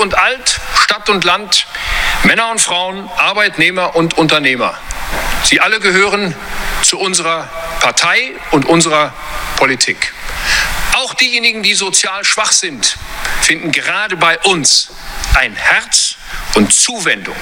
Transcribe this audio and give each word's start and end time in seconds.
und 0.00 0.18
alt, 0.18 0.60
Stadt 0.82 1.08
und 1.08 1.24
Land, 1.24 1.66
Männer 2.24 2.50
und 2.50 2.60
Frauen, 2.60 3.08
Arbeitnehmer 3.16 3.94
und 3.94 4.16
Unternehmer. 4.18 4.74
Sie 5.44 5.60
alle 5.60 5.78
gehören 5.78 6.34
zu 6.82 6.98
unserer 6.98 7.48
Partei 7.80 8.32
und 8.50 8.64
unserer 8.64 9.12
Politik. 9.56 10.12
Auch 10.94 11.14
diejenigen, 11.14 11.62
die 11.62 11.74
sozial 11.74 12.24
schwach 12.24 12.52
sind, 12.52 12.96
finden 13.42 13.72
gerade 13.72 14.16
bei 14.16 14.38
uns 14.40 14.88
ein 15.34 15.54
Herz 15.54 16.16
und 16.54 16.72
Zuwendung. 16.72 17.36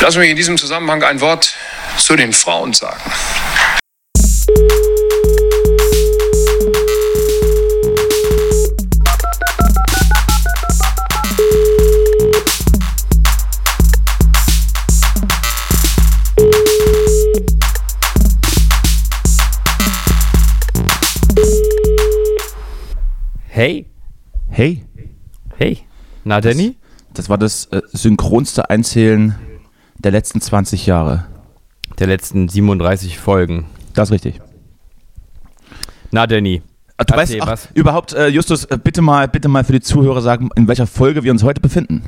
Lassen 0.00 0.14
Sie 0.14 0.18
mich 0.20 0.30
in 0.30 0.36
diesem 0.36 0.58
Zusammenhang 0.58 1.02
ein 1.02 1.20
Wort 1.20 1.52
zu 1.96 2.16
den 2.16 2.32
Frauen 2.32 2.72
sagen. 2.72 3.00
Hey. 23.58 23.86
Hey. 24.50 24.84
Hey. 25.56 25.78
Na, 26.22 26.40
Danny? 26.40 26.76
Das 27.12 27.28
war 27.28 27.38
das 27.38 27.64
äh, 27.72 27.82
synchronste 27.92 28.70
Einzählen 28.70 29.34
der 29.98 30.12
letzten 30.12 30.40
20 30.40 30.86
Jahre. 30.86 31.24
Der 31.98 32.06
letzten 32.06 32.48
37 32.48 33.18
Folgen. 33.18 33.64
Das 33.94 34.10
ist 34.10 34.12
richtig. 34.12 34.40
Na, 36.12 36.28
Danny. 36.28 36.62
Ah, 36.98 37.02
Du 37.02 37.16
weißt, 37.16 37.36
ach, 37.40 37.58
überhaupt, 37.74 38.12
äh, 38.12 38.28
Justus, 38.28 38.64
äh, 38.66 38.78
bitte 38.80 39.02
mal, 39.02 39.26
bitte 39.26 39.48
mal 39.48 39.64
für 39.64 39.72
die 39.72 39.80
Zuhörer 39.80 40.22
sagen, 40.22 40.50
in 40.54 40.68
welcher 40.68 40.86
Folge 40.86 41.24
wir 41.24 41.32
uns 41.32 41.42
heute 41.42 41.60
befinden. 41.60 42.04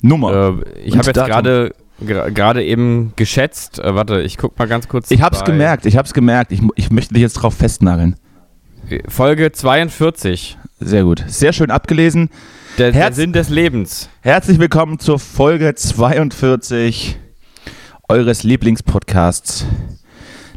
Nummer. 0.00 0.62
Äh, 0.64 0.78
ich 0.82 0.96
habe 0.96 1.08
jetzt 1.08 1.26
gerade 1.26 1.74
gerade 2.00 2.64
eben 2.64 3.12
geschätzt. 3.16 3.80
Äh, 3.80 3.94
warte, 3.94 4.22
ich 4.22 4.38
guck 4.38 4.58
mal 4.58 4.66
ganz 4.66 4.88
kurz. 4.88 5.10
Ich 5.10 5.20
hab's 5.20 5.40
bei- 5.40 5.44
gemerkt, 5.44 5.84
ich 5.84 5.98
hab's 5.98 6.14
gemerkt. 6.14 6.52
Ich, 6.52 6.62
ich 6.76 6.90
möchte 6.90 7.12
dich 7.12 7.20
jetzt 7.20 7.34
drauf 7.34 7.52
festnageln. 7.52 8.16
Folge 9.08 9.52
42. 9.52 10.58
Sehr 10.80 11.04
gut. 11.04 11.24
Sehr 11.26 11.52
schön 11.52 11.70
abgelesen. 11.70 12.28
Der, 12.78 12.92
der 12.92 13.12
Sinn 13.12 13.32
des 13.32 13.48
Lebens. 13.48 14.08
Herzlich 14.20 14.58
willkommen 14.58 14.98
zur 14.98 15.18
Folge 15.18 15.74
42 15.74 17.18
eures 18.08 18.42
Lieblingspodcasts. 18.42 19.64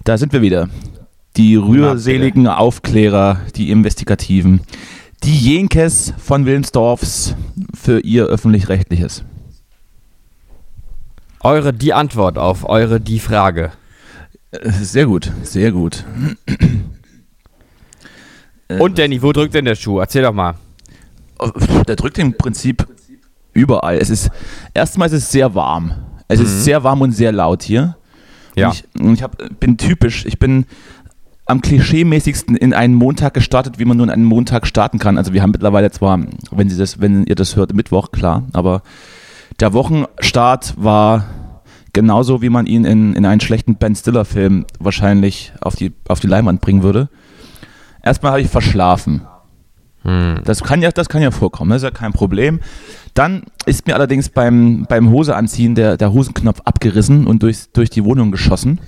Da 0.03 0.17
sind 0.17 0.33
wir 0.33 0.41
wieder. 0.41 0.69
Die 1.37 1.55
rührseligen 1.55 2.47
Aufklärer, 2.47 3.41
die 3.55 3.69
Investigativen, 3.69 4.61
die 5.23 5.37
Jenkes 5.37 6.13
von 6.17 6.45
Wilmsdorfs 6.45 7.35
für 7.75 7.99
ihr 7.99 8.25
öffentlich-rechtliches. 8.25 9.23
Eure 11.41 11.71
die 11.71 11.93
Antwort 11.93 12.37
auf 12.37 12.67
eure 12.67 12.99
die 12.99 13.19
Frage. 13.19 13.71
Äh, 14.51 14.69
Sehr 14.71 15.05
gut, 15.05 15.31
sehr 15.43 15.71
gut. 15.71 16.03
Äh, 18.67 18.79
Und 18.79 18.97
Danny, 18.97 19.21
wo 19.21 19.31
drückt 19.31 19.53
denn 19.53 19.65
der 19.65 19.75
Schuh? 19.75 19.99
Erzähl 19.99 20.23
doch 20.23 20.33
mal. 20.33 20.55
Der 21.87 21.95
drückt 21.95 22.17
im 22.17 22.33
Prinzip 22.37 22.87
überall. 23.53 23.97
Es 23.97 24.09
ist 24.09 24.29
erstmal 24.73 25.07
ist 25.07 25.13
es 25.13 25.31
sehr 25.31 25.53
warm. 25.55 25.93
Es 26.27 26.39
ist 26.39 26.63
sehr 26.63 26.83
warm 26.83 27.01
und 27.01 27.11
sehr 27.11 27.31
laut 27.31 27.63
hier. 27.63 27.95
Ja. 28.55 28.69
Und 28.69 28.73
ich, 28.73 29.01
und 29.01 29.13
ich 29.13 29.23
hab, 29.23 29.59
bin 29.59 29.77
typisch. 29.77 30.25
Ich 30.25 30.39
bin 30.39 30.65
am 31.45 31.61
klischeemäßigsten 31.61 32.57
in 32.57 32.73
einen 32.73 32.93
Montag 32.95 33.33
gestartet, 33.33 33.79
wie 33.79 33.85
man 33.85 33.97
nur 33.97 34.05
in 34.05 34.11
einen 34.11 34.25
Montag 34.25 34.67
starten 34.67 34.99
kann. 34.99 35.17
Also 35.17 35.31
wir 35.33 35.41
haben 35.41 35.51
mittlerweile 35.51 35.89
zwar, 35.91 36.19
wenn 36.51 36.69
Sie 36.69 36.77
das, 36.77 36.99
wenn 36.99 37.25
ihr 37.25 37.35
das 37.35 37.55
hört, 37.55 37.73
Mittwoch, 37.73 38.11
klar, 38.11 38.43
aber 38.51 38.81
der 39.59 39.73
Wochenstart 39.73 40.73
war 40.77 41.25
genauso, 41.93 42.41
wie 42.41 42.49
man 42.49 42.65
ihn 42.65 42.83
in, 42.83 43.13
in 43.13 43.25
einen 43.25 43.39
schlechten 43.39 43.75
Ben 43.75 43.95
Stiller-Film 43.95 44.65
wahrscheinlich 44.79 45.53
auf 45.61 45.75
die, 45.75 45.93
auf 46.07 46.19
die 46.19 46.27
Leinwand 46.27 46.61
bringen 46.61 46.83
würde. 46.83 47.09
Erstmal 48.07 48.31
habe 48.31 48.41
ich 48.41 48.47
verschlafen. 48.49 49.21
Das 50.45 50.63
kann 50.63 50.81
ja, 50.81 50.91
das 50.91 51.09
kann 51.09 51.21
ja 51.21 51.31
vorkommen, 51.31 51.71
das 51.71 51.79
ist 51.79 51.83
ja 51.83 51.91
kein 51.91 52.13
Problem. 52.13 52.61
Dann 53.13 53.43
ist 53.65 53.87
mir 53.87 53.95
allerdings 53.95 54.29
beim, 54.29 54.85
beim 54.87 55.09
Hoseanziehen 55.11 55.75
der, 55.75 55.97
der 55.97 56.13
Hosenknopf 56.13 56.61
abgerissen 56.63 57.27
und 57.27 57.43
durch, 57.43 57.71
durch 57.73 57.89
die 57.89 58.05
Wohnung 58.05 58.31
geschossen. 58.31 58.79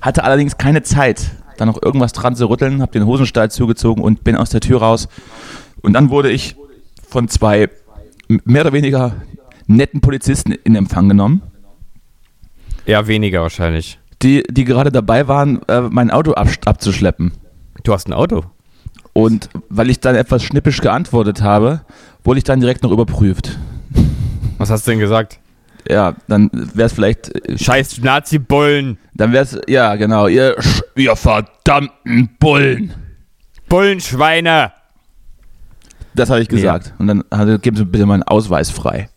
Hatte 0.00 0.24
allerdings 0.24 0.58
keine 0.58 0.82
Zeit, 0.82 1.30
da 1.56 1.66
noch 1.66 1.80
irgendwas 1.80 2.12
dran 2.12 2.34
zu 2.34 2.46
rütteln, 2.50 2.82
habe 2.82 2.90
den 2.90 3.06
Hosenstall 3.06 3.50
zugezogen 3.52 4.02
und 4.02 4.24
bin 4.24 4.34
aus 4.34 4.50
der 4.50 4.60
Tür 4.60 4.80
raus. 4.80 5.08
Und 5.82 5.92
dann 5.92 6.10
wurde 6.10 6.30
ich 6.30 6.56
von 7.08 7.28
zwei 7.28 7.68
mehr 8.26 8.62
oder 8.62 8.72
weniger 8.72 9.14
netten 9.68 10.00
Polizisten 10.00 10.50
in 10.50 10.74
Empfang 10.74 11.08
genommen, 11.08 11.42
Eher 12.84 13.06
weniger 13.06 13.42
wahrscheinlich. 13.42 14.00
die, 14.22 14.42
die 14.50 14.64
gerade 14.64 14.90
dabei 14.90 15.28
waren, 15.28 15.62
äh, 15.68 15.82
mein 15.82 16.10
Auto 16.10 16.32
ab, 16.32 16.48
abzuschleppen. 16.64 17.30
Du 17.84 17.92
hast 17.92 18.08
ein 18.08 18.12
Auto. 18.12 18.44
Und 19.12 19.48
weil 19.68 19.90
ich 19.90 20.00
dann 20.00 20.14
etwas 20.14 20.42
schnippisch 20.42 20.80
geantwortet 20.80 21.42
habe, 21.42 21.82
wurde 22.24 22.38
ich 22.38 22.44
dann 22.44 22.60
direkt 22.60 22.82
noch 22.82 22.90
überprüft. 22.92 23.58
Was 24.58 24.70
hast 24.70 24.86
du 24.86 24.92
denn 24.92 25.00
gesagt? 25.00 25.38
Ja, 25.88 26.14
dann 26.28 26.48
wäre 26.52 26.86
es 26.86 26.92
vielleicht, 26.92 27.34
äh, 27.48 27.58
Scheiß 27.58 27.98
Nazi-Bullen. 28.00 28.98
dann 29.14 29.32
wäre 29.32 29.42
es, 29.44 29.58
ja 29.68 29.96
genau, 29.96 30.28
ihr, 30.28 30.56
ihr 30.94 31.16
verdammten 31.16 32.30
Bullen. 32.38 32.94
Bullenschweine. 33.68 34.72
Das 36.14 36.30
habe 36.30 36.40
ich 36.40 36.48
gesagt. 36.48 36.94
Und 36.98 37.06
dann 37.08 37.24
hatte, 37.32 37.58
geben 37.58 37.76
Sie 37.76 37.84
bitte 37.84 38.06
meinen 38.06 38.22
Ausweis 38.22 38.70
frei. 38.70 39.08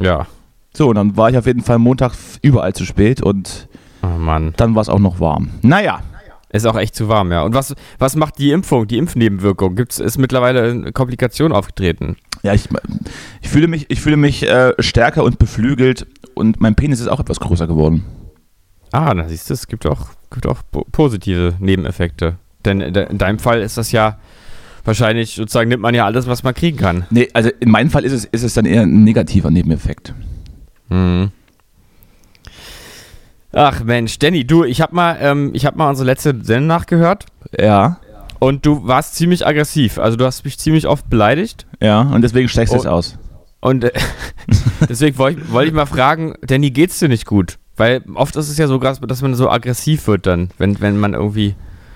Ja. 0.00 0.26
So, 0.72 0.88
und 0.88 0.94
dann 0.96 1.16
war 1.16 1.28
ich 1.30 1.36
auf 1.36 1.46
jeden 1.46 1.62
Fall 1.62 1.78
Montag 1.78 2.14
überall 2.40 2.72
zu 2.72 2.84
spät 2.84 3.20
und 3.22 3.68
Oh 4.02 4.06
Mann. 4.18 4.54
dann 4.56 4.74
war 4.74 4.82
es 4.82 4.88
auch 4.88 4.98
noch 4.98 5.20
warm. 5.20 5.50
Naja, 5.62 6.00
Ist 6.54 6.66
auch 6.66 6.76
echt 6.76 6.94
zu 6.94 7.08
warm, 7.08 7.32
ja. 7.32 7.42
Und 7.42 7.52
was, 7.54 7.74
was 7.98 8.14
macht 8.16 8.38
die 8.38 8.52
Impfung, 8.52 8.86
die 8.86 8.96
Impfnebenwirkung? 8.98 9.74
Gibt's, 9.74 9.98
ist 9.98 10.18
mittlerweile 10.18 10.70
eine 10.70 10.92
Komplikation 10.92 11.52
aufgetreten? 11.52 12.16
ja, 12.42 12.52
ich, 12.54 12.68
ich 13.42 13.48
fühle 13.48 13.66
mich, 13.68 13.86
ich 13.88 14.00
fühle 14.00 14.16
mich 14.16 14.42
äh, 14.48 14.72
stärker 14.78 15.24
und 15.24 15.38
beflügelt 15.38 16.06
und 16.34 16.60
mein 16.60 16.74
Penis 16.74 17.00
ist 17.00 17.08
auch 17.08 17.18
etwas 17.20 17.40
größer 17.40 17.66
geworden. 17.66 18.04
Ah, 18.92 19.12
da 19.14 19.26
siehst 19.28 19.48
du, 19.50 19.54
es 19.54 19.66
gibt 19.66 19.86
auch, 19.86 20.08
gibt 20.30 20.46
auch 20.46 20.58
po- 20.70 20.86
positive 20.92 21.54
Nebeneffekte. 21.58 22.36
Denn 22.64 22.80
in 22.80 22.94
de- 22.94 23.10
in 23.10 23.18
deinem 23.18 23.38
Fall 23.38 23.60
ist 23.62 23.76
das 23.78 23.90
ja 23.92 24.18
wahrscheinlich, 24.84 25.34
sozusagen 25.34 25.68
nimmt 25.70 25.82
man 25.82 25.94
ja 25.94 26.04
alles, 26.04 26.26
was 26.26 26.42
man 26.44 26.54
kriegen 26.54 26.76
kann. 26.76 27.06
Nee, 27.10 27.28
also 27.32 27.50
in 27.60 27.70
meinem 27.70 27.90
Fall 27.90 28.04
ist 28.04 28.12
es, 28.12 28.26
ist 28.26 28.42
es 28.44 28.54
dann 28.54 28.66
eher 28.66 28.82
ein 28.82 29.02
negativer 29.04 29.50
Nebeneffekt. 29.50 30.14
Mhm. 30.90 31.30
Ach 33.54 33.84
Mensch, 33.84 34.18
Danny, 34.18 34.44
du, 34.46 34.64
ich 34.64 34.80
hab 34.80 34.92
mal, 34.92 35.16
ähm, 35.20 35.50
ich 35.54 35.64
hab 35.66 35.76
mal 35.76 35.88
unsere 35.88 36.06
letzte 36.06 36.34
Sendung 36.42 36.66
nachgehört 36.66 37.26
Ja, 37.58 37.98
und 38.40 38.66
du 38.66 38.86
warst 38.86 39.14
ziemlich 39.14 39.46
aggressiv. 39.46 39.98
Also 39.98 40.16
du 40.16 40.24
hast 40.24 40.44
mich 40.44 40.58
ziemlich 40.58 40.86
oft 40.88 41.08
beleidigt 41.08 41.66
ja, 41.80 42.00
und 42.02 42.22
deswegen 42.22 42.48
steigst 42.48 42.74
du 42.74 42.78
es 42.78 42.86
Oh. 42.86 42.90
aus. 42.90 43.18
und 43.60 43.84
äh, 43.84 43.92
deswegen 44.88 45.16
wollte 45.18 45.40
ich, 45.40 45.52
wollte 45.52 45.68
ich 45.68 45.74
mal 45.74 45.86
fragen, 45.86 46.34
Danny, 46.42 46.70
geht's 46.70 46.98
dir 46.98 47.08
nicht 47.08 47.26
gut? 47.26 47.58
Weil 47.76 48.02
oft 48.14 48.36
ist 48.36 48.48
es 48.48 48.58
ja 48.58 48.66
so, 48.66 48.78
dass 48.78 49.22
man 49.22 49.34
so 49.34 49.50
aggressiv 49.50 50.06
wird 50.06 50.26
dann, 50.26 50.50
wenn, 50.58 50.80
wenn 50.80 50.96
man 50.98 51.14
irgendwie 51.14 51.54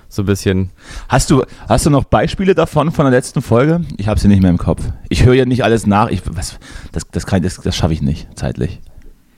so 0.09 0.23
ein 0.23 0.27
bisschen 0.27 0.71
Hast 1.09 1.31
du, 1.31 1.45
hast 1.69 1.87
du 1.87 1.91
noch 1.91 2.05
Beispiele 2.05 2.55
davon 2.55 2.91
von 2.93 3.05
der 3.05 3.13
letzten 3.13 3.43
Folge? 3.43 3.83
Ich 3.97 4.09
habe 4.09 4.19
sie 4.19 4.27
nicht 4.29 4.41
mehr 4.43 4.51
im 4.51 4.59
Kopf. 4.59 4.83
Ich 5.09 5.25
höre 5.25 5.35
ja 5.35 5.45
nicht 5.45 5.63
alles 5.65 5.87
nach. 5.87 6.09
Ich, 6.09 6.23
was, 6.25 6.59
das 6.93 7.05
das, 7.13 7.27
kann- 7.27 7.43
das, 7.43 7.57
das 7.57 7.77
schaffe 7.77 7.93
ich 7.93 8.01
nicht, 8.03 8.27
zeitlich. 8.37 8.81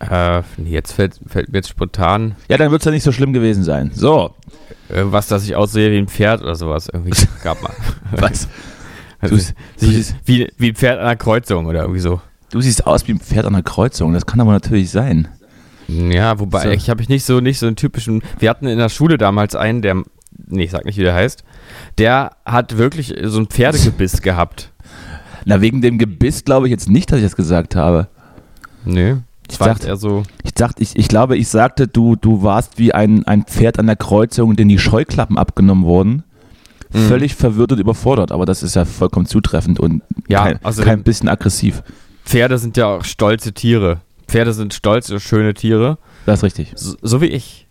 Äh, 0.01 0.43
nee, 0.57 0.71
jetzt 0.71 0.93
fällt, 0.93 1.21
fällt 1.27 1.51
mir 1.53 1.59
jetzt 1.59 1.69
spontan 1.69 2.35
Ja, 2.49 2.57
dann 2.57 2.71
wird 2.71 2.81
es 2.81 2.87
ja 2.87 2.91
nicht 2.91 3.03
so 3.03 3.13
schlimm 3.13 3.33
gewesen 3.35 3.63
sein. 3.65 3.91
So, 3.95 4.35
irgendwas, 4.89 5.29
dass 5.29 5.45
ich 5.45 5.55
aussehe 5.57 5.93
wie 5.93 5.99
ein 5.99 6.09
Pferd 6.09 6.41
oder 6.43 6.55
sowas. 6.55 6.89
Irgendwie 6.93 7.13
gab 7.45 7.63
mal. 7.63 7.73
was? 8.13 8.49
Also, 9.23 9.37
Du- 9.37 9.87
du 9.87 9.93
wie, 10.25 10.49
wie, 10.57 10.69
ein 10.71 10.75
Pferd 10.75 10.99
an 10.99 11.05
einer 11.05 11.17
Kreuzung 11.17 11.67
oder 11.67 11.83
irgendwie 11.83 12.01
so. 12.01 12.23
Du 12.51 12.63
siehst 12.63 12.87
aus 12.87 13.07
wie 13.07 13.13
ein 13.13 13.21
Pferd 13.21 13.45
an 13.45 13.55
einer 13.55 13.63
Kreuzung. 13.63 14.15
Das 14.15 14.25
kann 14.25 14.41
aber 14.41 14.53
natürlich 14.53 14.91
sein. 14.91 15.29
Ja, 15.89 16.41
wobei, 16.41 16.63
So. 16.63 16.71
ich 16.71 16.89
habe 16.89 17.03
ich 17.03 17.11
nicht 17.11 17.27
so, 17.27 17.41
nicht 17.41 17.59
so 17.59 17.67
einen 17.67 17.77
typischen. 17.77 18.23
Wir 18.39 18.49
hatten 18.49 18.67
in 18.67 18.79
der 18.79 18.89
Schule 18.89 19.19
damals 19.19 19.55
einen, 19.55 19.83
der, 19.83 19.97
nee, 20.47 20.63
ich 20.65 20.71
sag 20.71 20.87
nicht, 20.87 20.97
wie 20.97 21.03
der 21.03 21.13
heißt, 21.15 21.45
der 21.99 22.31
hat 22.47 22.79
wirklich 22.79 23.13
so 23.25 23.41
ein 23.41 23.47
Pferdegebiss 23.49 24.23
gehabt. 24.23 24.73
Na, 25.45 25.61
wegen 25.61 25.83
dem 25.83 25.99
Gebiss 25.99 26.45
glaube 26.47 26.69
ich 26.69 26.71
jetzt 26.71 26.89
nicht, 26.89 27.13
dass 27.13 27.19
ich 27.19 27.25
das 27.25 27.37
gesagt 27.37 27.77
habe. 27.77 28.09
Nö. 28.87 29.19
Ich 29.53 29.59
dachte- 29.59 29.87
eher 29.87 29.97
so. 29.97 30.23
Ich, 30.45 30.55
dachte, 30.55 30.83
ich, 30.83 30.97
ich 30.97 31.09
glaube, 31.09 31.37
ich 31.37 31.49
sagte, 31.49 31.89
du, 31.89 32.17
du 32.17 32.43
warst 32.43 32.79
wie 32.79 32.93
ein, 32.93 33.25
ein 33.27 33.45
Pferd 33.45 33.79
an 33.79 33.87
der 33.87 33.97
Kreuzung, 33.97 34.57
denen 34.57 34.69
die 34.69 34.79
Scheuklappen 34.79 35.39
abgenommen 35.39 35.85
wurden. 35.85 36.23
Mhm. 36.93 37.09
Völlig 37.09 37.35
verwirrt 37.35 37.73
und 37.73 37.79
überfordert. 37.79 38.33
Aber 38.33 38.47
das 38.47 38.63
ist 38.63 38.75
ja 38.77 38.85
vollkommen 38.85 39.27
zutreffend 39.27 39.79
und 39.81 40.03
Ja, 40.29 40.45
kein, 40.45 40.59
außerdem- 40.59 40.85
kein 40.85 41.03
bisschen 41.03 41.29
aggressiv. 41.29 41.83
Pferde 42.25 42.59
sind 42.59 42.77
ja 42.77 42.87
auch 42.87 43.05
stolze 43.05 43.53
Tiere. 43.53 44.01
Pferde 44.29 44.53
sind 44.53 44.75
stolze, 44.75 45.19
schöne 45.21 45.55
Tiere. 45.55 45.99
Das 46.27 46.41
ist 46.41 46.45
richtig. 46.45 46.73
So, 46.77 46.97
so 47.03 47.21
wie 47.21 47.27
ich. 47.27 47.67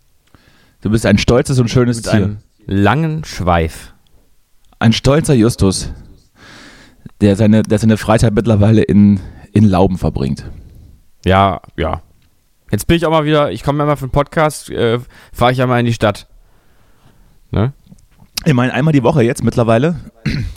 Du 0.81 0.90
bist 0.90 1.06
ein 1.06 1.18
stolzes 1.18 1.60
und 1.60 1.70
schönes 1.70 1.98
Mit 1.98 2.06
Tier. 2.06 2.14
einem 2.14 2.38
langen 2.66 3.24
Schweif. 3.24 3.94
Ein 4.80 4.94
stolzer 4.94 5.34
Justus. 5.34 5.92
der 7.22 7.36
seine, 7.36 7.64
der 7.64 7.80
seine 7.80 7.98
Freizeit 7.98 8.34
mittlerweile 8.34 8.81
in, 8.81 9.20
in 9.52 9.66
Lauben 9.66 9.98
verbringt. 9.98 10.46
Ja, 11.25 11.62
ja. 11.77 12.01
Jetzt 12.71 12.88
bin 12.88 12.98
ich 12.98 13.06
auch 13.06 13.12
mal 13.12 13.25
wieder, 13.25 13.51
ich 13.51 13.63
komme 13.63 13.83
mal 13.86 13.95
für 13.95 14.07
den 14.07 14.12
Podcast, 14.12 14.69
äh, 14.69 15.00
fahre 15.33 15.51
ich 15.51 15.57
ja 15.57 15.66
mal 15.68 15.80
in 15.80 15.86
die 15.86 15.94
Stadt. 15.94 16.27
Ne? 17.51 17.74
Ich 18.45 18.54
meine, 18.54 18.74
einmal 18.74 18.94
die 18.94 19.04
Woche 19.04 19.24
jetzt 19.24 19.44
mittlerweile. 19.44 20.00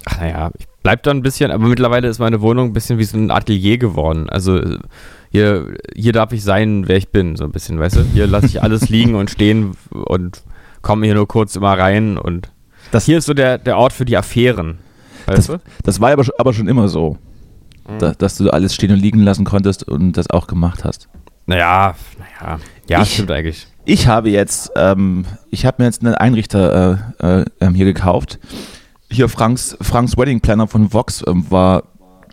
Ach 0.05 0.20
naja, 0.20 0.50
ich 0.59 0.67
bleib 0.82 1.03
da 1.05 1.11
ein 1.11 1.23
bisschen, 1.23 1.50
aber 1.50 1.67
mittlerweile 1.67 2.09
ist 2.09 2.19
meine 2.19 2.41
Wohnung 2.43 2.69
ein 2.69 2.73
bisschen 2.75 2.99
wie 2.99 3.05
so 3.05 3.17
ein 3.17 3.31
Atelier 3.31 3.79
geworden. 3.79 4.29
Also 4.29 4.61
hier, 5.31 5.75
hier 5.94 6.12
darf 6.12 6.32
ich 6.32 6.44
sein, 6.44 6.87
wer 6.87 6.97
ich 6.99 7.09
bin, 7.09 7.35
so 7.37 7.44
ein 7.44 7.50
bisschen, 7.50 7.79
weißt 7.79 7.97
du? 7.97 8.03
Hier 8.12 8.26
lasse 8.26 8.47
ich 8.47 8.62
alles 8.62 8.88
liegen 8.91 9.14
und 9.14 9.31
stehen 9.31 9.73
und 9.91 10.43
komme 10.82 11.06
hier 11.06 11.14
nur 11.14 11.26
kurz 11.26 11.56
immer 11.56 11.76
rein 11.79 12.19
und 12.19 12.53
Das- 12.93 13.06
hier 13.06 13.19
ist 13.19 13.25
so 13.26 13.35
der, 13.35 13.56
der 13.59 13.79
Ort 13.79 13.93
für 13.94 14.05
die 14.05 14.17
Affären. 14.19 14.79
Weißt 15.26 15.38
Das, 15.38 15.47
du? 15.47 15.59
das 15.82 16.00
war 16.00 16.12
aber, 16.12 16.25
aber 16.38 16.53
schon 16.53 16.69
immer 16.69 16.88
so, 16.88 17.17
da, 17.99 18.12
dass 18.12 18.37
du 18.37 18.50
alles 18.50 18.75
stehen 18.75 18.90
und 18.93 18.99
liegen 19.00 19.20
lassen 19.20 19.44
konntest 19.44 19.87
und 19.88 20.12
das 20.17 20.31
auch 20.31 20.46
gemacht 20.46 20.84
hast. 20.84 21.08
Naja, 21.46 21.94
naja. 22.19 22.58
Ja, 22.88 23.02
Ich- 23.02 23.14
stimmt 23.14 23.31
eigentlich. 23.31 23.67
Ich 23.84 24.06
habe 24.06 24.31
jetzt, 24.31 24.70
ähm, 24.76 25.25
ich 25.50 25.67
habe 25.67 25.82
mir 25.82 25.87
jetzt 25.87 26.05
einen 26.05 26.14
Einrichter 26.14 27.12
äh, 27.20 27.40
äh, 27.40 27.44
ähm, 27.61 27.75
hier 27.75 27.84
gekauft. 27.84 28.38
Hier 29.11 29.29
Franks, 29.29 29.76
Franks 29.81 30.17
Wedding 30.17 30.40
Planner 30.40 30.69
von 30.69 30.93
Vox 30.93 31.25
ähm, 31.26 31.44
war, 31.50 31.82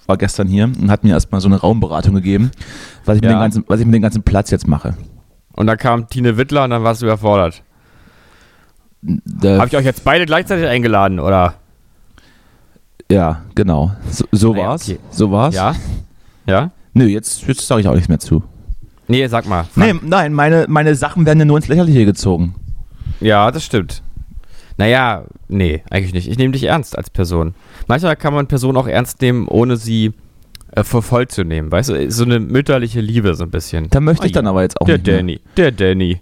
war 0.05 0.17
gestern 0.17 0.47
hier 0.47 0.65
und 0.65 0.91
hat 0.91 1.03
mir 1.03 1.09
erstmal 1.13 1.41
so 1.41 1.47
eine 1.47 1.57
Raumberatung 1.57 2.13
gegeben, 2.13 2.51
was 3.05 3.15
ich, 3.17 3.21
mit 3.23 3.31
Ja. 3.31 3.37
den 3.37 3.41
ganzen, 3.41 3.63
was 3.67 3.79
ich 3.79 3.85
mit 3.87 3.95
dem 3.95 4.01
ganzen 4.03 4.21
Platz 4.21 4.51
jetzt 4.51 4.67
mache. 4.67 4.95
Und 5.53 5.65
dann 5.65 5.77
kam 5.77 6.07
Tine 6.07 6.37
Wittler 6.37 6.63
und 6.65 6.69
dann 6.69 6.83
warst 6.83 7.01
du 7.01 7.07
überfordert. 7.07 7.63
Da, 9.01 9.57
Habe 9.57 9.67
ich 9.67 9.75
euch 9.75 9.85
jetzt 9.85 10.03
beide 10.03 10.25
gleichzeitig 10.25 10.67
eingeladen, 10.67 11.19
oder? 11.19 11.55
Ja, 13.11 13.41
genau. 13.55 13.91
So, 14.09 14.25
so 14.31 14.53
Naja, 14.53 14.67
war's. 14.67 14.89
okay. 14.89 14.99
So 15.11 15.31
war's. 15.31 15.55
Ja? 15.55 15.75
Ja? 16.47 16.71
Nö, 16.93 17.05
jetzt, 17.05 17.47
jetzt 17.47 17.65
sage 17.67 17.81
ich 17.81 17.87
auch 17.87 17.93
nichts 17.93 18.09
mehr 18.09 18.19
zu. 18.19 18.43
Nee, 19.07 19.25
sag 19.27 19.47
mal. 19.47 19.65
Nee, 19.75 19.93
nein, 20.03 20.33
meine, 20.33 20.65
meine 20.67 20.93
Sachen 20.95 21.25
werden 21.25 21.39
ja 21.39 21.45
nur 21.45 21.57
ins 21.57 21.67
Lächerliche 21.67 22.05
gezogen. 22.05 22.55
Ja, 23.19 23.49
das 23.51 23.63
stimmt. 23.63 24.03
Naja, 24.77 25.25
nee, 25.47 25.83
eigentlich 25.89 26.13
nicht. 26.13 26.29
Ich 26.29 26.37
nehme 26.37 26.53
dich 26.53 26.63
ernst 26.63 26.97
als 26.97 27.09
Person. 27.09 27.53
Manchmal 27.87 28.15
kann 28.15 28.33
man 28.33 28.47
Personen 28.47 28.77
auch 28.77 28.87
ernst 28.87 29.21
nehmen, 29.21 29.47
ohne 29.47 29.75
sie 29.77 30.13
äh, 30.71 30.83
für 30.83 31.01
voll 31.01 31.27
zu 31.27 31.43
nehmen. 31.43 31.71
Weißt 31.71 31.89
du, 31.89 32.11
so 32.11 32.23
eine 32.23 32.39
mütterliche 32.39 33.01
Liebe 33.01 33.33
so 33.33 33.43
ein 33.43 33.51
bisschen. 33.51 33.89
Da 33.89 33.99
möchte 33.99 34.25
ich 34.27 34.31
dann 34.31 34.47
aber 34.47 34.61
jetzt 34.61 34.79
auch 34.79 34.85
Der 34.85 34.97
nicht 34.97 35.07
mehr. 35.07 35.17
Danny, 35.17 35.39
der 35.57 35.71
Danny. 35.71 36.19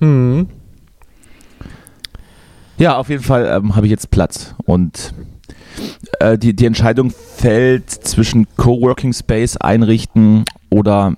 Hm. 0.00 0.48
Ja, 2.78 2.96
auf 2.96 3.08
jeden 3.08 3.22
Fall 3.22 3.46
ähm, 3.46 3.76
habe 3.76 3.86
ich 3.86 3.90
jetzt 3.90 4.10
Platz. 4.10 4.54
Und 4.64 5.14
äh, 6.20 6.38
die, 6.38 6.54
die 6.54 6.66
Entscheidung 6.66 7.10
fällt 7.10 7.90
zwischen 7.90 8.46
Coworking 8.56 9.12
Space 9.12 9.56
einrichten 9.56 10.44
oder 10.70 11.14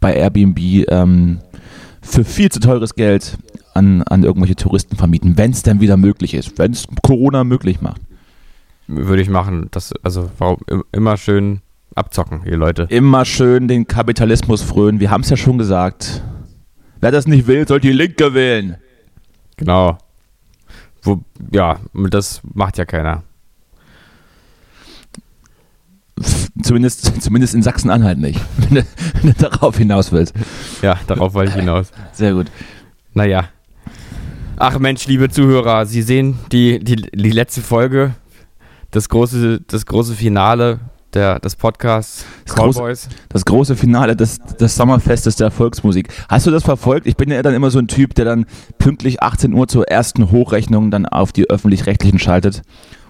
bei 0.00 0.14
Airbnb 0.14 0.58
ähm, 0.88 1.38
für 2.00 2.24
viel 2.24 2.50
zu 2.50 2.60
teures 2.60 2.94
Geld 2.94 3.38
an, 3.74 4.02
an 4.02 4.22
irgendwelche 4.24 4.56
Touristen 4.56 4.96
vermieten, 4.96 5.36
wenn 5.36 5.52
es 5.52 5.62
denn 5.62 5.80
wieder 5.80 5.96
möglich 5.96 6.34
ist, 6.34 6.58
wenn 6.58 6.72
es 6.72 6.86
Corona 7.02 7.44
möglich 7.44 7.80
macht. 7.80 8.00
Würde 8.88 9.22
ich 9.22 9.30
machen. 9.30 9.68
Das, 9.70 9.94
also, 10.02 10.30
warum 10.38 10.58
im- 10.66 10.84
immer 10.92 11.16
schön 11.16 11.60
abzocken, 11.94 12.42
ihr 12.44 12.56
Leute. 12.56 12.86
Immer 12.90 13.24
schön 13.24 13.68
den 13.68 13.86
Kapitalismus 13.86 14.62
frönen. 14.62 14.98
Wir 15.00 15.10
haben 15.10 15.20
es 15.22 15.30
ja 15.30 15.36
schon 15.36 15.56
gesagt. 15.58 16.22
Wer 17.00 17.10
das 17.12 17.26
nicht 17.26 17.46
will, 17.46 17.66
soll 17.66 17.80
die 17.80 17.92
Linke 17.92 18.34
wählen. 18.34 18.76
Genau. 19.56 19.98
Wo, 21.02 21.20
ja, 21.52 21.78
das 22.10 22.40
macht 22.54 22.78
ja 22.78 22.84
keiner. 22.84 23.22
Zumindest, 26.62 27.22
zumindest 27.22 27.54
in 27.54 27.62
Sachsen-Anhalt 27.62 28.18
nicht, 28.18 28.38
wenn 28.58 28.74
du, 28.76 28.86
wenn 29.22 29.32
du 29.32 29.34
darauf 29.38 29.78
hinaus 29.78 30.12
willst. 30.12 30.34
Ja, 30.82 30.98
darauf 31.06 31.32
wollte 31.34 31.50
ich 31.52 31.56
hinaus. 31.56 31.90
Sehr 32.12 32.34
gut. 32.34 32.48
Naja. 33.14 33.44
Ach 34.58 34.78
Mensch, 34.78 35.06
liebe 35.06 35.28
Zuhörer, 35.30 35.86
Sie 35.86 36.02
sehen 36.02 36.38
die, 36.52 36.78
die, 36.78 36.96
die 36.96 37.30
letzte 37.30 37.62
Folge, 37.62 38.14
das 38.90 39.08
große, 39.08 39.60
das 39.66 39.86
große 39.86 40.14
Finale 40.14 40.80
der, 41.14 41.40
des 41.40 41.56
Podcasts 41.56 42.24
Das 42.44 42.54
große- 42.56 42.74
Callboys. 42.74 43.08
Das 43.30 43.44
große 43.44 43.74
Finale 43.76 44.14
des, 44.14 44.38
des 44.60 44.76
Sommerfestes 44.76 45.36
der 45.36 45.50
Volksmusik. 45.50 46.08
Hast 46.28 46.46
du 46.46 46.50
das 46.50 46.62
verfolgt? 46.62 47.06
Ich 47.06 47.16
bin 47.16 47.30
ja 47.30 47.42
dann 47.42 47.54
immer 47.54 47.70
so 47.70 47.78
ein 47.78 47.88
Typ, 47.88 48.14
der 48.14 48.24
dann 48.26 48.46
pünktlich 48.78 49.22
18 49.22 49.52
Uhr 49.54 49.68
zur 49.68 49.88
ersten 49.88 50.30
Hochrechnung 50.30 50.90
dann 50.90 51.06
auf 51.06 51.32
die 51.32 51.48
Öffentlich-Rechtlichen 51.48 52.18
schaltet 52.18 52.62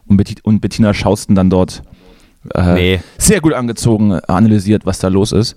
und 0.06 0.61
Bettina 0.61 0.94
Schausten 0.94 1.35
dann 1.35 1.50
dort 1.50 1.83
äh, 2.55 2.75
Nee, 2.75 3.00
sehr 3.19 3.41
gut 3.41 3.53
angezogen 3.55 4.12
analysiert, 4.12 4.85
was 4.87 4.99
da 4.99 5.09
los 5.09 5.33
ist. 5.33 5.56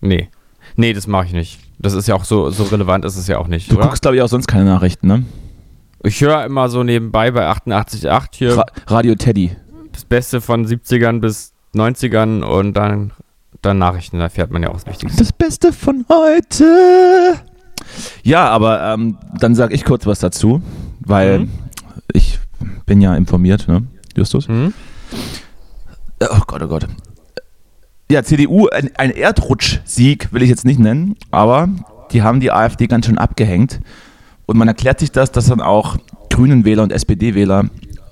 nee. 0.00 0.28
Nee, 0.76 0.92
das 0.92 1.06
mache 1.08 1.26
ich 1.26 1.32
nicht. 1.32 1.58
Das 1.78 1.94
ist 1.94 2.06
ja 2.06 2.14
auch 2.14 2.24
so, 2.24 2.50
so 2.50 2.62
relevant 2.64 3.04
ist 3.04 3.16
es 3.16 3.26
ja 3.26 3.38
auch 3.38 3.48
nicht, 3.48 3.70
Du 3.72 3.76
oder? 3.76 3.86
guckst, 3.86 4.02
glaube 4.02 4.16
ich, 4.16 4.22
auch 4.22 4.28
sonst 4.28 4.46
keine 4.46 4.64
Nachrichten, 4.66 5.08
ne? 5.08 5.24
Ich 6.04 6.20
höre 6.20 6.44
immer 6.44 6.68
so 6.68 6.84
nebenbei 6.84 7.30
bei 7.32 7.46
88.8 7.50 8.26
hier 8.32 8.56
Ra 8.56 8.64
Radio 8.86 9.14
Teddy. 9.16 9.50
das 9.92 10.04
Beste 10.04 10.40
von 10.40 10.66
70ern 10.66 11.20
bis 11.20 11.52
90ern 11.74 12.42
und 12.42 12.74
dann, 12.74 13.12
dann 13.62 13.78
Nachrichten, 13.78 14.18
da 14.20 14.28
fährt 14.28 14.50
man 14.52 14.62
ja 14.62 14.68
auch 14.68 14.74
das 14.74 14.86
Wichtigste. 14.86 15.18
Das 15.18 15.32
Beste 15.32 15.72
von 15.72 16.04
heute. 16.08 17.34
Ja, 18.22 18.48
aber 18.48 18.80
ähm, 18.94 19.18
dann 19.38 19.54
sage 19.54 19.74
ich 19.74 19.84
kurz 19.84 20.06
was 20.06 20.20
dazu, 20.20 20.62
weil 21.00 21.40
Mhm. 21.40 21.50
ich 22.12 22.38
bin 22.86 23.00
ja 23.00 23.14
informiert, 23.16 23.66
ne? 23.66 23.82
Justus? 24.16 24.46
Hm? 24.48 24.72
Oh 26.20 26.40
Gott, 26.46 26.62
oh 26.62 26.68
Gott. 26.68 26.86
Ja, 28.10 28.22
CDU, 28.22 28.68
ein, 28.68 28.90
ein 28.96 29.10
Erdrutschsieg 29.10 30.32
will 30.32 30.42
ich 30.42 30.48
jetzt 30.48 30.64
nicht 30.64 30.80
nennen, 30.80 31.16
aber 31.30 31.68
die 32.10 32.22
haben 32.22 32.40
die 32.40 32.50
AfD 32.50 32.86
ganz 32.88 33.06
schön 33.06 33.18
abgehängt. 33.18 33.80
Und 34.46 34.58
man 34.58 34.68
erklärt 34.68 34.98
sich 34.98 35.12
das, 35.12 35.30
dass 35.30 35.46
dann 35.46 35.60
auch 35.60 35.96
Grünen-Wähler 36.30 36.82
und 36.82 36.92
SPD-Wähler 36.92 37.66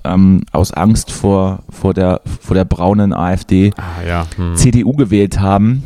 ähm, 0.05 0.43
aus 0.53 0.71
Angst 0.71 1.11
vor, 1.11 1.63
vor, 1.69 1.93
der, 1.93 2.21
vor 2.41 2.55
der 2.55 2.65
braunen 2.65 3.13
AfD 3.13 3.73
Ah, 3.75 4.01
ja. 4.07 4.27
Hm. 4.37 4.55
CDU 4.55 4.93
gewählt 4.93 5.39
haben. 5.39 5.83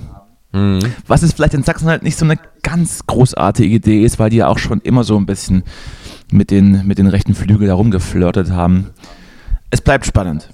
Hm. 0.53 0.79
Was 1.07 1.23
es 1.23 1.33
vielleicht 1.33 1.55
in 1.55 1.63
Sachsen 1.63 1.87
halt 1.87 2.03
nicht 2.03 2.17
so 2.17 2.25
eine 2.25 2.37
ganz 2.61 3.07
großartige 3.07 3.75
Idee 3.75 4.03
ist, 4.03 4.19
weil 4.19 4.29
die 4.29 4.37
ja 4.37 4.47
auch 4.47 4.59
schon 4.59 4.79
immer 4.81 5.03
so 5.03 5.17
ein 5.17 5.25
bisschen 5.25 5.63
mit 6.31 6.51
den, 6.51 6.85
mit 6.85 6.99
den 6.99 7.07
rechten 7.07 7.33
Flügel 7.33 7.67
da 7.67 7.73
rumgeflirtet 7.73 8.51
haben. 8.51 8.91
Es 9.71 9.81
bleibt 9.81 10.05
spannend. 10.05 10.49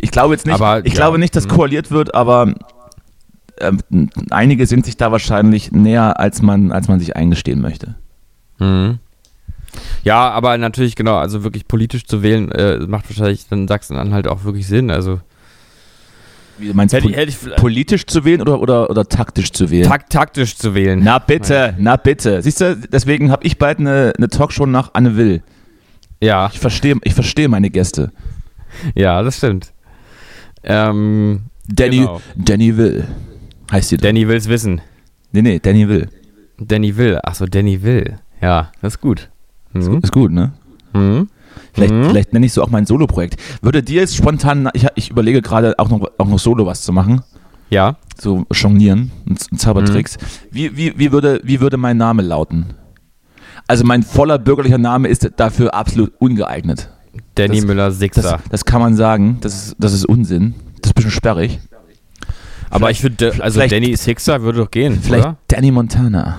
Ich 0.00 0.10
glaube 0.10 0.34
jetzt 0.34 0.46
nicht, 0.46 0.54
Aber, 0.54 0.84
ich 0.84 0.92
ja, 0.92 0.98
glaube 0.98 1.18
nicht, 1.18 1.34
dass 1.36 1.44
hm. 1.44 1.50
koaliert 1.50 1.90
wird, 1.90 2.14
aber 2.14 2.54
ähm, 3.60 4.08
einige 4.30 4.66
sind 4.66 4.86
sich 4.86 4.96
da 4.96 5.12
wahrscheinlich 5.12 5.72
näher, 5.72 6.18
als 6.18 6.42
man, 6.42 6.72
als 6.72 6.88
man 6.88 6.98
sich 6.98 7.16
eingestehen 7.16 7.60
möchte. 7.60 7.96
Mhm. 8.58 8.98
Ja, 10.02 10.30
aber 10.30 10.56
natürlich, 10.58 10.96
genau, 10.96 11.16
also 11.16 11.44
wirklich 11.44 11.68
politisch 11.68 12.04
zu 12.04 12.22
wählen, 12.22 12.50
äh, 12.52 12.78
macht 12.78 13.08
wahrscheinlich 13.08 13.46
dann 13.48 13.68
Sachsen-Anhalt 13.68 14.26
auch 14.26 14.44
wirklich 14.44 14.66
Sinn. 14.66 14.90
Also 14.90 15.20
Wie 16.58 16.68
du 16.68 16.74
meinst, 16.74 16.94
hätte, 16.94 17.08
hätte 17.10 17.28
ich 17.30 17.56
politisch 17.56 18.06
zu 18.06 18.24
wählen 18.24 18.40
oder, 18.40 18.60
oder, 18.60 18.90
oder 18.90 19.08
taktisch 19.08 19.52
zu 19.52 19.70
wählen? 19.70 19.86
tak 19.88 20.10
taktisch 20.10 20.56
zu 20.56 20.74
wählen. 20.74 21.00
na 21.04 21.18
bitte, 21.18 21.74
na 21.78 21.96
bitte. 21.96 22.42
Siehst 22.42 22.60
du, 22.60 22.76
deswegen 22.76 23.30
habe 23.30 23.44
ich 23.44 23.58
bald 23.58 23.78
eine, 23.78 24.12
eine 24.16 24.28
Talkshow 24.28 24.66
nach 24.66 24.90
Anne 24.94 25.16
Will. 25.16 25.42
Ja, 26.20 26.50
Ich 26.52 26.58
verstehe 26.58 26.96
ich 27.02 27.14
verstehe 27.14 27.48
meine 27.48 27.70
Gäste. 27.70 28.10
ja, 28.94 29.22
das 29.22 29.36
stimmt. 29.36 29.72
Ähm, 30.62 31.42
Danny, 31.66 31.98
Genau. 31.98 32.20
Danny 32.36 32.76
Will 32.76 33.06
heißt 33.70 33.88
sie. 33.90 33.96
doch. 33.96 34.02
Danny 34.02 34.26
will's 34.28 34.48
wissen. 34.48 34.80
Nee, 35.32 35.42
nee, 35.42 35.58
Danny 35.60 35.88
Will. 35.88 36.08
Danny 36.58 36.96
will. 36.96 37.18
Achso, 37.22 37.46
Danny 37.46 37.82
will. 37.82 38.18
Ja, 38.42 38.70
das 38.82 38.94
ist 38.94 39.00
gut. 39.00 39.30
Mhm. 39.72 40.00
Ist 40.02 40.12
gut, 40.12 40.32
ne? 40.32 40.52
Mhm. 40.92 41.28
Vielleicht, 41.72 41.92
Mhm. 41.94 42.04
vielleicht 42.10 42.32
nenne 42.32 42.46
ich 42.46 42.52
so 42.52 42.62
auch 42.62 42.70
mein 42.70 42.84
Solo-Projekt. 42.84 43.36
Würde 43.62 43.82
dir 43.82 44.00
jetzt 44.00 44.16
spontan, 44.16 44.68
ich, 44.74 44.86
ich 44.96 45.10
überlege 45.10 45.40
gerade 45.40 45.78
auch 45.78 45.88
noch, 45.88 46.00
auch 46.18 46.26
noch 46.26 46.38
Solo 46.38 46.66
was 46.66 46.82
zu 46.82 46.92
machen, 46.92 47.22
Ja. 47.70 47.96
so 48.20 48.44
jonglieren 48.52 49.12
und, 49.28 49.38
und 49.52 49.58
Zaubertricks. 49.60 50.18
Mhm. 50.18 50.24
Wie, 50.50 50.76
wie, 50.76 50.98
wie, 50.98 51.12
würde, 51.12 51.40
wie 51.44 51.60
würde 51.60 51.76
mein 51.76 51.96
Name 51.96 52.22
lauten? 52.22 52.74
Also 53.68 53.84
mein 53.84 54.02
voller 54.02 54.38
bürgerlicher 54.38 54.78
Name 54.78 55.06
ist 55.08 55.30
dafür 55.36 55.72
absolut 55.74 56.12
ungeeignet. 56.18 56.90
Danny 57.40 57.56
Das- 57.58 57.66
Müller 57.66 57.86
Das, 57.88 57.98
Sixer. 57.98 58.40
das 58.50 58.64
kann 58.64 58.80
man 58.80 58.96
sagen, 58.96 59.38
das 59.40 59.54
ist, 59.54 59.76
das 59.78 59.92
ist 59.92 60.04
Unsinn. 60.06 60.54
Das 60.80 60.90
ist 60.90 60.90
ein 60.90 60.94
bisschen 60.94 61.10
sperrig. 61.10 61.58
Aber 62.70 62.90
ich 62.90 63.02
würde, 63.02 63.32
also 63.40 63.58
vielleicht- 63.58 63.72
Danny 63.72 63.96
Sixer 63.96 64.42
würde 64.42 64.58
doch 64.60 64.70
gehen, 64.70 65.00
Vielleicht 65.02 65.24
oder? 65.26 65.36
Danny 65.48 65.70
Montana. 65.70 66.38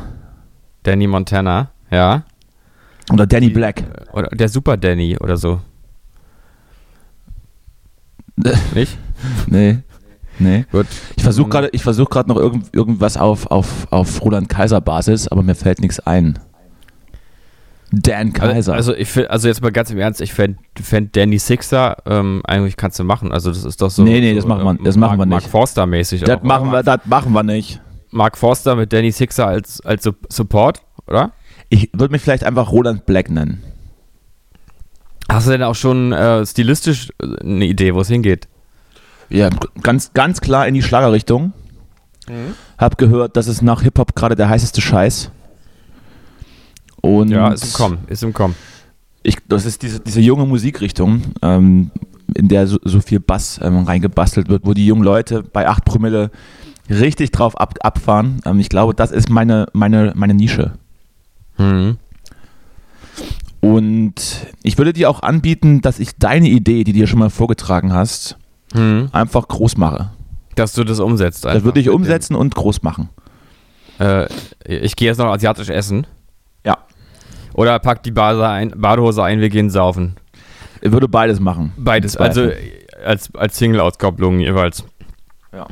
Danny 0.83 1.07
Montana, 1.07 1.71
ja. 1.91 2.23
Oder 3.11 3.27
Danny 3.27 3.49
Black. 3.49 3.83
Oder 4.13 4.29
der 4.29 4.47
Super 4.47 4.77
Danny 4.77 5.17
oder 5.17 5.35
so. 5.37 5.59
Nicht? 8.73 8.97
Nee. 9.47 9.79
Nee. 10.39 10.65
Gut. 10.71 10.87
Ich 11.15 11.23
versuche 11.23 11.49
gerade 11.49 11.69
ich 11.73 11.83
versuch 11.83 12.07
noch 12.25 12.37
irgend, 12.37 12.73
irgendwas 12.73 13.17
auf, 13.17 13.47
auf, 13.51 13.87
auf 13.91 14.21
Roland 14.23 14.49
Kaiser 14.49 14.81
Basis, 14.81 15.27
aber 15.27 15.43
mir 15.43 15.55
fällt 15.55 15.81
nichts 15.81 15.99
ein. 15.99 16.39
Dan 17.91 18.31
Kaiser. 18.33 18.73
Also, 18.73 18.95
ich 18.95 19.09
find, 19.09 19.29
also 19.29 19.47
jetzt 19.47 19.61
mal 19.61 19.71
ganz 19.71 19.91
im 19.91 19.97
Ernst, 19.99 20.21
ich 20.21 20.33
fände 20.33 20.57
fänd 20.81 21.15
Danny 21.15 21.37
Sixer 21.39 21.97
ähm, 22.05 22.41
eigentlich 22.45 22.77
kannst 22.77 22.97
du 22.99 23.03
machen. 23.03 23.31
Also 23.33 23.49
das 23.49 23.65
ist 23.65 23.81
doch 23.81 23.89
so. 23.89 24.03
Nee, 24.03 24.21
nee, 24.21 24.29
so, 24.31 24.35
das 24.37 24.45
machen 24.45 24.63
wir- 24.63 24.71
ähm, 24.71 24.79
das 24.83 24.95
machen 24.97 25.17
wir 25.19 25.25
nicht. 25.25 25.31
Mark 25.31 25.43
Forster 25.49 25.85
mäßig. 25.85 26.21
das 26.21 26.39
auch, 26.39 26.43
machen 26.43 26.69
oder? 26.69 26.79
wir, 26.79 26.83
das 26.83 27.05
machen 27.05 27.33
wir 27.33 27.43
nicht. 27.43 27.81
Mark 28.11 28.37
Forster 28.37 28.75
mit 28.75 28.91
Danny 28.93 29.11
Sixer 29.11 29.45
als, 29.47 29.81
als 29.81 30.03
Su- 30.03 30.13
Support, 30.29 30.81
oder? 31.07 31.31
Ich 31.69 31.89
würde 31.93 32.11
mich 32.11 32.21
vielleicht 32.21 32.43
einfach 32.43 32.71
Roland 32.71 33.05
Black 33.05 33.29
nennen. 33.29 33.63
Hast 35.29 35.47
du 35.47 35.51
denn 35.51 35.63
auch 35.63 35.75
schon 35.75 36.11
äh, 36.11 36.45
stilistisch 36.45 37.09
äh, 37.21 37.39
eine 37.41 37.65
Idee, 37.65 37.93
wo 37.95 38.01
es 38.01 38.07
hingeht? 38.09 38.47
Ja, 39.29 39.49
ganz, 39.81 40.11
ganz 40.13 40.41
klar 40.41 40.67
in 40.67 40.73
die 40.73 40.81
Schlagerrichtung. 40.81 41.53
Hab 42.77 42.97
gehört, 42.97 43.35
das 43.35 43.47
ist 43.47 43.61
nach 43.61 43.81
Hip-Hop 43.81 44.15
gerade 44.15 44.35
der 44.35 44.47
heißeste 44.49 44.79
Scheiß. 44.81 45.31
Und 47.01 47.29
Ja, 47.29 47.49
ist 47.49 47.65
im 47.65 47.73
Kommen, 47.73 47.97
ist 48.07 48.23
im 48.23 48.33
Kommen. 48.33 48.55
Ich, 49.23 49.37
das 49.47 49.65
ist 49.65 49.81
diese, 49.81 49.99
diese 49.99 50.21
junge 50.21 50.45
Musikrichtung, 50.45 51.21
ähm, 51.41 51.91
in 52.35 52.47
der 52.47 52.65
so, 52.67 52.77
so 52.83 53.01
viel 53.01 53.19
Bass 53.19 53.59
ähm, 53.61 53.83
reingebastelt 53.83 54.49
wird, 54.49 54.65
wo 54.65 54.73
die 54.73 54.85
jungen 54.85 55.03
Leute 55.03 55.43
bei 55.43 55.67
8 55.67 55.83
Promille 55.85 56.31
richtig 56.89 57.31
drauf 57.31 57.59
ab, 57.59 57.75
abfahren. 57.81 58.41
Ähm, 58.45 58.59
ich 58.59 58.69
glaube, 58.69 58.93
das 58.93 59.11
ist 59.11 59.29
meine, 59.29 59.67
meine, 59.73 60.13
meine 60.15 60.33
Nische. 60.33 60.73
Mhm. 61.57 61.97
Und 63.59 64.13
ich 64.63 64.77
würde 64.77 64.93
dir 64.93 65.09
auch 65.09 65.21
anbieten, 65.21 65.81
dass 65.81 65.99
ich 65.99 66.15
deine 66.17 66.47
Idee, 66.49 66.83
die 66.83 66.93
du 66.93 66.99
dir 66.99 67.07
schon 67.07 67.19
mal 67.19 67.29
vorgetragen 67.29 67.93
hast, 67.93 68.37
Mhm. 68.73 69.09
einfach 69.11 69.47
groß 69.47 69.77
mache. 69.77 70.11
Dass 70.55 70.73
du 70.73 70.83
das 70.83 70.99
umsetzt. 70.99 71.45
Das 71.45 71.63
würde 71.63 71.79
ich 71.79 71.89
umsetzen 71.89 72.35
und 72.35 72.55
groß 72.55 72.81
machen. 72.83 73.09
Äh, 73.99 74.27
ich 74.65 74.95
gehe 74.95 75.09
jetzt 75.09 75.17
noch 75.17 75.25
asiatisch 75.27 75.69
essen. 75.69 76.07
Ja. 76.65 76.77
Oder 77.61 77.77
pack 77.77 78.01
die 78.01 78.11
Bade 78.11 78.47
ein, 78.47 78.71
Badehose 78.75 79.23
ein, 79.23 79.39
wir 79.39 79.49
gehen 79.49 79.69
saufen. 79.69 80.15
Ich 80.81 80.91
würde 80.91 81.07
beides 81.07 81.39
machen. 81.39 81.73
Beides, 81.77 82.17
also 82.17 82.49
als, 83.05 83.29
als 83.35 83.55
Single-Auskopplung 83.57 84.39
jeweils. 84.39 84.83
Ja. 85.53 85.67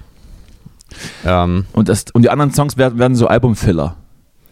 Ähm, 1.25 1.65
Und, 1.73 1.89
das, 1.89 2.05
und 2.13 2.21
die 2.21 2.29
anderen 2.29 2.53
Songs 2.53 2.77
werden, 2.77 2.99
werden 2.99 3.15
so 3.15 3.25
Albumfiller. 3.25 3.95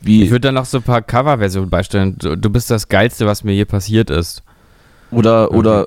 Wie, 0.02 0.24
ich 0.24 0.32
würde 0.32 0.48
dann 0.48 0.56
noch 0.56 0.66
so 0.66 0.78
ein 0.78 0.84
paar 0.84 1.04
Coverversionen 1.04 1.70
beistellen. 1.70 2.18
Du, 2.18 2.36
du 2.36 2.50
bist 2.50 2.72
das 2.72 2.88
Geilste, 2.88 3.28
was 3.28 3.44
mir 3.44 3.54
je 3.54 3.66
passiert 3.66 4.10
ist. 4.10 4.42
oder 5.12 5.52
oder 5.52 5.86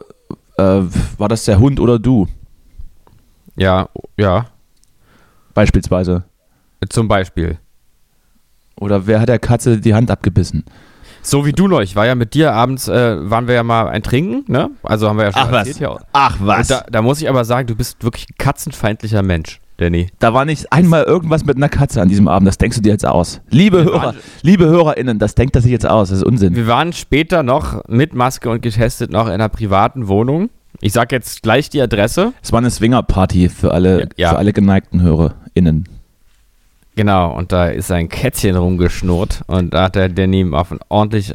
äh, 0.57 0.83
war 1.19 1.28
das 1.28 1.45
der 1.47 1.59
Hund 1.59 1.80
oder 1.80 1.99
du? 1.99 2.28
Ja, 3.57 3.88
ja, 4.16 4.47
Beispielsweise. 5.54 6.23
zum 6.88 7.09
Beispiel. 7.09 7.59
Oder 8.76 9.07
wer 9.07 9.21
hat 9.21 9.28
der 9.28 9.38
Katze 9.40 9.78
die 9.78 9.95
Hand 9.95 10.11
abgebissen? 10.12 10.64
So 11.23 11.45
wie 11.47 11.53
du 11.53 11.69
noch. 11.69 11.81
Ich 11.81 11.97
war 11.97 12.07
ja 12.07 12.15
mit 12.15 12.35
dir 12.35 12.53
abends, 12.53 12.89
äh, 12.89 13.17
waren 13.31 13.47
wir 13.47 13.55
ja 13.55 13.62
mal 13.62 13.89
ein 13.89 14.03
Trinken, 14.03 14.50
ne? 14.50 14.71
Also 14.83 15.09
haben 15.09 15.19
wir 15.19 15.27
ja 15.27 15.33
schon 15.33 15.53
erzählt. 15.55 15.79
Ja. 15.81 15.97
Ach 16.12 16.41
Und 16.41 16.71
da, 16.71 16.85
da 16.91 17.03
muss 17.03 17.21
ich 17.21 17.29
aber 17.29 17.45
sagen, 17.45 17.67
du 17.67 17.75
bist 17.75 18.03
wirklich 18.03 18.27
ein 18.31 18.35
katzenfeindlicher 18.39 19.23
Mensch, 19.23 19.61
Danny. 19.77 20.09
Da 20.19 20.33
war 20.35 20.45
nicht 20.45 20.73
einmal 20.73 21.03
irgendwas 21.05 21.45
mit 21.45 21.57
einer 21.57 21.69
Katze 21.69 22.00
an 22.00 22.09
diesem 22.09 22.27
Abend. 22.29 22.49
Das 22.49 22.59
denkst 22.59 22.77
du 22.79 22.83
dir 22.83 22.91
jetzt 22.93 23.07
aus. 23.07 23.41
Liebe 23.50 23.85
Wir 23.85 23.93
Hörer, 23.93 24.03
waren- 24.05 24.17
liebe 24.43 24.67
HörerInnen, 24.67 25.19
das 25.19 25.35
denkt 25.35 25.57
er 25.57 25.62
sich 25.62 25.73
jetzt 25.73 25.87
aus. 25.87 26.09
Das 26.09 26.19
ist 26.19 26.25
Unsinn. 26.25 26.57
Wir 26.57 26.67
waren 26.67 26.93
später 26.93 27.43
noch 27.43 27.83
mit 27.89 28.15
Maske 28.15 28.49
und 28.50 28.62
getestet 28.62 29.11
noch 29.12 29.27
in 29.27 29.33
einer 29.33 29.49
privaten 29.49 30.09
Wohnung. 30.09 30.49
Ich 30.81 30.93
sag 30.95 31.12
jetzt 31.12 31.43
gleich 31.43 31.69
die 31.69 31.83
Adresse. 31.83 32.33
Es 32.43 32.53
war 32.53 32.59
eine 32.61 32.71
Swinger-Party 32.71 33.50
für 33.50 33.73
alle, 33.75 34.00
Ja, 34.00 34.07
ja. 34.17 34.31
für 34.31 34.39
alle 34.39 34.53
geneigten 34.55 35.03
HörerInnen. 35.03 35.87
Genau, 36.97 37.35
und 37.37 37.52
da 37.52 37.66
ist 37.68 37.90
ein 37.90 38.09
Kätzchen 38.09 38.56
rumgeschnurrt 38.56 39.42
und 39.47 39.73
da 39.75 39.85
hat 39.85 39.94
der 39.94 40.09
Danny 40.09 40.40
ihm 40.40 40.54
auf 40.54 40.70
ein 40.73 40.80
ordentlich, 40.88 41.32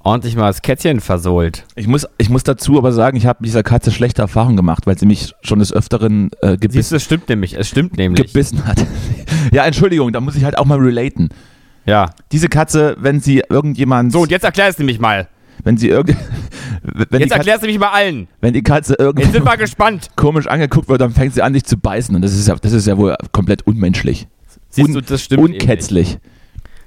ordentlich 0.00 0.34
mal 0.36 0.46
das 0.48 0.62
Kätzchen 0.62 1.00
versohlt. 1.00 1.64
Ich 1.76 1.86
muss, 1.86 2.06
ich 2.18 2.30
muss 2.30 2.42
dazu 2.44 2.78
aber 2.78 2.90
sagen, 2.92 3.16
ich 3.16 3.26
habe 3.26 3.38
mit 3.40 3.48
dieser 3.48 3.62
Katze 3.62 3.90
schlechte 3.92 4.22
Erfahrungen 4.22 4.56
gemacht, 4.56 4.86
weil 4.86 4.98
sie 4.98 5.06
mich 5.06 5.34
schon 5.42 5.58
des 5.58 5.72
Öfteren 5.72 6.30
äh, 6.42 6.48
Siehst 6.52 6.60
gebiss, 6.60 6.88
du, 6.88 6.96
es 6.96 7.04
stimmt 7.04 7.28
nämlich, 7.28 7.54
es 7.58 7.68
stimmt 7.68 7.96
nämlich. 7.98 8.26
gebissen 8.26 8.64
hat. 8.66 8.84
ja, 9.52 9.64
Entschuldigung, 9.64 10.12
da 10.12 10.20
muss 10.20 10.34
ich 10.34 10.44
halt 10.44 10.58
auch 10.58 10.64
mal 10.64 10.78
relaten. 10.78 11.28
Ja. 11.86 12.10
Diese 12.32 12.48
Katze, 12.48 12.96
wenn 12.98 13.20
sie 13.20 13.42
irgendjemand, 13.48 14.12
So, 14.12 14.22
und 14.22 14.30
jetzt 14.30 14.44
erklär 14.44 14.68
es 14.68 14.78
nämlich 14.78 14.98
mal. 14.98 15.28
wenn 15.62 15.76
sie 15.76 15.88
irgend, 15.88 16.16
wenn, 16.82 17.06
die 17.10 17.16
Jetzt 17.18 17.30
Katze, 17.30 17.34
erklär 17.34 17.56
es 17.56 17.62
nämlich 17.62 17.78
mal 17.78 17.90
allen. 17.90 18.28
wenn 18.40 18.54
die 18.54 18.62
Katze 18.62 18.94
Jetzt 18.98 18.98
sind 19.16 19.18
irgendwie 19.18 19.44
wir 19.44 19.56
gespannt. 19.58 20.08
komisch 20.16 20.46
angeguckt 20.46 20.88
wird, 20.88 21.00
dann 21.00 21.12
fängt 21.12 21.34
sie 21.34 21.42
an, 21.42 21.52
dich 21.52 21.64
zu 21.64 21.76
beißen 21.76 22.14
und 22.16 22.22
das 22.22 22.34
ist 22.34 22.48
ja, 22.48 22.56
das 22.56 22.72
ist 22.72 22.86
ja 22.86 22.96
wohl 22.96 23.14
komplett 23.32 23.66
unmenschlich. 23.66 24.26
Siehst 24.70 24.94
du, 24.94 25.00
das 25.00 25.22
stimmt 25.22 25.44
eben. 25.44 25.52
Unkätzlich. 25.54 26.18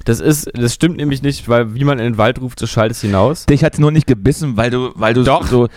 Das 0.05 0.19
ist, 0.19 0.49
das 0.53 0.73
stimmt 0.73 0.97
nämlich 0.97 1.21
nicht, 1.21 1.47
weil 1.47 1.75
wie 1.75 1.85
man 1.85 1.97
in 1.97 2.03
den 2.03 2.17
Wald 2.17 2.41
ruft, 2.41 2.59
so 2.59 2.67
schallt 2.67 2.91
es 2.91 3.01
hinaus. 3.01 3.45
Dich 3.45 3.63
hat 3.63 3.79
nur 3.79 3.91
nicht 3.91 4.05
gebissen, 4.05 4.57
weil 4.57 4.69
du, 4.69 4.91
weil 4.95 5.13
du 5.13 5.23
Doch. 5.23 5.47
so, 5.47 5.69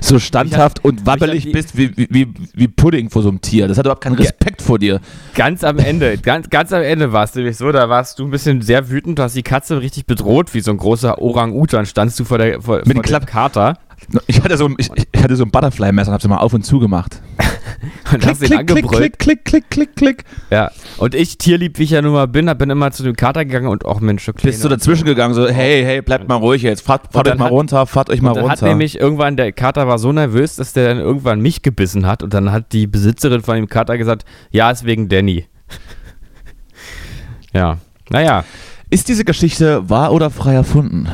so 0.00 0.18
standhaft 0.18 0.84
und 0.84 1.06
wabbelig 1.06 1.52
bist 1.52 1.76
wie, 1.76 1.96
wie, 1.96 2.34
wie, 2.52 2.68
Pudding 2.68 3.10
vor 3.10 3.22
so 3.22 3.28
einem 3.28 3.40
Tier. 3.40 3.68
Das 3.68 3.78
hat 3.78 3.86
überhaupt 3.86 4.02
keinen 4.02 4.16
Respekt 4.16 4.60
vor 4.60 4.78
dir. 4.78 5.00
Ganz 5.34 5.62
am 5.62 5.78
Ende, 5.78 6.18
ganz, 6.18 6.50
ganz 6.50 6.72
am 6.72 6.82
Ende 6.82 7.12
war 7.12 7.24
es 7.24 7.34
nämlich 7.34 7.56
so, 7.56 7.70
da 7.70 7.88
warst 7.88 8.18
du 8.18 8.24
ein 8.24 8.30
bisschen 8.30 8.60
sehr 8.60 8.90
wütend, 8.90 9.18
du 9.20 9.22
hast 9.22 9.36
die 9.36 9.44
Katze 9.44 9.80
richtig 9.80 10.06
bedroht, 10.06 10.52
wie 10.52 10.60
so 10.60 10.72
ein 10.72 10.76
großer 10.76 11.20
Orang-Utan, 11.20 11.86
standst 11.86 12.18
du 12.18 12.24
vor 12.24 12.38
der, 12.38 12.60
vor, 12.60 12.82
Mit 12.84 12.94
vor 12.94 13.20
dem 13.20 13.26
Kater 13.26 13.78
Ich 14.26 14.42
hatte 14.42 14.56
so 14.56 14.66
ein, 14.66 14.74
ich, 14.78 14.88
ich 15.12 15.22
hatte 15.22 15.36
so 15.36 15.44
ein 15.44 15.50
Butterfly-Messer 15.50 16.08
und 16.10 16.14
hab's 16.14 16.28
mal 16.28 16.38
auf 16.38 16.52
und 16.52 16.64
zu 16.64 16.78
gemacht. 16.78 17.20
und 18.12 18.26
hast 18.26 18.42
ihn 18.42 18.48
klick, 18.48 18.66
klick, 18.66 18.84
angebrüllt. 18.84 19.18
klick, 19.18 19.44
klick, 19.44 19.70
klick, 19.70 19.96
klick. 19.96 20.24
Ja. 20.50 20.70
Und 20.98 21.14
ich, 21.14 21.38
tierlieb 21.38 21.78
wie 21.78 21.84
ich 21.84 21.90
ja 21.90 22.02
nun 22.02 22.12
mal 22.12 22.26
bin, 22.28 22.50
bin 22.58 22.70
immer 22.70 22.90
zu 22.92 23.02
dem 23.02 23.16
Kater 23.16 23.44
gegangen 23.44 23.68
und 23.68 23.84
auch 23.84 24.00
Mensch, 24.00 24.28
okay. 24.28 24.46
Bist 24.46 24.64
du 24.64 24.68
dazwischen 24.68 25.04
gegangen, 25.04 25.34
so, 25.34 25.48
hey, 25.48 25.82
hey, 25.84 26.02
bleibt 26.02 26.28
mal 26.28 26.36
ruhig 26.36 26.62
jetzt, 26.62 26.82
fahrt, 26.82 27.12
fahrt 27.12 27.28
euch 27.28 27.36
mal 27.38 27.46
hat- 27.46 27.52
runter, 27.52 27.86
fahrt 27.86 28.10
euch 28.10 28.22
mal 28.22 28.34
dann 28.34 28.44
hat 28.44 28.62
runter. 28.62 28.68
nämlich 28.68 29.00
irgendwann, 29.00 29.36
der 29.36 29.52
Kater 29.52 29.86
war 29.88 29.98
so 29.98 30.12
nervös, 30.12 30.56
dass 30.56 30.72
der 30.72 30.88
dann 30.88 30.98
irgendwann 30.98 31.40
mich 31.40 31.62
gebissen 31.62 32.06
hat 32.06 32.22
und 32.22 32.32
dann 32.34 32.52
hat 32.52 32.72
die 32.72 32.86
Besitzerin 32.86 33.42
von 33.42 33.56
dem 33.56 33.68
Kater 33.68 33.98
gesagt, 33.98 34.24
ja, 34.50 34.70
ist 34.70 34.84
wegen 34.84 35.08
Danny. 35.08 35.46
ja, 37.52 37.78
naja, 38.10 38.44
Ist 38.90 39.08
diese 39.08 39.24
Geschichte 39.24 39.88
wahr 39.88 40.12
oder 40.12 40.30
frei 40.30 40.54
erfunden? 40.54 41.08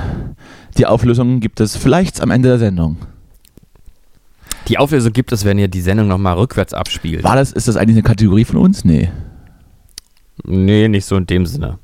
Die 0.81 0.87
Auflösung 0.87 1.41
gibt 1.41 1.61
es 1.61 1.77
vielleicht 1.77 2.23
am 2.23 2.31
Ende 2.31 2.49
der 2.49 2.59
Sendung. 2.59 2.97
die 4.67 4.79
Auflösung 4.79 5.13
gibt 5.13 5.31
es, 5.31 5.45
wenn 5.45 5.59
ihr 5.59 5.69
die 5.69 5.83
Sendung 5.83 6.09
nochmal 6.09 6.39
rückwärts 6.39 6.73
abspielt. 6.73 7.23
War 7.23 7.37
das, 7.37 7.53
ist 7.53 7.69
das 7.69 7.77
eigentlich 7.77 7.97
eine 7.97 8.03
Kategorie 8.03 8.47
von 8.47 8.57
uns? 8.57 8.83
Nee. 8.83 9.11
Nee, 10.43 10.89
nicht 10.89 11.05
so 11.05 11.19
in 11.19 11.27
dem 11.27 11.45
Sinne. 11.45 11.79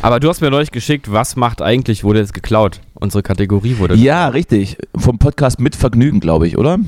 Aber 0.00 0.20
du 0.20 0.28
hast 0.28 0.40
mir 0.40 0.48
neulich 0.52 0.70
geschickt, 0.70 1.10
was 1.10 1.34
macht 1.34 1.60
eigentlich, 1.60 2.04
wurde 2.04 2.20
jetzt 2.20 2.34
geklaut? 2.34 2.80
Unsere 2.94 3.24
Kategorie 3.24 3.78
wurde 3.78 3.96
Ja, 3.96 4.28
richtig. 4.28 4.76
Vom 4.94 5.18
Podcast 5.18 5.58
mit 5.58 5.74
Vergnügen, 5.74 6.20
glaube 6.20 6.46
ich, 6.46 6.56
oder? 6.56 6.78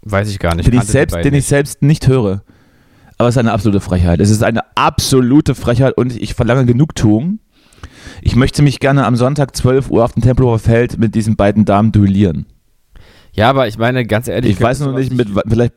Weiß 0.00 0.30
ich 0.30 0.38
gar 0.38 0.54
nicht. 0.54 0.66
den 0.66 0.78
ich, 0.78 0.84
selbst, 0.84 1.14
den 1.14 1.26
ich 1.26 1.32
nicht. 1.32 1.48
selbst 1.48 1.82
nicht 1.82 2.08
höre. 2.08 2.42
Aber 3.18 3.28
es 3.28 3.34
ist 3.34 3.38
eine 3.38 3.52
absolute 3.52 3.80
Frechheit. 3.80 4.18
Es 4.20 4.30
ist 4.30 4.42
eine 4.42 4.62
absolute 4.76 5.54
Frechheit 5.54 5.98
und 5.98 6.16
ich 6.16 6.32
verlange 6.32 6.64
Genugtuung. 6.64 7.40
Ich 8.22 8.36
möchte 8.36 8.62
mich 8.62 8.80
gerne 8.80 9.06
am 9.06 9.16
Sonntag 9.16 9.56
12 9.56 9.90
Uhr 9.90 10.04
auf 10.04 10.12
dem 10.12 10.22
Tempelhofer 10.22 10.58
Feld 10.58 10.98
mit 10.98 11.14
diesen 11.14 11.36
beiden 11.36 11.64
Damen 11.64 11.92
duellieren. 11.92 12.46
Ja, 13.32 13.50
aber 13.50 13.68
ich 13.68 13.78
meine, 13.78 14.04
ganz 14.04 14.28
ehrlich. 14.28 14.52
Ich 14.52 14.60
weiß 14.60 14.80
noch 14.80 14.94
nicht, 14.94 15.12
mit, 15.12 15.28
vielleicht 15.46 15.74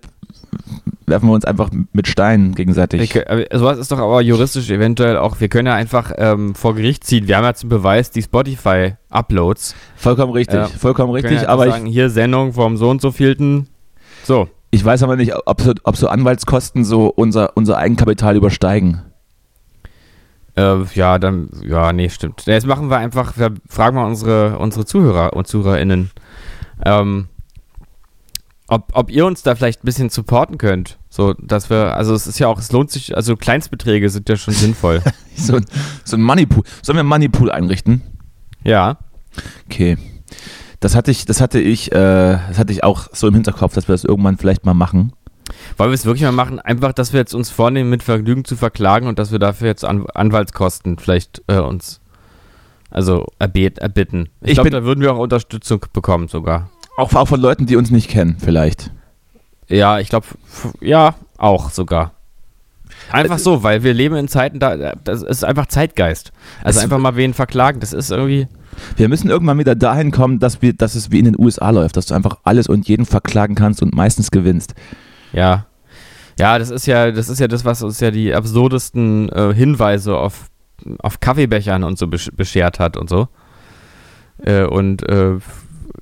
werfen 1.06 1.30
wir 1.30 1.34
uns 1.34 1.46
einfach 1.46 1.70
mit 1.94 2.08
Steinen 2.08 2.56
gegenseitig. 2.56 3.16
Aber 3.30 3.44
sowas 3.54 3.78
ist 3.78 3.92
doch 3.92 4.00
aber 4.00 4.22
juristisch 4.22 4.70
eventuell 4.70 5.18
auch, 5.18 5.40
wir 5.40 5.50
können 5.50 5.68
ja 5.68 5.76
einfach 5.76 6.12
ähm, 6.18 6.56
vor 6.56 6.74
Gericht 6.74 7.04
ziehen. 7.04 7.28
Wir 7.28 7.38
haben 7.38 7.44
ja 7.44 7.54
zum 7.54 7.70
Beweis 7.70 8.10
die 8.12 8.24
Spotify-Uploads. 8.24 9.76
Vollkommen 9.96 10.34
richtig, 10.34 10.56
Ja. 10.56 10.68
vollkommen 10.68 11.14
richtig. 11.14 11.42
ja 11.44 11.50
aber 11.50 11.64
einfach 11.64 11.76
ich, 11.76 11.82
sagen, 11.82 11.92
hier 11.92 12.10
Sendung 12.10 12.54
vom 12.54 12.78
so 12.78 12.90
und 12.90 13.02
so 13.02 13.12
vielten. 13.12 13.68
So. 14.24 14.48
ich 14.72 14.84
weiß 14.84 15.04
aber 15.04 15.16
nicht, 15.16 15.34
ob 15.46 15.62
so, 15.62 15.74
ob 15.84 15.98
so 15.98 16.08
Anwaltskosten 16.08 16.84
so 16.84 17.08
unser, 17.08 17.56
unser 17.58 17.78
Eigenkapital 17.78 18.36
übersteigen. 18.36 19.02
Äh, 20.56 20.84
ja, 20.96 21.18
dann, 21.20 21.50
ja, 21.64 21.94
nee, 21.94 22.10
stimmt. 22.10 22.46
Jetzt 22.46 22.68
machen 22.68 22.90
wir 22.90 22.98
einfach, 22.98 23.38
wir 23.38 23.54
fragen 23.70 23.96
mal 23.96 24.06
unsere, 24.06 24.58
unsere 24.60 24.86
Zuhörer 24.86 25.34
und 25.34 25.48
ZuhörerInnen, 25.48 26.12
ähm, 26.86 27.28
ob, 28.68 28.90
ob 28.94 29.12
ihr 29.12 29.26
uns 29.26 29.44
da 29.44 29.56
vielleicht 29.56 29.84
ein 29.84 29.86
bisschen 29.86 30.10
supporten 30.10 30.58
könnt. 30.58 30.98
So, 31.10 31.34
dass 31.34 31.70
wir, 31.70 31.96
also 31.96 32.14
es 32.14 32.26
ist 32.28 32.40
ja 32.40 32.48
auch, 32.48 32.58
es 32.60 32.72
lohnt 32.72 32.90
sich, 32.92 33.16
also 33.18 33.36
Kleinstbeträge 33.36 34.10
sind 34.10 34.30
ja 34.30 34.36
schon 34.36 34.54
sinnvoll. 34.54 35.02
So, 35.34 35.56
ein- 35.56 35.66
so 36.04 36.18
ein 36.18 36.22
Moneypool. 36.24 36.64
Sollen 36.84 36.98
wir 36.98 37.00
einen 37.00 37.10
Moneypool 37.10 37.50
einrichten? 37.52 38.02
Ja. 38.66 38.98
Okay. 39.66 39.98
Das 40.82 40.94
hatte 40.94 41.10
ich, 41.10 41.26
das 41.26 41.40
hatte 41.40 41.60
ich, 41.60 41.92
äh, 41.94 41.96
das 41.96 42.60
hatte 42.60 42.74
ich 42.74 42.84
auch 42.84 43.08
so 43.14 43.28
im 43.28 43.34
Hinterkopf, 43.34 43.74
dass 43.74 43.88
wir 43.88 43.94
das 43.94 44.04
irgendwann 44.04 44.38
vielleicht 44.38 44.66
mal 44.66 44.74
machen. 44.74 45.14
Wollen 45.78 45.90
wir 45.92 45.96
es 45.96 46.06
wirklich 46.06 46.24
mal 46.24 46.32
machen? 46.32 46.60
Einfach, 46.60 46.94
dass 46.94 47.14
wir 47.14 47.20
jetzt 47.20 47.34
uns 47.34 47.50
vornehmen, 47.50 47.90
mit 47.90 48.04
Vergnügen 48.04 48.46
zu 48.46 48.56
verklagen 48.56 49.08
und 49.08 49.20
dass 49.20 49.32
wir 49.32 49.40
dafür 49.40 49.68
jetzt 49.68 49.86
An 49.86 50.06
Anwaltskosten 50.14 50.98
vielleicht 51.00 51.42
äh, 51.48 51.60
uns 51.60 52.00
also 52.90 53.26
erbet 53.40 53.80
erbitten. 53.80 54.28
Ich, 54.42 54.50
Ich 54.50 54.54
glaube, 54.56 54.70
da 54.70 54.84
würden 54.84 55.02
wir 55.02 55.14
auch 55.14 55.18
Unterstützung 55.18 55.86
bekommen 55.94 56.28
sogar. 56.28 56.70
Auch, 56.98 57.14
auch 57.14 57.28
von 57.28 57.40
Leuten, 57.40 57.66
die 57.66 57.78
uns 57.78 57.90
nicht 57.90 58.10
kennen, 58.10 58.36
vielleicht. 58.40 58.92
Ja, 59.70 60.00
ich 60.00 60.10
glaube, 60.10 60.28
ja, 60.82 61.16
auch 61.38 61.70
sogar. 61.70 62.12
Einfach 63.10 63.36
Also- 63.36 63.56
so, 63.58 63.64
weil 63.64 63.84
wir 63.84 63.94
leben 63.94 64.16
in 64.16 64.28
Zeiten, 64.28 64.60
da 64.60 64.94
das 65.04 65.24
ist 65.24 65.46
einfach 65.46 65.68
Zeitgeist. 65.68 66.34
Also 66.64 66.80
Es- 66.80 66.84
einfach 66.84 66.98
mal 67.00 67.16
wen 67.16 67.34
verklagen, 67.34 67.80
das 67.80 67.94
ist 67.94 68.12
irgendwie. 68.12 68.48
Wir 68.98 69.08
müssen 69.10 69.30
irgendwann 69.30 69.58
wieder 69.60 69.76
dahin 69.76 70.12
kommen, 70.12 70.40
dass, 70.40 70.62
wir, 70.62 70.74
dass 70.74 70.96
es 70.96 71.12
wie 71.12 71.20
in 71.20 71.26
den 71.26 71.40
USA 71.40 71.70
läuft, 71.70 71.96
dass 71.98 72.08
du 72.08 72.14
einfach 72.14 72.38
alles 72.44 72.68
und 72.68 72.88
jeden 72.90 73.06
verklagen 73.06 73.56
kannst 73.56 73.82
und 73.82 73.96
meistens 73.96 74.32
gewinnst. 74.32 74.76
Ja. 75.34 75.66
Ja, 76.40 76.58
das 76.58 76.70
ist 76.70 76.88
ja, 76.88 77.12
das 77.12 77.30
ist 77.30 77.40
ja 77.40 77.48
das, 77.48 77.66
was 77.66 77.84
uns 77.84 78.00
ja 78.00 78.12
die 78.12 78.34
absurdesten 78.34 79.30
äh, 79.30 79.54
Hinweise 79.54 80.18
auf, 80.18 80.48
auf 81.00 81.20
Kaffeebechern 81.20 81.84
und 81.84 81.98
so 81.98 82.08
besch 82.08 82.32
beschert 82.36 82.80
hat 82.80 82.98
und 82.98 83.10
so. 83.10 83.28
Äh, 84.44 84.64
und, 84.64 85.08
äh, 85.08 85.38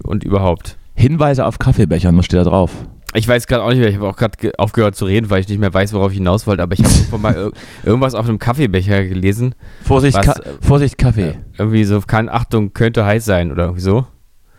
und 0.04 0.24
überhaupt. 0.24 0.78
Hinweise 0.96 1.46
auf 1.46 1.60
Kaffeebechern, 1.60 2.18
was 2.18 2.26
steht 2.26 2.40
da 2.40 2.44
drauf? 2.44 2.72
Ich 3.16 3.28
weiß 3.28 3.48
gerade 3.48 3.64
auch 3.64 3.70
nicht 3.70 3.80
mehr, 3.80 3.90
ich 3.90 3.96
habe 3.96 4.08
auch 4.08 4.16
gerade 4.16 4.52
aufgehört 4.60 4.96
zu 4.96 5.06
reden, 5.06 5.30
weil 5.32 5.42
ich 5.42 5.48
nicht 5.48 5.60
mehr 5.60 5.74
weiß, 5.74 5.94
worauf 5.94 6.12
ich 6.12 6.20
hinaus 6.20 6.46
wollte, 6.46 6.62
aber 6.62 6.74
ich 6.74 6.84
habe 6.84 7.18
mal 7.18 7.36
ir 7.36 7.52
irgendwas 7.84 8.14
auf 8.14 8.28
einem 8.28 8.38
Kaffeebecher 8.38 9.04
gelesen. 9.06 9.56
Vorsicht, 9.84 10.16
Was, 10.16 10.26
Ka 10.26 10.34
äh, 10.34 10.52
Vorsicht 10.62 10.98
Kaffee. 10.98 11.40
Irgendwie 11.58 11.86
so, 11.86 12.00
keine 12.02 12.32
Achtung, 12.32 12.74
könnte 12.74 13.06
heiß 13.06 13.26
sein 13.26 13.52
oder 13.52 13.64
irgendwie 13.64 13.82
so. 13.82 14.06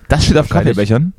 das 0.08 0.24
steht 0.24 0.36
auf. 0.36 0.48
Kaffeebechern? 0.48 1.12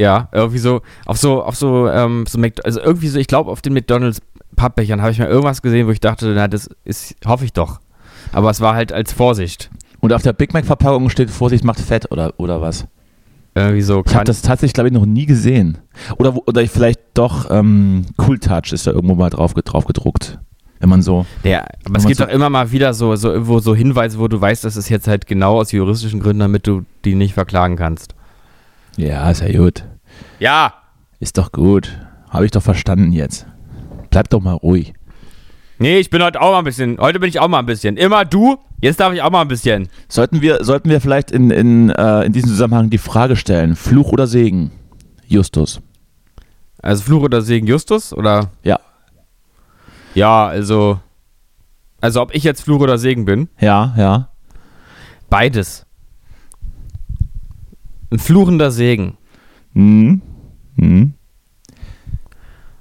Ja, 0.00 0.28
irgendwie 0.32 0.58
so, 0.58 0.80
auf 1.04 1.18
so, 1.18 1.42
auf 1.42 1.56
so, 1.56 1.86
ähm, 1.88 2.24
so 2.26 2.38
Mc 2.38 2.60
also 2.64 2.80
irgendwie 2.80 3.08
so, 3.08 3.18
ich 3.18 3.26
glaube, 3.26 3.50
auf 3.50 3.60
den 3.60 3.74
McDonalds 3.74 4.22
Pappbechern 4.56 5.00
habe 5.02 5.12
ich 5.12 5.18
mal 5.18 5.28
irgendwas 5.28 5.60
gesehen, 5.62 5.86
wo 5.86 5.90
ich 5.90 6.00
dachte, 6.00 6.32
na, 6.34 6.48
das 6.48 6.70
ist, 6.84 7.16
hoffe 7.26 7.44
ich 7.44 7.52
doch. 7.52 7.80
Aber 8.32 8.50
es 8.50 8.60
war 8.60 8.74
halt 8.74 8.92
als 8.92 9.12
Vorsicht. 9.12 9.70
Und 10.00 10.12
auf 10.14 10.22
der 10.22 10.32
Big 10.32 10.54
Mac 10.54 10.64
Verpackung 10.64 11.10
steht 11.10 11.30
Vorsicht 11.30 11.64
macht 11.64 11.80
fett 11.80 12.10
oder, 12.10 12.32
oder 12.38 12.62
was? 12.62 12.86
Irgendwie 13.54 13.82
so, 13.82 14.02
Ich 14.06 14.14
habe 14.14 14.24
das 14.24 14.42
tatsächlich, 14.42 14.72
glaube 14.74 14.88
ich, 14.88 14.94
noch 14.94 15.04
nie 15.04 15.26
gesehen. 15.26 15.78
Oder, 16.18 16.34
oder 16.48 16.62
ich 16.62 16.70
vielleicht 16.70 17.00
doch 17.14 17.50
ähm, 17.50 18.06
Cool 18.18 18.38
Touch 18.38 18.72
ist 18.72 18.86
da 18.86 18.92
irgendwo 18.92 19.14
mal 19.16 19.28
drauf, 19.28 19.52
drauf 19.54 19.84
gedruckt. 19.84 20.38
Wenn 20.78 20.88
man 20.88 21.02
so. 21.02 21.26
Der, 21.44 21.66
aber 21.84 21.98
es 21.98 22.06
gibt 22.06 22.16
so- 22.18 22.24
doch 22.24 22.32
immer 22.32 22.48
mal 22.48 22.72
wieder 22.72 22.94
so, 22.94 23.14
so 23.16 23.30
irgendwo 23.30 23.58
so 23.58 23.74
Hinweise, 23.74 24.18
wo 24.18 24.28
du 24.28 24.40
weißt, 24.40 24.64
dass 24.64 24.76
es 24.76 24.88
jetzt 24.88 25.08
halt 25.08 25.26
genau 25.26 25.58
aus 25.60 25.72
juristischen 25.72 26.20
Gründen, 26.20 26.40
damit 26.40 26.66
du 26.66 26.84
die 27.04 27.14
nicht 27.14 27.34
verklagen 27.34 27.76
kannst. 27.76 28.14
Ja, 29.00 29.30
ist 29.30 29.40
ja 29.40 29.56
gut. 29.56 29.84
Ja. 30.38 30.74
Ist 31.18 31.38
doch 31.38 31.52
gut. 31.52 31.98
Habe 32.28 32.44
ich 32.44 32.50
doch 32.50 32.62
verstanden 32.62 33.12
jetzt. 33.12 33.46
Bleib 34.10 34.28
doch 34.30 34.40
mal 34.40 34.54
ruhig. 34.54 34.92
Nee, 35.78 35.98
ich 35.98 36.10
bin 36.10 36.22
heute 36.22 36.40
auch 36.42 36.52
mal 36.52 36.58
ein 36.58 36.64
bisschen, 36.64 36.98
heute 36.98 37.18
bin 37.18 37.30
ich 37.30 37.40
auch 37.40 37.48
mal 37.48 37.60
ein 37.60 37.66
bisschen. 37.66 37.96
Immer 37.96 38.26
du, 38.26 38.58
jetzt 38.82 39.00
darf 39.00 39.14
ich 39.14 39.22
auch 39.22 39.30
mal 39.30 39.40
ein 39.40 39.48
bisschen. 39.48 39.88
Sollten 40.08 40.42
wir, 40.42 40.62
sollten 40.62 40.90
wir 40.90 41.00
vielleicht 41.00 41.30
in, 41.30 41.50
in, 41.50 41.88
äh, 41.90 42.24
in 42.24 42.32
diesem 42.32 42.50
Zusammenhang 42.50 42.90
die 42.90 42.98
Frage 42.98 43.36
stellen: 43.36 43.76
Fluch 43.76 44.12
oder 44.12 44.26
Segen? 44.26 44.72
Justus. 45.26 45.80
Also 46.82 47.02
Fluch 47.04 47.22
oder 47.22 47.40
Segen 47.40 47.66
Justus 47.66 48.12
oder? 48.12 48.50
Ja. 48.62 48.78
Ja, 50.14 50.46
also, 50.46 50.98
also 52.00 52.20
ob 52.20 52.34
ich 52.34 52.44
jetzt 52.44 52.62
Fluch 52.62 52.80
oder 52.80 52.98
Segen 52.98 53.24
bin? 53.24 53.48
Ja, 53.58 53.94
ja. 53.96 54.28
Beides. 55.30 55.86
Ein 58.10 58.18
fluchender 58.18 58.70
Segen. 58.70 59.16
Hm. 59.74 60.20
Hm. 60.76 61.14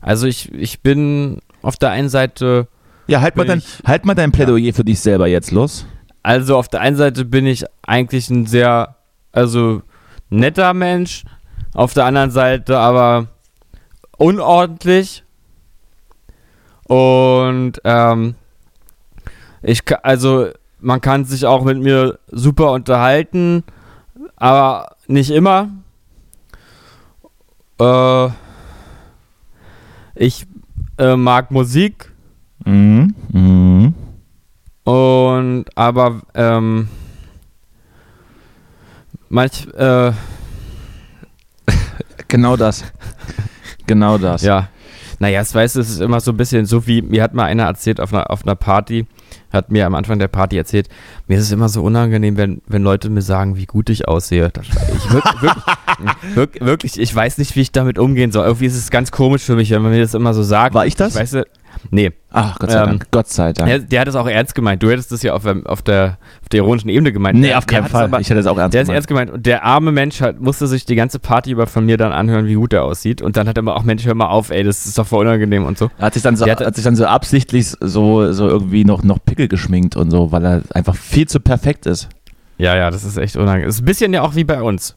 Also 0.01 0.27
ich, 0.27 0.51
ich 0.53 0.81
bin 0.81 1.39
auf 1.61 1.77
der 1.77 1.91
einen 1.91 2.09
Seite, 2.09 2.67
Ja, 3.07 3.21
halt 3.21 3.35
mal, 3.35 3.45
dein, 3.45 3.59
ich- 3.59 3.83
halt 3.85 4.05
mal 4.05 4.15
dein 4.15 4.31
Plädoyer 4.31 4.73
für 4.73 4.83
dich 4.85 4.99
selber 4.99 5.27
jetzt 5.27 5.51
los. 5.51 5.85
also 6.23 6.57
auf 6.57 6.67
der 6.67 6.81
einen 6.81 6.95
Seite 6.95 7.25
bin 7.25 7.45
ich 7.45 7.65
eigentlich 7.83 8.29
ein 8.29 8.45
sehr, 8.45 8.95
also 9.31 9.81
netter 10.29 10.73
Mensch, 10.73 11.23
auf 11.73 11.93
der 11.93 12.05
anderen 12.05 12.31
Seite 12.31 12.77
aber 12.77 13.27
unordentlich 14.17 15.23
und 16.85 17.73
ähm, 17.83 18.35
ich, 19.61 19.81
also 20.03 20.47
man 20.79 21.01
kann 21.01 21.25
sich 21.25 21.45
auch 21.45 21.63
mit 21.63 21.77
mir 21.79 22.19
super 22.31 22.71
unterhalten, 22.71 23.63
aber 24.39 24.95
nicht 25.07 25.29
immer. 25.31 25.69
Äh, 27.79 28.29
ich 30.15 30.45
äh, 30.97 31.15
mag 31.15 31.51
Musik 31.51 32.11
Mhm. 32.65 33.15
Mhm. 33.31 33.93
und 34.83 35.65
aber 35.75 36.21
ähm, 36.33 36.89
manch 39.29 39.65
äh, 39.75 40.11
Genau 42.27 42.57
das. 42.57 42.83
genau 43.87 44.17
das. 44.17 44.41
ja 44.41 44.67
naja, 45.21 45.41
es 45.41 45.53
weiß, 45.53 45.75
es 45.75 45.89
ist 45.89 45.99
immer 46.01 46.19
so 46.21 46.31
ein 46.31 46.37
bisschen 46.37 46.65
so 46.65 46.85
wie 46.87 47.01
mir 47.01 47.23
hat 47.23 47.33
mal 47.33 47.45
einer 47.45 47.63
erzählt 47.63 47.99
auf 48.01 48.13
einer 48.13 48.29
auf 48.31 48.43
einer 48.43 48.55
Party, 48.55 49.05
hat 49.51 49.71
mir 49.71 49.85
am 49.85 49.95
Anfang 49.95 50.19
der 50.19 50.27
Party 50.27 50.57
erzählt, 50.57 50.89
mir 51.27 51.37
ist 51.37 51.45
es 51.45 51.51
immer 51.51 51.69
so 51.69 51.83
unangenehm, 51.83 52.37
wenn 52.37 52.61
wenn 52.67 52.83
Leute 52.83 53.09
mir 53.09 53.21
sagen, 53.21 53.55
wie 53.55 53.65
gut 53.65 53.89
ich 53.89 54.07
aussehe. 54.07 54.51
Ich 54.61 55.11
wirklich, 55.11 55.51
wirklich, 56.33 56.61
wirklich, 56.65 56.99
ich 56.99 57.13
weiß 57.13 57.37
nicht, 57.37 57.55
wie 57.55 57.61
ich 57.61 57.71
damit 57.71 57.97
umgehen 57.99 58.31
soll. 58.31 58.45
Irgendwie 58.45 58.65
ist 58.65 58.77
es 58.77 58.91
ganz 58.91 59.11
komisch 59.11 59.43
für 59.43 59.55
mich, 59.55 59.71
wenn 59.71 59.81
man 59.81 59.91
mir 59.91 60.01
das 60.01 60.13
immer 60.13 60.33
so 60.33 60.43
sagt. 60.43 60.75
War 60.75 60.85
ich 60.85 60.95
das? 60.95 61.15
Ich 61.15 61.21
weiß, 61.21 61.43
nee, 61.91 62.11
Ach, 62.31 62.59
Gott 62.59 62.69
sei 62.71 62.79
Ähm, 62.81 62.85
Dank. 62.89 63.07
Gott 63.11 63.27
sei 63.27 63.53
Dank. 63.53 63.67
der, 63.69 63.79
der 63.79 64.01
hat 64.01 64.07
es 64.07 64.15
auch 64.15 64.27
ernst 64.27 64.53
gemeint. 64.53 64.83
Du 64.83 64.89
hättest 64.91 65.11
das 65.11 65.23
ja 65.23 65.33
auf, 65.33 65.43
der- 65.43 65.61
auf, 65.65 65.81
der, 65.81 66.17
auf 66.43 66.49
der 66.49 66.59
ironischen 66.59 66.89
Ebene 66.89 67.11
gemeint. 67.11 67.39
nee, 67.39 67.47
Der- 67.47 67.57
auf 67.57 67.65
der 67.65 67.79
keinen 67.81 67.89
Fall. 67.89 68.03
aber- 68.05 68.19
ich 68.19 68.29
hätte 68.29 68.39
es 68.39 68.45
auch 68.45 68.57
ernst 68.57 68.73
Der 68.75 68.81
ist 68.83 68.87
gemeint. 68.87 68.95
ernst 68.97 69.07
gemeint. 69.07 69.31
Und 69.31 69.45
der 69.45 69.63
arme 69.63 69.91
Mensch 69.91 70.21
hat, 70.21 70.39
musste 70.39 70.67
sich 70.67 70.85
die 70.85 70.95
ganze 70.95 71.17
Party 71.19 71.51
über 71.51 71.65
von 71.65 71.85
mir 71.85 71.97
dann 71.97 72.11
anhören, 72.11 72.45
wie 72.45 72.53
gut 72.53 72.73
er 72.73 72.83
aussieht. 72.83 73.21
Und 73.23 73.35
dann 73.37 73.47
hat 73.47 73.57
er 73.57 73.61
immer 73.61 73.75
auch, 73.75 73.83
Mensch, 73.83 74.05
hör 74.05 74.13
mal 74.13 74.27
auf, 74.27 74.51
ey, 74.51 74.63
das 74.63 74.85
ist 74.85 74.97
doch 74.97 75.07
voll 75.07 75.25
unangenehm 75.25 75.65
und 75.65 75.77
so. 75.77 75.89
Er 75.97 76.05
hat 76.05 76.13
sich 76.13 76.21
dann 76.23 76.35
so, 76.35 76.45
Der 76.45 76.55
hatte- 76.55 76.65
hat 76.67 76.75
sich 76.75 76.83
dann 76.83 76.95
so 76.95 77.05
absichtlich 77.07 77.67
so, 77.79 78.31
so 78.31 78.47
irgendwie 78.47 78.85
noch, 78.85 79.01
noch 79.03 79.17
Pickel 79.25 79.47
geschminkt 79.47 79.95
und 79.95 80.11
so, 80.11 80.31
weil 80.31 80.45
er 80.45 80.61
einfach 80.75 80.95
viel 80.95 81.27
zu 81.27 81.39
perfekt 81.39 81.85
ist. 81.87 82.09
Ja, 82.59 82.75
ja, 82.75 82.91
das 82.91 83.03
ist 83.05 83.17
echt 83.17 83.37
unangenehm. 83.37 83.67
Das 83.67 83.75
ist 83.75 83.81
ein 83.81 83.85
bisschen 83.85 84.13
ja 84.13 84.21
auch 84.21 84.35
wie 84.35 84.43
bei 84.43 84.61
uns. 84.61 84.95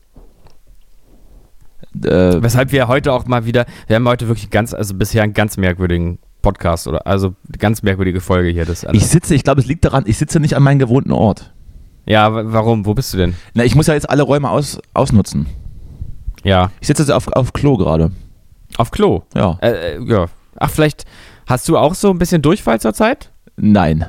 Äh, 2.05 2.43
Weshalb 2.43 2.73
wir 2.73 2.89
heute 2.89 3.13
auch 3.13 3.27
mal 3.27 3.45
wieder, 3.45 3.67
wir 3.87 3.97
haben 3.97 4.09
heute 4.09 4.27
wirklich 4.29 4.51
ganz, 4.51 4.73
also 4.75 4.95
bisher 4.95 5.23
einen 5.23 5.35
ganz 5.35 5.57
merkwürdigen 5.57 6.19
Podcast 6.43 6.87
oder, 6.89 7.07
also 7.07 7.35
ganz 7.59 7.83
merkwürdige 7.83 8.21
Folge 8.21 8.51
hier. 8.51 8.65
Das 8.65 8.85
ich 8.93 9.07
sitze, 9.07 9.35
ich 9.35 9.45
glaube, 9.45 9.61
es 9.61 9.67
liegt 9.67 9.85
daran, 9.85 10.05
ich 10.07 10.19
sitze 10.19 10.41
nicht 10.41 10.55
an 10.57 10.63
meinem 10.63 10.79
gewohnten 10.79 11.13
Ort. 11.13 11.53
Ja, 12.05 12.35
wa- 12.35 12.43
warum? 12.47 12.85
Wo 12.85 12.95
bist 12.95 13.15
du 13.15 13.19
denn? 13.19 13.35
Na, 13.55 13.65
ich 13.65 13.75
muss 13.75 13.87
ja 13.87 13.95
jetzt 13.95 14.11
alle 14.11 14.23
Räume 14.25 14.51
aus, 14.51 14.81
ausnutzen. 14.93 15.47
Ja, 16.45 16.71
Ich 16.81 16.89
sitze 16.89 17.03
jetzt 17.03 17.13
auf, 17.13 17.29
auf 17.29 17.53
Klo 17.53 17.77
gerade. 17.77 18.11
auf 18.77 18.91
Klo. 18.91 19.23
Ja. 19.35 19.57
Äh, 19.63 19.97
äh, 19.97 20.05
ja. 20.05 20.27
Ach, 20.57 20.71
vielleicht 20.71 21.05
hast 21.47 21.69
du 21.69 21.79
auch 21.79 21.95
so 21.95 22.11
ein 22.11 22.19
bisschen 22.19 22.43
Durchfall 22.43 22.81
zur 22.81 22.93
Zeit? 22.95 23.31
Nein. 23.57 24.05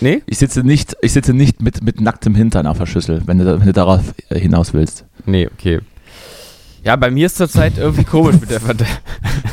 Nee? 0.00 0.22
Ich 0.26 0.38
sitze 0.38 0.62
nicht, 0.62 0.96
ich 1.00 1.12
sitze 1.12 1.32
nicht 1.32 1.60
mit, 1.62 1.82
mit 1.82 2.00
nacktem 2.00 2.34
Hintern 2.34 2.66
auf 2.66 2.78
der 2.78 2.86
Schüssel, 2.86 3.22
wenn 3.26 3.38
du, 3.38 3.58
wenn 3.60 3.66
du 3.66 3.72
darauf 3.72 4.00
äh, 4.28 4.38
hinaus 4.38 4.72
willst. 4.74 5.04
Nee, 5.26 5.48
okay. 5.52 5.80
Ja, 6.84 6.94
bei 6.96 7.10
mir 7.10 7.26
ist 7.26 7.36
zurzeit 7.36 7.78
irgendwie 7.78 8.04
komisch 8.04 8.36
mit 8.40 8.50
der 8.50 8.60
Verd 8.60 8.84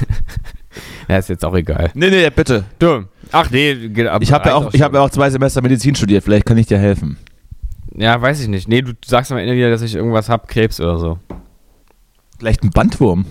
Ja, 1.07 1.17
ist 1.17 1.29
jetzt 1.29 1.43
auch 1.45 1.55
egal. 1.55 1.91
Nee, 1.93 2.09
nee, 2.09 2.29
bitte. 2.29 2.65
Du. 2.79 3.05
Ach 3.31 3.49
nee, 3.49 3.89
geht 3.89 4.07
ab. 4.07 4.21
Ich 4.21 4.31
habe 4.31 4.49
ja, 4.49 4.55
reicht 4.55 4.67
auch, 4.67 4.73
ich 4.73 4.81
hab 4.81 4.91
schon. 4.91 4.95
ja 4.95 5.01
auch 5.01 5.09
zwei 5.09 5.29
Semester 5.29 5.61
Medizin 5.61 5.95
studiert, 5.95 6.23
vielleicht 6.23 6.45
kann 6.45 6.57
ich 6.57 6.67
dir 6.67 6.77
helfen. 6.77 7.17
Ja, 7.95 8.19
weiß 8.21 8.41
ich 8.41 8.47
nicht. 8.47 8.67
Nee, 8.67 8.81
du 8.81 8.93
sagst 9.05 9.31
am 9.31 9.37
Ende 9.37 9.53
wieder, 9.55 9.69
dass 9.69 9.81
ich 9.81 9.95
irgendwas 9.95 10.29
hab, 10.29 10.47
Krebs 10.47 10.79
oder 10.79 10.97
so. 10.97 11.19
Vielleicht 12.39 12.63
ein 12.63 12.71
Bandwurm. 12.71 13.25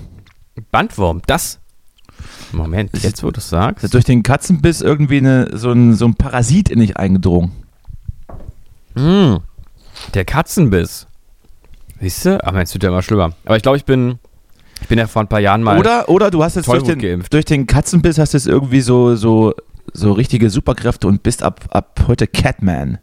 Bandwurm, 0.71 1.23
das. 1.27 1.59
Moment, 2.53 2.91
jetzt 3.03 3.23
wo 3.23 3.31
du 3.31 3.39
es 3.39 3.45
Ist 3.45 3.51
sagst. 3.51 3.95
durch 3.95 4.05
den 4.05 4.23
Katzenbiss 4.23 4.81
irgendwie 4.83 5.19
eine, 5.19 5.57
so, 5.57 5.73
ein, 5.73 5.95
so 5.95 6.05
ein 6.05 6.15
Parasit 6.15 6.69
in 6.69 6.81
dich 6.81 6.97
eingedrungen. 6.97 7.53
Hm, 8.95 9.41
der 10.15 10.25
Katzenbiss. 10.25 11.07
Siehst 12.01 12.27
du? 12.27 12.45
Aber 12.45 12.59
jetzt 12.59 12.75
wird 12.75 12.83
ja 12.83 12.91
immer 12.91 13.03
schlimmer. 13.03 13.33
Aber 13.45 13.57
ich 13.57 13.63
glaube, 13.63 13.77
ich 13.79 13.85
bin. 13.85 14.19
Ich 14.83 14.89
bin 14.89 14.99
ja 14.99 15.07
vor 15.07 15.23
ein 15.23 15.29
paar 15.29 15.41
Jahren 15.41 15.63
mal. 15.63 15.79
Oder, 15.79 16.09
oder 16.09 16.31
du 16.31 16.43
hast 16.45 16.57
jetzt 16.57 16.69
durch 16.69 16.83
den, 16.83 16.99
geimpft. 16.99 17.33
durch 17.33 17.45
den 17.47 17.67
Katzenbiss 17.67 18.19
hast 18.19 18.35
du 18.35 18.39
jetzt 18.39 18.47
irgendwie 18.47 18.81
so, 18.83 19.17
so, 19.17 19.55
so 19.93 20.13
richtige 20.13 20.51
Superkräfte 20.51 21.07
und 21.09 21.23
bist 21.23 21.43
ab, 21.43 21.65
ab 21.71 22.05
heute 22.09 22.27
Catman. 22.27 22.99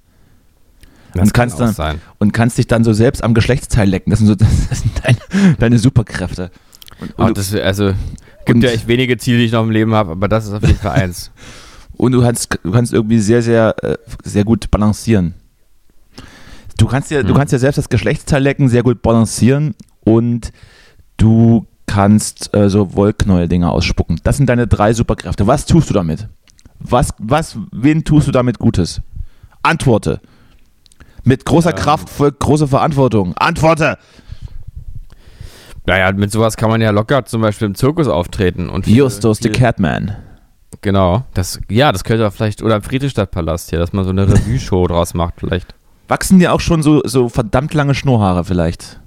das 1.14 1.24
und 1.24 1.34
kann 1.34 1.50
kannst 1.50 1.56
auch 1.56 1.60
dann- 1.60 1.74
sein. 1.74 2.02
Und 2.20 2.34
kannst 2.34 2.58
dich 2.58 2.68
dann 2.68 2.84
so 2.84 2.94
selbst 2.94 3.24
am 3.24 3.34
Geschlechtsteil 3.34 3.90
lecken. 3.90 4.10
Das 4.12 4.20
sind, 4.20 4.28
so, 4.28 4.36
das 4.70 4.80
sind 4.82 4.92
deine, 5.04 5.56
deine 5.58 5.80
Superkräfte. 5.80 6.52
Und, 7.02 7.18
und, 7.18 7.28
du, 7.30 7.34
das, 7.36 7.54
also, 7.56 7.94
gibt 8.46 8.62
ja 8.64 8.70
echt 8.72 8.88
wenige 8.88 9.18
Ziele, 9.18 9.38
die 9.40 9.46
ich 9.46 9.52
noch 9.54 9.64
im 9.64 9.72
Leben 9.72 9.94
habe, 9.96 10.12
aber 10.12 10.28
das 10.28 10.46
ist 10.48 10.54
auf 10.54 10.62
jeden 10.64 10.78
Fall 10.80 10.92
eins. 11.00 11.32
und 11.98 12.12
du, 12.12 12.22
kannst, 12.22 12.60
du 12.64 12.72
kannst 12.72 12.94
irgendwie 12.94 13.20
sehr, 13.20 13.42
sehr, 13.42 13.76
äh, 13.84 13.98
sehr 14.24 14.44
gut 14.44 14.70
balancieren. 14.70 15.34
Du 16.78 16.88
kannst, 16.88 17.12
du 17.12 17.18
Hm. 17.18 17.34
kannst 17.34 17.52
dir 17.54 17.60
selbst 17.60 17.78
das 17.78 17.90
Geschlechtsteil 17.90 18.42
lecken, 18.44 18.70
sehr 18.70 18.84
gut 18.84 19.02
balancieren 19.02 19.76
und 20.06 20.52
du 21.18 21.66
kannst 21.90 22.54
äh, 22.56 22.70
so 22.70 22.94
Wollknäuel-Dinger 22.94 23.72
ausspucken. 23.72 24.20
Das 24.24 24.38
sind 24.38 24.48
deine 24.48 24.68
drei 24.68 24.94
Superkräfte. 24.94 25.48
Was 25.48 25.66
tust 25.66 25.90
du 25.90 25.94
damit? 25.96 26.28
Was, 26.80 27.10
was, 27.18 27.58
wen 27.72 28.04
tust 28.04 28.28
du 28.28 28.32
damit 28.32 28.60
Gutes? 28.60 29.02
Antworte. 29.64 30.22
Mit 31.24 31.46
großer 31.46 31.72
Ähm. 31.72 31.76
Kraft 31.76 32.10
folgt 32.10 32.40
große 32.40 32.68
Verantwortung. 32.68 33.34
Antworte! 33.38 33.98
Naja, 35.88 36.12
mit 36.12 36.32
sowas 36.32 36.56
kann 36.56 36.70
man 36.70 36.80
ja 36.82 36.92
locker 36.92 37.26
zum 37.26 37.42
Beispiel 37.42 37.66
im 37.68 37.76
Zirkus 37.76 38.08
auftreten. 38.08 38.70
Und 38.70 38.86
viel- 38.86 38.98
Justus 38.98 39.40
the 39.40 39.50
Catman. 39.50 40.16
Genau. 40.82 41.26
Das, 41.34 41.60
ja, 41.70 41.92
das 41.92 42.04
könnte 42.04 42.24
er 42.24 42.32
vielleicht, 42.32 42.62
oder 42.62 42.76
im 42.76 42.84
Friedrichstadtpalast 42.84 43.72
hier, 43.72 43.80
dass 43.80 43.92
man 43.92 44.06
so 44.06 44.12
eine 44.12 44.28
Revue-Show 44.28 44.88
draus 44.88 45.14
macht, 45.16 45.36
vielleicht. 45.40 45.74
Wachsen 46.08 46.40
dir 46.40 46.54
auch 46.54 46.60
schon 46.60 46.84
so, 46.84 47.02
so 47.06 47.28
verdammt 47.28 47.74
lange 47.74 47.96
Schnurrhaare 47.96 48.44
vielleicht? 48.46 49.00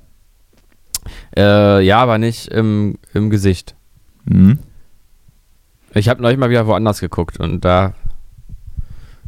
Äh, 1.36 1.84
ja, 1.84 1.98
aber 1.98 2.18
nicht 2.18 2.48
im, 2.48 2.98
im 3.14 3.30
Gesicht. 3.30 3.74
Hm? 4.28 4.58
Ich 5.94 6.08
habe 6.08 6.22
neulich 6.22 6.38
mal 6.38 6.50
wieder 6.50 6.66
woanders 6.66 7.00
geguckt 7.00 7.38
und 7.38 7.64
da 7.64 7.94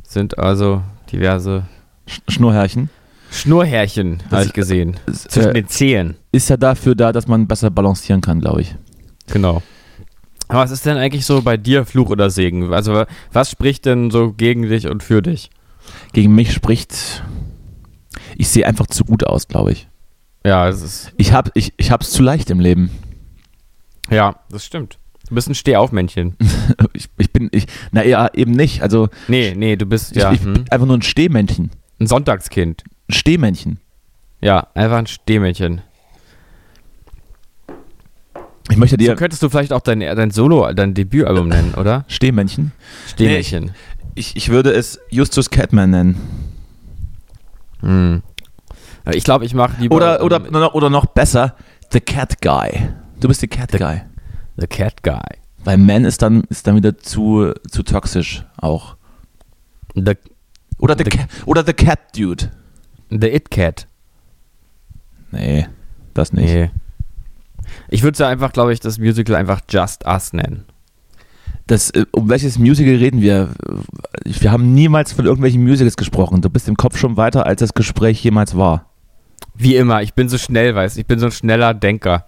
sind 0.02 0.38
also 0.38 0.82
diverse 1.10 1.64
Sch 2.06 2.20
Schnurrhärchen. 2.28 2.90
Schnurrhärchen, 3.30 4.22
habe 4.30 4.44
ich 4.44 4.52
gesehen. 4.52 4.96
Ist, 5.06 5.30
Zwischen 5.30 5.50
äh, 5.50 5.54
den 5.54 5.68
Zehen. 5.68 6.16
ist 6.30 6.48
ja 6.48 6.56
dafür 6.56 6.94
da, 6.94 7.12
dass 7.12 7.26
man 7.26 7.48
besser 7.48 7.70
balancieren 7.70 8.20
kann, 8.20 8.40
glaube 8.40 8.60
ich. 8.60 8.76
Genau. 9.26 9.62
Aber 10.48 10.60
was 10.60 10.70
ist 10.70 10.86
denn 10.86 10.98
eigentlich 10.98 11.26
so 11.26 11.42
bei 11.42 11.56
dir 11.56 11.84
Fluch 11.84 12.10
oder 12.10 12.30
Segen? 12.30 12.72
Also 12.72 13.04
was 13.32 13.50
spricht 13.50 13.86
denn 13.86 14.10
so 14.10 14.32
gegen 14.32 14.62
dich 14.62 14.86
und 14.88 15.02
für 15.02 15.22
dich? 15.22 15.50
Gegen 16.12 16.34
mich 16.34 16.52
spricht, 16.52 17.24
ich 18.36 18.48
sehe 18.48 18.66
einfach 18.66 18.86
zu 18.86 19.04
gut 19.04 19.26
aus, 19.26 19.48
glaube 19.48 19.72
ich. 19.72 19.88
Ja, 20.44 20.66
das 20.66 20.82
ist 20.82 21.12
Ich 21.16 21.32
habe 21.32 21.50
ich, 21.54 21.72
ich 21.76 21.90
hab's 21.90 22.10
zu 22.10 22.22
leicht 22.22 22.50
im 22.50 22.60
Leben. 22.60 22.90
ja, 24.10 24.36
das 24.50 24.64
stimmt. 24.64 24.98
Du 25.28 25.34
bist 25.34 25.48
ein 25.48 25.54
Stehaufmännchen. 25.54 26.36
Ich, 26.96 27.08
ich 27.18 27.32
bin, 27.32 27.48
ich, 27.50 27.66
na 27.90 28.04
ja, 28.04 28.28
eben 28.34 28.52
nicht. 28.52 28.80
Also, 28.82 29.08
Nee, 29.26 29.54
nee, 29.56 29.74
du 29.74 29.84
bist 29.84 30.12
ich, 30.12 30.22
ja 30.22 30.30
ich 30.32 30.42
hm, 30.42 30.52
bin 30.54 30.70
einfach 30.70 30.86
nur 30.86 30.96
ein 30.96 31.02
Stehmännchen. 31.02 31.70
ein 31.98 32.06
Sonntagskind. 32.06 32.84
Ein 33.08 33.12
Stehmännchen. 33.14 33.80
Ja, 34.40 34.68
einfach 34.74 34.98
ein 34.98 35.06
Stehmännchen. 35.08 35.80
Ich 38.70 38.76
möchte 38.76 38.94
So 38.94 38.98
dir. 38.98 39.16
könntest 39.16 39.42
du 39.42 39.48
vielleicht 39.48 39.72
auch 39.72 39.80
dein, 39.80 40.00
dein 40.00 40.30
Solo, 40.30 40.72
dein 40.72 40.94
Debütalbum 40.94 41.48
nennen, 41.48 41.74
oder? 41.74 42.04
Stehmännchen? 42.08 42.70
Stehmännchen. 43.08 43.72
Ich, 44.14 44.36
ich 44.36 44.48
würde 44.50 44.70
es 44.72 45.00
Justus 45.10 45.50
Catman 45.50 45.90
nennen. 45.90 46.16
Hm. 47.80 48.22
Ich 49.12 49.24
glaube, 49.24 49.44
ich 49.44 49.54
mache 49.54 49.80
lieber 49.80 49.94
Oder, 49.96 50.22
oder, 50.22 50.36
ähm, 50.36 50.54
oder, 50.72 50.88
noch 50.90 51.06
besser, 51.06 51.54
The 51.92 52.00
Cat 52.00 52.40
Guy. 52.40 52.88
Du 53.20 53.28
bist 53.28 53.42
der 53.42 53.48
Cat 53.48 53.72
Guy. 53.72 54.00
The 54.56 54.66
Cat 54.66 55.02
Guy. 55.02 55.20
Weil 55.64 55.76
Man 55.78 56.04
ist 56.04 56.22
dann, 56.22 56.42
ist 56.44 56.66
dann 56.66 56.76
wieder 56.76 56.96
zu, 56.98 57.52
zu 57.70 57.82
toxisch 57.82 58.44
auch. 58.56 58.96
The, 59.94 60.14
Oder 60.78 60.96
the, 60.96 61.04
The- 61.04 61.10
Ca- 61.18 61.26
oder 61.46 61.64
the 61.64 61.72
Cat 61.72 61.98
Dude. 62.16 62.50
the 63.10 63.28
It 63.28 63.50
Cat. 63.50 63.86
Nee, 65.30 65.66
das 66.14 66.32
nicht. 66.32 66.52
Nee. 66.52 66.70
Ich 67.88 68.02
würde 68.02 68.18
ja 68.18 68.28
einfach, 68.28 68.52
glaube 68.52 68.72
ich, 68.72 68.80
das 68.80 68.98
Musical 68.98 69.36
einfach 69.36 69.60
Just 69.68 70.04
Us 70.06 70.32
nennen. 70.32 70.64
Das, 71.66 71.90
äh, 71.90 72.04
um 72.12 72.28
welches 72.28 72.58
Musical 72.58 72.94
reden 72.96 73.20
wir? 73.22 73.50
Wir 74.24 74.52
haben 74.52 74.74
niemals 74.74 75.12
von 75.12 75.24
irgendwelchen 75.24 75.62
Musicals 75.62 75.96
gesprochen. 75.96 76.42
Du 76.42 76.50
bist 76.50 76.68
im 76.68 76.76
Kopf 76.76 76.98
schon 76.98 77.16
weiter, 77.16 77.46
als 77.46 77.60
das 77.60 77.72
Gespräch 77.74 78.22
jemals 78.22 78.56
war. 78.56 78.90
Wie 79.54 79.76
immer, 79.76 80.02
ich 80.02 80.14
bin 80.14 80.28
so 80.28 80.38
schnell, 80.38 80.74
weißt 80.74 80.98
ich 80.98 81.06
bin 81.06 81.18
so 81.18 81.26
ein 81.26 81.32
schneller 81.32 81.74
Denker. 81.74 82.26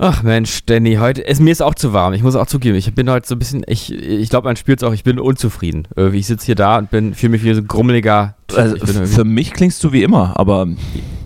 Ach 0.00 0.22
Mensch, 0.22 0.64
Danny, 0.64 0.94
heute, 0.94 1.26
es, 1.26 1.40
mir 1.40 1.50
ist 1.50 1.60
auch 1.60 1.74
zu 1.74 1.92
warm. 1.92 2.12
Ich 2.12 2.22
muss 2.22 2.36
auch 2.36 2.46
zugeben, 2.46 2.76
ich 2.76 2.94
bin 2.94 3.10
heute 3.10 3.26
so 3.26 3.34
ein 3.34 3.40
bisschen, 3.40 3.64
ich, 3.66 3.92
ich 3.92 4.30
glaube, 4.30 4.46
man 4.46 4.54
spürt 4.54 4.80
es 4.80 4.88
auch, 4.88 4.92
ich 4.92 5.02
bin 5.02 5.18
unzufrieden. 5.18 5.88
Ich 6.12 6.28
sitze 6.28 6.46
hier 6.46 6.54
da 6.54 6.78
und 6.78 6.90
bin, 6.92 7.14
fühle 7.14 7.30
mich 7.30 7.42
wie 7.42 7.52
so 7.52 7.60
ein 7.60 7.66
grummeliger. 7.66 8.36
Typ. 8.46 8.58
Also, 8.58 8.76
für 9.06 9.24
mich 9.24 9.52
klingst 9.52 9.82
du 9.82 9.90
wie 9.90 10.04
immer, 10.04 10.38
aber 10.38 10.68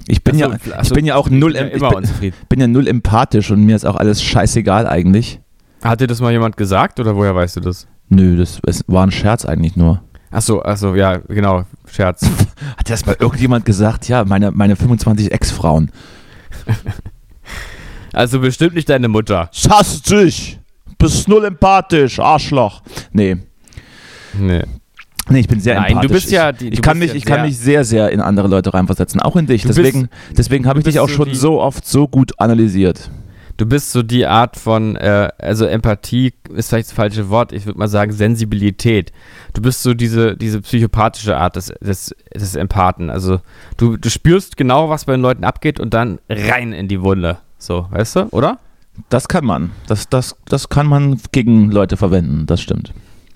ich 0.08 0.24
bin, 0.24 0.36
so, 0.36 0.40
ja, 0.40 0.56
ich 0.80 0.88
so, 0.88 0.94
bin 0.94 1.04
ja 1.04 1.16
auch 1.16 1.28
null, 1.28 1.54
ich 1.54 1.58
bin 1.58 1.66
em- 1.66 1.70
ja 1.72 1.76
immer 1.76 1.86
ich 1.88 1.90
bin, 1.90 1.98
unzufrieden. 1.98 2.36
bin 2.48 2.60
ja 2.60 2.66
null 2.66 2.88
empathisch 2.88 3.50
und 3.50 3.62
mir 3.62 3.76
ist 3.76 3.84
auch 3.84 3.96
alles 3.96 4.22
scheißegal 4.22 4.86
eigentlich. 4.86 5.40
Hat 5.82 6.00
dir 6.00 6.06
das 6.06 6.22
mal 6.22 6.32
jemand 6.32 6.56
gesagt 6.56 6.98
oder 6.98 7.14
woher 7.14 7.34
weißt 7.34 7.56
du 7.56 7.60
das? 7.60 7.86
Nö, 8.08 8.38
das 8.38 8.58
es 8.66 8.84
war 8.86 9.06
ein 9.06 9.10
Scherz 9.10 9.44
eigentlich 9.44 9.76
nur. 9.76 10.02
Achso, 10.32 10.60
achso, 10.62 10.94
ja, 10.94 11.18
genau, 11.28 11.64
Scherz. 11.90 12.22
Hat 12.76 12.88
das 12.90 13.04
mal 13.06 13.16
irgendjemand 13.18 13.64
gesagt? 13.64 14.08
Ja, 14.08 14.24
meine, 14.24 14.50
meine 14.50 14.76
25 14.76 15.30
Ex-Frauen. 15.32 15.90
Also 18.14 18.40
bestimmt 18.40 18.74
nicht 18.74 18.90
deine 18.90 19.08
Mutter. 19.08 19.48
Ich 19.54 19.68
hasse 19.70 20.02
dich. 20.02 20.58
Bist 20.98 21.28
null 21.28 21.46
empathisch, 21.46 22.18
Arschloch. 22.20 22.82
Nee. 23.12 23.38
Nee. 24.38 24.62
Nee, 25.30 25.40
ich 25.40 25.48
bin 25.48 25.60
sehr 25.60 25.76
Nein, 25.76 25.84
du 25.84 25.90
empathisch. 25.92 26.10
bist 26.12 26.30
ja 26.30 26.50
ich, 26.50 26.56
die- 26.58 26.68
ich 26.68 26.74
du 26.76 26.82
kann 26.82 26.98
mich, 26.98 27.08
ja 27.10 27.14
ich 27.16 27.24
kann 27.24 27.36
sehr- 27.36 27.44
mich 27.46 27.58
sehr, 27.58 27.84
sehr 27.84 28.10
in 28.10 28.20
andere 28.20 28.48
Leute 28.48 28.74
reinversetzen, 28.74 29.20
auch 29.22 29.34
in 29.36 29.46
dich. 29.46 29.62
Du 29.62 29.68
bist- 29.68 29.78
Deswegen, 29.78 30.08
deswegen 30.36 30.66
habe 30.66 30.80
ich 30.80 30.84
du 30.84 30.90
dich 30.90 31.00
auch 31.00 31.08
schon 31.08 31.30
die- 31.30 31.34
so 31.34 31.58
oft 31.60 31.86
so 31.86 32.06
gut 32.06 32.38
analysiert. 32.38 33.10
Du 33.56 33.66
bist 33.66 33.92
so 33.92 34.02
die 34.02 34.26
Art 34.26 34.56
von, 34.56 34.96
äh, 34.96 35.28
also 35.38 35.66
Empathie 35.66 36.32
ist 36.54 36.70
vielleicht 36.70 36.88
das 36.88 36.94
falsche 36.96 37.28
Wort, 37.28 37.52
ich 37.52 37.66
würde 37.66 37.78
mal 37.78 37.88
sagen 37.88 38.12
Sensibilität. 38.12 39.12
Du 39.52 39.60
bist 39.62 39.82
so 39.82 39.94
diese, 39.94 40.36
diese 40.36 40.60
psychopathische 40.62 41.36
Art 41.36 41.56
des, 41.56 41.66
des, 41.80 42.14
des 42.34 42.54
Empathen. 42.54 43.10
Also 43.10 43.40
du, 43.76 43.96
du 43.96 44.10
spürst 44.10 44.56
genau, 44.56 44.88
was 44.88 45.04
bei 45.04 45.12
den 45.12 45.20
Leuten 45.22 45.44
abgeht 45.44 45.80
und 45.80 45.92
dann 45.94 46.18
rein 46.28 46.72
in 46.72 46.88
die 46.88 47.02
Wunde. 47.02 47.38
So, 47.58 47.86
weißt 47.90 48.16
du, 48.16 48.20
oder? 48.30 48.58
Das 49.10 49.28
kann 49.28 49.44
man. 49.44 49.70
Das, 49.86 50.08
das, 50.08 50.36
das 50.46 50.68
kann 50.68 50.86
man 50.86 51.18
gegen 51.32 51.70
Leute 51.70 51.96
verwenden, 51.96 52.46
das 52.46 52.60
stimmt. 52.60 52.92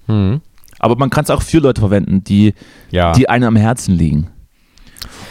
Mhm. 0.06 0.40
Aber 0.78 0.96
man 0.96 1.10
kann 1.10 1.24
es 1.24 1.30
auch 1.30 1.42
für 1.42 1.58
Leute 1.58 1.80
verwenden, 1.80 2.24
die, 2.24 2.54
Ja. 2.90 3.12
die 3.12 3.28
einem 3.28 3.48
am 3.48 3.56
Herzen 3.56 3.94
liegen. 3.94 4.28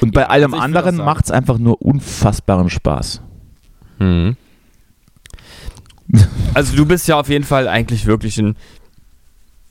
Und 0.01 0.13
bei 0.13 0.21
Ja, 0.21 0.27
allem 0.29 0.53
anderen 0.53 0.97
macht 0.97 1.25
es 1.25 1.31
einfach 1.31 1.57
nur 1.57 1.81
unfassbaren 1.81 2.69
Spaß. 2.69 3.21
Mhm. 3.99 4.35
Also 6.53 6.75
du 6.75 6.85
bist 6.85 7.07
ja 7.07 7.19
auf 7.19 7.29
jeden 7.29 7.43
Fall 7.43 7.67
eigentlich 7.67 8.05
wirklich 8.05 8.37
ein 8.37 8.55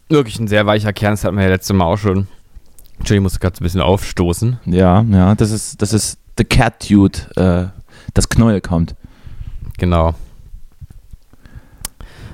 wirklich 0.08 0.38
ein 0.38 0.48
sehr 0.48 0.66
weicher 0.66 0.92
Kern, 0.92 1.12
das 1.12 1.24
hatten 1.24 1.36
wir 1.36 1.44
ja 1.44 1.50
letztes 1.50 1.74
Mal 1.74 1.84
auch 1.84 1.96
schon. 1.96 2.26
Entschuldigung, 2.98 3.22
ich 3.22 3.22
musste 3.22 3.38
gerade 3.40 3.56
so 3.56 3.62
ein 3.62 3.64
bisschen 3.64 3.80
aufstoßen. 3.80 4.58
Ja, 4.66 5.02
ja, 5.02 5.34
das 5.34 5.50
ist, 5.50 5.80
das 5.82 5.92
ist 5.92 6.18
The 6.38 6.44
Cat 6.44 6.88
Dude, 6.88 7.18
äh, 7.36 7.80
das 8.12 8.28
Knäuel 8.28 8.60
kommt. 8.60 8.94
Genau. 9.78 10.14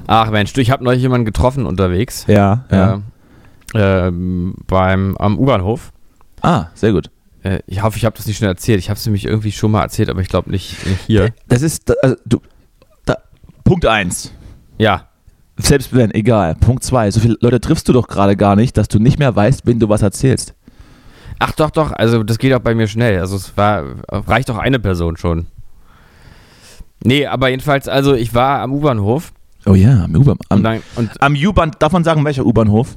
Ach 0.07 0.31
Mensch, 0.31 0.53
du, 0.53 0.61
ich 0.61 0.71
habe 0.71 0.85
neulich 0.85 1.03
jemanden 1.03 1.25
getroffen 1.25 1.67
unterwegs. 1.67 2.25
Ja, 2.27 2.65
ja. 2.71 2.95
Äh, 2.95 3.01
ähm, 4.09 4.55
beim, 4.67 5.17
am 5.17 5.39
U-Bahnhof. 5.39 5.93
Ah, 6.43 6.67
sehr 6.75 6.93
gut. 6.93 7.11
Äh, 7.43 7.61
ich 7.67 7.83
hoffe, 7.83 7.97
ich 7.97 8.05
habe 8.05 8.17
das 8.17 8.27
nicht 8.27 8.39
schon 8.39 8.49
erzählt. 8.49 8.81
Ich 8.81 8.91
habe 8.91 8.99
es 8.99 9.07
nämlich 9.07 9.25
irgendwie 9.25 9.53
schon 9.53 9.71
mal 9.71 9.83
erzählt, 9.83 10.11
aber 10.11 10.21
ich 10.21 10.29
glaube 10.29 10.51
nicht, 10.51 10.85
nicht 10.87 11.01
hier. 11.07 11.33
Das 11.49 11.63
ist, 11.63 11.93
also, 12.03 12.17
du, 12.27 12.41
Punkt 13.71 13.87
1. 13.87 14.33
Ja, 14.79 15.05
Selbst 15.57 15.95
wenn, 15.95 16.11
egal. 16.13 16.57
Punkt 16.57 16.83
2. 16.83 17.13
So 17.13 17.21
viele 17.21 17.37
Leute 17.41 17.61
triffst 17.61 17.89
du 17.89 17.93
doch 17.93 18.09
gerade 18.09 18.37
gar 18.37 18.57
nicht, 18.57 18.77
dass 18.77 18.89
du 18.89 18.99
nicht 18.99 19.21
mehr 19.21 19.37
weißt, 19.37 19.65
wen 19.65 19.79
du 19.79 19.89
was 19.89 20.03
erzählst. 20.03 20.55
ach 21.39 21.53
doch, 21.53 21.71
doch, 21.71 21.93
also 21.93 22.25
das 22.25 22.39
geht 22.39 22.53
auch 22.53 22.59
bei 22.59 22.75
mir 22.75 22.89
schnell. 22.89 23.21
Also 23.21 23.37
es 23.37 23.57
war, 23.57 23.85
reicht 24.09 24.49
doch 24.49 24.59
eine 24.59 24.81
Person 24.81 25.17
schon. 25.17 25.47
Nee, 27.05 27.27
aber 27.27 27.49
jedenfalls, 27.51 27.87
also 27.87 28.15
ich 28.15 28.35
war 28.35 28.61
am 28.61 28.73
U-Bahnhof 28.73 29.33
Oh 29.67 29.75
ja, 29.75 30.03
am 30.05 30.17
U-Bahn. 30.17 30.37
und 30.39 30.47
Am, 30.49 30.63
dann, 30.65 30.83
und 30.97 31.23
am 31.23 31.35
U-Bahn, 31.35 31.71
darf 31.79 31.93
man 31.93 32.03
sagen, 32.03 32.25
welcher 32.25 32.45
U-Bahnhof? 32.45 32.97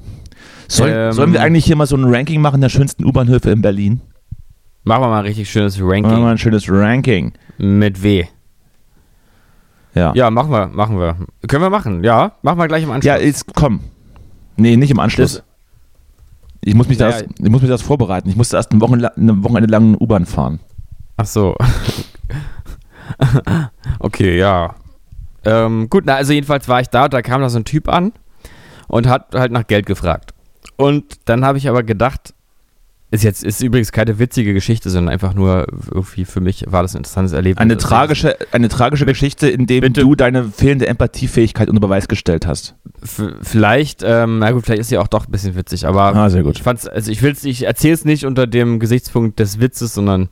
Soll, 0.70 0.90
Ähm, 0.90 1.12
sollen 1.12 1.34
wir 1.34 1.42
eigentlich 1.44 1.66
hier 1.66 1.76
mal 1.76 1.86
so 1.86 1.96
ein 1.98 2.06
Ranking 2.06 2.42
machen 2.42 2.62
der 2.62 2.70
schönsten 2.70 3.06
U-Bahnhöfe 3.06 3.52
in 3.52 3.62
Berlin? 3.62 4.02
machen 4.86 5.04
wir 5.04 5.08
mal 5.10 5.20
ein 5.20 5.26
richtig 5.26 5.52
schönes 5.52 5.78
Machen 5.78 5.88
wir 5.88 5.94
Ranking 5.94 6.24
mal 6.24 6.32
ein 6.32 6.38
schönes 6.40 6.66
Ranking. 6.68 7.34
mit 7.60 8.02
W. 8.02 8.26
Ja. 9.96 10.14
Ja, 10.16 10.30
machen 10.32 10.52
wir, 10.52 10.68
machen 10.68 11.00
wir. 11.00 11.16
Können 11.48 11.64
wir 11.64 11.70
machen, 11.70 12.04
ja. 12.04 12.34
Machen 12.42 12.58
wir 12.60 12.68
gleich 12.68 12.84
im 12.84 12.92
Anschluss. 12.92 13.06
Ja, 13.08 13.18
jetzt 13.18 13.54
komm. 13.54 13.82
Nee, 14.58 14.76
nicht 14.76 14.92
im 14.92 15.00
Anschluss. 15.00 15.36
Das- 15.36 15.44
ich, 16.62 16.76
muss 16.76 16.88
mich 16.88 16.98
Ja, 16.98 17.12
das, 17.12 17.24
ich 17.24 17.50
muss 17.50 17.62
mich 17.62 17.70
das 17.70 17.82
vorbereiten. 17.82 18.30
Ich 18.30 18.36
musste 18.36 18.56
erst 18.56 18.72
ein 18.72 18.82
Wochenende, 18.82 19.16
eine 19.18 19.44
Wochenende 19.44 19.70
lang 19.70 19.96
U-Bahn 20.00 20.26
fahren. 20.26 20.60
Ach 21.18 21.26
so. 21.26 21.56
okay, 24.00 24.38
ja. 24.38 24.76
Ähm, 25.46 25.90
gut, 25.90 26.04
na, 26.06 26.16
also 26.16 26.34
jedenfalls 26.34 26.68
war 26.70 26.80
ich 26.82 26.88
da 26.90 27.06
und 27.06 27.14
da 27.14 27.22
kam 27.22 27.42
da 27.42 27.50
so 27.50 27.60
ein 27.60 27.66
Typ 27.66 27.90
an 27.90 28.14
und 28.88 29.08
hat 29.08 29.34
halt 29.36 29.52
nach 29.52 29.68
Geld 29.68 29.86
gefragt. 29.86 30.34
Und 30.78 31.04
dann 31.26 31.44
habe 31.46 31.58
ich 31.58 31.68
aber 31.68 31.84
gedacht, 31.84 32.34
ist 33.14 33.24
jetzt 33.24 33.44
ist 33.44 33.62
übrigens 33.62 33.92
keine 33.92 34.18
witzige 34.20 34.54
Geschichte, 34.54 34.90
sondern 34.90 35.14
einfach 35.14 35.34
nur 35.34 35.68
irgendwie 35.92 36.26
für 36.26 36.42
mich 36.42 36.66
war 36.68 36.82
das 36.82 36.94
ein 36.96 36.98
interessantes 36.98 37.32
Erlebnis. 37.34 37.62
Eine 37.62 37.76
Also, 37.76 37.88
tragische, 37.88 38.36
eine 38.52 38.70
tragische 38.70 39.06
Geschichte, 39.06 39.48
in 39.48 39.68
dem 39.68 39.82
bitte- 39.82 40.02
du 40.02 40.16
deine 40.16 40.46
fehlende 40.46 40.88
Empathiefähigkeit 40.88 41.70
unter 41.70 41.80
Beweis 41.82 42.08
gestellt 42.08 42.48
hast. 42.48 42.76
f- 43.04 43.34
Vielleicht, 43.42 44.02
ähm, 44.04 44.40
na 44.40 44.52
gut, 44.52 44.66
vielleicht 44.66 44.82
ist 44.82 44.90
sie 44.90 44.98
auch 44.98 45.08
doch 45.08 45.28
ein 45.28 45.32
bisschen 45.32 45.56
witzig, 45.56 45.86
aber 45.86 46.16
Ah, 46.16 46.30
sehr 46.30 46.42
gut. 46.44 46.56
ich 46.58 46.64
fand's, 46.64 46.88
also 46.88 47.12
ich 47.12 47.22
will's, 47.22 47.44
ich 47.44 47.64
erzähle 47.68 47.94
es 47.94 48.04
nicht 48.06 48.26
unter 48.26 48.48
dem 48.48 48.80
Gesichtspunkt 48.80 49.40
des 49.40 49.60
Witzes, 49.60 49.94
sondern 49.94 50.30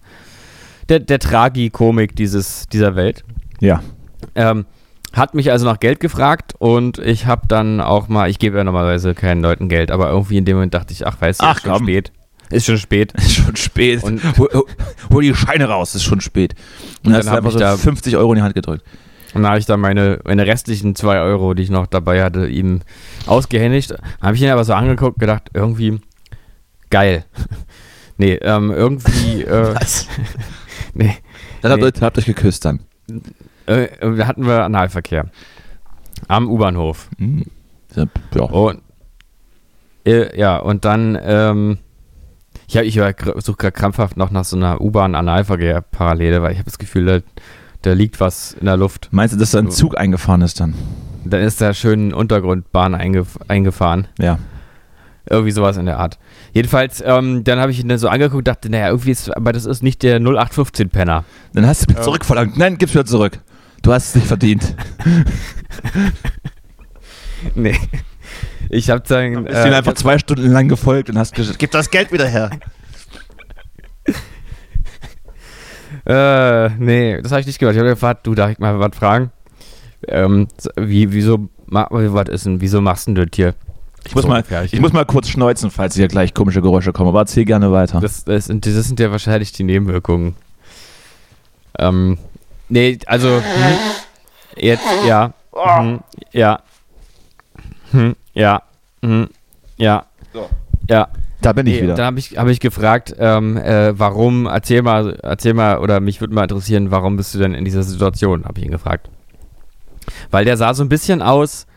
der, 0.89 0.99
der 0.99 1.19
Tragikomik 1.19 2.15
dieses, 2.15 2.65
dieser 2.67 2.95
Welt. 2.95 3.23
Ja. 3.59 3.83
Ähm, 4.35 4.65
hat 5.13 5.35
mich 5.35 5.51
also 5.51 5.65
nach 5.65 5.79
Geld 5.79 5.99
gefragt 5.99 6.53
und 6.57 6.97
ich 6.97 7.25
habe 7.27 7.41
dann 7.47 7.81
auch 7.81 8.07
mal, 8.07 8.29
ich 8.29 8.39
gebe 8.39 8.57
ja 8.57 8.63
normalerweise 8.63 9.13
keinen 9.13 9.41
Leuten 9.41 9.67
Geld, 9.69 9.91
aber 9.91 10.09
irgendwie 10.09 10.37
in 10.37 10.45
dem 10.45 10.55
Moment 10.55 10.73
dachte 10.73 10.93
ich, 10.93 11.05
ach 11.05 11.19
weißt 11.19 11.41
du, 11.41 11.45
Ach, 11.45 11.57
ist 11.57 11.63
schon 11.63 11.71
komm. 11.73 11.83
spät. 11.83 12.11
Ist 12.51 12.65
schon 12.65 12.77
spät. 12.77 13.11
Ist 13.17 13.33
schon 13.35 13.55
spät. 13.55 14.03
Und- 14.03 14.21
hol, 14.37 14.49
hol, 15.11 15.21
die 15.23 15.33
Scheine 15.33 15.65
raus, 15.69 15.95
ist 15.95 16.03
schon 16.03 16.21
spät. 16.21 16.53
Und 17.03 17.07
Und 17.07 17.13
dann 17.13 17.13
hast 17.17 17.25
dann 17.25 17.25
du 17.25 17.31
hab 17.31 17.37
einfach 17.37 17.49
ich 17.49 17.53
so 17.53 17.59
da- 17.59 17.77
50 17.77 18.17
Euro 18.17 18.33
in 18.33 18.37
die 18.37 18.43
Hand 18.43 18.55
gedrückt. 18.55 18.83
Und 19.33 19.43
da 19.43 19.49
habe 19.49 19.59
ich 19.59 19.65
dann 19.65 19.79
meine, 19.79 20.19
meine 20.25 20.45
restlichen 20.45 20.93
2 20.95 21.19
Euro, 21.21 21.53
die 21.53 21.63
ich 21.63 21.69
noch 21.69 21.87
dabei 21.87 22.21
hatte, 22.23 22.47
ihm 22.47 22.81
ausgehändigt. 23.27 23.93
Habe 24.21 24.35
ich 24.35 24.41
ihn 24.41 24.49
aber 24.49 24.65
so 24.65 24.73
angeguckt, 24.73 25.19
gedacht, 25.19 25.49
irgendwie 25.53 26.01
geil. 26.89 27.23
nee, 28.17 28.33
ähm, 28.41 28.71
irgendwie. 28.71 29.43
Äh, 29.45 29.73
Was? 29.75 30.07
nee. 30.93 31.15
Dann 31.61 31.71
habt, 31.71 31.81
Nee. 31.81 31.91
ihr, 31.95 32.01
habt 32.01 32.17
euch 32.17 32.25
geküsst 32.25 32.65
dann. 32.65 32.81
Äh, 33.67 33.87
da 34.01 34.27
hatten 34.27 34.45
wir 34.45 34.63
Analverkehr. 34.63 35.29
Am 36.27 36.49
U-Bahnhof. 36.49 37.07
Hm. 37.17 37.45
Ja, 37.95 38.05
ja. 38.35 38.41
Und 38.43 38.81
äh, 40.05 40.37
ja, 40.37 40.57
und 40.57 40.83
dann, 40.85 41.17
ähm, 41.21 41.77
ich, 42.75 42.77
hab- 42.99 43.36
ich 43.38 43.43
suche 43.43 43.57
gerade 43.57 43.71
krampfhaft 43.73 44.17
noch 44.17 44.31
nach 44.31 44.45
so 44.45 44.55
einer 44.55 44.79
U-Bahn-Analverkehr-Parallele, 44.81 46.41
weil 46.41 46.51
ich 46.53 46.57
habe 46.60 46.65
das 46.69 46.77
Gefühl, 46.79 47.05
da, 47.05 47.19
da 47.81 47.93
liegt 47.93 48.19
was 48.19 48.53
in 48.53 48.65
der 48.65 48.77
Luft. 48.77 49.10
Meinst 49.12 49.34
du, 49.36 49.39
dass 49.39 49.51
da 49.51 49.60
ein 49.60 49.71
Zug 49.71 49.97
eingefahren 49.97 50.41
ist 50.41 50.60
dann? 50.60 50.73
Dann 51.25 51.41
ist 51.41 51.60
da 51.62 51.73
schön 51.73 52.13
Untergrundbahn 52.13 52.95
eingef 52.95 53.38
eingefahren. 53.47 54.07
Ja. 54.19 54.39
Irgendwie 55.29 55.51
sowas 55.51 55.77
in 55.77 55.86
der 55.86 55.99
Art. 55.99 56.17
Jedenfalls, 56.51 57.01
ähm, 57.05 57.43
dann 57.43 57.60
habe 57.60 57.71
ich 57.71 57.79
ihn 57.79 57.88
dann 57.88 57.99
so 57.99 58.07
angeguckt 58.10 58.39
und 58.39 58.47
dachte, 58.47 58.69
naja, 58.71 58.88
irgendwie 58.89 59.12
ist, 59.12 59.36
aber 59.36 59.53
das 59.53 59.65
ist 59.65 59.84
nicht 59.84 60.01
der 60.01 60.19
0815-Penner. 60.19 61.23
Dann 61.53 61.67
hast 61.67 61.84
du 61.86 61.89
wieder 61.93 62.01
zurückverlangt. 62.01 62.57
Nein, 62.57 62.77
gib's 62.79 62.93
wieder 62.93 63.05
zurück. 63.05 63.39
Du 63.84 63.93
hast 63.93 64.10
es 64.10 64.15
nicht 64.15 64.27
verdient. 64.27 64.75
Nee. 67.55 67.75
Ich 68.69 68.89
habe 68.89 69.02
dann. 69.08 69.45
Bist 69.45 69.65
ihm 69.65 69.74
einfach 69.74 69.93
zwei 69.93 70.17
Stunden 70.17 70.52
lang 70.52 70.67
gefolgt 70.67 71.10
und 71.10 71.17
hast 71.17 71.34
gesagt, 71.34 71.60
gib 71.60 71.71
das 71.71 71.89
Geld 71.89 72.12
wieder 72.12 72.28
her. 72.28 72.50
Äh, 76.06 76.69
nee, 76.80 77.21
das 77.21 77.32
habe 77.32 77.41
ich 77.41 77.47
nicht 77.47 77.60
gemacht. 77.60 77.76
Ich 77.76 77.80
habe 77.80 77.89
gefragt, 77.89 78.26
du, 78.26 78.34
darf 78.34 78.50
ich 78.50 78.60
mal 78.60 78.80
was 78.80 78.95
fragen? 78.95 79.32
Ähm, 80.08 80.47
wie, 80.76 81.12
wieso, 81.12 81.50
was 81.67 82.30
ist 82.30 82.45
denn, 82.45 82.60
wieso 82.60 82.82
machst 82.82 83.08
du 83.08 83.13
das 83.13 83.28
hier? 83.36 83.54
Ich 84.06 84.15
muss, 84.15 84.24
So 84.24 84.30
mal, 84.30 84.43
ich 84.65 84.80
muss 84.80 84.93
mal 84.93 85.06
kurz 85.06 85.30
schneuzen, 85.30 85.69
falls 85.69 85.95
hier 85.95 86.08
gleich 86.08 86.34
komische 86.34 86.62
Geräusche 86.62 86.91
kommen. 86.91 87.10
Aber 87.10 87.19
erzähl 87.19 87.45
gerne 87.45 87.71
weiter. 87.71 88.00
Das, 88.00 88.24
das, 88.24 88.45
sind, 88.45 88.65
das 88.65 88.74
sind 88.74 89.00
ja 89.00 89.12
wahrscheinlich 89.12 89.52
die 89.52 89.63
Nebenwirkungen. 89.63 90.36
Ähm, 91.78 92.17
nee, 92.67 92.97
also, 93.06 93.30
hm, 93.30 93.78
jetzt, 94.58 94.84
ja, 95.08 95.34
hm, 95.54 96.00
ja, 96.32 96.62
hm, 97.91 98.15
ja, 98.33 98.61
hm, 99.03 99.29
ja, 99.77 100.05
So. 100.33 100.49
ja. 100.89 101.07
da 101.41 101.53
bin 101.53 101.65
ich 101.67 101.75
Nee, 101.75 101.83
wieder. 101.83 101.95
Dann 101.95 102.05
habe 102.05 102.19
ich, 102.19 102.37
hab 102.37 102.47
ich 102.47 102.59
gefragt, 102.59 103.15
ähm, 103.17 103.57
äh, 103.57 103.97
warum, 103.97 104.45
erzähl 104.45 104.81
mal, 104.81 105.17
erzähl 105.23 105.53
mal, 105.53 105.79
oder 105.79 105.99
mich 105.99 106.21
würde 106.21 106.33
mal 106.33 106.43
interessieren, 106.43 106.91
warum 106.91 107.17
bist 107.17 107.33
du 107.33 107.39
denn 107.39 107.53
in 107.53 107.65
dieser 107.65 107.83
Situation, 107.83 108.45
habe 108.45 108.59
ich 108.59 108.65
ihn 108.65 108.71
gefragt. 108.71 109.09
Weil 110.29 110.45
der 110.45 110.57
sah 110.57 110.73
so 110.73 110.83
ein 110.83 110.89
bisschen 110.89 111.21
aus 111.21 111.67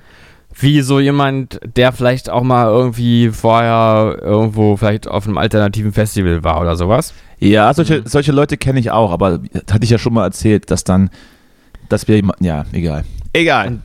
wie 0.56 0.82
so 0.82 1.00
jemand, 1.00 1.58
der 1.64 1.92
vielleicht 1.92 2.30
auch 2.30 2.42
mal 2.42 2.66
irgendwie 2.66 3.30
vorher 3.30 4.18
irgendwo 4.20 4.76
vielleicht 4.76 5.08
auf 5.08 5.26
einem 5.26 5.38
alternativen 5.38 5.92
Festival 5.92 6.44
war 6.44 6.60
oder 6.60 6.76
sowas. 6.76 7.12
Ja, 7.40 7.74
solche, 7.74 8.02
solche 8.06 8.32
Leute 8.32 8.56
kenne 8.56 8.78
ich 8.78 8.90
auch, 8.90 9.10
aber 9.10 9.38
das 9.52 9.74
hatte 9.74 9.84
ich 9.84 9.90
ja 9.90 9.98
schon 9.98 10.14
mal 10.14 10.24
erzählt, 10.24 10.70
dass 10.70 10.84
dann, 10.84 11.10
dass 11.88 12.06
wir, 12.06 12.22
ja, 12.40 12.64
egal. 12.72 13.04
Egal. 13.32 13.66
Und, 13.68 13.82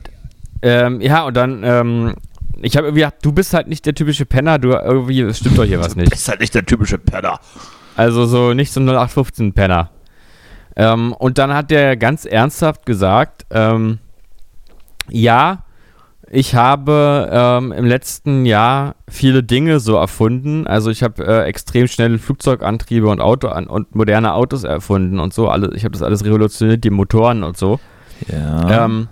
ähm, 0.62 1.00
ja, 1.00 1.24
und 1.24 1.36
dann, 1.36 1.62
ähm, 1.64 2.14
ich 2.62 2.76
habe 2.76 2.86
irgendwie 2.88 3.02
gedacht, 3.02 3.16
du 3.22 3.32
bist 3.32 3.54
halt 3.54 3.68
nicht 3.68 3.86
der 3.86 3.94
typische 3.94 4.26
Penner, 4.26 4.58
du 4.58 4.70
irgendwie, 4.70 5.20
es 5.20 5.38
stimmt 5.38 5.58
doch 5.58 5.64
hier 5.64 5.80
was 5.80 5.94
Du 5.94 6.00
nicht. 6.00 6.10
bist 6.10 6.28
halt 6.28 6.40
nicht 6.40 6.54
der 6.54 6.64
typische 6.66 6.98
Penner. 6.98 7.40
Also 7.96 8.26
so 8.26 8.54
nicht 8.54 8.72
so 8.72 8.80
ein 8.80 8.88
0815-Penner. 8.88 9.90
Ähm, 10.76 11.12
und 11.12 11.38
dann 11.38 11.52
hat 11.52 11.70
der 11.70 11.96
ganz 11.96 12.24
ernsthaft 12.24 12.86
gesagt, 12.86 13.44
ähm, 13.50 13.98
ja, 15.10 15.64
ich 16.32 16.54
habe 16.54 17.28
ähm, 17.32 17.72
im 17.72 17.84
letzten 17.84 18.46
Jahr 18.46 18.94
viele 19.08 19.42
Dinge 19.42 19.80
so 19.80 19.96
erfunden. 19.96 20.66
Also 20.68 20.90
ich 20.90 21.02
habe 21.02 21.26
äh, 21.26 21.42
extrem 21.48 21.88
schnelle 21.88 22.18
Flugzeugantriebe 22.18 23.08
und 23.08 23.20
Auto 23.20 23.48
an, 23.48 23.66
und 23.66 23.96
moderne 23.96 24.32
Autos 24.34 24.62
erfunden 24.62 25.18
und 25.18 25.34
so. 25.34 25.48
Alle, 25.48 25.72
ich 25.74 25.82
habe 25.84 25.92
das 25.92 26.02
alles 26.02 26.24
revolutioniert, 26.24 26.84
die 26.84 26.90
Motoren 26.90 27.42
und 27.42 27.56
so. 27.56 27.80
Ja. 28.28 28.84
Ähm, 28.84 29.08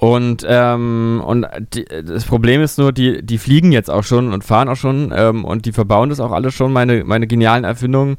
und 0.00 0.46
ähm, 0.48 1.22
und 1.22 1.46
die, 1.74 1.84
das 1.84 2.24
Problem 2.24 2.62
ist 2.62 2.78
nur, 2.78 2.90
die, 2.90 3.22
die 3.22 3.36
fliegen 3.36 3.70
jetzt 3.70 3.90
auch 3.90 4.02
schon 4.02 4.32
und 4.32 4.42
fahren 4.42 4.70
auch 4.70 4.76
schon 4.76 5.12
ähm, 5.14 5.44
und 5.44 5.66
die 5.66 5.72
verbauen 5.72 6.08
das 6.08 6.20
auch 6.20 6.32
alle 6.32 6.50
schon, 6.50 6.72
meine, 6.72 7.04
meine 7.04 7.26
genialen 7.26 7.64
Erfindungen. 7.64 8.16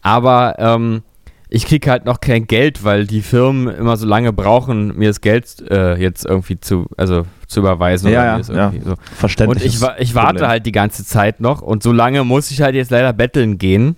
Aber 0.00 0.54
ähm, 0.58 1.02
ich 1.48 1.66
kriege 1.66 1.90
halt 1.90 2.04
noch 2.04 2.20
kein 2.20 2.46
Geld, 2.46 2.84
weil 2.84 3.08
die 3.08 3.20
Firmen 3.20 3.66
immer 3.74 3.96
so 3.96 4.06
lange 4.06 4.32
brauchen, 4.32 4.96
mir 4.96 5.08
das 5.08 5.20
Geld 5.20 5.60
äh, 5.68 5.96
jetzt 5.96 6.24
irgendwie 6.24 6.60
zu, 6.60 6.86
also 6.96 7.24
zu 7.48 7.58
überweisen. 7.58 8.12
Ja, 8.12 8.36
oder 8.36 8.54
ja, 8.54 8.72
ja. 8.72 8.80
So. 8.84 8.94
Verständlich. 9.16 9.82
Und 9.82 9.92
ich, 9.98 10.08
ich 10.08 10.14
warte 10.14 10.46
halt 10.46 10.66
die 10.66 10.72
ganze 10.72 11.04
Zeit 11.04 11.40
noch 11.40 11.62
und 11.62 11.82
so 11.82 11.90
lange 11.90 12.22
muss 12.22 12.52
ich 12.52 12.62
halt 12.62 12.76
jetzt 12.76 12.92
leider 12.92 13.12
betteln 13.12 13.58
gehen. 13.58 13.96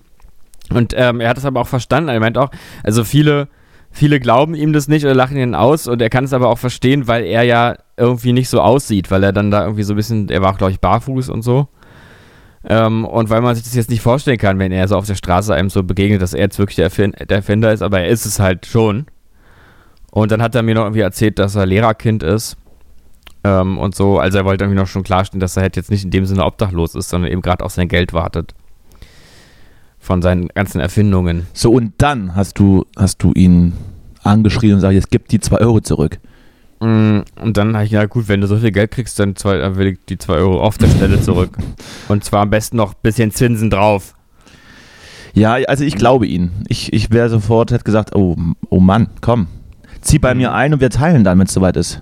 Und 0.71 0.95
ähm, 0.97 1.19
er 1.19 1.29
hat 1.29 1.37
es 1.37 1.45
aber 1.45 1.61
auch 1.61 1.67
verstanden. 1.67 2.09
Er 2.09 2.19
meint 2.19 2.39
auch, 2.39 2.49
also 2.81 3.03
viele, 3.03 3.47
viele 3.97 4.19
glauben 4.19 4.53
ihm 4.53 4.73
das 4.73 4.87
nicht 4.87 5.03
oder 5.05 5.15
lachen 5.15 5.37
ihn 5.37 5.55
aus 5.55 5.87
und 5.87 6.01
er 6.01 6.09
kann 6.09 6.23
es 6.23 6.33
aber 6.33 6.49
auch 6.49 6.59
verstehen, 6.59 7.07
weil 7.07 7.25
er 7.25 7.43
ja 7.43 7.75
irgendwie 7.97 8.31
nicht 8.31 8.47
so 8.47 8.61
aussieht, 8.61 9.09
weil 9.09 9.23
er 9.23 9.33
dann 9.33 9.49
da 9.49 9.63
irgendwie 9.63 9.83
so 9.83 9.93
ein 9.93 9.97
bisschen, 9.97 10.29
er 10.29 10.41
war 10.41 10.53
auch, 10.53 10.57
glaube 10.57 10.71
ich, 10.71 10.79
barfuß 10.79 11.29
und 11.29 11.41
so. 11.41 11.67
Ähm, 12.63 13.05
und 13.05 13.29
weil 13.29 13.41
man 13.41 13.55
sich 13.55 13.63
das 13.63 13.73
jetzt 13.73 13.89
nicht 13.89 14.01
vorstellen 14.01 14.37
kann, 14.37 14.59
wenn 14.59 14.71
er 14.71 14.87
so 14.87 14.95
auf 14.95 15.07
der 15.07 15.15
Straße 15.15 15.53
einem 15.53 15.69
so 15.69 15.83
begegnet, 15.83 16.21
dass 16.21 16.33
er 16.33 16.41
jetzt 16.41 16.59
wirklich 16.59 16.75
der, 16.75 16.85
Erfin 16.85 17.13
der 17.17 17.37
Erfinder 17.37 17.73
ist, 17.73 17.81
aber 17.81 18.01
er 18.01 18.07
ist 18.07 18.25
es 18.25 18.39
halt 18.39 18.67
schon. 18.67 19.07
Und 20.11 20.31
dann 20.31 20.41
hat 20.41 20.53
er 20.53 20.63
mir 20.63 20.75
noch 20.75 20.83
irgendwie 20.83 21.01
erzählt, 21.01 21.39
dass 21.39 21.55
er 21.55 21.65
Lehrerkind 21.65 22.21
ist. 22.23 22.57
Ähm, 23.43 23.79
und 23.79 23.95
so, 23.95 24.19
also 24.19 24.37
er 24.37 24.45
wollte 24.45 24.65
irgendwie 24.65 24.79
noch 24.79 24.87
schon 24.87 25.03
klarstellen, 25.03 25.39
dass 25.39 25.57
er 25.57 25.63
halt 25.63 25.75
jetzt 25.75 25.89
nicht 25.89 26.03
in 26.03 26.11
dem 26.11 26.25
Sinne 26.25 26.45
obdachlos 26.45 26.93
ist, 26.93 27.09
sondern 27.09 27.31
eben 27.31 27.41
gerade 27.41 27.65
auf 27.65 27.71
sein 27.71 27.87
Geld 27.87 28.13
wartet. 28.13 28.53
Von 30.07 30.21
seinen 30.21 30.47
ganzen 30.47 30.79
Erfindungen. 30.79 31.47
So, 31.51 31.73
und 31.73 31.91
dann 31.97 32.33
hast 32.33 32.57
du, 32.59 32.85
hast 32.95 33.21
du 33.21 33.33
ihn 33.33 33.73
angeschrien 34.23 34.71
und 34.71 34.77
gesagt, 34.77 34.93
jetzt 34.93 35.11
gib 35.11 35.27
die 35.27 35.41
2 35.41 35.57
Euro 35.57 35.81
zurück. 35.81 36.17
Mm, 36.79 37.19
Und 37.41 37.57
dann 37.57 37.73
habe 37.73 37.83
ich 37.83 37.91
gesagt, 37.91 38.11
gut, 38.11 38.29
wenn 38.29 38.39
du 38.39 38.47
so 38.47 38.55
viel 38.55 38.71
Geld 38.71 38.91
kriegst, 38.91 39.19
dann, 39.19 39.35
zwei, 39.35 39.57
dann 39.57 39.75
will 39.75 39.87
ich 39.87 39.99
die 40.07 40.17
2 40.17 40.35
Euro 40.35 40.61
auf 40.61 40.77
der 40.77 40.87
Stelle 40.87 41.19
zurück. 41.21 41.57
Und 42.07 42.23
zwar 42.23 42.43
am 42.43 42.49
besten 42.49 42.77
noch 42.77 42.93
ein 42.93 42.99
bisschen 43.03 43.31
Zinsen 43.31 43.69
drauf. 43.69 44.13
Ja, 45.33 45.55
also 45.67 45.83
ich 45.83 45.95
glaube 45.95 46.25
ihn. 46.25 46.51
Ich, 46.69 46.93
ich 46.93 47.11
wäre 47.11 47.27
sofort, 47.27 47.71
hätte 47.71 47.83
gesagt, 47.83 48.15
oh, 48.15 48.37
oh 48.69 48.79
Mann, 48.79 49.09
komm, 49.19 49.47
zieh 49.99 50.19
bei 50.19 50.33
mir 50.35 50.53
ein 50.53 50.73
und 50.73 50.79
wir 50.79 50.89
teilen 50.89 51.25
dann, 51.25 51.37
wenn 51.37 51.47
es 51.47 51.53
soweit 51.53 51.75
ist. 51.75 52.01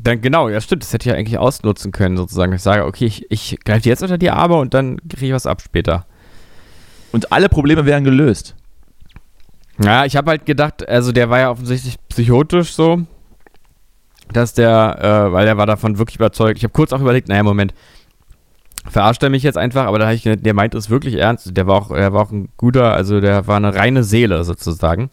Dann 0.00 0.20
genau, 0.20 0.48
ja 0.48 0.60
stimmt, 0.60 0.84
das 0.84 0.92
hätte 0.92 1.08
ich 1.08 1.12
ja 1.12 1.18
eigentlich 1.18 1.38
ausnutzen 1.38 1.90
können, 1.90 2.16
sozusagen. 2.16 2.52
Ich 2.52 2.62
sage, 2.62 2.84
okay, 2.86 3.06
ich, 3.06 3.26
ich 3.28 3.58
greife 3.64 3.82
dir 3.82 3.88
jetzt 3.88 4.04
unter 4.04 4.18
die 4.18 4.30
Arme 4.30 4.54
und 4.54 4.72
dann 4.72 4.98
kriege 5.08 5.26
ich 5.26 5.32
was 5.32 5.46
ab 5.46 5.60
später. 5.62 6.06
Und 7.12 7.32
alle 7.32 7.48
Probleme 7.48 7.86
wären 7.86 8.04
gelöst. 8.04 8.54
Ja, 9.82 10.04
ich 10.04 10.16
habe 10.16 10.30
halt 10.30 10.46
gedacht, 10.46 10.86
also 10.88 11.12
der 11.12 11.30
war 11.30 11.38
ja 11.38 11.50
offensichtlich 11.50 11.96
psychotisch 12.08 12.74
so, 12.74 13.02
dass 14.32 14.52
der, 14.52 14.98
äh, 15.00 15.32
weil 15.32 15.46
der 15.46 15.56
war 15.56 15.66
davon 15.66 15.98
wirklich 15.98 16.16
überzeugt. 16.16 16.58
Ich 16.58 16.64
habe 16.64 16.72
kurz 16.72 16.92
auch 16.92 17.00
überlegt, 17.00 17.28
naja, 17.28 17.42
Moment, 17.42 17.72
verarscht 18.88 19.22
er 19.22 19.30
mich 19.30 19.42
jetzt 19.42 19.58
einfach, 19.58 19.86
aber 19.86 19.98
da 19.98 20.06
habe 20.06 20.14
ich 20.14 20.22
gedacht, 20.22 20.44
der 20.44 20.54
meint 20.54 20.74
es 20.74 20.90
wirklich 20.90 21.14
ernst. 21.14 21.56
Der 21.56 21.66
war 21.66 21.76
auch, 21.76 21.88
der 21.88 22.12
war 22.12 22.22
auch 22.22 22.30
ein 22.30 22.50
guter, 22.56 22.92
also 22.92 23.20
der 23.20 23.46
war 23.46 23.56
eine 23.56 23.74
reine 23.74 24.04
Seele 24.04 24.44
sozusagen. 24.44 25.10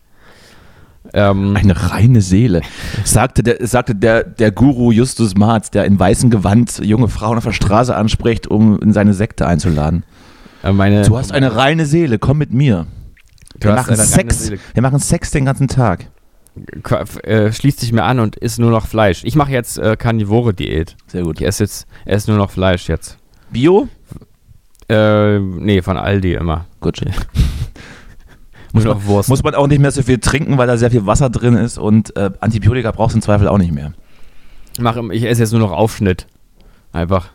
Ähm, 1.14 1.56
Eine 1.56 1.92
reine 1.92 2.22
Seele. 2.22 2.62
Sagte 3.06 3.44
der, 3.44 3.66
sagte 3.66 3.96
der, 3.96 4.24
der 4.24 4.52
Guru 4.52 4.92
Justus 4.92 5.36
Marz, 5.36 5.72
der 5.72 5.86
in 5.86 5.98
weißem 5.98 6.30
Gewand 6.30 6.80
junge 6.80 7.08
Frauen 7.08 7.38
auf 7.38 7.46
der 7.46 7.54
Straße 7.54 7.96
anspricht, 7.96 8.48
um 8.48 8.80
in 8.82 8.94
seine 8.94 9.14
Sekte 9.14 9.48
einzuladen. 9.48 10.04
Äh, 10.70 10.74
meine, 10.74 11.04
Du 11.04 11.18
hast 11.18 11.32
eine 11.32 11.56
reine 11.56 11.86
Seele, 11.86 12.20
komm 12.20 12.38
mit 12.38 12.52
mir. 12.54 12.88
Wir 13.60 13.74
machen 13.74 13.96
Sex. 13.96 14.52
Wir 14.74 14.82
machen 14.84 15.00
Sex 15.00 15.32
den 15.32 15.46
ganzen 15.46 15.68
Tag. 15.68 16.08
Äh, 17.24 17.52
schließt 17.52 17.80
sich 17.80 17.92
mir 17.92 18.04
an 18.04 18.20
und 18.20 18.36
isst 18.36 18.60
nur 18.60 18.72
noch 18.72 18.88
Fleisch. 18.88 19.24
Ich 19.24 19.36
mache 19.36 19.52
jetzt 19.52 19.78
äh, 19.78 19.96
Karnivore-Diät. 19.96 20.96
Sehr 21.08 21.24
gut. 21.24 21.40
Ich 21.40 21.46
esse 21.46 21.64
jetzt, 21.64 21.88
esse 22.06 22.32
nur 22.32 22.40
noch 22.40 22.50
Fleisch 22.52 22.88
jetzt. 22.90 23.18
Bio? 23.52 23.88
Äh, 24.90 25.40
nee, 25.40 25.82
von 25.82 25.98
Aldi 25.98 26.34
immer. 26.34 26.66
Gut. 26.80 27.02
Muss 28.74 28.84
noch 28.84 29.06
Wurst. 29.06 29.30
Muss 29.30 29.44
man 29.44 29.56
auch 29.56 29.68
nicht 29.68 29.80
mehr 29.80 29.92
so 29.92 30.02
viel 30.04 30.18
trinken, 30.20 30.58
weil 30.58 30.68
da 30.68 30.78
sehr 30.78 30.92
viel 30.92 31.06
Wasser 31.06 31.30
drin 31.30 31.56
ist 31.56 31.78
und 31.78 32.16
äh, 32.16 32.32
Antibiotika 32.42 32.92
brauchst 32.92 33.14
du 33.16 33.18
im 33.18 33.22
Zweifel 33.22 33.48
auch 33.48 33.58
nicht 33.58 33.72
mehr. 33.72 33.94
Mach, 34.80 34.98
im- 34.98 35.12
ich 35.12 35.24
esse 35.26 35.42
jetzt 35.42 35.52
nur 35.52 35.62
noch 35.62 35.72
Aufschnitt. 35.72 36.28
Einfach. 36.92 37.30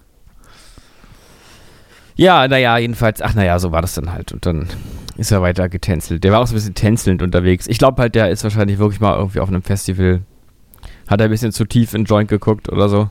Ja, 2.17 2.47
naja, 2.49 2.79
jedenfalls, 2.79 3.23
ach 3.23 3.35
naja, 3.35 3.59
so 3.59 3.73
war 3.73 3.83
das 3.83 3.95
dann 3.95 4.13
halt. 4.13 4.33
Und 4.33 4.45
dann 4.47 4.69
ist 5.17 5.31
er 5.31 5.43
weiter 5.43 5.69
getänzelt. 5.69 6.25
Der 6.25 6.33
war 6.33 6.41
auch 6.41 6.47
so 6.47 6.53
ein 6.53 6.57
bisschen 6.57 6.75
tänzelnd 6.75 7.23
unterwegs. 7.23 7.67
Ich 7.67 7.79
glaube 7.79 8.01
halt, 8.01 8.15
der 8.15 8.31
ist 8.31 8.45
wahrscheinlich 8.45 8.79
wirklich 8.79 9.01
mal 9.01 9.17
irgendwie 9.17 9.41
auf 9.41 9.49
einem 9.49 9.63
Festival. 9.63 10.23
Hat 11.09 11.21
er 11.21 11.27
ein 11.27 11.31
bisschen 11.31 11.53
zu 11.53 11.65
tief 11.65 11.95
in 11.95 12.05
Joint 12.05 12.29
geguckt 12.29 12.69
oder 12.71 12.89
so. 12.89 13.11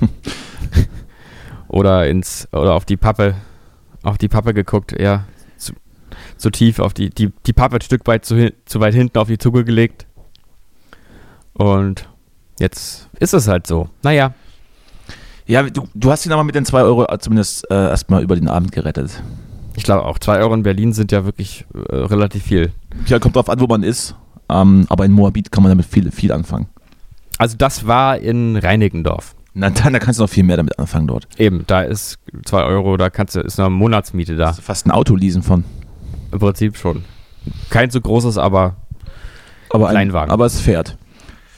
oder 1.68 2.06
ins, 2.08 2.48
oder 2.52 2.74
auf 2.74 2.84
die 2.84 2.96
Pappe, 2.96 3.34
auf 4.02 4.18
die 4.18 4.28
Pappe 4.28 4.54
geguckt, 4.54 4.98
ja. 4.98 5.24
Zu, 5.56 5.74
zu 6.36 6.50
tief 6.50 6.78
auf 6.78 6.94
die, 6.94 7.10
die, 7.10 7.32
die 7.46 7.52
Pappe 7.52 7.76
ein 7.76 7.82
Stück 7.82 8.06
weit 8.06 8.24
zu, 8.24 8.52
zu 8.64 8.80
weit 8.80 8.94
hinten 8.94 9.18
auf 9.18 9.28
die 9.28 9.38
Zunge 9.38 9.64
gelegt. 9.64 10.06
Und 11.52 12.08
jetzt 12.60 13.08
ist 13.18 13.34
es 13.34 13.48
halt 13.48 13.66
so. 13.66 13.88
Naja, 14.02 14.34
Ja, 15.48 15.62
du, 15.62 15.88
du 15.94 16.10
hast 16.10 16.26
ihn 16.26 16.32
aber 16.32 16.44
mit 16.44 16.54
den 16.54 16.66
2 16.66 16.82
Euro 16.82 17.06
zumindest 17.18 17.68
äh, 17.70 17.74
erstmal 17.74 18.22
über 18.22 18.36
den 18.36 18.48
Abend 18.48 18.70
gerettet. 18.70 19.22
ich 19.76 19.82
glaube 19.82 20.04
auch 20.04 20.18
2 20.18 20.40
Euro 20.40 20.52
in 20.52 20.62
Berlin 20.62 20.92
sind 20.92 21.10
ja 21.10 21.24
wirklich 21.24 21.64
äh, 21.74 21.96
relativ 21.96 22.44
viel. 22.44 22.70
Ja, 23.06 23.18
kommt 23.18 23.34
drauf 23.34 23.48
an, 23.48 23.58
wo 23.58 23.66
man 23.66 23.82
ist. 23.82 24.14
Ähm, 24.50 24.86
aber 24.90 25.06
in 25.06 25.12
Moabit 25.12 25.50
kann 25.50 25.62
man 25.62 25.70
damit 25.70 25.86
viel, 25.86 26.10
viel 26.10 26.32
anfangen. 26.32 26.66
Also 27.38 27.56
das 27.56 27.86
war 27.86 28.18
in 28.18 28.56
Reinickendorf. 28.56 29.34
Na, 29.54 29.70
dann, 29.70 29.94
da 29.94 29.98
kannst 29.98 30.20
du 30.20 30.24
noch 30.24 30.30
viel 30.30 30.44
mehr 30.44 30.58
damit 30.58 30.78
anfangen 30.78 31.06
dort. 31.06 31.26
Eben, 31.38 31.64
da 31.66 31.80
ist 31.80 32.18
2 32.44 32.64
Euro, 32.64 32.98
da 32.98 33.08
kannst 33.08 33.34
du, 33.34 33.40
ist 33.40 33.58
eine 33.58 33.70
Monatsmiete 33.70 34.36
da. 34.36 34.52
Fast 34.52 34.86
ein 34.86 34.90
Auto 34.90 35.16
leasen 35.16 35.42
von. 35.42 35.64
Im 36.30 36.40
Prinzip 36.40 36.76
schon. 36.76 37.04
Kein 37.70 37.88
so 37.90 38.02
großes, 38.02 38.36
aber. 38.36 38.76
Aber, 39.70 39.88
ein, 39.88 39.92
Kleinwagen. 39.92 40.30
aber 40.30 40.44
es 40.44 40.60
fährt. 40.60 40.98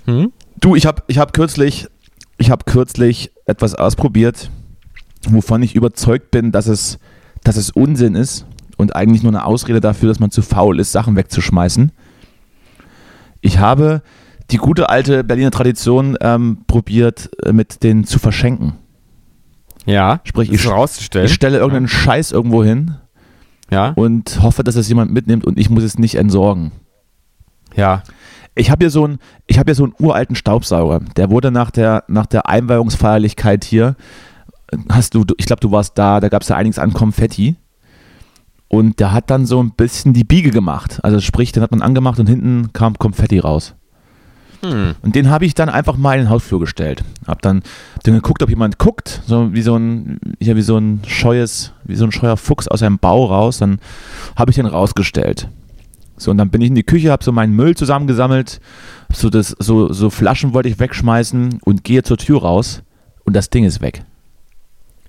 Hm? 0.04 0.32
Du, 0.60 0.76
ich 0.76 0.86
habe 0.86 1.02
ich 1.08 1.18
hab 1.18 1.32
kürzlich, 1.32 1.88
ich 2.40 2.50
hab 2.50 2.64
kürzlich 2.64 3.30
etwas 3.44 3.74
ausprobiert, 3.74 4.50
wovon 5.28 5.62
ich 5.62 5.74
überzeugt 5.74 6.30
bin, 6.30 6.52
dass 6.52 6.66
es, 6.66 6.98
dass 7.44 7.56
es 7.56 7.70
Unsinn 7.70 8.14
ist 8.14 8.46
und 8.78 8.96
eigentlich 8.96 9.22
nur 9.22 9.30
eine 9.30 9.44
Ausrede 9.44 9.80
dafür, 9.80 10.08
dass 10.08 10.20
man 10.20 10.30
zu 10.30 10.40
faul 10.40 10.80
ist, 10.80 10.90
Sachen 10.90 11.16
wegzuschmeißen. 11.16 11.92
Ich 13.42 13.58
habe 13.58 14.02
die 14.50 14.56
gute 14.56 14.88
alte 14.88 15.22
Berliner 15.22 15.50
Tradition 15.50 16.16
ähm, 16.22 16.64
probiert, 16.66 17.30
äh, 17.44 17.52
mit 17.52 17.82
denen 17.82 18.04
zu 18.04 18.18
verschenken. 18.18 18.72
Ja. 19.84 20.20
Sprich, 20.24 20.50
ich, 20.50 20.66
rauszustellen. 20.66 21.26
ich 21.26 21.34
stelle 21.34 21.58
irgendeinen 21.58 21.88
Scheiß 21.88 22.32
irgendwo 22.32 22.64
hin 22.64 22.96
ja. 23.70 23.90
und 23.90 24.42
hoffe, 24.42 24.64
dass 24.64 24.76
es 24.76 24.88
jemand 24.88 25.12
mitnimmt 25.12 25.44
und 25.44 25.58
ich 25.58 25.68
muss 25.68 25.82
es 25.82 25.98
nicht 25.98 26.14
entsorgen. 26.14 26.72
Ja. 27.76 28.02
Ich 28.60 28.70
habe 28.70 28.84
hier 28.84 28.90
so 28.90 29.04
einen, 29.04 29.18
ich 29.46 29.58
habe 29.58 29.70
hier 29.70 29.74
so 29.74 29.84
einen 29.84 29.94
uralten 29.98 30.36
Staubsauger. 30.36 31.00
Der 31.16 31.30
wurde 31.30 31.50
nach 31.50 31.70
der, 31.70 32.04
nach 32.08 32.26
der 32.26 32.46
Einweihungsfeierlichkeit 32.46 33.64
hier, 33.64 33.96
hast 34.90 35.14
du, 35.14 35.24
ich 35.38 35.46
glaube, 35.46 35.60
du 35.60 35.72
warst 35.72 35.96
da, 35.96 36.20
da 36.20 36.28
gab 36.28 36.42
es 36.42 36.48
ja 36.48 36.56
einiges 36.56 36.78
an 36.78 36.92
Konfetti. 36.92 37.56
Und 38.68 39.00
der 39.00 39.12
hat 39.12 39.30
dann 39.30 39.46
so 39.46 39.62
ein 39.62 39.70
bisschen 39.72 40.12
die 40.12 40.24
Biege 40.24 40.50
gemacht. 40.50 41.00
Also 41.02 41.20
sprich, 41.20 41.52
den 41.52 41.62
hat 41.62 41.70
man 41.70 41.80
angemacht 41.80 42.20
und 42.20 42.28
hinten 42.28 42.74
kam 42.74 42.98
Konfetti 42.98 43.38
raus. 43.38 43.74
Hm. 44.60 44.94
Und 45.00 45.14
den 45.14 45.30
habe 45.30 45.46
ich 45.46 45.54
dann 45.54 45.70
einfach 45.70 45.96
mal 45.96 46.18
in 46.18 46.24
den 46.24 46.30
Hausflur 46.30 46.60
gestellt. 46.60 47.02
Hab 47.26 47.40
dann, 47.40 47.62
dann 48.02 48.14
geguckt, 48.14 48.42
ob 48.42 48.50
jemand 48.50 48.78
guckt, 48.78 49.22
so 49.26 49.54
wie 49.54 49.62
so 49.62 49.74
ein, 49.74 50.20
ja, 50.38 50.54
wie 50.54 50.62
so 50.62 50.76
ein 50.76 51.00
scheues, 51.06 51.72
wie 51.84 51.96
so 51.96 52.04
ein 52.04 52.12
scheuer 52.12 52.36
Fuchs 52.36 52.68
aus 52.68 52.82
einem 52.82 52.98
Bau 52.98 53.24
raus. 53.24 53.56
Dann 53.56 53.80
habe 54.36 54.50
ich 54.50 54.56
den 54.56 54.66
rausgestellt. 54.66 55.48
So, 56.20 56.30
und 56.30 56.38
dann 56.38 56.50
bin 56.50 56.60
ich 56.60 56.68
in 56.68 56.74
die 56.74 56.82
Küche, 56.82 57.10
habe 57.10 57.24
so 57.24 57.32
meinen 57.32 57.54
Müll 57.54 57.74
zusammengesammelt, 57.76 58.60
so, 59.12 59.30
das, 59.30 59.56
so, 59.58 59.92
so 59.92 60.10
Flaschen 60.10 60.52
wollte 60.54 60.68
ich 60.68 60.78
wegschmeißen 60.78 61.60
und 61.64 61.84
gehe 61.84 62.02
zur 62.02 62.18
Tür 62.18 62.42
raus 62.42 62.82
und 63.24 63.34
das 63.34 63.50
Ding 63.50 63.64
ist 63.64 63.80
weg. 63.80 64.04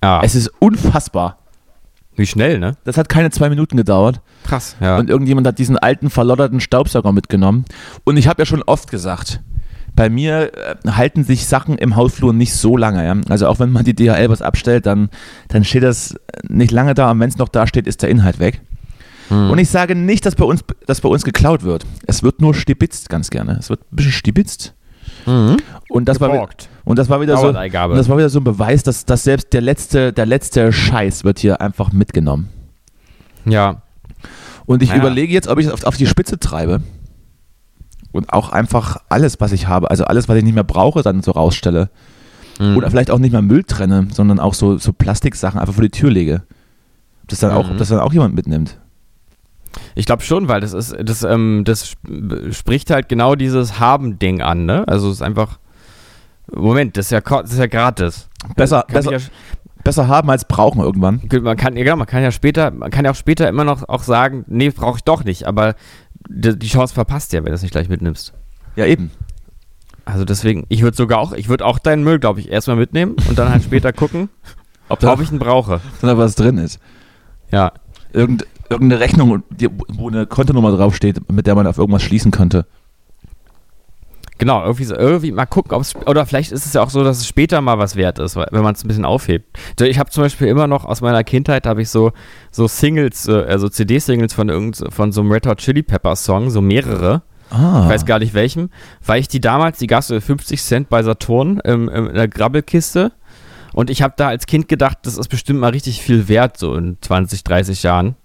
Ah, 0.01 0.21
Es 0.23 0.33
ist 0.35 0.47
unfassbar. 0.59 1.37
wie 2.15 2.25
schnell, 2.25 2.59
ne? 2.59 2.75
Das 2.83 2.97
hat 2.97 3.09
keine 3.09 3.29
zwei 3.31 3.49
Minuten 3.49 3.77
gedauert. 3.77 4.21
Krass. 4.43 4.75
Ja. 4.79 4.97
Und 4.97 5.09
irgendjemand 5.09 5.45
hat 5.47 5.59
diesen 5.59 5.77
alten, 5.77 6.09
verlodderten 6.09 6.59
Staubsauger 6.59 7.11
mitgenommen. 7.11 7.65
Und 8.03 8.17
ich 8.17 8.27
habe 8.27 8.41
ja 8.41 8.45
schon 8.45 8.63
oft 8.63 8.89
gesagt, 8.89 9.41
bei 9.95 10.09
mir 10.09 10.51
äh, 10.57 10.75
halten 10.91 11.23
sich 11.23 11.45
Sachen 11.45 11.77
im 11.77 11.95
Hausflur 11.95 12.33
nicht 12.33 12.53
so 12.53 12.77
lange. 12.77 13.05
Ja? 13.05 13.15
Also 13.29 13.47
auch 13.47 13.59
wenn 13.59 13.71
man 13.71 13.83
die 13.85 13.93
DHL 13.95 14.29
was 14.29 14.41
abstellt, 14.41 14.85
dann, 14.85 15.09
dann 15.49 15.63
steht 15.63 15.83
das 15.83 16.15
nicht 16.47 16.71
lange 16.71 16.93
da 16.93 17.11
und 17.11 17.19
wenn 17.19 17.29
es 17.29 17.37
noch 17.37 17.49
da 17.49 17.67
steht, 17.67 17.87
ist 17.87 18.01
der 18.01 18.09
Inhalt 18.09 18.39
weg. 18.39 18.61
Hm. 19.31 19.49
Und 19.49 19.57
ich 19.59 19.69
sage 19.69 19.95
nicht, 19.95 20.25
dass 20.25 20.35
bei, 20.35 20.43
uns, 20.45 20.61
dass 20.85 20.99
bei 21.01 21.07
uns 21.09 21.23
geklaut 21.23 21.63
wird. 21.63 21.85
Es 22.05 22.21
wird 22.21 22.41
nur 22.41 22.53
stibitzt 22.53 23.09
ganz 23.09 23.29
gerne. 23.29 23.57
Es 23.59 23.69
wird 23.69 23.79
ein 23.91 23.95
bisschen 23.95 24.11
stibitzt. 24.11 24.73
Mhm. 25.25 25.57
Und 25.89 26.05
das, 26.09 26.19
war, 26.19 26.47
und 26.83 26.99
das 26.99 27.09
war 27.09 27.21
wieder 27.21 27.37
so, 27.37 27.51
das 27.51 28.09
war 28.09 28.17
wieder 28.17 28.29
so 28.29 28.39
ein 28.39 28.43
Beweis, 28.43 28.83
dass, 28.83 29.05
dass 29.05 29.23
selbst 29.23 29.53
der 29.53 29.61
letzte, 29.61 30.11
der 30.13 30.25
letzte 30.25 30.71
Scheiß 30.73 31.23
wird 31.23 31.39
hier 31.39 31.61
einfach 31.61 31.91
mitgenommen. 31.91 32.49
Ja. 33.45 33.81
Und 34.65 34.81
ich 34.83 34.89
Naja. 34.89 35.01
überlege 35.01 35.31
jetzt, 35.33 35.47
ob 35.47 35.59
ich 35.59 35.67
es 35.67 35.71
auf, 35.71 35.83
auf 35.85 35.97
die 35.97 36.07
Spitze 36.07 36.39
treibe 36.39 36.81
und 38.11 38.31
auch 38.33 38.51
einfach 38.51 38.97
alles, 39.09 39.39
was 39.39 39.51
ich 39.51 39.67
habe, 39.67 39.89
also 39.89 40.05
alles, 40.05 40.27
was 40.27 40.37
ich 40.37 40.43
nicht 40.43 40.55
mehr 40.55 40.63
brauche, 40.63 41.01
dann 41.03 41.21
so 41.21 41.31
rausstelle. 41.31 41.89
Mhm. 42.59 42.77
Oder 42.77 42.89
vielleicht 42.89 43.11
auch 43.11 43.19
nicht 43.19 43.31
mehr 43.31 43.41
Müll 43.41 43.63
trenne, 43.63 44.07
sondern 44.11 44.39
auch 44.39 44.53
so, 44.53 44.77
so 44.77 44.91
Plastiksachen 44.93 45.59
einfach 45.59 45.73
vor 45.73 45.83
die 45.83 45.89
Tür 45.89 46.09
lege. 46.09 46.43
Ob 47.23 47.29
das 47.29 47.39
dann, 47.39 47.51
auch, 47.51 47.65
Mhm. 47.65 47.71
ob 47.73 47.77
das 47.77 47.89
dann 47.89 47.99
auch 47.99 48.13
jemand 48.13 48.33
mitnimmt. 48.35 48.77
Ich 49.95 50.05
glaube 50.05 50.21
schon, 50.23 50.47
weil 50.47 50.61
das 50.61 50.73
ist, 50.73 50.95
das, 51.01 51.23
ähm, 51.23 51.63
das 51.65 51.83
sp- 51.95 52.51
spricht 52.51 52.89
halt 52.91 53.09
genau 53.09 53.35
dieses 53.35 53.79
Haben-Ding 53.79 54.41
an, 54.41 54.65
ne? 54.65 54.83
Also 54.87 55.07
es 55.09 55.15
ist 55.17 55.21
einfach. 55.21 55.59
Moment, 56.53 56.97
das 56.97 57.05
ist 57.05 57.11
ja, 57.11 57.21
das 57.21 57.51
ist 57.53 57.59
ja 57.59 57.67
gratis. 57.67 58.27
Besser, 58.55 58.83
Kann 58.87 58.93
besser, 58.95 59.13
ich 59.13 59.31
besser 59.83 60.07
haben 60.07 60.29
als 60.29 60.45
brauchen 60.45 60.81
irgendwann. 60.81 61.21
ja, 61.31 61.39
man 61.39 61.55
kann, 61.55 61.77
ja, 61.77 61.83
genau, 61.83 61.95
man 61.95 62.07
kann 62.07 62.23
ja 62.23 62.31
später, 62.31 62.71
man 62.71 62.91
kann 62.91 63.05
ja 63.05 63.11
auch 63.11 63.15
später 63.15 63.47
immer 63.47 63.63
noch 63.63 63.87
auch 63.87 64.03
sagen, 64.03 64.43
nee, 64.47 64.69
brauche 64.69 64.97
ich 64.97 65.03
doch 65.03 65.23
nicht, 65.23 65.47
aber 65.47 65.75
die, 66.27 66.57
Chance 66.67 66.93
verpasst 66.93 67.31
ja, 67.33 67.39
wenn 67.39 67.47
du 67.47 67.53
es 67.53 67.61
nicht 67.61 67.71
gleich 67.71 67.87
mitnimmst. 67.89 68.33
Ja, 68.75 68.85
eben. 68.85 69.11
Also 70.03 70.25
deswegen, 70.25 70.65
ich 70.69 70.81
würde 70.81 70.97
sogar 70.97 71.19
auch, 71.19 71.31
ich 71.33 71.47
würde 71.47 71.65
auch 71.65 71.79
deinen 71.79 72.03
Müll, 72.03 72.19
glaube 72.19 72.39
ich, 72.41 72.51
erstmal 72.51 72.75
mitnehmen 72.75 73.15
und 73.29 73.39
dann 73.39 73.49
halt 73.49 73.63
später 73.63 73.93
gucken, 73.93 74.29
Ob 74.89 75.01
ob 75.03 75.21
ich 75.21 75.31
ihn 75.31 75.39
brauche. 75.39 75.79
da 76.01 76.17
was 76.17 76.35
drin 76.35 76.57
ist. 76.57 76.79
Ja. 77.49 77.71
Irgend, 78.11 78.45
irgendeine 78.71 79.01
Rechnung, 79.01 79.43
die, 79.49 79.69
wo 79.93 80.09
eine 80.09 80.25
Kontonummer 80.25 80.75
draufsteht, 80.75 81.31
mit 81.31 81.47
der 81.47 81.55
man 81.55 81.67
auf 81.67 81.77
irgendwas 81.77 82.03
schließen 82.03 82.31
könnte. 82.31 82.65
Genau, 84.37 84.63
irgendwie, 84.63 84.85
so, 84.85 84.95
irgendwie 84.95 85.31
mal 85.31 85.45
gucken, 85.45 85.73
ob 85.73 85.83
es, 85.83 85.95
oder 86.07 86.25
vielleicht 86.25 86.51
ist 86.51 86.65
es 86.65 86.73
ja 86.73 86.81
auch 86.81 86.89
so, 86.89 87.03
dass 87.03 87.19
es 87.19 87.27
später 87.27 87.61
mal 87.61 87.77
was 87.77 87.95
wert 87.95 88.17
ist, 88.17 88.35
wenn 88.35 88.63
man 88.63 88.73
es 88.73 88.83
ein 88.83 88.87
bisschen 88.87 89.05
aufhebt. 89.05 89.55
Ich 89.79 89.99
habe 89.99 90.09
zum 90.09 90.23
Beispiel 90.23 90.47
immer 90.47 90.65
noch 90.65 90.83
aus 90.83 91.01
meiner 91.01 91.23
Kindheit, 91.23 91.67
habe 91.67 91.83
ich 91.83 91.89
so, 91.89 92.11
so 92.49 92.67
Singles, 92.67 93.27
äh, 93.27 93.33
also 93.33 93.69
CD-Singles 93.69 94.33
von, 94.33 94.49
irgend, 94.49 94.83
von 94.89 95.11
so 95.11 95.21
einem 95.21 95.31
Red 95.31 95.45
Hot 95.45 95.59
Chili 95.59 95.83
Peppers 95.83 96.25
Song, 96.25 96.49
so 96.49 96.59
mehrere, 96.59 97.21
Ah. 97.51 97.81
ich 97.83 97.89
weiß 97.89 98.05
gar 98.05 98.17
nicht 98.17 98.33
welchem, 98.33 98.69
weil 99.05 99.19
ich 99.19 99.27
die 99.27 99.41
damals, 99.41 99.77
die 99.77 99.87
gab 99.87 99.99
es 99.99 100.07
für 100.07 100.21
50 100.21 100.63
Cent 100.63 100.89
bei 100.89 101.03
Saturn 101.03 101.59
im, 101.59 101.89
in 101.89 102.13
der 102.13 102.29
Grabbelkiste 102.29 103.11
und 103.73 103.89
ich 103.89 104.01
habe 104.01 104.13
da 104.17 104.29
als 104.29 104.45
Kind 104.45 104.67
gedacht, 104.67 104.99
das 105.03 105.17
ist 105.17 105.27
bestimmt 105.27 105.59
mal 105.59 105.71
richtig 105.71 106.01
viel 106.01 106.27
wert, 106.27 106.57
so 106.57 106.75
in 106.75 106.97
20, 107.01 107.43
30 107.43 107.83
Jahren. 107.83 108.15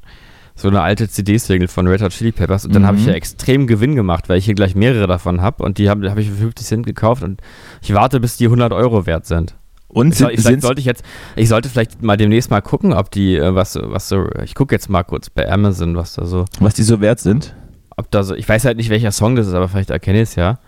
So 0.59 0.69
eine 0.69 0.81
alte 0.81 1.09
CD-Single 1.09 1.69
von 1.69 1.87
Red 1.87 2.01
Hot 2.03 2.12
Chili 2.12 2.33
Peppers. 2.33 2.64
Und 2.64 2.75
dann 2.75 2.87
habe 2.87 2.97
ich 2.97 3.03
Mhm. 3.05 3.11
ja 3.11 3.14
extrem 3.14 3.66
Gewinn 3.66 3.95
gemacht, 3.95 4.29
weil 4.29 4.38
ich 4.38 4.47
hier 4.47 4.55
gleich 4.55 4.75
mehrere 4.75 5.07
davon 5.07 5.42
habe. 5.42 5.62
Und 5.62 5.77
die 5.79 5.90
habe 5.90 6.11
hab 6.11 6.16
ich 6.19 6.29
für 6.31 6.35
50 6.37 6.66
Cent 6.66 6.87
gekauft. 6.87 7.23
Und 7.23 7.40
ich 7.83 7.92
warte, 7.92 8.21
bis 8.21 8.37
die 8.38 8.47
100 8.47 8.73
Euro 8.73 9.05
wert 9.07 9.27
sind. 9.27 9.55
Und 9.88 10.12
Ich, 10.12 10.19
soll, 10.19 10.33
ich, 10.33 10.42
sollte 10.42 10.81
ich 10.81 10.85
jetzt, 10.87 11.05
ich 11.37 11.49
sollte 11.49 11.69
vielleicht 11.69 12.03
mal 12.03 12.16
demnächst 12.16 12.51
mal 12.51 12.61
gucken, 12.62 12.92
ob 12.95 13.11
die, 13.11 13.37
äh, 13.37 13.55
was, 13.55 13.79
was 13.81 14.09
so, 14.09 14.27
ich 14.42 14.55
gucke 14.55 14.75
jetzt 14.75 14.88
mal 14.88 15.05
kurz 15.05 15.31
bei 15.31 15.49
Amazon, 15.51 15.97
was 15.97 16.14
da 16.14 16.25
so, 16.27 16.45
was 16.59 16.75
die 16.75 16.83
so 16.83 17.01
wert 17.01 17.21
sind? 17.21 17.55
ob 17.99 18.11
da 18.11 18.23
so, 18.23 18.35
ich 18.35 18.47
weiß 18.47 18.66
halt 18.66 18.77
nicht, 18.77 18.90
welcher 18.90 19.11
Song 19.11 19.37
das 19.37 19.47
ist, 19.47 19.55
aber 19.55 19.69
vielleicht 19.69 19.88
erkenne 19.88 20.19
ich 20.21 20.29
es 20.31 20.35
ja. 20.35 20.59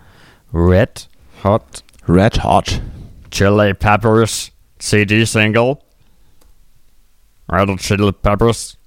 Red 0.51 1.09
Hot 1.43 1.83
Red 2.07 2.43
Hot. 2.43 2.81
Chili 3.29 3.75
Peppers 3.75 4.51
CD 4.79 5.25
Single. 5.25 5.77
Red 7.51 7.69
Hot 7.69 7.79
Chili 7.81 8.11
Peppers. 8.11 8.78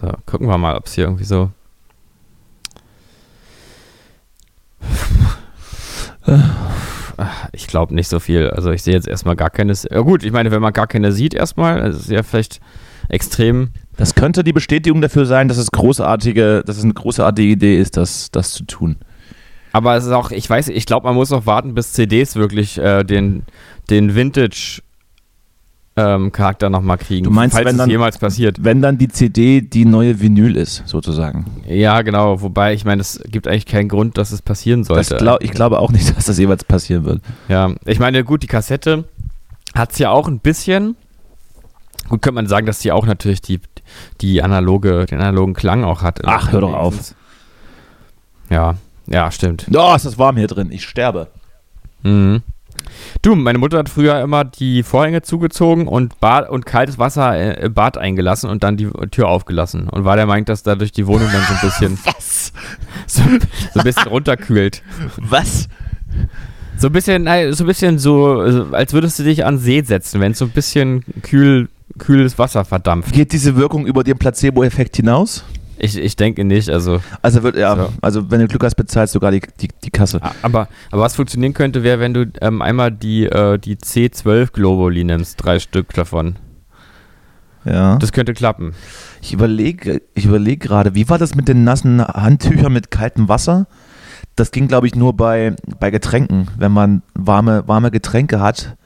So, 0.00 0.10
gucken 0.24 0.48
wir 0.48 0.56
mal, 0.56 0.76
ob 0.76 0.86
es 0.86 0.94
hier 0.94 1.04
irgendwie 1.04 1.24
so. 1.24 1.50
Ich 7.52 7.66
glaube 7.66 7.94
nicht 7.94 8.08
so 8.08 8.18
viel. 8.18 8.48
Also 8.48 8.70
ich 8.70 8.82
sehe 8.82 8.94
jetzt 8.94 9.06
erstmal 9.06 9.36
gar 9.36 9.50
keine. 9.50 9.74
Ja 9.90 10.00
gut, 10.00 10.24
ich 10.24 10.32
meine, 10.32 10.50
wenn 10.50 10.62
man 10.62 10.72
gar 10.72 10.86
keine 10.86 11.12
sieht 11.12 11.34
erstmal, 11.34 11.82
das 11.82 12.00
ist 12.00 12.10
ja 12.10 12.22
vielleicht 12.22 12.60
extrem. 13.10 13.72
Das 13.98 14.14
könnte 14.14 14.42
die 14.42 14.54
Bestätigung 14.54 15.02
dafür 15.02 15.26
sein, 15.26 15.48
dass 15.48 15.58
es 15.58 15.70
großartige, 15.70 16.62
dass 16.64 16.78
es 16.78 16.84
eine 16.84 16.94
großartige 16.94 17.52
Idee 17.52 17.78
ist, 17.78 17.98
das, 17.98 18.30
das 18.30 18.52
zu 18.52 18.64
tun. 18.64 18.96
Aber 19.72 19.96
es 19.96 20.06
ist 20.06 20.12
auch, 20.12 20.30
ich 20.30 20.48
weiß, 20.48 20.68
ich 20.68 20.86
glaube, 20.86 21.06
man 21.06 21.14
muss 21.14 21.28
noch 21.28 21.44
warten, 21.44 21.74
bis 21.74 21.92
CDs 21.92 22.36
wirklich 22.36 22.78
äh, 22.78 23.04
den, 23.04 23.42
den 23.90 24.14
Vintage 24.14 24.80
ähm, 25.96 26.30
Charakter 26.32 26.70
nochmal 26.70 26.98
kriegen. 26.98 27.24
Du 27.24 27.30
meinst, 27.30 27.54
falls 27.54 27.66
wenn 27.66 27.74
es 27.74 27.78
dann- 27.78 27.90
jemals 27.90 28.18
passiert. 28.18 28.62
Wenn 28.64 28.80
dann 28.80 28.96
die 28.98 29.08
CD 29.08 29.60
die 29.60 29.84
neue 29.84 30.20
Vinyl 30.20 30.56
ist, 30.56 30.82
sozusagen. 30.86 31.46
Ja, 31.66 32.02
genau. 32.02 32.40
Wobei, 32.42 32.74
ich 32.74 32.84
meine, 32.84 33.00
es 33.00 33.20
gibt 33.26 33.48
eigentlich 33.48 33.66
keinen 33.66 33.88
Grund, 33.88 34.16
dass 34.16 34.30
es 34.32 34.40
passieren 34.42 34.84
sollte. 34.84 35.16
glaub, 35.16 35.42
ich 35.42 35.50
glaube 35.50 35.78
auch 35.80 35.90
nicht, 35.90 36.08
dass 36.16 36.26
das 36.26 36.38
jeweils 36.38 36.64
passieren 36.64 37.04
wird. 37.04 37.22
Ja, 37.48 37.72
ich 37.84 37.98
meine, 37.98 38.24
gut, 38.24 38.42
die 38.42 38.46
Kassette 38.46 39.04
hat 39.74 39.92
es 39.92 39.98
ja 39.98 40.10
auch 40.10 40.28
ein 40.28 40.38
bisschen. 40.38 40.96
Gut, 42.08 42.22
könnte 42.22 42.34
man 42.36 42.46
sagen, 42.46 42.66
dass 42.66 42.78
die 42.78 42.92
auch 42.92 43.06
natürlich 43.06 43.40
die, 43.40 43.60
die 44.20 44.42
analoge, 44.42 45.06
den 45.06 45.20
analogen 45.20 45.54
Klang 45.54 45.84
auch 45.84 46.02
hat. 46.02 46.20
Ach, 46.24 46.50
hör 46.52 46.60
doch 46.60 46.72
auf. 46.74 47.14
Ja, 48.48 48.74
ja, 49.06 49.30
stimmt. 49.30 49.66
Oh, 49.74 49.94
ist 49.94 50.06
das 50.06 50.18
warm 50.18 50.36
hier 50.36 50.46
drin. 50.48 50.70
Ich 50.72 50.84
sterbe. 50.84 51.28
Mhm. 52.02 52.42
Du, 53.22 53.34
meine 53.34 53.58
Mutter 53.58 53.78
hat 53.78 53.88
früher 53.88 54.20
immer 54.20 54.44
die 54.44 54.82
Vorhänge 54.82 55.22
zugezogen 55.22 55.86
und, 55.86 56.20
Bad, 56.20 56.48
und 56.48 56.66
kaltes 56.66 56.98
Wasser 56.98 57.36
äh, 57.36 57.66
im 57.66 57.74
Bad 57.74 57.98
eingelassen 57.98 58.48
und 58.48 58.62
dann 58.62 58.76
die 58.76 58.88
Tür 59.10 59.28
aufgelassen. 59.28 59.88
Und 59.88 60.04
war 60.04 60.16
der 60.16 60.26
Meinung, 60.26 60.46
dass 60.46 60.62
dadurch 60.62 60.92
die 60.92 61.06
Wohnung 61.06 61.28
dann 61.32 61.42
so 61.42 61.54
ein 61.54 61.60
bisschen 61.60 61.98
Was? 62.04 62.52
so, 63.06 63.22
so 63.74 63.80
ein 63.80 63.84
bisschen 63.84 64.08
runterkühlt. 64.08 64.82
Was? 65.18 65.68
So 66.76 66.86
ein 66.86 66.92
bisschen, 66.92 67.24
nein, 67.24 67.52
so 67.52 67.64
ein 67.64 67.66
bisschen 67.66 67.98
so, 67.98 68.42
äh, 68.42 68.64
als 68.74 68.92
würdest 68.92 69.18
du 69.18 69.22
dich 69.22 69.44
an 69.44 69.58
See 69.58 69.82
setzen, 69.82 70.20
wenn 70.20 70.32
es 70.32 70.38
so 70.38 70.46
ein 70.46 70.50
bisschen 70.50 71.04
kühl, 71.22 71.68
kühles 71.98 72.38
Wasser 72.38 72.64
verdampft. 72.64 73.12
Geht 73.12 73.32
diese 73.32 73.56
Wirkung 73.56 73.86
über 73.86 74.02
den 74.02 74.16
Placebo-Effekt 74.16 74.96
hinaus? 74.96 75.44
Ich, 75.82 75.96
ich 75.96 76.14
denke 76.14 76.44
nicht, 76.44 76.68
also. 76.68 77.00
Also 77.22 77.42
wird 77.42 77.56
ja, 77.56 77.74
So. 77.74 77.92
also 78.02 78.30
wenn 78.30 78.40
du 78.40 78.48
Glück 78.48 78.62
hast, 78.64 78.74
bezahlst 78.74 79.14
sogar 79.14 79.30
die, 79.30 79.40
die, 79.60 79.68
die 79.82 79.90
Kasse. 79.90 80.22
a- 80.22 80.34
Aber, 80.42 80.68
aber 80.90 81.02
was 81.02 81.16
funktionieren 81.16 81.54
könnte, 81.54 81.82
wäre, 81.82 82.00
wenn 82.00 82.12
du 82.12 82.30
ähm, 82.42 82.60
einmal 82.60 82.92
die, 82.92 83.24
äh, 83.24 83.58
die 83.58 83.76
C12 83.76 84.52
Globuli 84.52 85.04
nimmst, 85.04 85.42
drei 85.42 85.58
Stück 85.58 85.94
davon. 85.94 86.36
Ja. 87.64 87.96
Das 87.96 88.12
könnte 88.12 88.32
klappen. 88.34 88.72
Ich 89.20 89.32
überlege, 89.32 90.00
ich 90.14 90.24
überlege 90.26 90.58
gerade, 90.68 90.94
wie 90.94 91.08
war 91.08 91.18
das 91.18 91.34
mit 91.34 91.48
den 91.48 91.64
nassen 91.64 92.02
Handtüchern 92.06 92.72
mit 92.72 92.90
kaltem 92.90 93.28
Wasser? 93.28 93.66
Das 94.36 94.50
ging, 94.50 94.68
glaube 94.68 94.86
ich, 94.86 94.94
nur 94.94 95.14
bei, 95.16 95.54
bei 95.78 95.90
Getränken. 95.90 96.48
Wenn 96.56 96.72
man 96.72 97.02
warme, 97.14 97.64
warme 97.66 97.90
Getränke 97.90 98.40
hat, 98.40 98.76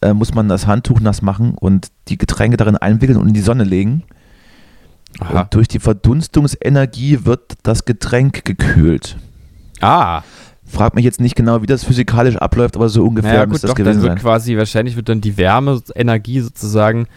äh, 0.00 0.12
muss 0.14 0.34
man 0.34 0.48
das 0.48 0.66
Handtuch 0.66 1.00
nass 1.00 1.22
machen 1.22 1.54
und 1.58 1.88
die 2.08 2.18
Getränke 2.18 2.56
darin 2.56 2.76
einwickeln 2.76 3.18
und 3.18 3.28
in 3.28 3.34
die 3.34 3.40
Sonne 3.40 3.64
legen. 3.64 4.02
Aha. 5.20 5.40
Und 5.42 5.54
durch 5.54 5.68
die 5.68 5.78
Verdunstungsenergie 5.78 7.24
wird 7.24 7.52
das 7.62 7.84
Getränk 7.84 8.44
gekühlt. 8.44 9.16
Ah, 9.80 10.22
Frag 10.72 10.94
mich 10.94 11.04
jetzt 11.04 11.20
nicht 11.20 11.36
genau, 11.36 11.60
wie 11.60 11.66
das 11.66 11.84
physikalisch 11.84 12.36
abläuft, 12.36 12.76
aber 12.76 12.88
so 12.88 13.04
ungefähr 13.04 13.32
naja, 13.32 13.44
gut, 13.44 13.56
das 13.56 13.62
doch, 13.62 13.74
dann 13.74 13.84
gewesen 13.84 14.02
wird 14.02 14.12
sein. 14.12 14.18
quasi, 14.18 14.56
wahrscheinlich 14.56 14.96
wird 14.96 15.08
dann 15.08 15.20
die 15.20 15.36
Wärmeenergie 15.36 16.40
sozusagen 16.40 17.08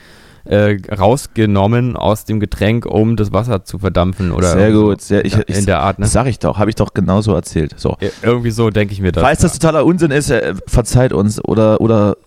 äh, 0.43 0.77
rausgenommen 0.93 1.95
aus 1.95 2.25
dem 2.25 2.41
Getränk, 2.41 2.85
um 2.85 3.15
das 3.15 3.31
Wasser 3.31 3.63
zu 3.63 3.79
verdampfen 3.79 4.31
oder 4.31 4.51
Sehr 4.51 4.73
gut, 4.73 5.01
sehr, 5.01 5.23
ich, 5.23 5.37
ich, 5.47 5.57
in 5.57 5.65
der 5.65 5.79
Art, 5.79 5.99
ne? 5.99 6.03
Das 6.03 6.11
sag 6.11 6.27
ich 6.27 6.39
doch, 6.39 6.59
habe 6.59 6.69
ich 6.69 6.75
doch 6.75 6.93
genauso 6.93 7.33
erzählt. 7.33 7.75
So. 7.77 7.95
Ja, 8.01 8.09
Irgendwie 8.21 8.51
so 8.51 8.69
denke 8.69 8.93
ich 8.93 8.99
mir 8.99 9.13
das. 9.13 9.23
Falls 9.23 9.39
das 9.39 9.53
totaler 9.53 9.85
Unsinn 9.85 10.11
ist, 10.11 10.29
äh, 10.29 10.53
verzeiht 10.67 11.13
uns 11.13 11.43
oder, 11.43 11.79
oder 11.79 12.17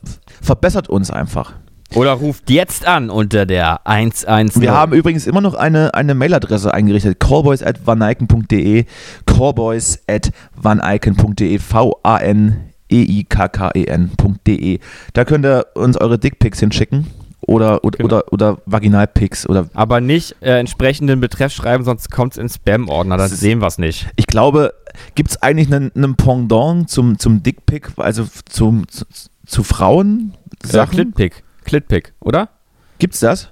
verbessert 0.40 0.88
uns 0.88 1.10
einfach. 1.10 1.52
Oder 1.94 2.12
ruft 2.12 2.50
jetzt 2.50 2.86
an 2.86 3.08
unter 3.10 3.46
der 3.46 3.86
110. 3.86 4.60
Wir 4.60 4.72
haben 4.72 4.92
übrigens 4.92 5.26
immer 5.26 5.40
noch 5.40 5.54
eine, 5.54 5.94
eine 5.94 6.14
Mailadresse 6.14 6.72
eingerichtet: 6.74 7.18
callboys 7.18 7.62
at 7.62 7.86
vaneiken.de, 7.86 8.84
callboys 9.24 9.98
at 10.06 10.30
vaneiken.de, 10.54 11.58
V-A-N-E-I-K-K-E-N.de. 13.58 14.78
Da 15.12 15.24
könnt 15.24 15.46
ihr 15.46 15.66
uns 15.74 15.96
eure 15.96 16.18
Dickpics 16.18 16.60
hinschicken 16.60 17.06
oder, 17.40 17.82
oder, 17.84 17.96
Genau. 17.98 18.16
oder, 18.16 18.32
oder 18.32 18.58
Vaginalpics 18.66 19.48
oder 19.48 19.68
aber 19.72 20.00
nicht 20.00 20.36
äh, 20.40 20.58
entsprechenden 20.58 21.20
Betreff 21.20 21.52
schreiben, 21.52 21.84
sonst 21.84 22.10
kommt 22.10 22.32
es 22.32 22.38
in 22.38 22.48
Spam-Ordner, 22.48 23.16
dann 23.16 23.28
sehen 23.30 23.60
wir 23.60 23.66
es 23.66 23.78
nicht. 23.78 24.08
ich 24.16 24.26
glaube, 24.26 24.74
gibt 25.14 25.30
es 25.30 25.42
eigentlich 25.42 25.72
einen, 25.72 25.90
einen 25.94 26.16
Pendant 26.16 26.90
zum, 26.90 27.18
zum 27.18 27.42
Dickpic, 27.42 27.88
also 27.96 28.26
zum, 28.50 28.86
zu, 28.88 29.04
zu 29.46 29.62
Frauen? 29.62 30.34
Äh, 30.62 30.66
Sachen? 30.66 31.14
Clitpick, 31.68 32.12
oder? 32.20 32.48
Gibt's 32.98 33.20
das? 33.20 33.50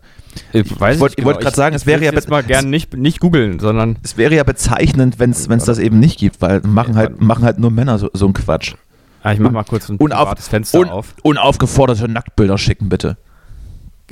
Ich, 0.52 0.78
weiß 0.80 0.96
Ich 0.96 1.00
wollt- 1.00 1.00
wollte 1.00 1.22
genau. 1.22 1.38
grad 1.38 1.54
sagen, 1.54 1.76
es 1.76 1.86
wäre 1.86 2.04
ja 2.04 2.12
jetzt 2.12 2.28
mal 2.28 2.42
gerne 2.42 2.68
nicht, 2.68 2.94
nicht 2.96 3.20
googeln, 3.20 3.58
sondern 3.58 3.96
Es 4.02 4.16
wäre 4.16 4.34
ja 4.34 4.42
bezeichnend, 4.42 5.18
wenn 5.18 5.30
es 5.30 5.46
das 5.46 5.78
eben 5.78 5.98
nicht 6.00 6.18
gibt, 6.18 6.42
weil 6.42 6.60
machen 6.62 6.96
halt, 6.96 7.20
machen 7.20 7.44
halt 7.44 7.58
nur 7.58 7.70
Männer 7.70 7.98
so, 7.98 8.10
so 8.12 8.26
einen 8.26 8.34
Quatsch. 8.34 8.74
ah, 9.22 9.32
ich 9.32 9.38
mach 9.38 9.50
mal 9.50 9.64
kurz 9.64 9.88
ein 9.88 9.96
Und 9.98 10.12
auf- 10.12 10.24
privates 10.24 10.48
Fenster 10.48 10.78
Und 10.80 10.88
auf. 10.90 11.14
unaufgeforderte 11.22 12.08
Nacktbilder 12.08 12.58
schicken, 12.58 12.88
bitte. 12.88 13.16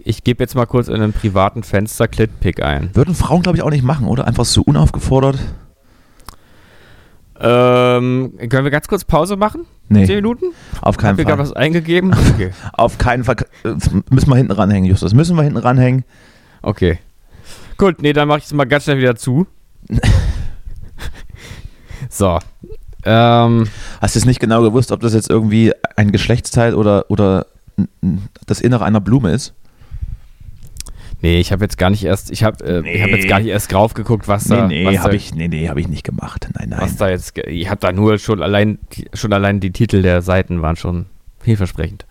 Ich 0.02 0.24
gebe 0.24 0.42
jetzt 0.42 0.55
mal 0.55 0.66
kurz 0.66 0.88
in 0.88 0.94
einem 0.94 1.12
privaten 1.12 1.62
Fenster 1.62 2.09
Clitpick 2.09 2.62
ein. 2.62 2.90
Würden 2.94 3.14
Frauen, 3.14 3.42
glaube 3.42 3.59
ich, 3.59 3.62
auch 3.62 3.70
nicht 3.70 3.84
machen, 3.84 4.07
oder? 4.07 4.26
Einfach 4.26 4.44
so 4.44 4.62
unaufgefordert? 4.62 5.38
Ähm, 7.47 8.32
können 8.49 8.64
wir 8.64 8.70
ganz 8.70 8.88
kurz 8.88 9.05
Pause 9.05 9.36
machen? 9.36 9.66
Nee, 9.90 10.07
Zehn 10.07 10.16
Minuten? 10.16 10.47
auf 10.80 10.97
keinen 10.97 11.18
Hab 11.18 11.28
Fall. 11.28 11.38
was 11.38 11.53
eingegeben? 11.53 12.14
Okay. 12.34 12.53
Auf 12.72 12.97
keinen 12.97 13.24
Fall. 13.24 13.36
Müssen 14.11 14.30
wir 14.30 14.36
hinten 14.36 14.53
ranhängen, 14.53 14.88
Justus. 14.88 15.12
Müssen 15.12 15.36
wir 15.36 15.42
hinten 15.42 15.59
ranhängen. 15.59 16.05
Okay. 16.62 16.99
Gut, 17.76 18.01
nee, 18.01 18.14
dann 18.14 18.28
mache 18.28 18.38
ich 18.38 18.45
es 18.47 18.53
mal 18.55 18.64
ganz 18.64 18.84
schnell 18.84 18.97
wieder 18.99 19.14
zu. 19.16 19.47
so. 22.09 22.38
Ähm, 23.05 23.68
Hast 24.01 24.14
du 24.14 24.18
es 24.18 24.24
nicht 24.24 24.40
genau 24.40 24.62
gewusst, 24.62 24.90
ob 24.90 25.01
das 25.01 25.12
jetzt 25.12 25.28
irgendwie 25.28 25.72
ein 25.97 26.12
Geschlechtsteil 26.12 26.74
oder, 26.74 27.05
oder 27.11 27.47
das 28.47 28.61
Innere 28.62 28.84
einer 28.84 29.01
Blume 29.01 29.32
ist? 29.32 29.53
Nee, 31.25 31.41
ich 31.41 31.53
habe 31.53 31.64
jetzt 31.64 31.79
gar 31.79 31.89
nicht 31.91 32.05
erst, 32.05 32.31
ich 32.31 32.45
habe 32.45 32.62
äh, 32.64 32.79
ich 32.95 33.01
hab 33.03 33.11
Nee. 33.11 33.16
jetzt 33.16 33.29
gar 33.29 33.39
nicht 33.41 33.49
erst 33.49 33.72
drauf 33.72 33.95
geguckt, 33.95 34.29
was 34.29 34.45
da, 34.45 34.66
nee, 34.68 34.85
nee, 34.85 34.99
habe 34.99 35.16
ich, 35.16 35.35
nee, 35.35 35.49
nee, 35.49 35.68
hab 35.68 35.79
ich 35.79 35.89
nicht 35.89 36.05
gemacht. 36.05 36.49
Nein, 36.55 36.68
nein. 36.68 36.81
was 36.81 36.97
da 36.97 37.09
jetzt, 37.09 37.37
ich 37.39 37.68
habe 37.70 37.81
da 37.81 37.93
nur 37.93 38.18
schon 38.18 38.43
allein, 38.43 38.79
die- 38.93 39.07
schon 39.14 39.33
allein 39.33 39.59
die 39.59 39.70
Titel 39.72 40.03
der 40.03 40.20
Seiten 40.22 40.61
waren 40.62 40.77
schon 40.77 41.07
vielversprechend. 41.41 42.05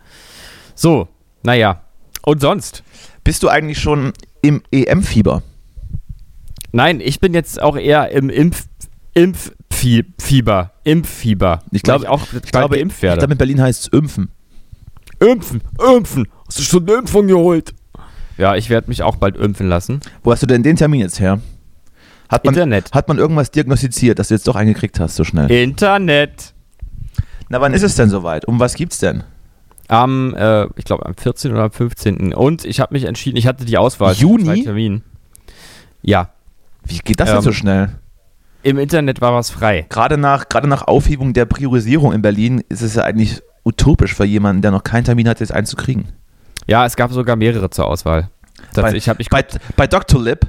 So, 0.76 1.08
naja. 1.44 1.82
Und 2.26 2.42
sonst? 2.42 2.84
Bist 3.24 3.44
du 3.44 3.50
eigentlich 3.50 3.80
schon 3.80 4.14
im 4.42 4.62
EM-Fieber? 4.72 5.44
Nein, 6.72 7.00
ich 7.00 7.20
bin 7.20 7.34
jetzt 7.34 7.62
auch 7.62 7.78
eher 7.78 8.10
im 8.12 8.30
Impf, 8.30 8.66
Impffieber, 9.14 10.72
Impffieber. 10.84 11.62
Ich 11.72 11.84
glaube- 11.84 12.06
Weil 12.06 12.10
auch 12.12 12.22
Ich 12.34 12.52
glaube, 12.52 12.78
ich 12.78 13.02
werde. 13.02 13.20
glaube, 13.20 13.34
in 13.34 13.38
Berlin 13.38 13.62
heißt 13.62 13.82
es 13.84 13.88
Impfen. 14.00 14.32
Impfen, 15.20 15.62
impfen. 15.96 16.28
Hast 16.48 16.58
du 16.60 16.64
schon 16.64 16.88
eine 16.88 16.98
Impfung 17.00 17.28
geholt? 17.28 17.74
Ja, 18.38 18.56
ich 18.56 18.70
werde 18.70 18.88
mich 18.90 19.04
auch 19.04 19.16
bald 19.18 19.38
impfen 19.38 19.68
lassen. 19.70 20.00
Wo 20.24 20.32
hast 20.32 20.42
du 20.44 20.48
denn 20.48 20.64
den 20.64 20.76
Termin 20.76 21.02
jetzt 21.02 21.20
her? 21.20 21.40
Hat 22.30 22.46
man, 22.46 22.54
Internet. 22.54 22.92
hat 22.94 23.08
man 23.08 23.18
irgendwas 23.20 23.52
diagnostiziert, 23.52 24.18
dass 24.18 24.30
du 24.30 24.34
jetzt 24.34 24.48
doch 24.48 24.56
eingekriegt 24.56 25.00
hast, 25.00 25.16
so 25.16 25.24
schnell? 25.24 25.52
Internet. 25.52 26.54
Na, 27.50 27.62
wann 27.62 27.74
ist 27.74 27.84
es 27.84 27.96
denn 27.96 28.10
soweit? 28.10 28.46
Um 28.46 28.60
was 28.60 28.74
gibt's 28.74 28.98
denn? 28.98 29.24
Am, 29.88 30.34
äh, 30.36 30.66
ich 30.78 30.86
glaube, 30.86 31.06
am 31.06 31.14
14. 31.16 31.52
oder 31.52 31.64
am 31.64 31.72
15. 31.72 32.34
Und 32.34 32.66
ich 32.66 32.80
habe 32.80 32.94
mich 32.94 33.04
entschieden, 33.04 33.38
ich 33.38 33.46
hatte 33.46 33.66
die 33.66 33.78
Auswahl. 33.78 34.14
Juni? 34.14 34.46
Zwei 34.46 34.62
Terminen. 34.62 35.04
Ja, 36.02 36.30
Wie 36.86 36.98
geht 37.00 37.20
das 37.20 37.30
denn 37.30 37.38
Ähm, 37.38 37.44
so 37.44 37.52
schnell? 37.52 37.90
im 38.64 38.78
Internet 38.80 39.20
war 39.22 39.34
was 39.34 39.50
frei. 39.50 39.86
Gerade 39.90 40.18
nach, 40.18 40.48
gerade 40.50 40.68
nach 40.68 40.88
Aufhebung 40.88 41.34
der 41.34 41.46
Priorisierung 41.46 42.14
in 42.14 42.22
Berlin 42.22 42.64
ist 42.70 42.82
es 42.82 42.96
ja 42.96 43.04
eigentlich 43.04 43.42
utopisch 43.66 44.16
für 44.16 44.24
jemanden, 44.26 44.62
der 44.62 44.72
noch 44.72 44.84
keinen 44.84 45.04
Termin 45.04 45.28
hat, 45.28 45.42
jetzt 45.42 45.52
einen 45.52 45.66
zu 45.68 45.76
kriegen. 45.76 46.08
Ja, 46.68 46.86
es 46.86 46.96
gab 46.96 47.12
sogar 47.12 47.36
mehrere 47.36 47.70
zur 47.70 47.86
Auswahl. 47.88 48.30
Bei, 48.76 48.94
ich 48.94 49.10
habe 49.10 49.22
ich 49.22 49.30
bei, 49.30 49.46
bei 49.76 49.88
Dr. 49.88 50.22
Lip, 50.22 50.48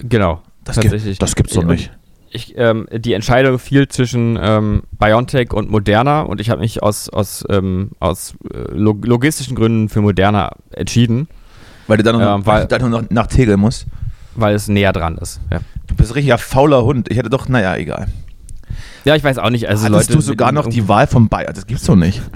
genau. 0.00 0.42
das, 0.64 0.76
tatsächlich. 0.76 1.04
gibt, 1.18 1.22
das 1.22 1.34
gibt's 1.34 1.54
doch 1.54 1.64
nicht. 1.64 1.90
Ich, 2.34 2.54
ähm, 2.56 2.86
die 2.90 3.12
Entscheidung 3.12 3.58
fiel 3.58 3.88
zwischen 3.88 4.38
ähm, 4.40 4.84
BioNTech 4.92 5.52
und 5.52 5.70
Moderna 5.70 6.22
und 6.22 6.40
ich 6.40 6.48
habe 6.48 6.60
mich 6.60 6.82
aus, 6.82 7.10
aus, 7.10 7.44
ähm, 7.50 7.90
aus 8.00 8.34
äh, 8.54 8.72
log 8.72 9.04
logistischen 9.04 9.54
Gründen 9.54 9.90
für 9.90 10.00
Moderna 10.00 10.52
entschieden, 10.70 11.28
Weil 11.88 11.98
du 11.98 12.04
dann 12.04 12.16
nur, 12.16 12.22
ähm, 12.26 12.40
noch, 12.40 12.46
weil- 12.46 12.66
dann 12.66 12.90
noch 12.90 13.02
nach 13.10 13.26
Tegel 13.26 13.58
musst. 13.58 13.86
weil 14.34 14.54
es 14.54 14.66
näher 14.68 14.94
dran 14.94 15.18
ist. 15.18 15.40
Ja, 15.50 15.60
Du 15.88 15.94
bist 15.94 16.10
ein 16.10 16.14
richtiger 16.14 16.38
fauler 16.38 16.84
Hund. 16.84 17.10
Ich 17.10 17.18
hätte 17.18 17.28
doch, 17.28 17.48
naja, 17.50 17.76
egal. 17.76 18.06
Ja 19.04 19.16
ich 19.16 19.24
weiß 19.24 19.38
auch 19.38 19.50
nicht. 19.50 19.68
Also 19.68 19.84
Hattest 19.84 20.10
Leute, 20.10 20.12
du 20.18 20.20
sogar 20.20 20.52
noch 20.52 20.66
die 20.66 20.88
Wahl 20.88 21.06
vom 21.06 21.28
Bayer? 21.28 21.52
Das 21.52 21.66
gibt's 21.66 21.84
doch 21.84 21.96
nicht. 21.96 22.22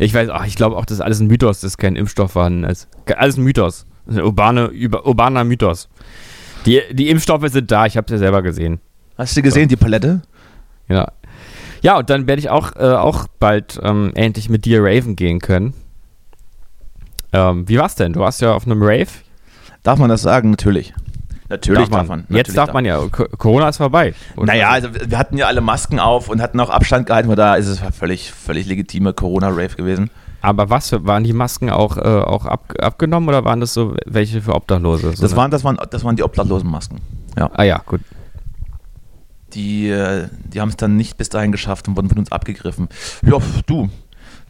Ich 0.00 0.14
weiß, 0.14 0.28
ach, 0.30 0.46
ich 0.46 0.54
glaube 0.54 0.76
auch, 0.76 0.84
das 0.84 0.98
ist 0.98 1.00
alles 1.00 1.18
ein 1.18 1.26
Mythos, 1.26 1.60
dass 1.60 1.76
kein 1.76 1.96
Impfstoff 1.96 2.32
vorhanden 2.32 2.62
ist. 2.62 2.88
Alles 3.16 3.36
ein 3.36 3.42
Mythos. 3.42 3.84
Das 4.06 4.14
ist 4.14 4.20
ein 4.20 4.24
urbane, 4.24 4.70
urbaner 4.70 5.42
Mythos. 5.42 5.88
Die, 6.66 6.80
die 6.92 7.10
Impfstoffe 7.10 7.48
sind 7.48 7.70
da, 7.70 7.84
ich 7.86 7.96
habe 7.96 8.04
es 8.06 8.12
ja 8.12 8.18
selber 8.18 8.42
gesehen. 8.42 8.80
Hast 9.16 9.36
du 9.36 9.42
gesehen, 9.42 9.68
die 9.68 9.76
Palette? 9.76 10.22
Ja. 10.88 11.12
Ja, 11.82 11.98
und 11.98 12.10
dann 12.10 12.26
werde 12.28 12.40
ich 12.40 12.48
auch, 12.48 12.76
äh, 12.76 12.94
auch 12.94 13.26
bald 13.38 13.78
ähm, 13.82 14.12
endlich 14.14 14.48
mit 14.48 14.64
dir 14.64 14.82
raven 14.82 15.16
gehen 15.16 15.40
können. 15.40 15.74
Ähm, 17.32 17.68
wie 17.68 17.78
war's 17.78 17.94
denn? 17.94 18.12
Du 18.12 18.20
warst 18.20 18.40
ja 18.40 18.54
auf 18.54 18.66
einem 18.66 18.82
Rave. 18.82 19.08
Darf 19.82 19.98
man 19.98 20.08
das 20.08 20.22
sagen? 20.22 20.50
Natürlich. 20.50 20.94
Natürlich 21.50 21.88
darf 21.88 22.08
man. 22.08 22.20
Jetzt 22.20 22.30
Natürlich 22.30 22.54
darf 22.56 22.72
man 22.74 22.84
ja. 22.84 22.98
Co- 23.10 23.26
Corona 23.38 23.68
ist 23.70 23.78
vorbei. 23.78 24.14
Und- 24.36 24.46
Naja, 24.48 24.68
also 24.70 24.88
wir 24.92 25.18
hatten 25.18 25.38
ja 25.38 25.46
alle 25.46 25.60
Masken 25.62 25.98
auf 25.98 26.28
und 26.28 26.42
hatten 26.42 26.60
auch 26.60 26.68
Abstand 26.70 27.06
gehalten, 27.06 27.34
da 27.36 27.54
ist 27.54 27.66
es 27.68 27.80
völlig, 27.96 28.30
völlig 28.32 28.66
legitime 28.66 29.14
Corona-Rave 29.14 29.74
gewesen. 29.76 30.10
Aber 30.42 30.70
was 30.70 30.90
für, 30.90 31.04
waren 31.06 31.24
die 31.24 31.32
Masken 31.32 31.70
auch, 31.70 31.96
äh, 31.96 32.00
auch 32.00 32.44
ab, 32.46 32.74
abgenommen 32.80 33.28
oder 33.28 33.44
waren 33.44 33.60
das 33.60 33.72
so 33.74 33.96
welche 34.06 34.40
für 34.42 34.54
Obdachlose? 34.54 35.12
So 35.16 35.22
Das 35.22 35.34
waren, 35.36 35.50
das, 35.50 35.64
waren, 35.64 35.78
das 35.90 36.04
waren 36.04 36.16
die 36.16 36.22
obdachlosen 36.22 36.70
Masken. 36.70 37.00
Ja. 37.36 37.50
Ah 37.54 37.64
ja, 37.64 37.78
gut. 37.84 38.00
Die, 39.54 39.88
äh, 39.88 40.28
die 40.44 40.60
haben 40.60 40.68
es 40.68 40.76
dann 40.76 40.96
nicht 40.96 41.16
bis 41.16 41.30
dahin 41.30 41.50
geschafft 41.52 41.88
und 41.88 41.96
wurden 41.96 42.08
von 42.10 42.18
uns 42.18 42.30
abgegriffen. 42.30 42.88
Ja, 43.22 43.38
du. 43.66 43.88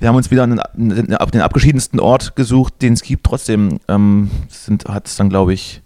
Wir 0.00 0.08
haben 0.08 0.16
uns 0.16 0.30
wieder 0.30 0.42
einen, 0.42 0.60
einen, 0.60 1.06
den 1.32 1.40
abgeschiedensten 1.40 2.00
Ort 2.00 2.34
gesucht, 2.36 2.74
den 2.82 2.92
es 2.94 3.02
gibt. 3.02 3.24
Trotzdem 3.24 3.78
ähm, 3.88 4.30
hat 4.88 5.06
es 5.06 5.16
dann, 5.16 5.28
glaube 5.28 5.52
ich, 5.54 5.82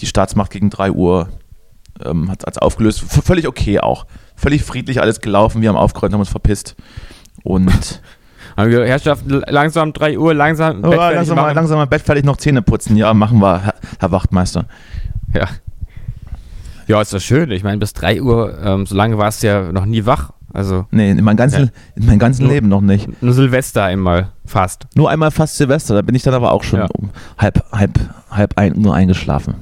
die 0.00 0.06
Staatsmacht 0.06 0.50
gegen 0.50 0.70
3 0.70 0.90
Uhr 0.92 1.28
ähm, 2.04 2.30
hat 2.30 2.42
es 2.46 2.58
aufgelöst. 2.58 3.00
V 3.00 3.20
völlig 3.22 3.46
okay 3.48 3.80
auch. 3.80 4.06
Völlig 4.36 4.64
friedlich 4.64 5.00
alles 5.00 5.20
gelaufen. 5.20 5.62
Wir 5.62 5.68
haben 5.68 5.76
aufgeräumt, 5.76 6.12
haben 6.12 6.20
uns 6.20 6.28
verpisst. 6.28 6.74
Und 7.42 8.02
Haben 8.56 8.70
wir 8.70 8.86
Herrschaften, 8.86 9.42
langsam 9.48 9.92
3 9.92 10.16
Uhr, 10.16 10.32
langsam 10.32 10.80
Bett 10.82 10.92
oh, 10.92 10.96
fertig 10.96 11.16
langsam, 11.16 11.36
mal, 11.36 11.52
langsam 11.54 11.76
mal 11.78 11.86
Bett 11.86 12.02
fertig, 12.02 12.24
noch 12.24 12.36
Zähne 12.36 12.62
putzen. 12.62 12.96
Ja, 12.96 13.12
machen 13.12 13.40
wir, 13.40 13.60
Herr, 13.60 13.74
Herr 13.98 14.12
Wachtmeister. 14.12 14.66
Ja. 15.34 15.48
Ja, 16.86 17.00
ist 17.00 17.12
doch 17.12 17.18
schön. 17.20 17.50
Ich 17.50 17.64
meine, 17.64 17.78
bis 17.78 17.94
3 17.94 18.22
Uhr, 18.22 18.56
ähm, 18.62 18.86
so 18.86 18.94
lange 18.94 19.18
warst 19.18 19.42
du 19.42 19.48
ja 19.48 19.72
noch 19.72 19.86
nie 19.86 20.06
wach. 20.06 20.30
Also 20.52 20.86
Nee, 20.92 21.10
in 21.10 21.24
meinem 21.24 21.36
ganzen, 21.36 21.64
Ja. 21.64 21.70
in 21.96 22.06
meinem 22.06 22.18
ganzen 22.20 22.44
Nur- 22.44 22.52
Leben 22.52 22.68
noch 22.68 22.80
nicht. 22.80 23.20
nur 23.20 23.32
Silvester 23.34 23.82
einmal 23.82 24.28
fast. 24.46 24.86
Nur 24.94 25.10
einmal 25.10 25.32
fast 25.32 25.56
Silvester, 25.56 25.94
da 25.96 26.02
bin 26.02 26.14
ich 26.14 26.22
dann 26.22 26.34
aber 26.34 26.52
auch 26.52 26.62
schon 26.62 26.78
Ja. 26.78 26.86
um 26.96 27.10
halb, 27.38 27.64
halb, 27.72 27.98
halb 28.30 28.56
ein, 28.56 28.74
nur 28.76 28.94
eingeschlafen. 28.94 29.54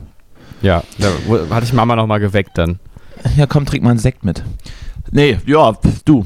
Ja, 0.63 0.83
da 0.99 1.09
hatte 1.55 1.65
ich 1.67 1.73
Mama 1.73 1.97
nochmal 1.97 2.21
geweckt 2.21 2.57
dann. 2.57 2.79
Ja, 3.37 3.47
komm, 3.47 3.67
trink 3.67 3.85
mal 3.85 3.91
einen 3.91 3.99
Sekt 3.99 4.25
mit. 4.25 4.43
Nee, 5.11 5.39
ja, 5.47 5.77
du, 6.05 6.25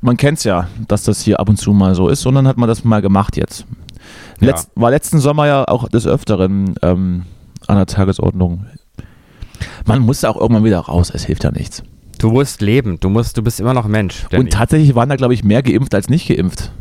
man 0.00 0.16
kennt's 0.16 0.44
ja, 0.44 0.68
dass 0.86 1.02
das 1.04 1.20
hier 1.22 1.40
ab 1.40 1.48
und 1.48 1.56
zu 1.56 1.72
mal 1.72 1.94
so 1.94 2.08
ist 2.08 2.24
und 2.26 2.34
dann 2.34 2.46
hat 2.46 2.56
man 2.56 2.68
das 2.68 2.84
mal 2.84 3.02
gemacht 3.02 3.36
jetzt. 3.36 3.66
Ja. 4.40 4.48
Letzt, 4.48 4.70
War 4.74 4.90
letzten 4.90 5.18
Sommer 5.18 5.46
ja 5.46 5.66
auch 5.66 5.88
des 5.88 6.06
Öfteren 6.06 6.74
ähm, 6.82 7.24
an 7.66 7.76
der 7.76 7.86
Tagesordnung. 7.86 8.66
Man 9.86 10.00
muss 10.00 10.24
auch 10.24 10.36
irgendwann 10.36 10.64
wieder 10.64 10.78
raus, 10.80 11.10
es 11.12 11.24
hilft 11.24 11.44
ja 11.44 11.50
nichts. 11.50 11.82
Du 12.18 12.30
musst 12.30 12.60
leben, 12.60 12.98
du 13.00 13.08
musst, 13.08 13.36
du 13.36 13.42
bist 13.42 13.60
immer 13.60 13.74
noch 13.74 13.86
Mensch. 13.86 14.26
Danny. 14.30 14.44
Und 14.44 14.52
tatsächlich 14.52 14.94
waren 14.94 15.08
da, 15.08 15.16
glaube 15.16 15.34
ich, 15.34 15.44
mehr 15.44 15.62
geimpft 15.62 15.94
als 15.94 16.08
nicht 16.08 16.28
geimpft, 16.28 16.72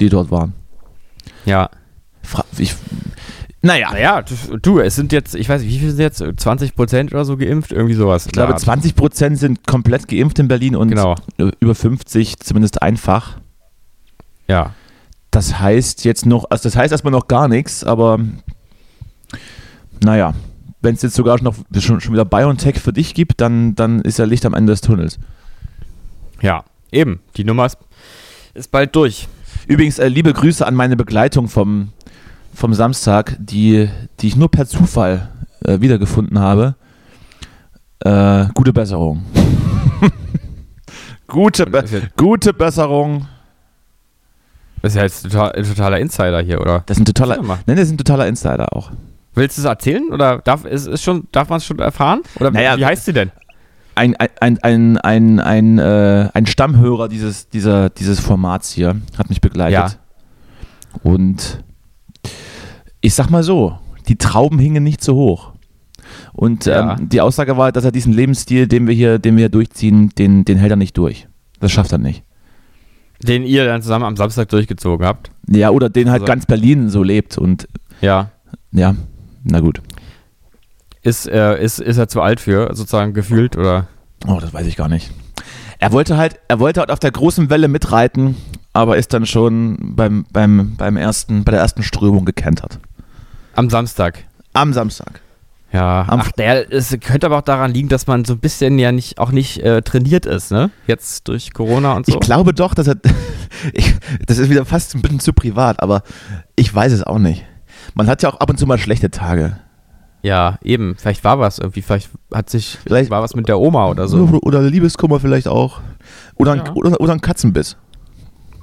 die 0.00 0.08
dort 0.08 0.30
waren. 0.30 0.54
ja. 1.44 1.68
Fra 2.24 2.44
ich, 2.56 2.76
naja, 3.62 3.90
Naja, 3.92 4.22
du, 4.60 4.80
es 4.80 4.96
sind 4.96 5.12
jetzt, 5.12 5.34
ich 5.34 5.48
weiß 5.48 5.62
nicht, 5.62 5.72
wie 5.72 5.78
viel 5.78 5.90
sind 5.90 6.00
jetzt? 6.00 6.22
20 6.36 6.74
Prozent 6.74 7.12
oder 7.12 7.24
so 7.24 7.36
geimpft? 7.36 7.72
Irgendwie 7.72 7.94
sowas. 7.94 8.26
ich 8.26 8.32
glaube, 8.32 8.54
20 8.56 8.94
Prozent 8.96 9.38
sind 9.38 9.66
komplett 9.66 10.08
geimpft 10.08 10.38
in 10.38 10.48
Berlin 10.48 10.76
und 10.76 10.88
Genau. 10.88 11.14
über 11.60 11.74
50 11.74 12.38
zumindest 12.40 12.82
einfach. 12.82 13.38
Ja. 14.48 14.74
Das 15.30 15.60
heißt 15.60 16.04
jetzt 16.04 16.26
noch, 16.26 16.44
also 16.50 16.64
das 16.64 16.76
heißt 16.76 16.92
erstmal 16.92 17.12
noch 17.12 17.28
gar 17.28 17.48
nichts, 17.48 17.84
aber 17.84 18.18
naja, 20.04 20.34
wenn 20.80 20.94
es 20.94 21.02
jetzt 21.02 21.14
sogar 21.14 21.40
noch 21.42 21.54
schon, 21.78 22.00
schon 22.00 22.12
wieder 22.12 22.24
BioNTech 22.24 22.80
für 22.80 22.92
dich 22.92 23.14
gibt, 23.14 23.40
dann, 23.40 23.74
dann 23.74 24.00
ist 24.00 24.18
ja 24.18 24.24
Licht 24.24 24.44
am 24.44 24.54
Ende 24.54 24.72
des 24.72 24.80
Tunnels. 24.80 25.18
Ja, 26.40 26.64
eben. 26.90 27.20
Die 27.36 27.44
Nummer 27.44 27.66
ist, 27.66 27.78
ist 28.54 28.70
bald 28.72 28.94
durch. 28.96 29.28
Übrigens, 29.68 29.98
äh, 30.00 30.08
liebe 30.08 30.32
Grüße 30.32 30.66
an 30.66 30.74
meine 30.74 30.96
Begleitung 30.96 31.48
vom, 31.48 31.90
vom 32.52 32.74
Samstag, 32.74 33.36
die, 33.38 33.88
die 34.20 34.28
ich 34.28 34.36
nur 34.36 34.50
per 34.50 34.66
Zufall 34.66 35.28
äh, 35.64 35.80
wiedergefunden 35.80 36.38
habe. 36.38 36.74
Äh, 38.00 38.46
gute 38.54 38.72
Besserung. 38.72 39.24
gute, 41.26 41.66
Be 41.66 41.84
gute 42.16 42.52
Besserung. 42.52 43.26
das 44.82 44.92
ist 44.92 44.96
ja 44.96 45.02
jetzt 45.02 45.22
total, 45.22 45.52
ein 45.52 45.64
totaler 45.64 45.98
Insider 46.00 46.40
hier, 46.42 46.60
oder? 46.60 46.82
Das 46.86 46.96
ist 46.96 47.02
ein 47.02 47.04
totaler, 47.06 47.40
nein, 47.42 47.76
das 47.76 47.86
ist 47.86 47.92
ein 47.92 47.98
totaler 47.98 48.26
Insider 48.26 48.76
auch. 48.76 48.90
Willst 49.34 49.56
du 49.56 49.62
es 49.62 49.66
erzählen? 49.66 50.10
Oder 50.12 50.38
darf, 50.38 50.64
ist, 50.64 50.86
ist 50.86 51.02
schon, 51.02 51.26
darf 51.32 51.48
man 51.48 51.58
es 51.58 51.64
schon 51.64 51.78
erfahren? 51.78 52.20
Oder 52.38 52.50
Naja, 52.50 52.76
wie 52.76 52.84
heißt 52.84 53.06
sie 53.06 53.12
denn? 53.12 53.30
ein, 53.94 54.16
ein, 54.16 54.58
ein, 54.62 54.98
ein, 54.98 55.40
ein, 55.40 55.78
äh, 55.78 56.28
ein 56.32 56.46
Stammhörer 56.46 57.08
dieses, 57.08 57.48
dieser, 57.48 57.90
dieses 57.90 58.20
Formats 58.20 58.72
hier 58.72 58.96
hat 59.18 59.28
mich 59.28 59.40
begleitet. 59.40 59.72
Ja. 59.72 61.00
Und 61.02 61.62
ich 63.02 63.14
sag 63.14 63.28
mal 63.28 63.42
so, 63.42 63.78
die 64.08 64.16
Trauben 64.16 64.58
hingen 64.58 64.82
nicht 64.82 65.04
so 65.04 65.14
hoch. 65.14 65.52
Und 66.32 66.64
Ja. 66.66 66.94
ähm, 66.98 67.08
die 67.10 67.20
Aussage 67.20 67.56
war, 67.58 67.70
dass 67.72 67.84
er 67.84 67.92
diesen 67.92 68.12
Lebensstil, 68.14 68.66
den 68.66 68.86
wir 68.86 68.94
hier, 68.94 69.18
den 69.18 69.36
wir 69.36 69.42
hier 69.42 69.48
durchziehen, 69.50 70.08
den, 70.18 70.44
den 70.46 70.56
hält 70.58 70.70
er 70.70 70.76
nicht 70.76 70.96
durch. 70.96 71.28
Das 71.60 71.70
schafft 71.72 71.92
er 71.92 71.98
nicht. 71.98 72.22
Den 73.22 73.44
ihr 73.44 73.64
dann 73.66 73.82
zusammen 73.82 74.04
am 74.04 74.16
Samstag 74.16 74.48
durchgezogen 74.48 75.06
habt. 75.06 75.30
Ja, 75.48 75.70
oder 75.70 75.88
den 75.90 76.10
halt 76.10 76.22
Also- 76.22 76.30
ganz 76.30 76.46
Berlin 76.46 76.88
so 76.88 77.02
lebt. 77.02 77.38
Und 77.38 77.68
Ja. 78.00 78.30
ja, 78.72 78.94
na 79.44 79.60
gut. 79.60 79.80
Ist, 81.02 81.26
äh, 81.28 81.62
ist, 81.62 81.80
ist 81.80 81.98
er 81.98 82.08
zu 82.08 82.20
alt 82.20 82.40
für, 82.40 82.68
sozusagen 82.74 83.12
gefühlt, 83.12 83.56
oder? 83.56 83.88
Oh, 84.26 84.38
das 84.40 84.54
weiß 84.54 84.66
ich 84.66 84.76
gar 84.76 84.88
nicht. 84.88 85.10
Er 85.80 85.90
wollte 85.92 86.16
halt, 86.16 86.38
er 86.48 86.60
wollte 86.60 86.78
halt 86.80 86.90
auf 86.92 87.00
der 87.00 87.10
großen 87.10 87.50
Welle 87.50 87.66
mitreiten, 87.66 88.36
aber 88.72 88.96
ist 88.96 89.12
dann 89.12 89.26
schon 89.26 89.94
beim, 89.96 90.24
beim, 90.32 90.76
beim 90.76 90.96
ersten, 90.96 91.42
bei 91.42 91.50
der 91.50 91.60
ersten 91.60 91.82
Strömung 91.82 92.24
gekentert. 92.24 92.78
Am 93.54 93.70
Samstag. 93.70 94.24
Am 94.52 94.72
Samstag. 94.72 95.20
Ja, 95.72 96.04
Am 96.08 96.20
ach, 96.20 96.32
der, 96.32 96.70
es 96.70 96.94
könnte 97.00 97.26
aber 97.26 97.38
auch 97.38 97.42
daran 97.42 97.72
liegen, 97.72 97.88
dass 97.88 98.06
man 98.06 98.26
so 98.26 98.34
ein 98.34 98.40
bisschen 98.40 98.78
ja 98.78 98.92
nicht, 98.92 99.18
auch 99.18 99.30
nicht 99.32 99.58
äh, 99.62 99.80
trainiert 99.80 100.26
ist, 100.26 100.50
ne? 100.50 100.70
Jetzt 100.86 101.28
durch 101.28 101.54
Corona 101.54 101.94
und 101.94 102.04
so. 102.06 102.12
Ich 102.12 102.20
glaube 102.20 102.52
doch, 102.54 102.74
dass 102.74 102.86
er. 102.88 102.96
Ich, 103.74 103.94
das 104.26 104.38
ist 104.38 104.48
wieder 104.50 104.64
fast 104.64 104.94
ein 104.94 105.02
bisschen 105.02 105.20
zu 105.20 105.32
privat, 105.34 105.82
aber 105.82 106.02
ich 106.56 106.74
weiß 106.74 106.90
es 106.92 107.02
auch 107.04 107.18
nicht. 107.18 107.44
Man 107.94 108.06
hat 108.08 108.22
ja 108.22 108.30
auch 108.30 108.40
ab 108.40 108.48
und 108.50 108.58
zu 108.58 108.66
mal 108.66 108.78
schlechte 108.78 109.10
Tage. 109.10 109.56
ja, 110.22 110.58
eben. 110.62 110.96
Vielleicht 110.96 111.22
war 111.22 111.38
was 111.38 111.58
irgendwie, 111.58 111.82
vielleicht 111.82 112.10
hat 112.32 112.48
sich, 112.50 112.78
Vielleicht- 112.82 113.10
war 113.10 113.22
was 113.22 113.34
mit 113.36 113.48
der 113.48 113.60
Oma 113.60 113.88
oder 113.88 114.08
so. 114.08 114.40
Oder 114.42 114.62
Liebeskummer 114.62 115.20
vielleicht 115.20 115.48
auch. 115.48 115.80
Oder 116.36 116.52
ein, 116.52 116.62
Ja. 116.66 116.72
oder, 116.72 117.00
oder 117.00 117.12
ein 117.12 117.20
Katzenbiss. 117.20 117.76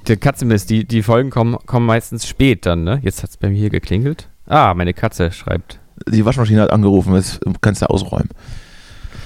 Der 0.08 0.18
Katzenmist, 0.18 0.70
die, 0.70 0.86
die 0.86 1.04
Folgen 1.04 1.30
kommen, 1.30 1.58
kommen 1.66 1.86
meistens 1.86 2.28
spät 2.28 2.66
dann, 2.66 2.84
ne? 2.84 3.00
Jetzt 3.04 3.22
hat 3.24 3.30
es 3.30 3.38
bei 3.38 3.50
mir 3.50 3.58
hier 3.58 3.70
geklingelt. 3.70 4.29
Ah, 4.50 4.74
meine 4.74 4.94
Katze 4.94 5.32
schreibt. 5.32 5.80
Die 6.08 6.26
Waschmaschine 6.26 6.62
hat 6.62 6.72
angerufen, 6.72 7.14
das 7.14 7.40
kannst 7.62 7.82
du 7.82 7.90
ausräumen. 7.90 8.30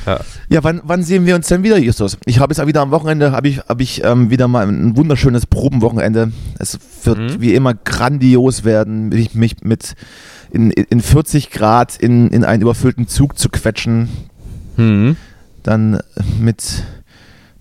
Ja. 0.05 0.19
Ja, 0.49 0.63
wann, 0.63 0.81
wann 0.83 1.01
sehen 1.01 1.25
wir 1.25 1.35
uns 1.35 1.47
denn 1.47 1.63
wieder, 1.63 1.77
Justus? 1.77 2.17
Ich 2.25 2.39
habe 2.39 2.51
jetzt 2.51 2.59
auch 2.59 2.67
wieder 2.67 2.81
am 2.81 2.91
Wochenende, 2.91 3.31
habe 3.31 3.47
ich, 3.47 3.59
hab 3.59 3.79
ich 3.79 4.03
ähm, 4.03 4.29
wieder 4.29 4.47
mal 4.49 4.67
ein 4.67 4.97
wunderschönes 4.97 5.45
Probenwochenende. 5.45 6.33
Es 6.59 6.77
wird 7.03 7.17
Mhm. 7.19 7.41
wie 7.41 7.53
immer 7.55 7.73
grandios 7.73 8.63
werden, 8.65 9.09
mich, 9.09 9.33
mich 9.33 9.61
mit 9.63 9.93
in, 10.51 10.71
in 10.71 10.99
40 11.01 11.51
Grad 11.51 11.95
in, 11.95 12.27
in 12.29 12.43
einen 12.43 12.61
überfüllten 12.61 13.07
Zug 13.07 13.37
zu 13.39 13.49
quetschen. 13.49 14.09
Hm. 14.75 15.15
dann 15.61 15.99
mit, 16.39 16.83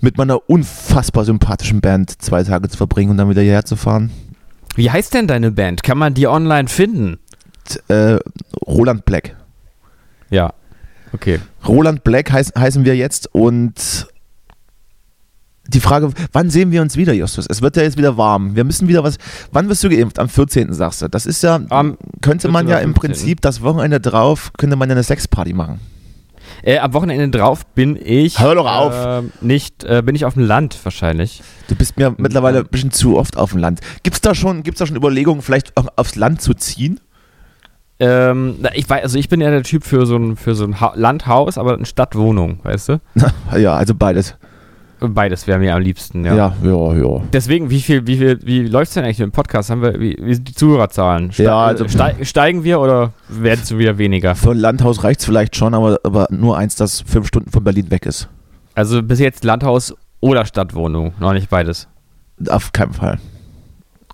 mit 0.00 0.16
meiner 0.16 0.48
unfassbar 0.50 1.24
sympathischen 1.26 1.80
Band 1.82 2.20
zwei 2.22 2.42
Tage 2.42 2.68
zu 2.70 2.76
verbringen 2.78 3.10
und 3.10 3.18
dann 3.18 3.28
wieder 3.28 3.42
hierher 3.42 3.64
zu 3.66 3.76
fahren. 3.76 4.10
Wie 4.74 4.90
heißt 4.90 5.12
denn 5.14 5.26
deine 5.28 5.52
Band? 5.52 5.82
Kann 5.82 5.98
man 5.98 6.14
die 6.14 6.26
online 6.26 6.68
finden? 6.68 7.18
Äh, 7.88 8.18
Roland 8.66 9.04
Black. 9.04 9.36
Ja. 10.30 10.52
Okay. 11.12 11.40
Roland 11.66 12.04
Black 12.04 12.30
heiß, 12.32 12.52
heißen 12.58 12.84
wir 12.84 12.96
jetzt 12.96 13.28
und 13.34 14.06
die 15.68 15.80
Frage, 15.80 16.10
wann 16.32 16.50
sehen 16.50 16.72
wir 16.72 16.82
uns 16.82 16.96
wieder, 16.96 17.12
Justus? 17.12 17.46
Es 17.48 17.62
wird 17.62 17.76
ja 17.76 17.82
jetzt 17.84 17.96
wieder 17.96 18.16
warm. 18.16 18.56
Wir 18.56 18.64
müssen 18.64 18.88
wieder 18.88 19.04
was. 19.04 19.16
Wann 19.52 19.68
wirst 19.68 19.84
du 19.84 19.88
geimpft? 19.90 20.18
Am 20.18 20.28
14. 20.28 20.72
sagst 20.72 21.02
du. 21.02 21.08
Das 21.08 21.24
ist 21.24 21.42
ja, 21.42 21.60
Am 21.68 21.96
könnte 22.20 22.48
man 22.48 22.66
14. 22.66 22.70
ja 22.70 22.78
im 22.82 22.94
15.. 22.94 22.94
Prinzip 22.94 23.40
das 23.40 23.62
Wochenende 23.62 24.00
drauf, 24.00 24.52
könnte 24.58 24.76
man 24.76 24.88
ja 24.88 24.94
eine 24.94 25.04
Sexparty 25.04 25.52
machen. 25.52 25.80
Äh, 26.62 26.78
am 26.78 26.92
Wochenende 26.94 27.30
drauf 27.38 27.64
bin 27.66 27.96
ich. 28.02 28.38
Hör 28.40 28.54
doch 28.56 28.66
auf. 28.66 28.92
Äh, 28.92 29.22
nicht, 29.40 29.84
äh, 29.84 30.02
bin 30.04 30.14
ich 30.14 30.24
auf 30.24 30.34
dem 30.34 30.44
Land 30.44 30.78
wahrscheinlich. 30.84 31.42
Du 31.68 31.74
bist 31.76 31.96
mir 31.96 32.14
mittlerweile 32.18 32.58
ein 32.60 32.66
bisschen 32.66 32.90
zu 32.90 33.16
oft 33.16 33.36
auf 33.36 33.52
dem 33.52 33.60
Land. 33.60 33.80
Gibt 34.02 34.14
es 34.16 34.20
da, 34.20 34.34
schon- 34.34 34.62
gibt's 34.64 34.80
da 34.80 34.86
schon 34.86 34.96
Überlegungen, 34.96 35.42
vielleicht 35.42 35.72
aufs 35.96 36.16
Land 36.16 36.42
zu 36.42 36.54
ziehen? 36.54 37.00
Ähm, 38.04 38.56
ich 38.74 38.90
weiß, 38.90 39.04
also 39.04 39.16
ich 39.16 39.28
bin 39.28 39.40
ja 39.40 39.50
der 39.50 39.62
Typ 39.62 39.84
für 39.84 40.06
so 40.06 40.16
ein, 40.16 40.36
für 40.36 40.56
so 40.56 40.64
ein 40.64 40.80
ha 40.80 40.92
Landhaus, 40.96 41.56
aber 41.56 41.74
eine 41.74 41.86
Stadtwohnung, 41.86 42.58
weißt 42.64 42.88
du? 42.88 43.00
ja, 43.56 43.74
also 43.74 43.94
beides. 43.94 44.34
Beides 44.98 45.46
wäre 45.46 45.58
mir 45.60 45.74
am 45.74 45.82
liebsten, 45.82 46.24
ja. 46.24 46.34
Ja, 46.34 46.56
ja, 46.64 46.94
ja. 46.94 47.20
Deswegen, 47.32 47.70
wie 47.70 47.80
viel, 47.80 48.06
wie 48.06 48.16
viel, 48.16 48.40
wie 48.42 48.66
läuft's 48.66 48.94
denn 48.94 49.04
eigentlich 49.04 49.18
mit 49.20 49.26
dem 49.28 49.32
Podcast? 49.32 49.70
Haben 49.70 49.82
wir, 49.82 50.00
wie, 50.00 50.16
wie 50.20 50.34
sind 50.34 50.48
die 50.48 50.54
Zuhörerzahlen? 50.54 51.30
Ste 51.32 51.44
Ja, 51.44 51.64
also- 51.64 51.86
stei 51.88 52.16
steigen 52.24 52.64
wir 52.64 52.80
oder 52.80 53.12
werden 53.28 53.60
es 53.62 53.76
wieder 53.76 53.98
weniger? 53.98 54.34
Für 54.34 54.50
ein 54.50 54.58
Landhaus 54.58 55.04
reicht 55.04 55.20
es 55.20 55.26
vielleicht 55.26 55.54
schon, 55.54 55.72
aber, 55.74 56.00
aber 56.02 56.26
nur 56.30 56.56
eins, 56.58 56.74
das 56.74 57.02
fünf 57.02 57.28
Stunden 57.28 57.50
von 57.50 57.62
Berlin 57.62 57.90
weg 57.90 58.04
ist. 58.06 58.28
Also 58.74 59.02
bis 59.02 59.20
jetzt 59.20 59.44
Landhaus 59.44 59.94
oder 60.20 60.44
Stadtwohnung, 60.44 61.14
noch 61.20 61.32
nicht 61.34 61.50
beides. 61.50 61.88
Auf 62.48 62.72
keinen 62.72 62.92
Fall. 62.92 63.18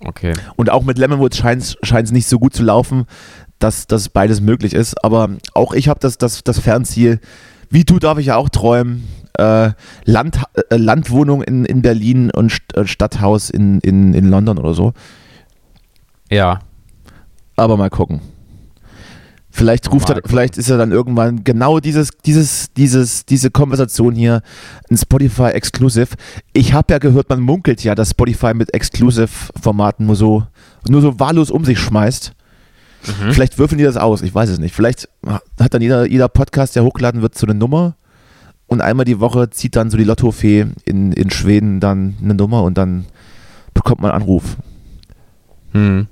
Okay. 0.05 0.33
Und 0.57 0.71
auch 0.71 0.85
mit 0.85 0.99
Lemonwood 0.99 1.35
scheint 1.35 1.77
es 1.83 2.13
nicht 2.13 2.29
so 2.29 2.39
gut 2.39 2.55
zu 2.55 2.63
laufen, 2.63 3.07
dass 3.59 3.87
das 3.87 4.09
beides 4.09 4.41
möglich 4.41 4.75
ist. 4.75 5.05
Aber 5.05 5.31
auch 5.55 5.73
ich 5.73 5.89
habe 5.89 6.01
das, 6.01 6.19
das, 6.19 6.45
das 6.45 6.59
Fernziel, 6.59 7.21
wie 7.71 7.85
du 7.85 7.99
darf 7.99 8.19
ich 8.19 8.27
ja 8.27 8.37
auch 8.37 8.49
träumen, 8.49 9.07
äh, 9.35 9.71
Land, 10.05 10.43
äh, 10.71 10.77
Landwohnung 10.77 11.43
in, 11.43 11.65
in 11.65 11.83
Berlin 11.83 12.31
und 12.31 12.53
St 12.53 12.77
äh, 12.77 12.87
Stadthaus 12.87 13.51
in, 13.51 13.81
in, 13.81 14.15
in 14.15 14.29
London 14.29 14.59
oder 14.59 14.75
so. 14.75 14.93
Ja. 16.31 16.61
Aber 17.57 17.77
mal 17.77 17.91
gucken. 17.91 18.21
Vielleicht 19.51 19.91
ruft 19.91 20.09
er, 20.11 20.21
vielleicht 20.25 20.57
ist 20.57 20.71
er 20.71 20.79
dann 20.79 20.93
irgendwann 20.93 21.43
genau 21.43 21.81
dieses, 21.81 22.11
dieses, 22.25 22.73
dieses, 22.75 23.27
diese 23.27 23.51
Konversation 23.51 24.15
hier 24.15 24.43
ein 24.89 24.97
Spotify 24.97 25.49
Exclusive. 25.49 26.15
Ich 26.53 26.75
habe 26.75 26.93
ja 26.93 26.99
gehört, 26.99 27.29
man 27.29 27.41
munkelt 27.41 27.83
ja, 27.83 27.97
dass 27.97 28.11
Spotify 28.11 28.55
mit 28.55 28.73
Exclusive-Formaten 28.73 30.07
nur 30.07 30.15
so, 30.15 30.47
nur 30.89 31.01
so 31.01 31.19
wahllos 31.19 31.51
um 31.51 31.65
sich 31.65 31.81
schmeißt. 31.81 32.35
Mhm. 33.07 33.33
Vielleicht 33.33 33.59
würfeln 33.59 33.79
die 33.79 33.85
das 33.85 33.97
aus, 33.97 34.23
ich 34.23 34.35
weiß 34.35 34.49
es 34.51 34.59
nicht. 34.59 34.75
Vielleicht 34.75 35.09
hat 35.59 35.75
dann 35.75 35.83
jeder, 35.83 36.07
jeder 36.07 36.29
Podcast, 36.29 36.77
der 36.77 36.85
hochgeladen 36.85 37.23
wird, 37.23 37.37
so 37.37 37.47
eine 37.47 37.55
Nummer 37.55 37.97
und 38.67 38.81
einmal 38.81 39.05
die 39.05 39.21
Woche 39.21 39.51
zieht 39.51 39.77
dann 39.77 39.91
so 39.91 39.97
die 39.97 40.05
Lottofee 40.05 40.67
in, 40.85 41.13
in 41.13 41.31
Schweden 41.31 41.81
dann 41.81 42.17
eine 42.23 42.35
Nummer 42.35 42.63
und 42.63 42.77
dann 42.77 43.07
bekommt 43.75 44.01
man 44.03 44.11
einen 44.11 44.23
Anruf. 44.23 44.57
Hm. 45.73 46.07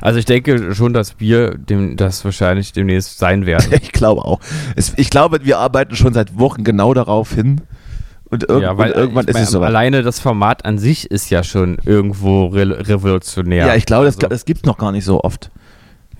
Also 0.00 0.18
ich 0.18 0.24
denke 0.24 0.74
schon, 0.74 0.92
dass 0.92 1.18
wir 1.18 1.50
dem, 1.58 1.96
das 1.96 2.24
wahrscheinlich 2.24 2.72
demnächst 2.72 3.18
sein 3.18 3.44
werden. 3.44 3.66
Ich 3.82 3.92
glaube 3.92 4.24
auch. 4.24 4.40
Es, 4.76 4.94
ich 4.96 5.10
glaube, 5.10 5.44
wir 5.44 5.58
arbeiten 5.58 5.94
schon 5.94 6.14
seit 6.14 6.38
Wochen 6.38 6.64
genau 6.64 6.94
darauf 6.94 7.34
hin. 7.34 7.60
Und, 8.30 8.48
irg 8.48 8.62
ja, 8.62 8.78
weil 8.78 8.92
und 8.92 8.98
irgendwann 8.98 9.26
ist 9.26 9.34
mein, 9.34 9.42
es 9.42 9.50
soweit. 9.50 9.68
alleine 9.68 10.02
das 10.02 10.20
Format 10.20 10.64
an 10.64 10.78
sich 10.78 11.10
ist 11.10 11.28
ja 11.30 11.42
schon 11.42 11.78
irgendwo 11.84 12.46
re 12.46 12.88
revolutionär. 12.88 13.66
Ja, 13.66 13.74
ich 13.74 13.84
glaube, 13.84 14.06
das, 14.06 14.16
Also, 14.16 14.28
das 14.28 14.44
gibt 14.44 14.60
es 14.60 14.64
noch 14.64 14.78
gar 14.78 14.92
nicht 14.92 15.04
so 15.04 15.22
oft. 15.22 15.50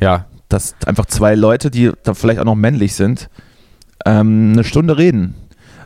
Ja, 0.00 0.26
Dass 0.48 0.74
einfach 0.86 1.06
zwei 1.06 1.34
Leute, 1.34 1.70
die 1.70 1.92
da 2.02 2.14
vielleicht 2.14 2.40
auch 2.40 2.44
noch 2.44 2.54
männlich 2.54 2.94
sind, 2.94 3.30
ähm, 4.06 4.52
eine 4.52 4.64
Stunde 4.64 4.98
reden. 4.98 5.34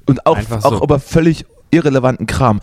Und 0.07 0.27
auch, 0.27 0.39
so. 0.41 0.57
auch 0.57 0.83
über 0.83 0.99
völlig 0.99 1.47
irrelevanten 1.71 2.27
Kram. 2.27 2.61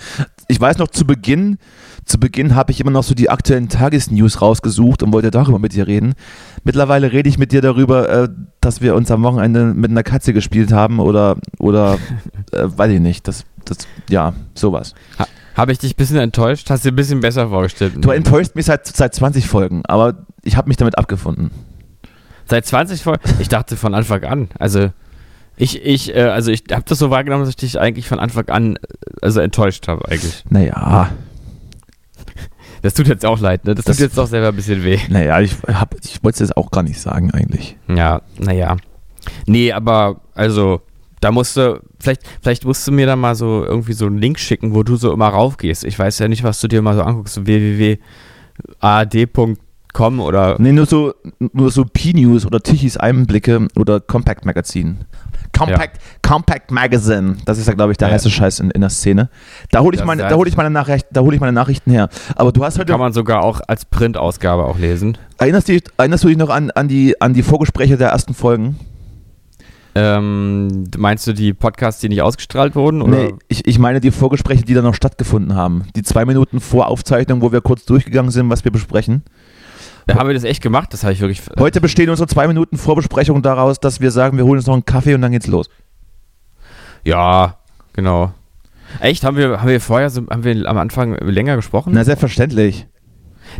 Ich 0.47 0.59
weiß 0.59 0.77
noch, 0.77 0.87
zu 0.87 1.05
Beginn, 1.05 1.57
zu 2.05 2.19
Beginn 2.19 2.55
habe 2.55 2.71
ich 2.71 2.79
immer 2.79 2.91
noch 2.91 3.03
so 3.03 3.13
die 3.13 3.29
aktuellen 3.29 3.69
Tagesnews 3.69 4.41
rausgesucht 4.41 5.03
und 5.03 5.13
wollte 5.13 5.31
darüber 5.31 5.59
mit 5.59 5.73
dir 5.73 5.87
reden. 5.87 6.13
Mittlerweile 6.63 7.11
rede 7.11 7.29
ich 7.29 7.37
mit 7.37 7.51
dir 7.51 7.61
darüber, 7.61 8.09
äh, 8.09 8.29
dass 8.59 8.81
wir 8.81 8.95
uns 8.95 9.11
am 9.11 9.23
Wochenende 9.23 9.73
mit 9.73 9.91
einer 9.91 10.03
Katze 10.03 10.33
gespielt 10.33 10.71
haben 10.71 10.99
oder, 10.99 11.37
oder 11.59 11.97
äh, 12.51 12.63
weiß 12.63 12.91
ich 12.91 12.99
nicht. 12.99 13.27
Das, 13.27 13.45
das, 13.65 13.79
ja, 14.09 14.33
sowas. 14.55 14.95
ha, 15.19 15.27
habe 15.55 15.71
ich 15.73 15.79
dich 15.79 15.93
ein 15.93 15.97
bisschen 15.97 16.17
enttäuscht? 16.17 16.69
Hast 16.69 16.85
du 16.85 16.89
dir 16.89 16.93
ein 16.93 16.95
bisschen 16.95 17.19
besser 17.19 17.49
vorgestellt? 17.49 17.93
Du 17.97 18.09
enttäuscht 18.11 18.55
mich 18.55 18.65
seit, 18.65 18.87
seit 18.87 19.13
20 19.13 19.47
Folgen, 19.47 19.83
aber 19.85 20.25
ich 20.43 20.57
habe 20.57 20.67
mich 20.67 20.77
damit 20.77 20.97
abgefunden. 20.97 21.51
Seit 22.45 22.65
20 22.65 23.03
Folgen? 23.03 23.21
Ich 23.39 23.49
dachte 23.49 23.77
von 23.77 23.93
Anfang 23.93 24.23
an. 24.23 24.49
Also 24.59 24.89
ich, 25.57 25.83
ich, 25.85 26.15
äh, 26.15 26.21
also 26.23 26.51
ich 26.51 26.63
habe 26.71 26.83
das 26.85 26.97
so 26.99 27.09
wahrgenommen, 27.09 27.43
dass 27.43 27.49
ich 27.49 27.55
dich 27.55 27.79
eigentlich 27.79 28.07
von 28.07 28.19
Anfang 28.19 28.49
an, 28.49 28.75
äh, 28.75 28.79
also 29.21 29.39
enttäuscht 29.39 29.87
habe 29.87 30.07
eigentlich. 30.09 30.43
Naja, 30.49 31.09
Das 32.81 32.95
tut 32.95 33.07
jetzt 33.07 33.25
auch 33.25 33.39
leid, 33.39 33.65
ne? 33.65 33.75
Das, 33.75 33.85
Das- 33.85 33.97
tut 33.97 34.05
jetzt 34.05 34.17
doch 34.17 34.25
selber 34.27 34.47
ein 34.49 34.55
bisschen 34.55 34.83
weh. 34.83 34.97
naja, 35.09 35.39
ich, 35.39 35.55
hab- 35.67 35.95
ich 36.03 36.23
wollte 36.23 36.35
es 36.43 36.49
jetzt 36.49 36.57
auch 36.57 36.71
gar 36.71 36.81
nicht 36.83 36.99
sagen 36.99 37.29
eigentlich. 37.31 37.77
Ja, 37.87 38.21
naja. 38.39 38.77
Nee, 39.45 39.71
aber 39.71 40.21
also, 40.33 40.81
da 41.19 41.31
musst 41.31 41.55
du, 41.57 41.79
vielleicht, 41.99 42.23
vielleicht 42.41 42.65
musst 42.65 42.87
du 42.87 42.91
mir 42.91 43.05
da 43.05 43.15
mal 43.15 43.35
so 43.35 43.63
irgendwie 43.63 43.93
so 43.93 44.07
einen 44.07 44.17
Link 44.17 44.39
schicken, 44.39 44.73
wo 44.73 44.81
du 44.81 44.95
so 44.95 45.13
immer 45.13 45.27
raufgehst. 45.27 45.83
Ich 45.83 45.99
weiß 45.99 46.17
ja 46.19 46.27
nicht, 46.27 46.43
was 46.43 46.59
du 46.59 46.67
dir 46.67 46.81
mal 46.81 46.95
so 46.95 47.03
anguckst, 47.03 47.35
so 47.35 47.45
www.ad.com 49.93 50.19
oder 50.19 50.55
Nee, 50.59 50.71
nur 50.71 50.85
so, 50.85 51.13
nur 51.53 51.71
so 51.71 51.85
P-News 51.85 52.45
oder 52.45 52.59
Tichys 52.61 52.97
Einblicke 52.97 53.67
oder 53.77 53.99
Compact 53.99 54.45
Magazin. 54.45 54.99
Compact, 55.57 55.99
Compact 56.25 56.71
Magazine, 56.71 57.35
das 57.45 57.57
ist 57.57 57.67
ja, 57.67 57.73
glaube 57.73 57.91
ich, 57.91 57.97
der 57.97 58.07
Ja. 58.07 58.13
heiße 58.13 58.29
Scheiß 58.29 58.61
in, 58.61 58.71
in 58.71 58.81
der 58.81 58.89
Szene. 58.89 59.29
Da 59.69 59.81
hole 59.81 59.97
ich, 59.97 60.03
meine, 60.03 60.23
da 60.23 60.35
hol 60.35 60.47
ich, 60.47 60.55
meine 60.55 60.69
Nachricht, 60.69 61.07
da 61.11 61.21
hol 61.21 61.33
ich 61.33 61.41
meine 61.41 61.51
Nachrichten 61.51 61.91
her. 61.91 62.09
Aber 62.35 62.51
du 62.53 62.63
hast 62.63 62.79
heute, 62.79 62.91
kann 62.91 62.99
man 63.01 63.11
sogar 63.13 63.43
auch 63.43 63.59
als 63.67 63.83
Printausgabe 63.85 64.63
auch 64.63 64.79
lesen. 64.79 65.17
erinnerst, 65.37 65.67
dich, 65.67 65.83
erinnerst 65.97 66.23
du 66.23 66.29
dich 66.29 66.37
noch 66.37 66.49
an, 66.49 66.71
an, 66.71 66.87
die, 66.87 67.19
an 67.21 67.33
die 67.33 67.43
Vorgespräche 67.43 67.97
der 67.97 68.09
ersten 68.09 68.33
Folgen? 68.33 68.79
Ähm, 69.93 70.85
meinst 70.97 71.27
du 71.27 71.33
die 71.33 71.53
Podcasts, 71.53 71.99
die 71.99 72.07
nicht 72.07 72.21
ausgestrahlt 72.21 72.75
wurden? 72.75 73.01
Oder? 73.01 73.25
Nee, 73.25 73.33
ich, 73.49 73.67
ich 73.67 73.77
meine 73.77 73.99
die 73.99 74.11
Vorgespräche, 74.11 74.63
die 74.63 74.73
dann 74.73 74.85
noch 74.85 74.95
stattgefunden 74.95 75.53
haben. 75.53 75.83
Die 75.97 76.01
zwei 76.03 76.23
Minuten 76.23 76.61
vor 76.61 76.87
Aufzeichnung, 76.87 77.41
wo 77.41 77.51
wir 77.51 77.59
kurz 77.59 77.83
durchgegangen 77.83 78.31
sind, 78.31 78.49
was 78.49 78.63
wir 78.63 78.71
besprechen. 78.71 79.23
Ja, 80.07 80.15
haben 80.15 80.27
wir 80.27 80.33
das 80.33 80.43
echt 80.43 80.61
gemacht? 80.61 80.93
Das 80.93 81.03
habe 81.03 81.13
ich 81.13 81.21
wirklich. 81.21 81.41
Heute 81.59 81.81
bestehen 81.81 82.09
unsere 82.09 82.27
zwei 82.27 82.47
Minuten 82.47 82.77
Vorbesprechung 82.77 83.41
daraus, 83.41 83.79
dass 83.79 84.01
wir 84.01 84.11
sagen, 84.11 84.37
wir 84.37 84.45
holen 84.45 84.57
uns 84.57 84.67
noch 84.67 84.73
einen 84.73 84.85
Kaffee 84.85 85.13
und 85.13 85.21
dann 85.21 85.31
geht's 85.31 85.47
los. 85.47 85.69
Ja, 87.03 87.57
genau. 87.93 88.33
Echt? 88.99 89.23
Haben 89.23 89.37
wir, 89.37 89.61
haben 89.61 89.69
wir 89.69 89.81
vorher 89.81 90.09
so, 90.09 90.21
haben 90.29 90.43
wir 90.43 90.67
am 90.67 90.77
Anfang 90.77 91.15
länger 91.15 91.55
gesprochen? 91.55 91.93
Na, 91.93 92.03
selbstverständlich. 92.03 92.87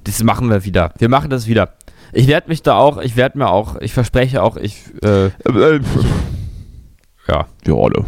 Das 0.03 0.23
machen 0.23 0.49
wir 0.49 0.65
wieder. 0.65 0.93
Wir 0.97 1.09
machen 1.09 1.29
das 1.29 1.47
wieder. 1.47 1.73
Ich 2.13 2.27
werde 2.27 2.49
mich 2.49 2.61
da 2.61 2.75
auch, 2.75 2.97
ich 2.97 3.15
werde 3.15 3.37
mir 3.37 3.49
auch, 3.49 3.77
ich 3.77 3.93
verspreche 3.93 4.43
auch, 4.43 4.57
ich, 4.57 4.83
äh, 5.03 5.27
Äh, 5.27 5.29
äh, 5.47 5.79
ja. 7.27 7.45
ja, 7.65 7.73
alle. 7.73 8.05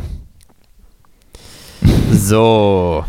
So. 2.11 3.05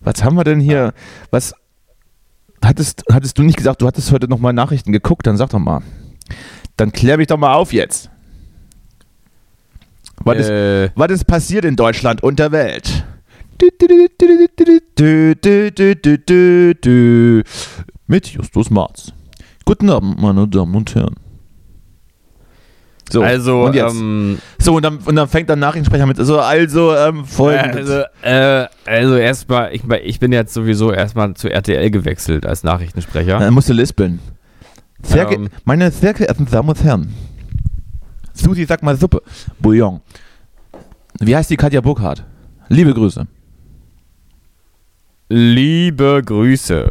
Was 0.00 0.22
haben 0.22 0.36
wir 0.36 0.44
denn 0.44 0.60
hier? 0.60 0.92
Was 1.30 1.54
hattest, 2.64 3.04
hattest 3.10 3.38
du 3.38 3.42
nicht 3.42 3.56
gesagt, 3.56 3.82
du 3.82 3.86
hattest 3.86 4.10
heute 4.12 4.28
nochmal 4.28 4.52
Nachrichten 4.52 4.92
geguckt, 4.92 5.26
dann 5.26 5.36
sag 5.36 5.50
doch 5.50 5.58
mal. 5.58 5.82
Dann 6.76 6.92
klär 6.92 7.16
mich 7.16 7.28
doch 7.28 7.36
mal 7.36 7.54
auf 7.54 7.72
jetzt. 7.72 8.10
Was, 10.24 10.48
äh. 10.48 10.86
ist, 10.86 10.92
was 10.96 11.10
ist 11.10 11.24
passiert 11.26 11.64
in 11.64 11.76
Deutschland 11.76 12.22
und 12.22 12.38
der 12.38 12.52
Welt? 12.52 13.04
Mit 18.06 18.26
Justus 18.28 18.70
Marz. 18.70 19.12
Guten 19.64 19.90
Abend, 19.90 20.20
meine 20.20 20.48
Damen 20.48 20.74
und 20.74 20.94
Herren. 20.94 21.14
So, 23.10 23.22
also, 23.22 23.64
und 23.64 23.74
jetzt? 23.74 23.94
ähm, 23.94 24.38
so 24.58 24.76
und, 24.76 24.82
dann, 24.82 24.98
und 24.98 25.14
dann 25.14 25.28
fängt 25.28 25.48
der 25.48 25.56
Nachrichtensprecher 25.56 26.06
mit, 26.06 26.16
so, 26.16 26.40
also, 26.40 26.94
ähm, 26.96 27.24
folgendes. 27.24 27.90
also, 27.90 28.04
äh, 28.22 28.66
also 28.86 29.16
erstmal, 29.16 29.74
ich, 29.74 29.82
ich 30.04 30.20
bin 30.20 30.32
jetzt 30.32 30.54
sowieso 30.54 30.90
erstmal 30.90 31.34
zu 31.34 31.50
RTL 31.50 31.90
gewechselt 31.90 32.46
als 32.46 32.64
Nachrichtensprecher. 32.64 33.38
Dann 33.38 33.54
musst 33.54 33.68
du 33.68 33.72
lispeln. 33.74 34.20
Sehr 35.02 35.30
Ähm. 35.30 35.48
meine 35.64 35.90
sehr 35.90 36.14
geehrten 36.14 36.46
Damen 36.50 36.70
und 36.70 36.82
Herren. 36.82 37.12
Susi, 38.32 38.64
sag 38.64 38.82
mal 38.82 38.96
Suppe. 38.96 39.22
Bouillon. 39.60 40.00
Wie 41.20 41.36
heißt 41.36 41.50
die 41.50 41.56
Katja 41.56 41.80
Burkhardt? 41.80 42.24
Liebe 42.68 42.94
Grüße. 42.94 43.26
Liebe 45.28 46.22
Grüße. 46.24 46.90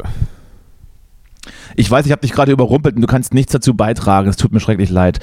Ich 1.75 1.89
weiß, 1.89 2.05
ich 2.05 2.11
habe 2.11 2.21
dich 2.21 2.31
gerade 2.31 2.51
überrumpelt 2.51 2.95
und 2.95 3.01
du 3.01 3.07
kannst 3.07 3.33
nichts 3.33 3.51
dazu 3.51 3.73
beitragen. 3.73 4.29
Es 4.29 4.37
tut 4.37 4.51
mir 4.53 4.59
schrecklich 4.59 4.89
leid. 4.89 5.19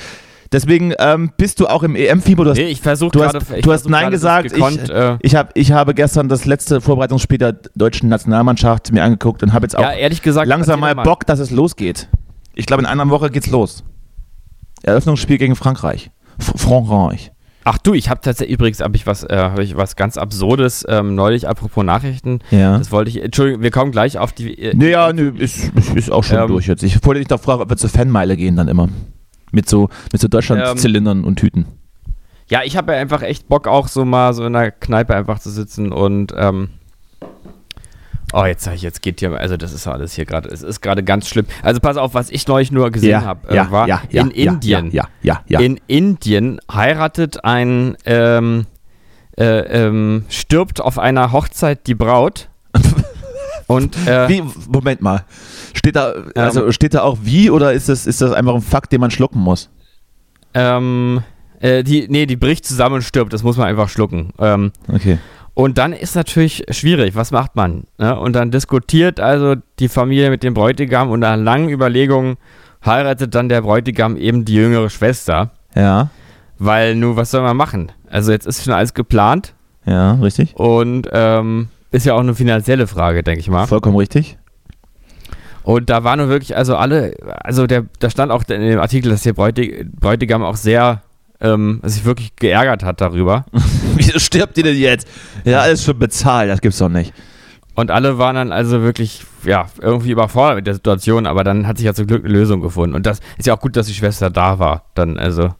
Deswegen 0.53 0.93
ähm, 0.99 1.31
bist 1.37 1.61
du 1.61 1.69
auch 1.69 1.85
im 1.85 1.95
EM-Fieber. 1.95 2.43
Du 2.45 2.51
hast, 2.51 2.57
Nee, 2.59 2.65
ich 2.71 2.81
versuche 2.81 3.13
du 3.13 3.23
hast, 3.25 3.33
gerade. 3.35 3.45
ich 3.57 3.63
du 3.63 3.73
hast 3.73 3.83
versuch 3.83 3.91
Nein 3.91 4.11
gesagt. 4.11 4.53
Gekonnt, 4.53 4.81
ich, 4.85 4.91
äh, 4.91 5.17
ich, 5.23 5.37
hab, 5.37 5.57
ich 5.57 5.71
habe 5.73 5.95
gestern 5.95 6.29
das 6.29 6.45
letzte 6.45 6.81
Vorbereitungsspiel 6.81 7.39
der 7.39 7.53
deutschen 7.77 8.09
Nationalmannschaft 8.09 8.93
mir 8.93 9.05
angeguckt 9.05 9.43
und 9.45 9.53
habe 9.53 9.65
jetzt 9.65 9.77
auch 9.79 9.83
ja, 9.83 9.93
ehrlich 9.93 10.23
gesagt. 10.23 10.49
langsam 10.49 10.81
mal 10.81 10.95
Bock, 10.97 11.25
dass 11.27 11.39
es 11.39 11.51
losgeht. 11.53 12.09
Ich 12.57 12.67
glaube, 12.67 12.83
in 12.83 12.87
einer 12.87 13.09
Woche 13.11 13.31
geht's 13.31 13.49
los. 13.49 13.85
Eröffnungsspiel 14.83 15.39
gegen 15.39 15.55
Frankreich. 15.55 16.11
F 16.39 16.53
Frankreich. 16.57 17.31
Ach 17.63 17.79
du, 17.79 17.93
ich 17.93 18.09
habe 18.09 18.21
tatsächlich 18.23 18.55
übrigens 18.55 18.81
hab 18.81 18.95
ich 18.97 19.07
was, 19.07 19.23
äh, 19.23 19.37
hab 19.37 19.59
ich 19.59 19.77
was 19.77 19.95
ganz 19.95 20.17
Absurdes 20.17 20.85
ähm, 20.89 21.15
neulich, 21.15 21.47
apropos 21.47 21.85
Nachrichten. 21.85 22.41
Ja. 22.51 22.79
Das 22.79 22.91
wollte 22.91 23.11
ich. 23.11 23.23
Entschuldigung, 23.23 23.63
wir 23.63 23.71
kommen 23.71 23.93
gleich 23.93 24.19
auf 24.19 24.33
die. 24.33 24.59
Äh, 24.59 24.75
Naja, 24.75 25.13
nö, 25.13 25.31
ist, 25.37 25.71
ist, 25.77 25.95
ist 25.95 26.11
auch 26.11 26.25
schon 26.25 26.39
Ähm, 26.39 26.49
durch 26.49 26.67
jetzt. 26.67 26.83
Ich 26.83 27.05
wollte 27.05 27.21
dich 27.21 27.29
doch 27.29 27.41
fragen, 27.41 27.61
ob 27.61 27.69
wir 27.69 27.77
zur 27.77 27.91
Fanmeile 27.91 28.37
gehen 28.37 28.57
dann 28.57 28.67
immer. 28.69 28.89
Mit 29.53 29.69
so, 29.69 29.89
mit 30.13 30.21
so 30.21 30.29
Deutschland-Zylindern 30.29 31.25
und 31.25 31.37
Tüten. 31.37 31.67
Ja, 32.49 32.63
ich 32.65 32.77
habe 32.77 32.93
ja 32.93 32.99
einfach 32.99 33.23
echt 33.23 33.49
Bock, 33.49 33.69
auch 33.69 33.89
so 33.89 34.05
mal 34.05 34.35
so 34.35 34.45
in 34.45 34.53
der 34.53 34.71
Kneipe 34.73 35.15
einfach 35.15 35.39
zu 35.39 35.51
sitzen 35.51 35.93
und. 35.93 36.35
Ähm, 36.37 36.71
oh, 38.33 38.45
jetzt 38.45 38.65
sag 38.65 38.75
ich, 38.75 38.83
jetzt 38.83 39.03
geht 39.03 39.21
hier. 39.21 39.33
Also, 39.39 39.57
das 39.57 39.73
ist 39.73 39.87
ja 39.87 39.93
alles 39.93 40.15
hier 40.15 40.25
gerade. 40.25 40.49
Es 40.49 40.63
ist 40.63 40.81
gerade 40.81 41.05
ganz 41.05 41.29
schlimm. 41.29 41.47
Also, 41.63 41.81
pass 41.81 41.97
auf, 41.97 42.15
was 42.15 42.31
ich 42.31 42.47
neulich 42.49 42.73
nur 42.73 42.91
gesehen 42.91 43.25
habe, 43.25 43.49
äh, 43.49 43.71
war 43.71 43.87
in 44.09 44.31
Indien. 44.31 44.91
Ja, 44.91 45.09
ja, 45.23 45.43
ja. 45.47 45.61
In 45.61 45.81
Indien 45.87 46.61
heiratet 46.73 47.45
ein. 47.45 47.97
Ähm, 48.05 48.67
äh, 49.39 49.87
ähm, 49.87 50.27
stirbt 50.29 50.83
auf 50.83 50.99
einer 50.99 51.33
Hochzeit 51.33 51.87
die 51.87 51.95
Braut. 51.95 52.51
und. 53.71 53.97
Äh, 54.07 54.29
wie, 54.29 54.43
Moment 54.69 55.01
mal. 55.01 55.25
Steht 55.75 55.97
da, 55.97 56.13
also 56.35 56.73
steht 56.73 56.95
da 56.95 57.03
auch 57.03 57.19
wie 57.23 57.51
oder 57.51 57.73
ist 57.73 57.89
das, 57.89 58.07
ist 58.07 58.21
das 58.21 58.33
einfach 58.33 58.55
ein 58.55 58.63
Fakt, 58.63 58.93
den 58.93 59.01
man 59.01 59.11
schlucken 59.11 59.41
muss? 59.41 59.71
ähm, 60.55 61.23
äh, 61.61 61.85
die, 61.85 62.07
nee, 62.09 62.27
die 62.27 62.37
bricht 62.37 62.65
zusammen 62.65 62.97
und 62.97 63.03
stirbt. 63.03 63.33
Das 63.33 63.43
muss 63.43 63.57
man 63.57 63.67
einfach 63.69 63.89
schlucken. 63.89 64.33
Ähm, 64.39 64.73
Okay. 64.93 65.19
Und 65.55 65.77
dann 65.79 65.93
ist 65.93 66.15
natürlich 66.15 66.65
schwierig, 66.71 67.15
was 67.17 67.33
macht 67.33 67.55
man? 67.55 67.85
Ne? 67.99 68.19
Und 68.19 68.35
dann 68.35 68.51
diskutiert 68.51 69.21
also 69.21 69.57
die 69.79 69.89
Familie 69.89 70.31
mit 70.31 70.43
dem 70.43 70.55
Bräutigam 70.55 71.11
und 71.11 71.21
nach 71.21 71.37
langen 71.37 71.69
Überlegungen 71.69 72.37
heiratet 72.85 73.35
dann 73.35 73.49
der 73.51 73.61
Bräutigam 73.63 74.17
eben 74.17 74.45
die 74.45 74.55
jüngere 74.55 74.89
Schwester. 74.89 75.51
Ja, 75.75 76.09
Weil, 76.59 76.95
nun, 76.95 77.17
was 77.17 77.31
soll 77.33 77.43
man 77.43 77.57
machen? 77.57 77.93
Also 78.09 78.33
jetzt 78.33 78.47
ist 78.47 78.65
schon 78.65 78.73
alles 78.73 78.95
geplant 78.95 79.53
ja, 79.85 80.13
richtig. 80.15 80.57
und 80.57 81.09
ähm, 81.13 81.69
ist 81.91 82.07
ja 82.07 82.15
auch 82.15 82.21
eine 82.21 82.35
finanzielle 82.35 82.87
Frage, 82.87 83.23
denke 83.23 83.41
ich 83.41 83.51
mal. 83.51 83.67
Vollkommen 83.67 83.97
richtig. 83.97 84.39
Und 85.63 85.91
da 85.91 86.05
war 86.05 86.17
nun 86.17 86.29
wirklich, 86.29 86.57
also 86.57 86.77
alle, 86.77 87.15
also 87.45 87.67
der, 87.67 87.85
da 87.99 88.11
stand 88.11 88.33
auch 88.33 88.45
in 88.49 88.61
dem 88.61 88.81
Artikel, 88.81 89.11
dass 89.11 89.23
der 89.23 89.35
Bräutig, 89.35 89.87
Bräutigam 89.93 90.43
auch 90.43 90.57
sehr, 90.57 91.03
ähm, 91.41 91.81
sich 91.85 92.05
wirklich 92.05 92.35
geärgert 92.37 92.83
hat 92.83 93.01
darüber. 93.01 93.45
Wieso 93.95 94.19
stirbt 94.19 94.57
die 94.57 94.63
denn 94.63 94.77
jetzt? 94.77 95.07
Ja, 95.45 95.61
alles 95.61 95.85
schon 95.85 95.99
bezahlt, 95.99 96.51
das 96.51 96.61
gibt's 96.61 96.79
doch 96.79 96.89
nicht. 96.89 97.13
Und 97.75 97.91
alle 97.91 98.19
waren 98.19 98.35
dann 98.35 98.53
also 98.53 98.83
wirklich, 98.83 99.25
ja, 99.45 99.67
irgendwie 99.81 100.11
überfordert 100.11 100.57
mit 100.57 100.67
der 100.67 100.75
Situation, 100.75 101.27
aber 101.27 101.45
dann 101.45 101.67
hat 101.67 101.77
sich 101.77 101.87
ja 101.87 101.95
zum 101.95 102.07
Glück 102.07 102.25
eine 102.25 102.33
Lösung 102.33 102.61
gefunden. 102.61 102.95
Und 102.95 103.07
das 103.07 103.21
ist 103.39 103.47
ja 103.47 103.55
auch 103.55 103.61
gut, 103.61 103.77
dass 103.77 103.87
die 103.87 103.95
Schwester 103.95 104.29
da 104.29 104.59
war. 104.59 104.85
Dann, 104.95 105.19
also, 105.19 105.55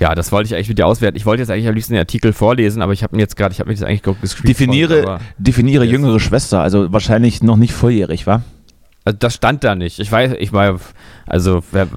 ja, 0.00 0.14
das 0.14 0.32
wollte 0.32 0.48
ich 0.48 0.54
eigentlich 0.54 0.68
mit 0.68 0.78
dir 0.78 0.86
auswerten. 0.86 1.16
Ich 1.16 1.26
wollte 1.26 1.42
jetzt 1.42 1.50
eigentlich 1.50 1.68
am 1.68 1.74
liebsten 1.74 1.92
den 1.92 2.00
Artikel 2.00 2.32
vorlesen, 2.32 2.82
aber 2.82 2.92
ich 2.92 3.02
habe 3.02 3.14
mir 3.14 3.22
jetzt 3.22 3.36
gerade, 3.36 3.52
ich 3.52 3.60
habe 3.60 3.68
mir 3.68 3.76
das 3.76 3.84
eigentlich 3.84 4.02
gescreent. 4.02 4.48
Definiere, 4.48 5.18
definiere 5.38 5.84
Yes. 5.84 5.92
jüngere 5.92 6.20
Schwester, 6.20 6.60
also 6.60 6.92
wahrscheinlich 6.92 7.42
noch 7.42 7.56
nicht 7.56 7.74
volljährig, 7.74 8.26
wa? 8.26 8.42
Also 9.04 9.18
das 9.18 9.34
stand 9.34 9.62
da 9.62 9.74
nicht. 9.74 9.98
Ich 9.98 10.10
weiß, 10.10 10.32
ich 10.38 10.52
war, 10.52 10.78
also 11.26 11.62
wer, 11.72 11.88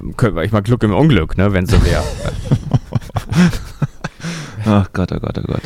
ich 0.42 0.52
mal 0.52 0.62
Glück 0.62 0.82
im 0.82 0.94
Unglück, 0.94 1.36
ne, 1.36 1.52
wenn 1.52 1.66
so 1.66 1.82
wäre. 1.84 2.02
Ach 4.66 4.88
Gott, 4.92 5.12
oh 5.12 5.20
Gott, 5.20 5.38
oh 5.38 5.42
Gott. 5.46 5.62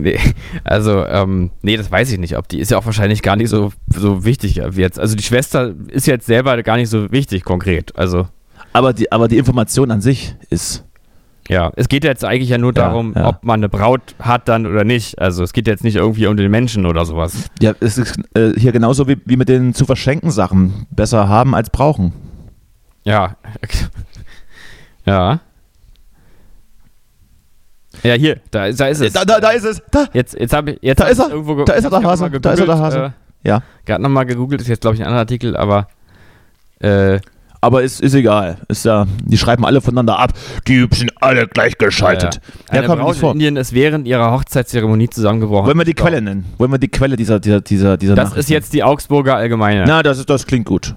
Nee, 0.00 0.18
also, 0.62 1.04
ähm, 1.06 1.50
nee, 1.62 1.76
das 1.76 1.90
weiß 1.90 2.12
ich 2.12 2.18
nicht. 2.18 2.36
Ob 2.36 2.48
die 2.48 2.60
ist 2.60 2.70
ja 2.70 2.78
auch 2.78 2.86
wahrscheinlich 2.86 3.20
gar 3.20 3.34
nicht 3.34 3.48
so, 3.48 3.72
so 3.88 4.24
wichtig 4.24 4.60
jetzt. 4.72 4.98
Also 4.98 5.16
die 5.16 5.24
Schwester 5.24 5.74
ist 5.88 6.06
jetzt 6.06 6.26
selber 6.26 6.62
gar 6.62 6.76
nicht 6.76 6.88
so 6.88 7.10
wichtig 7.10 7.44
konkret. 7.44 7.96
Also. 7.96 8.28
Aber 8.72 8.92
die, 8.92 9.10
aber 9.10 9.26
die 9.26 9.38
Information 9.38 9.90
an 9.90 10.00
sich 10.00 10.36
ist. 10.50 10.84
Ja, 11.48 11.72
es 11.76 11.88
geht 11.88 12.04
jetzt 12.04 12.24
eigentlich 12.24 12.50
ja 12.50 12.58
nur 12.58 12.74
Ja, 12.76 12.82
darum, 12.88 13.14
ja. 13.16 13.26
ob 13.28 13.42
man 13.42 13.60
eine 13.60 13.68
Braut 13.70 14.14
hat 14.20 14.48
dann 14.48 14.66
oder 14.66 14.84
nicht. 14.84 15.18
Also 15.18 15.42
es 15.42 15.52
geht 15.54 15.66
jetzt 15.66 15.82
nicht 15.82 15.96
irgendwie 15.96 16.26
um 16.26 16.36
den 16.36 16.50
Menschen 16.50 16.84
oder 16.84 17.04
sowas. 17.06 17.46
Ja, 17.60 17.72
es 17.80 17.96
ist 17.96 18.18
äh, 18.34 18.52
hier 18.56 18.70
genauso 18.72 19.08
wie, 19.08 19.16
wie 19.24 19.36
mit 19.36 19.48
den 19.48 19.72
zu 19.72 19.86
verschenken 19.86 20.30
Sachen. 20.30 20.86
Besser 20.90 21.28
haben 21.28 21.54
als 21.54 21.70
brauchen. 21.70 22.12
Ja. 23.04 23.36
ja. 25.06 25.40
Ja, 28.02 28.14
hier, 28.14 28.38
da, 28.50 28.66
ist- 28.66 28.78
da 28.78 28.86
ist 28.88 29.00
es. 29.00 29.12
Da, 29.12 29.24
da, 29.24 29.40
da 29.40 29.50
ist 29.50 29.64
es. 29.64 29.82
Da. 29.90 30.06
Jetzt, 30.12 30.38
jetzt 30.38 30.52
habe 30.52 30.72
ich 30.72 30.78
jetzt 30.82 31.00
Da 31.00 31.06
ist 31.06 31.18
er. 31.18 31.30
irgendwo 31.30 31.54
ge- 31.56 31.64
Da 31.64 31.72
ist 31.72 31.84
er, 31.84 31.90
der 31.90 32.02
Hase. 32.02 32.30
Da 32.30 32.52
ist 32.52 32.60
er, 32.60 32.66
der 32.66 32.78
Hase. 32.78 33.12
Ja. 33.42 33.56
Äh, 33.56 33.60
gerade 33.86 34.02
nochmal 34.02 34.26
gegoogelt, 34.26 34.60
ist 34.60 34.68
jetzt 34.68 34.82
glaube 34.82 34.94
ich 34.96 35.00
ein 35.00 35.06
anderer 35.06 35.20
Artikel, 35.20 35.56
aber 35.56 35.88
äh, 36.80 37.18
Aber 37.60 37.82
ist, 37.82 38.00
ist 38.00 38.14
egal. 38.14 38.58
Ist 38.68 38.84
ja, 38.84 39.06
die 39.24 39.36
schreiben 39.36 39.64
alle 39.64 39.80
voneinander 39.80 40.18
ab. 40.18 40.32
Die 40.68 40.86
sind 40.92 41.12
alle 41.20 41.46
gleichgeschaltet. 41.48 42.40
Ja, 42.70 42.76
Ja, 42.76 42.82
Eine 42.82 42.96
Braut 42.96 43.20
in. 43.20 43.30
Indien 43.30 43.56
ist 43.56 43.72
während 43.72 44.06
ihrer 44.06 44.30
Hochzeitszeremonie 44.32 45.08
zusammengebrochen. 45.08 45.66
Wollen 45.66 45.78
wir 45.78 45.84
die. 45.84 45.94
Quelle 45.94 46.22
nennen? 46.22 46.44
Wollen 46.58 46.70
wir 46.70 46.78
die 46.78 46.88
Quelle 46.88 47.16
dieser, 47.16 47.40
dieser, 47.40 47.60
dieser, 47.60 47.96
dieser 47.96 48.14
Das 48.14 48.34
ist 48.34 48.48
jetzt 48.48 48.72
die 48.72 48.84
Augsburger 48.84 49.36
Allgemeine. 49.36 49.84
Na, 49.86 50.02
das, 50.02 50.18
ist, 50.18 50.30
das 50.30 50.46
klingt 50.46 50.66
gut. 50.66 50.94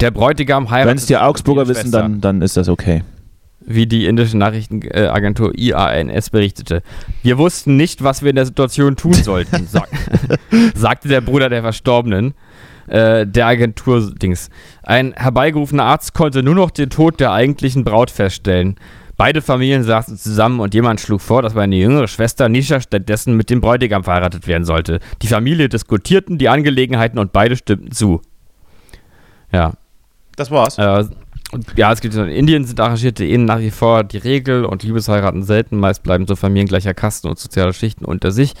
Der 0.00 0.10
Bräutigam 0.10 0.70
heiratet 0.70 0.90
Wenn 0.90 0.96
es 0.98 1.06
die 1.06 1.16
Augsburger 1.16 1.66
wissen, 1.68 1.90
dann, 1.90 2.20
dann 2.20 2.42
ist 2.42 2.56
das 2.56 2.68
okay. 2.68 3.02
wie 3.60 3.86
die 3.86 4.06
indische 4.06 4.36
Nachrichtenagentur 4.36 5.52
IANS 5.58 6.30
berichtete. 6.30 6.82
Wir 7.22 7.38
wussten 7.38 7.76
nicht, 7.76 8.02
was 8.04 8.22
wir 8.22 8.30
in 8.30 8.36
der 8.36 8.46
Situation 8.46 8.96
tun 8.96 9.14
sollten, 9.14 9.66
sag, 9.70 9.88
sagte 10.74 11.08
der 11.08 11.20
Bruder 11.22 11.48
der 11.48 11.62
Verstorbenen. 11.62 12.34
Äh, 12.90 13.24
der 13.26 13.46
Agentur 13.46 14.12
Dings. 14.14 14.50
Ein 14.82 15.12
herbeigerufener 15.14 15.84
Arzt 15.84 16.12
konnte 16.12 16.42
nur 16.42 16.56
noch 16.56 16.72
den 16.72 16.90
Tod 16.90 17.20
der 17.20 17.30
eigentlichen 17.32 17.84
Braut 17.84 18.10
feststellen. 18.10 18.74
Beide 19.16 19.42
Familien 19.42 19.84
saßen 19.84 20.16
zusammen 20.16 20.58
und 20.58 20.74
jemand 20.74 20.98
schlug 21.00 21.20
vor, 21.20 21.40
dass 21.42 21.54
meine 21.54 21.76
jüngere 21.76 22.08
Schwester 22.08 22.48
Nisha 22.48 22.80
stattdessen 22.80 23.36
mit 23.36 23.48
dem 23.48 23.60
Bräutigam 23.60 24.02
verheiratet 24.02 24.48
werden 24.48 24.64
sollte. 24.64 24.98
Die 25.22 25.28
Familie 25.28 25.68
diskutierten 25.68 26.36
die 26.38 26.48
Angelegenheiten 26.48 27.18
und 27.20 27.32
beide 27.32 27.54
stimmten 27.56 27.92
zu. 27.92 28.22
Ja, 29.52 29.74
Das 30.36 30.50
war's. 30.50 30.78
äh, 30.78 31.04
und 31.52 31.66
ja, 31.76 31.92
es 31.92 32.00
gibt 32.00 32.14
in 32.14 32.28
Indien 32.28 32.64
sind 32.64 32.78
arrangierte 32.78 33.24
Ehen 33.24 33.44
nach 33.44 33.58
wie 33.58 33.72
vor 33.72 34.04
die 34.04 34.18
Regel 34.18 34.64
und 34.64 34.84
Liebesheiraten 34.84 35.42
selten. 35.42 35.78
Meist 35.78 36.04
bleiben 36.04 36.26
so 36.28 36.36
Familien 36.36 36.68
gleicher 36.68 36.94
Kasten 36.94 37.28
und 37.28 37.38
soziale 37.38 37.72
Schichten 37.72 38.04
unter 38.04 38.30
sich. 38.30 38.54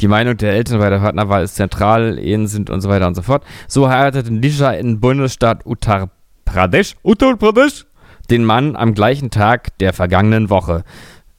Die 0.00 0.08
Meinung 0.08 0.36
der 0.36 0.52
Eltern 0.52 0.80
bei 0.80 0.90
der 0.90 0.98
Partnerwahl 0.98 1.44
ist 1.44 1.54
zentral. 1.54 2.18
Ehen 2.18 2.48
sind 2.48 2.68
und 2.68 2.80
so 2.80 2.88
weiter 2.88 3.06
und 3.06 3.14
so 3.14 3.22
fort. 3.22 3.44
So 3.68 3.88
heiratete 3.88 4.32
Nisha 4.32 4.72
in 4.72 4.98
Bundesstaat 4.98 5.64
Uttar 5.66 6.10
Pradesh, 6.44 6.96
Uttar 7.04 7.36
Pradesh, 7.36 7.86
den 8.28 8.44
Mann 8.44 8.74
am 8.74 8.94
gleichen 8.94 9.30
Tag 9.30 9.78
der 9.78 9.92
vergangenen 9.92 10.50
Woche. 10.50 10.82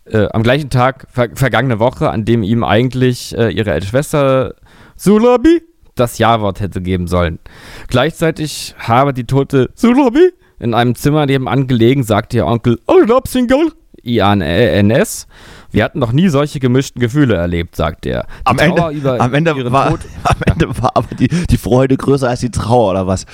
Äh, 0.05 0.27
am 0.31 0.41
gleichen 0.43 0.69
Tag, 0.69 1.07
ver 1.09 1.29
vergangene 1.33 1.79
Woche, 1.79 2.11
an 2.11 2.23
dem 2.23 2.43
ihm 2.43 2.63
eigentlich 2.63 3.37
äh, 3.37 3.49
ihre 3.49 3.71
ältere 3.71 3.89
Schwester 3.89 4.55
Sulabi 4.95 5.61
das 5.95 6.17
Ja-Wort 6.17 6.61
hätte 6.61 6.81
geben 6.81 7.07
sollen. 7.07 7.39
Gleichzeitig 7.87 8.73
habe 8.79 9.13
die 9.13 9.25
tote 9.25 9.69
Sulabi 9.75 10.31
in 10.63 10.73
einem 10.73 10.95
Zimmer 10.95 11.25
nebenan 11.25 11.67
gelegen, 11.67 12.03
sagte 12.03 12.37
ihr 12.37 12.47
Onkel 12.47 12.79
Single, 13.27 13.73
IANS. 14.01 15.27
Wir 15.71 15.83
hatten 15.83 15.99
noch 15.99 16.11
nie 16.11 16.29
solche 16.29 16.59
gemischten 16.59 17.01
Gefühle 17.01 17.35
erlebt, 17.35 17.75
sagte 17.75 18.09
er. 18.09 18.27
Am 18.43 18.59
Ende, 18.59 18.89
über 18.89 19.19
am, 19.19 19.33
Ende 19.33 19.71
war, 19.71 19.89
Tod 19.89 20.01
am 20.23 20.35
Ende 20.45 20.81
war 20.81 20.91
aber 20.95 21.15
die, 21.15 21.27
die 21.27 21.57
Freude 21.57 21.97
größer 21.97 22.29
als 22.29 22.41
die 22.41 22.51
Trauer, 22.51 22.91
oder 22.91 23.07
was? 23.07 23.25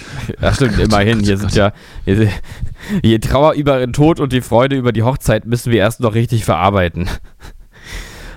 Ja, 0.42 0.54
stimmt, 0.54 0.80
immerhin. 0.80 1.20
Hier 1.20 1.38
sind 1.38 1.54
ja. 1.56 1.72
Hier, 2.06 2.30
die 3.04 3.20
Trauer 3.20 3.54
über 3.54 3.80
ihren 3.80 3.94
Tod 3.94 4.20
und 4.20 4.32
die 4.32 4.42
Freude 4.42 4.76
über 4.76 4.92
die 4.92 5.04
Hochzeit 5.04 5.46
müssen 5.46 5.72
wir 5.72 5.80
erst 5.80 6.00
noch 6.00 6.16
richtig 6.16 6.46
verarbeiten. 6.46 7.10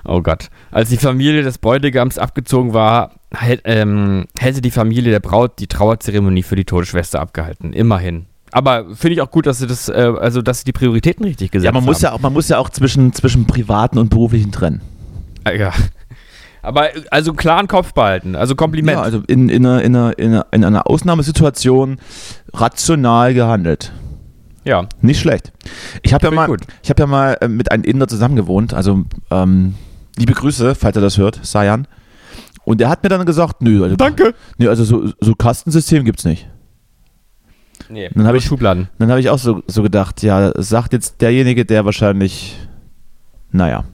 Oh 0.05 0.21
Gott. 0.21 0.49
Als 0.73 0.89
die 0.89 0.97
Familie 0.97 1.43
des 1.43 1.59
Bräutigams 1.59 2.19
abgezogen 2.19 2.75
war, 2.75 3.13
hätt, 3.33 3.61
ähm, 3.65 4.27
hätte 4.37 4.61
die 4.61 4.73
Familie 4.73 5.13
der 5.13 5.21
Braut 5.21 5.61
die 5.61 5.69
Trauerzeremonie 5.69 6.43
für 6.43 6.57
die 6.57 6.65
tote 6.65 6.87
Schwester 6.87 7.21
abgehalten. 7.21 7.73
Immerhin. 7.73 8.27
Aber 8.53 8.85
finde 8.95 9.15
ich 9.15 9.21
auch 9.23 9.31
gut, 9.31 9.47
dass 9.47 9.59
sie 9.59 9.67
das, 9.67 9.89
äh, 9.89 10.13
also 10.21 10.43
dass 10.43 10.59
sie 10.61 10.65
die 10.65 10.73
Prioritäten 10.73 11.25
richtig 11.25 11.51
gesetzt 11.51 11.65
Ja, 11.65 11.73
man 11.73 11.85
muss 11.85 11.97
haben. 11.97 12.03
ja 12.03 12.13
auch, 12.13 12.21
man 12.21 12.33
muss 12.33 12.49
ja 12.49 12.59
auch 12.59 12.69
zwischen, 12.71 13.13
zwischen 13.13 13.47
privaten 13.47 13.99
und 13.99 14.11
beruflichen 14.11 14.53
trennen. 14.53 14.81
Ja. 15.47 15.53
ja. 15.53 15.73
Aber 16.63 16.95
äh, 16.95 17.03
also 17.11 17.33
klaren 17.33 17.67
Kopf 17.67 17.93
behalten. 17.95 18.37
Also 18.37 18.55
Kompliment. 18.55 18.97
Ja, 18.99 19.03
also 19.03 19.23
in, 19.27 19.49
in, 19.49 19.67
einer, 19.67 19.83
in, 19.83 19.97
einer, 19.97 20.19
in, 20.19 20.29
einer, 20.33 20.47
in 20.53 20.65
einer 20.65 20.89
Ausnahmesituation 20.89 21.97
rational 22.55 23.35
gehandelt. 23.35 23.91
ja. 24.65 24.87
Nicht 25.01 25.21
schlecht. 25.21 25.53
Ich 26.03 26.13
habe 26.15 26.27
ja, 26.27 26.31
mal- 26.31 26.57
ich 26.83 26.91
hab 26.91 27.01
ja 27.01 27.07
mal 27.07 27.37
äh, 27.41 27.49
mit 27.49 27.73
einem 27.73 27.85
Inder 27.85 28.07
zusammen 28.07 28.37
gewohnt. 28.37 28.75
Also, 28.75 29.05
ähm, 29.31 29.75
liebe 30.19 30.35
Grüße, 30.35 30.75
falls 30.75 30.95
er 30.97 31.03
das 31.03 31.19
hört, 31.19 31.41
Sayan. 31.43 31.89
Und 32.65 32.81
der 32.81 32.89
hat 32.91 33.03
mir 33.03 33.09
dann 33.09 33.27
gesagt, 33.27 33.61
nö, 33.63 33.83
also, 33.83 33.97
Danke. 33.97 34.35
nö, 34.59 34.69
also 34.69 34.85
so, 34.85 35.11
so 35.21 35.35
Kastensystem 35.35 36.05
gibt's 36.05 36.25
nicht. 36.25 36.49
Nee, 37.93 38.09
Dann 38.15 38.25
hab 38.25 38.33
nur 38.33 38.39
ich- 38.39 38.45
Schubladen. 38.47 38.89
Dann 38.99 39.11
habe 39.11 39.21
ich 39.21 39.29
auch 39.29 39.39
so, 39.39 39.63
so 39.67 39.83
gedacht, 39.83 40.23
ja, 40.23 40.53
sagt 40.57 40.93
jetzt 40.95 41.21
derjenige, 41.21 41.65
der 41.67 41.85
wahrscheinlich, 41.85 42.57
naja, 43.51 43.85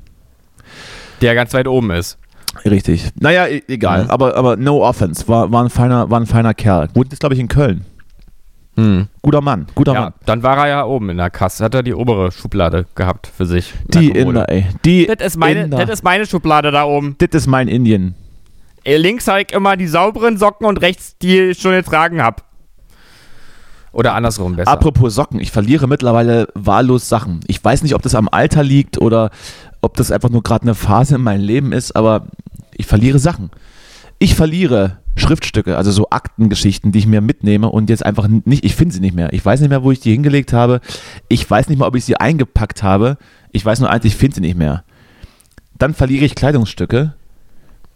Der 1.21 1.35
ganz 1.35 1.53
weit 1.53 1.67
oben 1.67 1.91
ist. 1.91 2.17
richtig. 2.65 3.09
Naja, 3.19 3.47
e 3.49 3.63
egal, 3.67 4.05
Mhm. 4.05 4.11
aber, 4.11 4.37
aber 4.37 4.57
no 4.57 4.85
offense, 4.87 5.27
war, 5.27 5.51
war, 5.51 5.65
ein 5.65 5.71
feiner, 5.71 6.11
war 6.11 6.21
ein 6.21 6.27
feiner 6.27 6.55
Kerl. 6.55 6.89
Wohnt 6.95 7.11
jetzt, 7.11 7.19
glaube 7.21 7.35
ich, 7.35 7.41
in 7.41 7.49
Köln. 7.49 7.85
Hm. 8.77 9.09
Guter 9.23 9.41
Mann, 9.41 9.67
guter 9.75 9.93
Ja, 9.95 10.01
Mann. 10.03 10.13
dann 10.25 10.45
war 10.45 10.57
er 10.59 10.69
ja 10.69 10.85
oben 10.85 11.11
in 11.11 11.17
der 11.17 11.31
Kasse. 11.31 11.65
Hat 11.65 11.75
er 11.75 11.83
die 11.83 11.95
obere 11.95 12.31
Schublade 12.31 12.87
gehabt 12.95 13.27
für 13.27 13.45
sich. 13.47 13.75
in 13.93 14.01
Die. 14.01 14.11
Inder, 14.13 14.49
ey. 14.49 14.67
Die 14.85 15.07
Das 15.07 15.17
ist, 15.27 15.37
meine, 15.37 15.63
Inder. 15.65 15.79
das 15.79 15.91
ist 15.91 16.05
meine 16.05 16.25
Schublade 16.27 16.71
da 16.71 16.85
oben. 16.85 17.17
Das 17.19 17.31
ist 17.33 17.49
mein 17.49 17.67
Indien. 17.67 18.15
Links 18.87 19.27
habe 19.27 19.43
ich 19.43 19.53
immer 19.53 19.77
die 19.77 19.89
sauberen 19.89 20.37
Socken 20.39 20.65
und 20.67 20.81
rechts 20.81 21.19
die 21.19 21.41
ich 21.41 21.59
schon 21.61 21.73
getragen 21.73 22.23
habe. 22.23 22.43
Oder 23.93 24.15
andersrum 24.15 24.57
besser. 24.57 24.71
Apropos 24.71 25.15
Socken, 25.15 25.41
ich 25.41 25.51
verliere 25.51 25.89
mittlerweile 25.89 26.49
wahllos 26.55 27.09
Sachen. 27.09 27.41
Ich 27.47 27.63
weiß 27.65 27.83
nicht, 27.83 27.95
ob 27.95 28.03
das 28.03 28.15
am 28.15 28.29
Alter 28.31 28.63
liegt 28.63 29.01
oder 29.01 29.31
ob 29.81 29.97
das 29.97 30.11
einfach 30.11 30.31
nur 30.31 30.43
gerade 30.43 30.63
eine 30.63 30.75
Phase 30.75 31.17
in 31.17 31.23
meinem 31.23 31.43
Leben 31.43 31.73
ist, 31.73 31.97
aber 31.97 32.27
ich 32.77 32.87
verliere 32.87 33.19
Sachen. 33.19 33.51
Ich 34.19 34.35
verliere 34.35 34.99
Schriftstücke, 35.17 35.77
also 35.77 35.91
so 35.91 36.11
Aktengeschichten, 36.11 36.93
die 36.93 36.99
ich 37.01 37.07
mir 37.07 37.21
mitnehme 37.21 37.69
und 37.69 37.91
jetzt 37.91 38.05
einfach 38.05 38.29
nicht, 38.29 38.65
ich 38.65 38.75
finde 38.75 38.95
sie 38.95 39.01
nicht 39.01 39.15
mehr. 39.15 39.33
Ich 39.33 39.45
weiß 39.45 39.61
nicht 39.61 39.69
mehr, 39.69 39.83
wo 39.83 39.91
ich 39.91 40.01
die 40.01 40.13
hingelegt 40.13 40.53
habe. 40.53 40.81
Ich 41.29 41.49
weiß 41.49 41.69
nicht 41.69 41.79
mal, 41.79 41.87
ob 41.87 41.97
ich 41.97 42.05
sie 42.05 42.17
eingepackt 42.17 42.83
habe. 42.83 43.17
Ich 43.53 43.65
weiß 43.65 43.81
nur 43.81 43.91
eins, 43.91 44.05
ich 44.05 44.17
finde 44.17 44.37
sie 44.37 44.41
nicht 44.41 44.57
mehr. 44.57 44.85
Dann 45.79 45.95
verliere 45.95 46.25
ich 46.25 46.35
Kleidungsstücke 46.35 47.15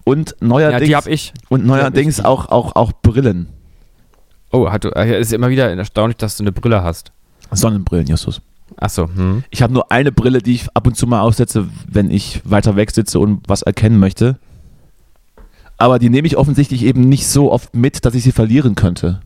und 0.04 0.30
ja, 0.40 0.46
neuerdings, 0.46 0.84
die 0.84 0.96
habe 0.96 1.10
ich. 1.10 1.32
und 1.48 1.64
neuerdings 1.64 2.24
auch, 2.24 2.48
auch, 2.48 2.76
auch 2.76 2.92
Brillen. 2.92 3.48
Oh, 4.52 4.70
hat 4.70 4.84
äh, 4.84 5.20
ist 5.20 5.32
immer 5.32 5.50
wieder 5.50 5.74
erstaunlich, 5.74 6.18
dass 6.18 6.36
du 6.36 6.44
eine 6.44 6.52
Brille 6.52 6.82
hast. 6.82 7.12
Sonnenbrillen, 7.50 8.06
Justus. 8.06 8.40
Achso, 8.76 9.08
hm. 9.14 9.44
Ich 9.50 9.62
habe 9.62 9.72
nur 9.72 9.90
eine 9.90 10.12
Brille, 10.12 10.40
die 10.40 10.54
ich 10.54 10.66
ab 10.74 10.86
und 10.86 10.96
zu 10.96 11.06
mal 11.06 11.20
aufsetze, 11.20 11.68
wenn 11.86 12.10
ich 12.10 12.40
weiter 12.44 12.76
weg 12.76 12.90
sitze 12.90 13.18
und 13.18 13.42
was 13.48 13.62
erkennen 13.62 13.98
möchte. 13.98 14.36
Aber 15.76 15.98
die 15.98 16.10
nehme 16.10 16.26
ich 16.26 16.36
offensichtlich 16.36 16.84
eben 16.84 17.08
nicht 17.08 17.26
so 17.26 17.50
oft 17.50 17.74
mit, 17.74 18.04
dass 18.04 18.14
ich 18.14 18.22
sie 18.22 18.32
verlieren 18.32 18.74
könnte. 18.74 19.20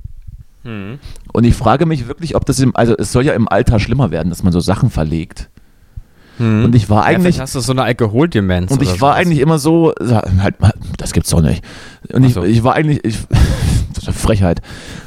Hm. 0.63 0.99
Und 1.33 1.45
ich 1.45 1.55
frage 1.55 1.87
mich 1.87 2.09
wirklich, 2.09 2.35
ob 2.35 2.45
das 2.47 2.59
im, 2.61 2.75
also 2.75 2.97
es 2.97 3.13
soll 3.13 3.25
ja 3.25 3.35
im 3.35 3.49
Alter 3.49 3.79
schlimmer 3.79 4.11
werden, 4.11 4.31
dass 4.31 4.43
man 4.43 4.53
so 4.53 4.61
Sachen 4.61 4.91
verlegt. 4.91 5.49
Hm. 6.39 6.65
Und 6.65 6.75
ich 6.75 6.91
war 6.91 7.03
ja, 7.03 7.05
eigentlich, 7.05 7.37
vielleicht 7.37 7.41
hast 7.41 7.55
du 7.55 7.61
so 7.61 7.73
eine 7.73 7.83
Alkoholdemenz. 7.83 8.71
und 8.71 8.83
ich 8.83 9.01
war 9.01 9.13
sowas. 9.13 9.17
eigentlich 9.17 9.41
immer 9.41 9.59
so, 9.59 9.93
halt 10.01 10.61
mal, 10.61 10.73
das 10.99 11.13
gibt's 11.13 11.31
doch 11.31 11.41
nicht. 11.41 11.65
Und 12.13 12.25
Ach 12.25 12.29
ich, 12.29 12.35
so. 12.35 12.45
ich 12.45 12.65
war 12.65 12.75
eigentlich, 12.75 13.05
ich, 13.05 13.19
eine 14.07 14.15
Frechheit. 14.17 14.61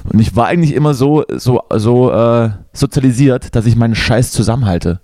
Und 0.05 0.19
ich 0.19 0.35
war 0.35 0.47
eigentlich 0.47 0.73
immer 0.73 0.93
so, 0.93 1.23
so, 1.35 1.61
so 1.75 2.11
äh, 2.11 2.49
sozialisiert, 2.73 3.55
dass 3.55 3.65
ich 3.65 3.75
meinen 3.75 3.95
Scheiß 3.95 4.31
zusammenhalte. 4.31 4.99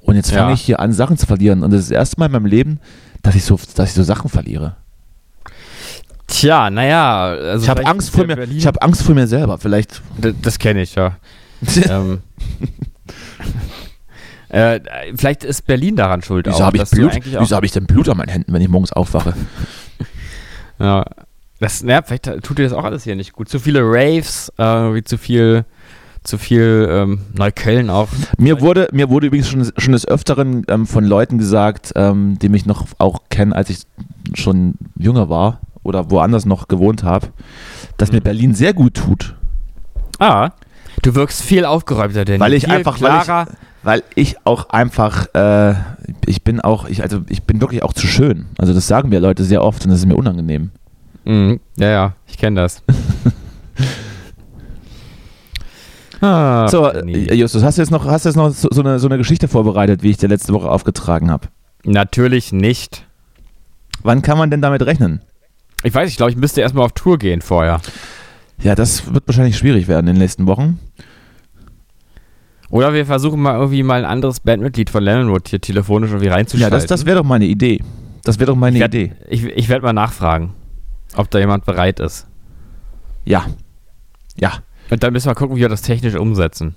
Und 0.00 0.16
jetzt 0.16 0.30
fange 0.30 0.48
Ja. 0.48 0.54
ich 0.54 0.62
hier 0.62 0.80
an, 0.80 0.92
Sachen 0.92 1.18
zu 1.18 1.26
verlieren. 1.26 1.62
Und 1.62 1.70
das 1.72 1.80
ist 1.82 1.90
das 1.90 1.96
erste 1.96 2.18
Mal 2.20 2.26
in 2.26 2.32
meinem 2.32 2.46
Leben, 2.46 2.80
dass 3.22 3.34
ich 3.34 3.44
so, 3.44 3.58
dass 3.74 3.90
ich 3.90 3.94
so 3.94 4.02
Sachen 4.02 4.30
verliere. 4.30 4.76
Tja, 6.26 6.70
naja. 6.70 7.26
Also 7.28 7.64
ich 7.64 7.68
habe 7.70 7.84
Angst 7.86 8.10
vor 8.10 8.26
mir. 8.26 8.38
Ich 8.50 8.66
habe 8.66 8.80
Angst 8.82 9.02
vor 9.02 9.14
mir 9.14 9.26
selber. 9.26 9.58
Vielleicht. 9.58 10.02
D- 10.18 10.34
Das 10.42 10.58
kenne 10.58 10.82
ich, 10.82 10.94
ja. 10.94 11.16
ähm, 11.88 12.20
äh, 14.48 14.80
vielleicht 15.16 15.44
ist 15.44 15.66
Berlin 15.66 15.96
daran 15.96 16.22
schuld. 16.22 16.46
Wieso 16.46 16.64
habe 16.64 16.76
ich 16.78 16.88
Blut? 16.90 17.12
Wieso 17.24 17.56
habe 17.56 17.66
ich 17.66 17.72
denn 17.72 17.86
Blut 17.86 18.08
an 18.08 18.16
meinen 18.16 18.28
Händen, 18.30 18.52
wenn 18.52 18.62
ich 18.62 18.68
morgens 18.68 18.92
aufwache? 18.92 19.34
Ja. 20.78 21.04
Das, 21.60 21.82
ja, 21.82 22.02
vielleicht 22.02 22.42
tut 22.42 22.58
dir 22.58 22.64
das 22.64 22.72
auch 22.72 22.84
alles 22.84 23.04
hier 23.04 23.16
nicht 23.16 23.32
gut. 23.32 23.48
Zu 23.48 23.58
viele 23.58 23.80
Raves, 23.82 24.52
äh, 24.58 24.64
wie 24.64 25.02
zu 25.02 25.18
viel, 25.18 25.64
zu 26.22 26.38
viel 26.38 26.88
ähm, 26.90 27.20
Neukölln 27.36 27.90
auch. 27.90 28.08
Mir 28.38 28.60
wurde, 28.60 28.88
mir 28.92 29.08
wurde 29.08 29.26
übrigens 29.26 29.48
schon, 29.48 29.68
schon 29.76 29.92
des 29.92 30.06
Öfteren 30.06 30.64
ähm, 30.68 30.86
von 30.86 31.04
Leuten 31.04 31.38
gesagt, 31.38 31.92
ähm, 31.96 32.38
die 32.40 32.48
mich 32.48 32.64
noch 32.64 32.86
auch 32.98 33.22
kennen, 33.28 33.52
als 33.52 33.70
ich 33.70 33.80
schon 34.34 34.74
jünger 34.96 35.28
war 35.28 35.60
oder 35.82 36.10
woanders 36.10 36.44
noch 36.44 36.68
gewohnt 36.68 37.02
habe, 37.02 37.28
dass 37.96 38.12
mir 38.12 38.20
Berlin 38.20 38.54
sehr 38.54 38.72
gut 38.72 38.94
tut. 38.94 39.34
Ah, 40.20 40.50
du 41.02 41.14
wirkst 41.14 41.42
viel 41.42 41.64
aufgeräumter, 41.64 42.24
denn 42.24 42.40
Weil 42.40 42.52
ich 42.52 42.64
viel 42.64 42.72
einfach, 42.74 43.00
weil 43.00 43.16
ich, 43.18 43.24
klarer. 43.24 43.48
weil 43.82 44.02
ich 44.14 44.36
auch 44.44 44.70
einfach, 44.70 45.34
äh, 45.34 45.74
ich 46.26 46.44
bin 46.44 46.60
auch, 46.60 46.88
ich, 46.88 47.02
also 47.02 47.22
ich 47.28 47.42
bin 47.42 47.60
wirklich 47.60 47.82
auch 47.82 47.92
zu 47.92 48.06
schön. 48.06 48.46
Also 48.58 48.74
das 48.74 48.86
sagen 48.86 49.08
mir 49.08 49.18
Leute 49.18 49.42
sehr 49.42 49.62
oft 49.64 49.84
und 49.84 49.90
das 49.90 50.00
ist 50.00 50.06
mir 50.06 50.16
unangenehm. 50.16 50.70
Mhm. 51.28 51.60
Ja, 51.76 51.88
ja, 51.90 52.14
ich 52.26 52.38
kenne 52.38 52.62
das. 52.62 52.82
ah, 56.20 56.68
So, 56.68 56.90
nee. 57.04 57.26
äh, 57.26 57.34
Justus, 57.34 57.62
hast 57.62 57.78
du 57.78 57.82
jetzt 57.82 57.90
noch, 57.90 58.04
hast 58.06 58.24
du 58.24 58.28
jetzt 58.30 58.36
noch 58.36 58.50
so, 58.50 58.68
so, 58.70 58.80
eine, 58.80 58.98
so 58.98 59.08
eine 59.08 59.18
Geschichte 59.18 59.48
vorbereitet, 59.48 60.02
wie 60.02 60.10
ich 60.10 60.16
dir 60.16 60.28
letzte 60.28 60.52
Woche 60.52 60.70
aufgetragen 60.70 61.30
habe? 61.30 61.48
Natürlich 61.84 62.52
nicht. 62.52 63.06
Wann 64.02 64.22
kann 64.22 64.38
man 64.38 64.50
denn 64.50 64.62
damit 64.62 64.84
rechnen? 64.86 65.20
Ich 65.84 65.94
weiß, 65.94 66.10
ich 66.10 66.16
glaube, 66.16 66.30
ich 66.32 66.36
müsste 66.36 66.60
erstmal 66.60 66.84
auf 66.84 66.92
Tour 66.92 67.18
gehen 67.18 67.40
vorher. 67.42 67.80
Ja, 68.60 68.74
das 68.74 69.12
wird 69.12 69.26
wahrscheinlich 69.28 69.56
schwierig 69.58 69.86
werden 69.86 70.08
in 70.08 70.14
den 70.14 70.22
nächsten 70.22 70.46
Wochen. 70.46 70.80
Oder 72.70 72.92
wir 72.92 73.06
versuchen 73.06 73.40
mal 73.40 73.54
irgendwie 73.54 73.82
mal 73.82 74.04
ein 74.04 74.10
anderes 74.10 74.40
Bandmitglied 74.40 74.90
von 74.90 75.02
Lemonwood 75.02 75.48
hier 75.48 75.60
telefonisch 75.60 76.10
irgendwie 76.10 76.26
Ja, 76.28 76.34
reinzuschalten. 76.34 76.76
das, 76.76 76.86
das 76.86 77.06
wäre 77.06 77.18
doch 77.18 77.24
meine 77.24 77.46
Idee. 77.46 77.80
Das 78.24 78.38
wäre 78.38 78.48
doch 78.50 78.56
meine 78.56 78.76
ich 78.76 78.80
werd, 78.80 78.94
Idee. 78.94 79.12
Ich, 79.28 79.44
ich 79.44 79.68
werde 79.68 79.84
mal 79.84 79.92
nachfragen, 79.92 80.52
ob 81.16 81.30
da 81.30 81.38
jemand 81.38 81.64
bereit 81.64 82.00
ist. 82.00 82.26
Ja. 83.24 83.46
Ja. 84.36 84.52
Und 84.90 85.02
dann 85.02 85.12
müssen 85.12 85.28
wir 85.28 85.34
gucken, 85.34 85.56
wie 85.56 85.60
wir 85.60 85.68
das 85.68 85.82
technisch 85.82 86.14
umsetzen. 86.14 86.74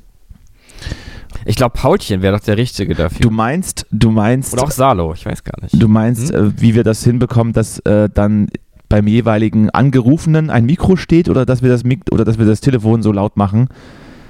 Ich 1.46 1.56
glaube, 1.56 1.78
Paulchen 1.78 2.22
wäre 2.22 2.38
doch 2.38 2.44
der 2.44 2.58
Richtige 2.58 2.94
dafür. 2.94 3.22
Du 3.22 3.30
meinst, 3.30 3.86
du 3.92 4.12
meinst, 4.12 4.54
Oder 4.54 4.64
auch 4.64 4.72
Salo, 4.72 5.14
ich 5.14 5.26
weiß 5.26 5.44
gar 5.44 5.62
nicht. 5.62 5.82
du 5.82 5.88
meinst, 5.88 6.32
äh, 6.32 6.52
wie 6.60 6.76
wir 6.76 6.84
das 6.84 7.04
hinbekommen, 7.04 7.54
dass 7.54 7.80
äh, 7.80 8.10
dann 8.14 8.50
beim 8.90 9.08
jeweiligen 9.08 9.70
Angerufenen 9.70 10.50
ein 10.50 10.66
Mikro 10.66 10.98
steht 10.98 11.30
oder 11.30 11.46
dass 11.46 11.62
wir 11.62 11.70
das 11.70 11.84
Mik 11.84 12.02
oder 12.12 12.26
dass 12.26 12.38
wir 12.38 12.46
das 12.46 12.60
Telefon 12.60 13.02
so 13.02 13.12
laut 13.12 13.38
machen. 13.38 13.70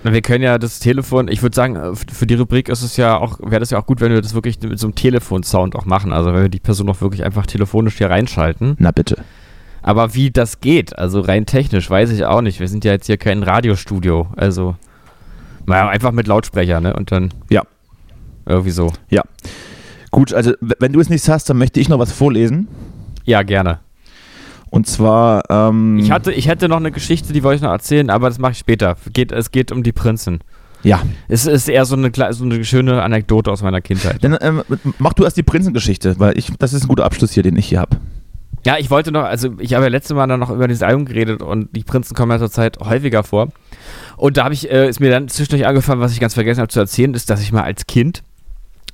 Wir 0.03 0.21
können 0.21 0.43
ja 0.43 0.57
das 0.57 0.79
Telefon, 0.79 1.27
ich 1.27 1.41
würde 1.41 1.55
sagen, 1.55 1.75
äh, 1.75 1.95
für 1.95 2.27
die 2.27 2.35
Rubrik 2.35 2.69
ist 2.69 2.83
es 2.83 2.97
ja 2.97 3.17
auch, 3.17 3.39
wäre 3.39 3.59
das 3.59 3.71
ja 3.71 3.79
auch 3.79 3.85
gut, 3.85 4.01
wenn 4.01 4.11
wir 4.11 4.21
das 4.21 4.33
wirklich 4.33 4.61
mit 4.61 4.79
so 4.79 4.87
einem 4.87 4.95
Telefonsound 4.95 5.75
auch 5.75 5.85
machen. 5.85 6.13
Also 6.13 6.33
wenn 6.33 6.43
wir 6.43 6.49
die 6.49 6.59
Person 6.59 6.89
auch 6.89 7.01
wirklich 7.01 7.23
einfach 7.23 7.45
telefonisch 7.45 7.97
hier 7.97 8.09
reinschalten. 8.09 8.75
Na 8.79 8.91
bitte. 8.91 9.17
Aber 9.83 10.13
wie 10.13 10.29
das 10.31 10.61
geht, 10.61 10.97
also 10.97 11.21
rein 11.21 11.45
technisch, 11.45 11.89
weiß 11.89 12.11
ich 12.11 12.25
auch 12.25 12.41
nicht. 12.41 12.59
Wir 12.59 12.67
sind 12.67 12.85
ja 12.85 12.91
jetzt 12.91 13.07
hier 13.07 13.17
kein 13.17 13.41
Radiostudio. 13.43 14.27
Also, 14.35 14.75
naja, 15.65 15.89
einfach 15.89 16.11
mit 16.11 16.27
Lautsprecher, 16.27 16.81
ne? 16.81 16.93
Und 16.93 17.11
dann. 17.11 17.33
Ja. 17.49 17.63
Irgendwie 18.45 18.71
so. 18.71 18.91
Gut, 20.11 20.33
also 20.33 20.53
wenn 20.59 20.91
du 20.91 20.99
es 20.99 21.09
nicht 21.09 21.27
hast, 21.29 21.49
dann 21.49 21.57
möchte 21.57 21.79
ich 21.79 21.87
noch 21.87 21.99
was 21.99 22.11
vorlesen. 22.11 22.67
Ja, 23.23 23.43
gerne. 23.43 23.79
Und 24.69 24.87
zwar, 24.87 25.43
ähm, 25.49 25.99
Ich 25.99 26.11
hatte, 26.11 26.31
ich 26.31 26.47
hätte 26.47 26.67
noch 26.69 26.77
eine 26.77 26.91
Geschichte, 26.91 27.33
die 27.33 27.43
wollte 27.43 27.57
ich 27.57 27.61
noch 27.61 27.71
erzählen, 27.71 28.09
aber 28.09 28.29
das 28.29 28.39
mache 28.39 28.53
ich 28.53 28.57
später. 28.57 28.97
Geht, 29.13 29.31
es 29.31 29.51
geht 29.51 29.71
um 29.71 29.83
die 29.83 29.91
Prinzen. 29.91 30.39
ja, 30.83 31.01
Es 31.27 31.45
ist 31.45 31.69
eher 31.69 31.85
so 31.85 31.95
eine, 31.95 32.11
so 32.31 32.43
eine 32.43 32.63
schöne 32.65 33.01
Anekdote 33.03 33.51
aus 33.51 33.61
meiner 33.61 33.81
Kindheit. 33.81 34.23
dann 34.23 34.37
ähm, 34.41 34.63
mach 34.99 35.13
du 35.13 35.23
erst 35.23 35.37
die 35.37 35.43
Prinzengeschichte, 35.43 36.19
weil 36.19 36.37
ich, 36.37 36.51
das 36.57 36.73
ist 36.73 36.83
ein 36.83 36.87
guter 36.87 37.05
Abschluss 37.05 37.31
hier, 37.31 37.43
den 37.43 37.55
ich 37.57 37.67
hier 37.67 37.79
habe. 37.79 37.97
Ja, 38.65 38.77
ich 38.77 38.91
wollte 38.91 39.11
noch, 39.11 39.23
also 39.23 39.55
ich 39.59 39.73
habe 39.73 39.85
ja 39.85 39.89
letztes 39.89 40.15
Mal 40.15 40.27
dann 40.27 40.39
noch 40.39 40.51
über 40.51 40.67
dieses 40.67 40.83
Album 40.83 41.05
geredet 41.05 41.41
und 41.41 41.75
die 41.75 41.83
Prinzen 41.83 42.15
kommen 42.15 42.31
ja 42.31 42.39
zurzeit 42.39 42.77
häufiger 42.79 43.23
vor. 43.23 43.49
Und 44.17 44.37
da 44.37 44.43
habe 44.43 44.53
ich, 44.53 44.69
äh, 44.69 44.87
ist 44.87 44.99
mir 44.99 45.09
dann 45.09 45.27
zwischendurch 45.29 45.65
angefallen, 45.65 45.99
was 45.99 46.13
ich 46.13 46.19
ganz 46.19 46.35
vergessen 46.35 46.59
habe 46.59 46.69
zu 46.69 46.79
erzählen, 46.79 47.13
ist, 47.13 47.29
dass 47.29 47.41
ich 47.41 47.51
mal 47.51 47.63
als 47.63 47.87
Kind 47.87 48.23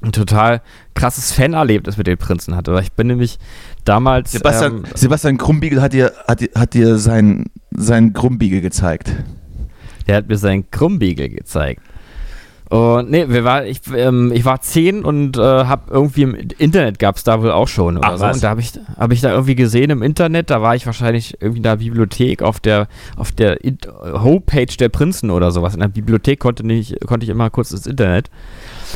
ein 0.01 0.11
total 0.11 0.61
krasses 0.93 1.31
Fanerlebnis 1.31 1.97
mit 1.97 2.07
den 2.07 2.17
Prinzen 2.17 2.55
hatte. 2.55 2.73
Weil 2.73 2.83
ich 2.83 2.91
bin 2.93 3.07
nämlich 3.07 3.39
damals. 3.83 4.31
Sebastian, 4.31 4.77
ähm, 4.77 4.83
Sebastian 4.93 5.37
Krumbiegel 5.37 5.81
hat 5.81 5.93
dir, 5.93 6.13
hat 6.27 6.39
dir, 6.39 6.49
hat 6.55 6.73
dir 6.73 6.97
sein, 6.97 7.45
sein 7.71 8.13
Krumbiegel 8.13 8.61
gezeigt. 8.61 9.11
Der 10.07 10.15
hat 10.15 10.29
mir 10.29 10.37
seinen 10.37 10.69
Krummbiegel 10.71 11.29
gezeigt. 11.29 11.81
Und 12.69 13.09
nee, 13.11 13.29
wir 13.29 13.43
war, 13.45 13.65
ich, 13.65 13.79
ähm, 13.95 14.31
ich 14.33 14.43
war 14.43 14.59
zehn 14.59 15.05
und 15.05 15.37
äh, 15.37 15.41
hab 15.41 15.89
irgendwie 15.89 16.23
im 16.23 16.35
Internet 16.35 16.99
gab 16.99 17.15
es 17.15 17.23
da 17.23 17.41
wohl 17.41 17.51
auch 17.51 17.67
schon 17.67 17.97
oder 17.97 18.07
Ach, 18.09 18.17
so. 18.17 18.23
was? 18.25 18.35
Und 18.35 18.43
da 18.43 18.49
habe 18.49 18.59
ich, 18.59 18.73
hab 18.97 19.11
ich 19.11 19.21
da 19.21 19.31
irgendwie 19.31 19.55
gesehen 19.55 19.89
im 19.89 20.01
Internet, 20.01 20.49
da 20.49 20.61
war 20.61 20.75
ich 20.75 20.85
wahrscheinlich 20.85 21.41
irgendwie 21.41 21.59
in 21.59 21.63
der 21.63 21.77
Bibliothek 21.77 22.41
auf 22.41 22.59
der, 22.59 22.87
auf 23.15 23.31
der 23.31 23.63
In 23.63 23.77
Homepage 24.03 24.75
der 24.77 24.89
Prinzen 24.89 25.31
oder 25.31 25.51
sowas. 25.51 25.75
In 25.75 25.79
der 25.79 25.87
Bibliothek 25.87 26.39
konnte, 26.39 26.65
nicht, 26.65 26.99
konnte 27.07 27.23
ich 27.23 27.29
immer 27.29 27.49
kurz 27.49 27.71
ins 27.71 27.87
Internet. 27.87 28.29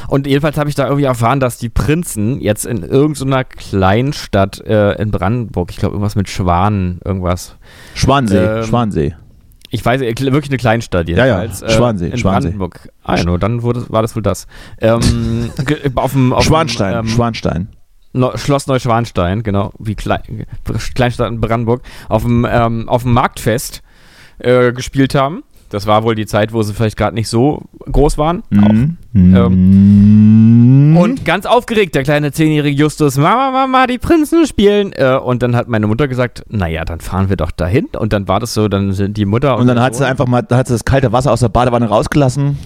Und 0.07 0.27
jedenfalls 0.27 0.57
habe 0.57 0.69
ich 0.69 0.75
da 0.75 0.85
irgendwie 0.85 1.05
erfahren, 1.05 1.39
dass 1.39 1.57
die 1.57 1.69
Prinzen 1.69 2.41
jetzt 2.41 2.65
in 2.65 2.83
irgendeiner 2.83 3.45
Kleinstadt 3.45 4.59
äh, 4.65 5.01
in 5.01 5.11
Brandenburg, 5.11 5.71
ich 5.71 5.77
glaube 5.77 5.93
irgendwas 5.95 6.15
mit 6.15 6.29
Schwanen, 6.29 6.99
irgendwas, 7.05 7.55
Schwansee, 7.93 8.37
Ähm, 8.37 8.63
Schwansee. 8.63 9.15
Ich 9.71 9.83
weiß, 9.83 10.01
äh, 10.01 10.15
wirklich 10.19 10.49
eine 10.51 10.57
Kleinstadt 10.57 11.09
Ja, 11.09 11.25
ja, 11.25 11.41
jedenfalls. 11.41 11.61
äh, 11.63 11.75
Schwansee, 11.75 12.09
In 12.09 12.17
Schwansee. 12.17 12.49
Brandenburg. 12.49 12.89
Ah, 13.03 13.15
ja, 13.17 13.23
no, 13.23 13.37
dann 13.37 13.61
wurde, 13.63 13.85
war 13.89 14.01
das 14.01 14.15
wohl 14.15 14.21
das. 14.21 14.45
Ähm, 14.79 15.49
ge- 15.65 15.89
auf 15.95 16.11
dem, 16.11 16.33
auf 16.33 16.43
Schwanstein, 16.43 16.93
dem, 16.93 16.99
ähm, 16.99 17.07
Schwanstein. 17.07 17.69
Neu- 18.13 18.37
Schloss 18.37 18.67
Neuschwanstein, 18.67 19.41
genau, 19.41 19.71
wie 19.79 19.95
Klein, 19.95 20.45
Kleinstadt 20.95 21.31
in 21.31 21.39
Brandenburg, 21.39 21.81
auf 22.09 22.23
dem, 22.23 22.45
ähm, 22.49 22.89
auf 22.89 23.03
dem 23.03 23.13
Marktfest 23.13 23.81
äh, 24.39 24.73
gespielt 24.73 25.15
haben. 25.15 25.43
Das 25.71 25.87
war 25.87 26.03
wohl 26.03 26.15
die 26.15 26.25
Zeit, 26.25 26.53
wo 26.53 26.61
sie 26.61 26.73
vielleicht 26.73 26.97
gerade 26.97 27.15
nicht 27.15 27.29
so 27.29 27.63
groß 27.91 28.17
waren. 28.17 28.43
Mhm. 28.49 28.97
Ähm, 29.13 30.91
Mhm. 30.91 30.97
Und 30.97 31.25
ganz 31.25 31.45
aufgeregt, 31.45 31.95
der 31.95 32.03
kleine 32.03 32.31
zehnjährige 32.31 32.75
Justus, 32.77 33.17
Mama, 33.17 33.51
Mama, 33.51 33.87
die 33.87 33.97
Prinzen 33.97 34.45
spielen. 34.45 34.91
Äh, 34.93 35.17
und 35.17 35.41
dann 35.41 35.55
hat 35.55 35.67
meine 35.67 35.87
Mutter 35.87 36.07
gesagt, 36.07 36.43
naja, 36.49 36.83
dann 36.85 36.99
fahren 36.99 37.29
wir 37.29 37.37
doch 37.37 37.51
dahin. 37.51 37.87
Und 37.97 38.13
dann 38.13 38.27
war 38.27 38.39
das 38.39 38.53
so, 38.53 38.67
dann 38.67 38.91
sind 38.93 39.17
die 39.17 39.25
Mutter 39.25 39.57
Und 39.57 39.67
dann 39.67 39.77
der 39.77 39.85
hat 39.85 39.95
sie 39.95 40.05
einfach 40.05 40.27
mal, 40.27 40.41
da 40.41 40.57
hat 40.57 40.67
sie 40.67 40.73
das 40.73 40.85
kalte 40.85 41.11
Wasser 41.11 41.31
aus 41.31 41.39
der 41.39 41.49
Badewanne 41.49 41.87
rausgelassen, 41.87 42.57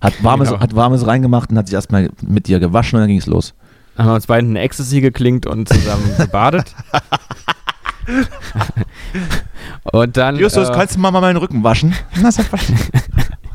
hat 0.00 0.22
warmes, 0.22 0.48
Genau. 0.50 0.60
hat 0.60 0.74
warmes 0.76 1.06
reingemacht 1.06 1.50
und 1.50 1.58
hat 1.58 1.66
sich 1.66 1.74
erstmal 1.74 2.10
mit 2.26 2.46
dir 2.48 2.60
gewaschen 2.60 2.96
und 2.96 3.02
dann 3.02 3.08
ging 3.08 3.18
es 3.18 3.26
los. 3.26 3.54
haben 3.96 4.08
wir 4.08 4.14
uns 4.14 4.26
beiden 4.26 4.50
eine 4.50 4.60
Ecstasy 4.60 5.00
geklingt 5.00 5.46
und 5.46 5.68
zusammen 5.68 6.10
gebadet. 6.18 6.74
und 9.92 10.16
dann. 10.16 10.36
Justus, 10.36 10.68
äh, 10.68 10.72
kannst 10.72 10.96
du 10.96 11.00
mal 11.00 11.10
meinen 11.10 11.36
Rücken 11.36 11.62
waschen? 11.64 11.94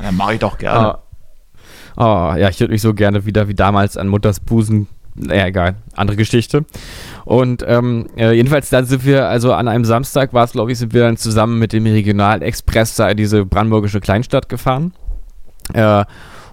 Ja, 0.00 0.12
mache 0.12 0.34
ich 0.34 0.40
doch 0.40 0.58
gerne. 0.58 0.98
Oh, 1.96 2.04
oh, 2.04 2.34
ja, 2.36 2.48
ich 2.48 2.60
würde 2.60 2.72
mich 2.72 2.82
so 2.82 2.94
gerne 2.94 3.26
wieder 3.26 3.48
wie 3.48 3.54
damals 3.54 3.96
an 3.96 4.08
Mutters 4.08 4.38
Busen. 4.40 4.86
Naja, 5.16 5.46
egal, 5.46 5.74
andere 5.96 6.16
Geschichte. 6.16 6.64
Und 7.24 7.64
ähm, 7.66 8.06
äh, 8.16 8.30
jedenfalls 8.32 8.70
dann 8.70 8.84
sind 8.84 9.04
wir, 9.04 9.28
also 9.28 9.52
an 9.52 9.66
einem 9.66 9.84
Samstag 9.84 10.32
war 10.32 10.44
es, 10.44 10.52
glaube 10.52 10.70
ich, 10.70 10.78
sind 10.78 10.94
wir 10.94 11.02
dann 11.02 11.16
zusammen 11.16 11.58
mit 11.58 11.72
dem 11.72 11.84
Regionalexpress 11.84 12.94
da 12.94 13.08
in 13.08 13.16
diese 13.16 13.44
brandenburgische 13.44 13.98
Kleinstadt 14.00 14.48
gefahren. 14.48 14.92
Äh, 15.74 16.04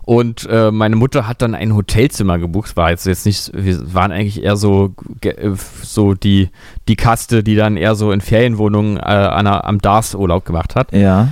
und 0.05 0.47
äh, 0.49 0.69
meine 0.71 0.95
Mutter 0.95 1.27
hat 1.27 1.41
dann 1.41 1.55
ein 1.55 1.75
Hotelzimmer 1.75 2.37
gebucht. 2.37 2.77
War 2.77 2.91
jetzt, 2.91 3.07
jetzt 3.07 3.25
nicht, 3.25 3.51
wir 3.55 3.93
waren 3.93 4.11
eigentlich 4.11 4.43
eher 4.43 4.55
so, 4.55 4.93
äh, 5.21 5.51
so 5.81 6.13
die, 6.13 6.49
die 6.87 6.95
Kaste, 6.95 7.43
die 7.43 7.55
dann 7.55 7.75
eher 7.75 7.95
so 7.95 8.11
in 8.11 8.21
Ferienwohnungen 8.21 8.97
äh, 8.97 9.01
an 9.01 9.47
am 9.47 9.79
Dars 9.79 10.13
Urlaub 10.13 10.45
gemacht 10.45 10.75
hat. 10.75 10.91
Ja. 10.93 11.29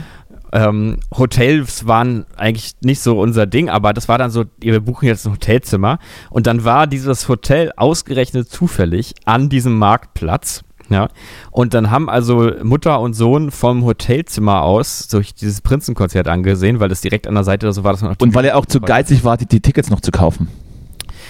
Ähm, 0.51 0.97
Hotels 1.15 1.85
waren 1.87 2.25
eigentlich 2.35 2.73
nicht 2.81 3.01
so 3.01 3.19
unser 3.19 3.45
Ding, 3.45 3.69
aber 3.69 3.93
das 3.93 4.07
war 4.07 4.17
dann 4.17 4.31
so, 4.31 4.45
wir 4.59 4.79
buchen 4.79 5.07
jetzt 5.07 5.25
ein 5.25 5.33
Hotelzimmer. 5.33 5.99
Und 6.31 6.47
dann 6.47 6.63
war 6.63 6.87
dieses 6.87 7.29
Hotel 7.29 7.71
ausgerechnet 7.75 8.49
zufällig 8.49 9.13
an 9.25 9.49
diesem 9.49 9.77
Marktplatz. 9.77 10.63
Ja. 10.89 11.07
Und 11.51 11.73
dann 11.73 11.91
haben 11.91 12.09
also 12.09 12.51
Mutter 12.61 12.99
und 12.99 13.13
Sohn 13.13 13.51
vom 13.51 13.85
Hotelzimmer 13.85 14.63
aus 14.63 15.07
durch 15.07 15.33
dieses 15.33 15.61
Prinzenkonzert 15.61 16.27
angesehen, 16.27 16.79
weil 16.79 16.89
das 16.89 17.01
direkt 17.01 17.27
an 17.27 17.35
der 17.35 17.43
Seite 17.43 17.71
so 17.71 17.83
war, 17.83 17.93
dass 17.93 18.01
man 18.01 18.15
Und 18.19 18.35
weil 18.35 18.45
er 18.45 18.57
auch 18.57 18.65
zu 18.65 18.81
geizig 18.81 19.23
war, 19.23 19.37
die, 19.37 19.45
die 19.45 19.61
Tickets 19.61 19.89
noch 19.89 20.01
zu 20.01 20.11
kaufen. 20.11 20.49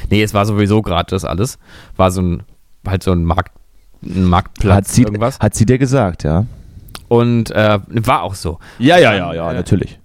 Nee, 0.09 0.23
es 0.23 0.33
war 0.33 0.45
sowieso 0.45 0.81
gratis 0.81 1.23
alles. 1.23 1.57
War 1.95 2.11
so 2.11 2.21
ein, 2.21 2.43
halt 2.85 3.03
so 3.03 3.11
ein 3.11 3.23
Markt, 3.23 3.51
ein 4.03 4.25
Marktplatz, 4.25 4.75
Hat 4.75 4.87
sie, 4.87 5.03
irgendwas. 5.03 5.39
hat 5.39 5.55
sie 5.55 5.65
dir 5.65 5.77
gesagt, 5.77 6.23
ja? 6.23 6.45
Und 7.07 7.51
äh, 7.51 7.79
war 7.87 8.23
auch 8.23 8.35
so. 8.35 8.59
Ja, 8.79 8.97
ja, 8.97 9.13
ja, 9.13 9.33
ja, 9.33 9.53
natürlich. 9.53 9.99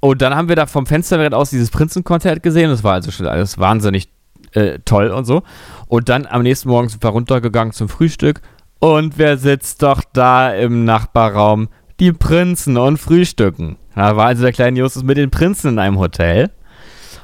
Und 0.00 0.20
dann 0.20 0.34
haben 0.34 0.48
wir 0.48 0.56
da 0.56 0.66
vom 0.66 0.84
Fensterbrett 0.86 1.32
aus 1.32 1.50
dieses 1.50 1.70
Prinzenkonzert 1.70 2.42
gesehen. 2.42 2.70
Das 2.70 2.84
war 2.84 2.94
also 2.94 3.10
schon 3.10 3.26
alles 3.26 3.58
wahnsinnig 3.58 4.08
äh, 4.52 4.80
toll 4.84 5.08
und 5.08 5.24
so. 5.24 5.42
Und 5.86 6.08
dann 6.08 6.26
am 6.26 6.42
nächsten 6.42 6.68
Morgen 6.68 6.88
sind 6.88 7.02
wir 7.02 7.10
runtergegangen 7.10 7.72
zum 7.72 7.88
Frühstück. 7.88 8.40
Und 8.82 9.16
wer 9.16 9.38
sitzt 9.38 9.84
doch 9.84 10.02
da 10.12 10.52
im 10.52 10.84
Nachbarraum? 10.84 11.68
Die 12.00 12.12
Prinzen 12.12 12.76
und 12.76 12.98
frühstücken. 12.98 13.76
Da 13.94 14.16
war 14.16 14.26
also 14.26 14.42
der 14.42 14.50
kleine 14.50 14.76
Justus 14.76 15.04
mit 15.04 15.18
den 15.18 15.30
Prinzen 15.30 15.68
in 15.68 15.78
einem 15.78 16.00
Hotel. 16.00 16.50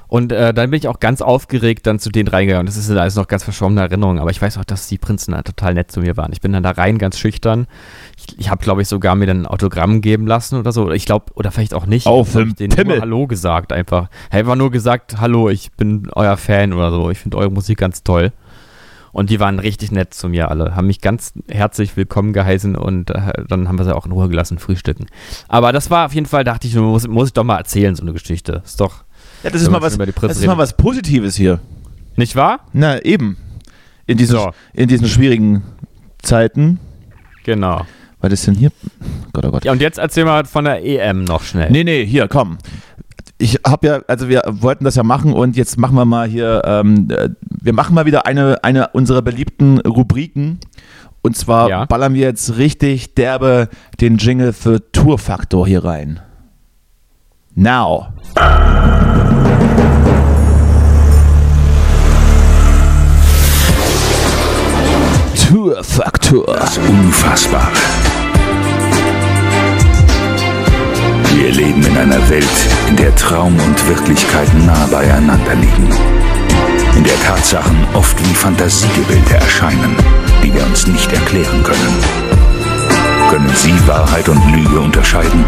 Und 0.07 0.31
äh, 0.31 0.55
dann 0.55 0.71
bin 0.71 0.79
ich 0.79 0.87
auch 0.87 1.01
ganz 1.01 1.21
aufgeregt 1.21 1.85
dann 1.89 1.99
zu 1.99 2.11
denen 2.11 2.29
reingegangen. 2.29 2.67
Das 2.67 2.77
ist 2.77 2.89
alles 2.89 3.17
noch 3.17 3.27
ganz 3.27 3.43
verschwommene 3.43 3.81
Erinnerung, 3.81 4.21
aber 4.21 4.31
ich 4.31 4.41
weiß 4.41 4.57
auch, 4.57 4.65
dass 4.65 4.87
die 4.87 4.99
Prinzen 4.99 5.33
da 5.33 5.43
total 5.43 5.75
nett 5.75 5.91
zu 5.91 5.99
mir 5.99 6.17
waren. 6.17 6.33
Ich 6.33 6.41
bin 6.41 6.53
dann 6.53 6.63
da 6.63 6.71
rein 6.71 6.97
ganz 6.97 7.19
schüchtern. 7.19 7.67
Ich, 8.17 8.39
ich 8.39 8.51
habe, 8.51 8.63
glaube 8.63 8.83
ich, 8.83 8.87
sogar 8.87 9.17
mir 9.17 9.27
dann 9.27 9.43
ein 9.43 9.47
Autogramm 9.47 10.01
geben 10.01 10.29
lassen 10.29 10.61
oder 10.61 10.71
so. 10.71 10.93
Ich 10.93 11.07
glaube, 11.07 11.33
oder 11.35 11.51
vielleicht 11.51 11.75
auch 11.75 11.87
nicht. 11.87 12.07
Auf 12.07 12.35
dem 12.35 12.55
Pimmel. 12.55 13.01
Hallo 13.01 13.27
gesagt 13.27 13.73
einfach. 13.73 14.11
Einfach 14.31 14.55
nur 14.55 14.71
gesagt, 14.71 15.21
hallo, 15.21 15.49
ich 15.49 15.73
bin 15.73 16.09
euer 16.13 16.37
Fan 16.37 16.73
oder 16.73 16.93
so. 16.93 17.11
Ich 17.11 17.19
finde 17.19 17.37
eure 17.37 17.51
Musik 17.51 17.79
ganz 17.79 18.05
toll. 18.05 18.31
Und 19.19 19.31
die 19.31 19.41
waren 19.41 19.59
richtig 19.59 19.91
nett 19.91 20.15
zu 20.15 20.29
mir 20.29 20.49
alle, 20.49 20.77
haben 20.77 20.87
mich 20.87 21.01
ganz 21.01 21.33
herzlich 21.51 21.97
willkommen 21.97 22.33
geheißen 22.33 22.77
und 22.77 23.11
äh, 23.11 23.33
dann 23.49 23.67
haben 23.67 23.77
wir 23.77 23.85
sie 23.85 23.93
auch 23.93 24.07
in 24.07 24.13
Ruhe 24.13 24.29
gelassen, 24.29 24.61
frühstücken. 24.61 25.07
Aber 25.49 25.73
das 25.73 25.91
war 25.91 26.07
auf 26.07 26.15
jeden 26.15 26.29
Fall, 26.29 26.45
dachte 26.45 26.69
ich, 26.69 26.77
muss, 26.77 27.09
muss 27.09 27.27
ich 27.27 27.33
doch 27.33 27.43
mal 27.43 27.57
erzählen, 27.59 27.97
so 27.97 28.03
eine 28.05 28.13
Geschichte. 28.13 28.63
Ist 28.65 28.81
doch, 28.81 29.03
Ja, 29.43 29.51
das 29.51 29.61
ist, 29.61 29.71
mal 29.71 29.83
was, 29.83 29.99
das 29.99 30.37
ist 30.39 30.47
mal 30.47 30.57
was 30.57 30.77
Positives 30.77 31.35
hier. 31.35 31.59
nicht 32.15 32.37
wahr? 32.37 32.61
Na, 32.73 33.03
eben. 33.03 33.37
In 34.07 34.19
diesen, 34.19 34.37
So. 34.37 34.53
in 34.73 34.87
diesen 34.87 35.09
schwierigen 35.09 35.65
Zeiten. 36.23 36.79
Genau. 37.43 37.87
Was 38.21 38.33
ist 38.33 38.47
denn 38.47 38.55
hier? 38.55 38.71
Gott, 39.33 39.45
oh 39.47 39.51
Gott. 39.51 39.65
Ja, 39.65 39.73
und 39.73 39.81
jetzt 39.83 39.99
erzähl 39.99 40.27
mal 40.27 40.45
von 40.45 40.65
der 40.65 40.85
EM 40.85 41.25
noch 41.25 41.43
schnell. 41.43 41.73
Nee, 41.73 41.83
nee, 41.83 42.07
hier, 42.07 42.29
komm. 42.29 42.59
Ich 43.41 43.61
habe 43.65 43.87
ja, 43.87 44.01
also 44.09 44.29
wir 44.29 44.43
wollten 44.49 44.85
das 44.85 44.97
ja 44.97 45.05
machen 45.05 45.33
und 45.33 45.57
jetzt 45.57 45.79
machen 45.79 45.95
wir 45.95 46.05
mal 46.05 46.27
hier, 46.27 46.63
ähm, 46.65 47.09
äh, 47.11 47.29
wir 47.41 47.73
machen 47.73 47.95
mal 47.95 48.05
wieder 48.05 48.27
eine, 48.27 48.65
eine 48.65 48.89
unserer 48.89 49.23
beliebten 49.23 49.79
Rubriken. 49.81 50.59
Und 51.23 51.37
zwar 51.37 51.69
Ja. 51.69 51.85
ballern 51.85 52.15
wir 52.15 52.23
jetzt 52.23 52.57
richtig 52.57 53.15
derbe 53.15 53.69
den 54.01 54.17
Jingle 54.19 54.53
für 54.53 54.91
Tourfaktor 54.91 55.67
hier 55.67 55.85
rein. 55.85 56.21
Now. 57.55 58.09
Tourfaktor. 65.35 66.45
Das 66.47 66.79
Unfassbare. 66.79 67.73
Wir 71.39 71.53
leben 71.53 71.87
in 71.87 71.97
einer 71.97 72.29
Welt, 72.31 72.69
in 72.89 72.97
der 72.97 73.15
Traum 73.15 73.55
und 73.61 73.89
Wirklichkeit 73.89 74.49
nah 74.67 74.89
beieinander 74.89 75.55
liegen. 75.55 75.89
In 76.97 77.05
der 77.05 77.15
Tatsachen 77.21 77.77
oft 77.95 78.19
wie 78.29 78.35
Fantasiegebilde 78.35 79.35
erscheinen, 79.35 79.95
die 80.43 80.53
wir 80.53 80.67
uns 80.67 80.89
nicht 80.89 81.13
erklären 81.13 81.63
können. 81.63 81.95
Können 83.31 83.53
Sie 83.55 83.73
Wahrheit 83.87 84.29
und 84.29 84.43
Lüge 84.51 84.81
unterscheiden? 84.81 85.45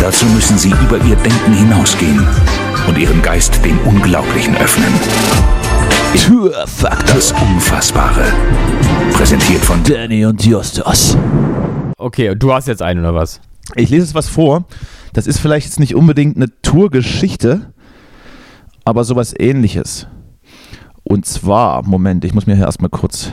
Dazu 0.00 0.24
müssen 0.24 0.56
Sie 0.56 0.70
über 0.70 0.96
Ihr 1.04 1.16
Denken 1.16 1.52
hinausgehen 1.52 2.26
und 2.88 2.96
Ihren 2.96 3.20
Geist 3.20 3.62
dem 3.66 3.78
Unglaublichen 3.80 4.56
öffnen. 4.56 4.94
Tourfaktor. 6.26 7.16
Das 7.16 7.32
Unfassbare. 7.32 8.32
Präsentiert 9.12 9.62
von 9.62 9.84
Danny 9.84 10.24
und 10.24 10.42
Justus. 10.42 11.18
Okay, 11.98 12.30
und 12.30 12.42
du 12.42 12.50
hast 12.50 12.66
jetzt 12.66 12.80
einen 12.80 13.00
oder 13.00 13.14
was? 13.14 13.42
Ich 13.74 13.90
lese 13.90 14.04
jetzt 14.04 14.14
was 14.14 14.28
vor. 14.28 14.66
Das 15.12 15.26
ist 15.26 15.38
vielleicht 15.38 15.66
jetzt 15.66 15.80
nicht 15.80 15.94
unbedingt 15.94 16.36
eine 16.36 16.48
Tourgeschichte, 16.62 17.72
aber 18.84 19.04
sowas 19.04 19.34
ähnliches. 19.38 20.06
Und 21.02 21.26
zwar, 21.26 21.82
Moment, 21.86 22.24
ich 22.24 22.34
muss 22.34 22.46
mir 22.46 22.54
hier 22.54 22.64
erstmal 22.64 22.90
kurz 22.90 23.32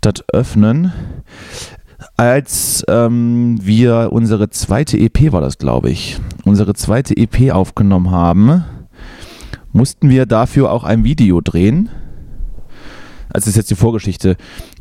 das 0.00 0.24
öffnen. 0.32 0.92
Als 2.16 2.84
ähm, 2.88 3.58
wir 3.62 4.08
unsere 4.12 4.50
zweite 4.50 4.98
EP, 4.98 5.32
war 5.32 5.40
das 5.40 5.58
glaube 5.58 5.90
ich, 5.90 6.18
unsere 6.44 6.74
zweite 6.74 7.16
EP 7.16 7.52
aufgenommen 7.52 8.10
haben, 8.10 8.64
mussten 9.72 10.08
wir 10.08 10.26
dafür 10.26 10.72
auch 10.72 10.84
ein 10.84 11.04
Video 11.04 11.40
drehen. 11.40 11.90
Also 13.32 13.44
das 13.44 13.48
ist 13.48 13.56
jetzt 13.56 13.70
die 13.70 13.76
Vorgeschichte. 13.76 14.36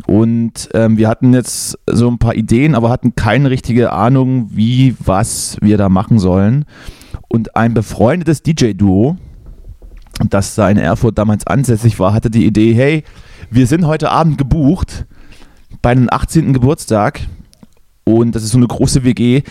Und 0.08 0.70
ähm, 0.74 0.97
wir 0.97 1.08
hatten 1.08 1.34
jetzt 1.34 1.78
so 1.86 2.10
ein 2.10 2.18
paar 2.18 2.36
Ideen, 2.36 2.76
aber 2.76 2.89
hatten 2.89 3.16
keine 3.16 3.50
richtige 3.50 3.91
Ahnung, 3.93 4.50
wie, 4.52 4.95
was 5.00 5.58
wir 5.62 5.78
da 5.78 5.89
machen 5.89 6.20
sollen. 6.20 6.66
Und 7.28 7.56
ein 7.56 7.74
befreundetes 7.74 8.41
DJ-Duo, 8.41 9.18
das 10.30 10.56
da 10.56 10.70
in 10.70 10.78
Erfurt 10.78 11.18
damals 11.18 11.45
ansässig 11.47 12.00
war, 12.00 12.14
hatte 12.14 12.30
die 12.30 12.45
Idee, 12.45 12.74
hey, 12.74 13.04
wir 13.52 13.68
sind 13.68 13.86
heute 13.86 14.12
Abend 14.12 14.38
gebucht 14.38 15.06
bei 15.82 15.91
einem 15.91 16.08
18. 16.12 16.54
Geburtstag 16.54 17.22
und 18.04 18.36
das 18.36 18.43
ist 18.43 18.52
so 18.52 18.58
eine 18.58 18.68
große 18.68 19.04
WG. 19.04 19.43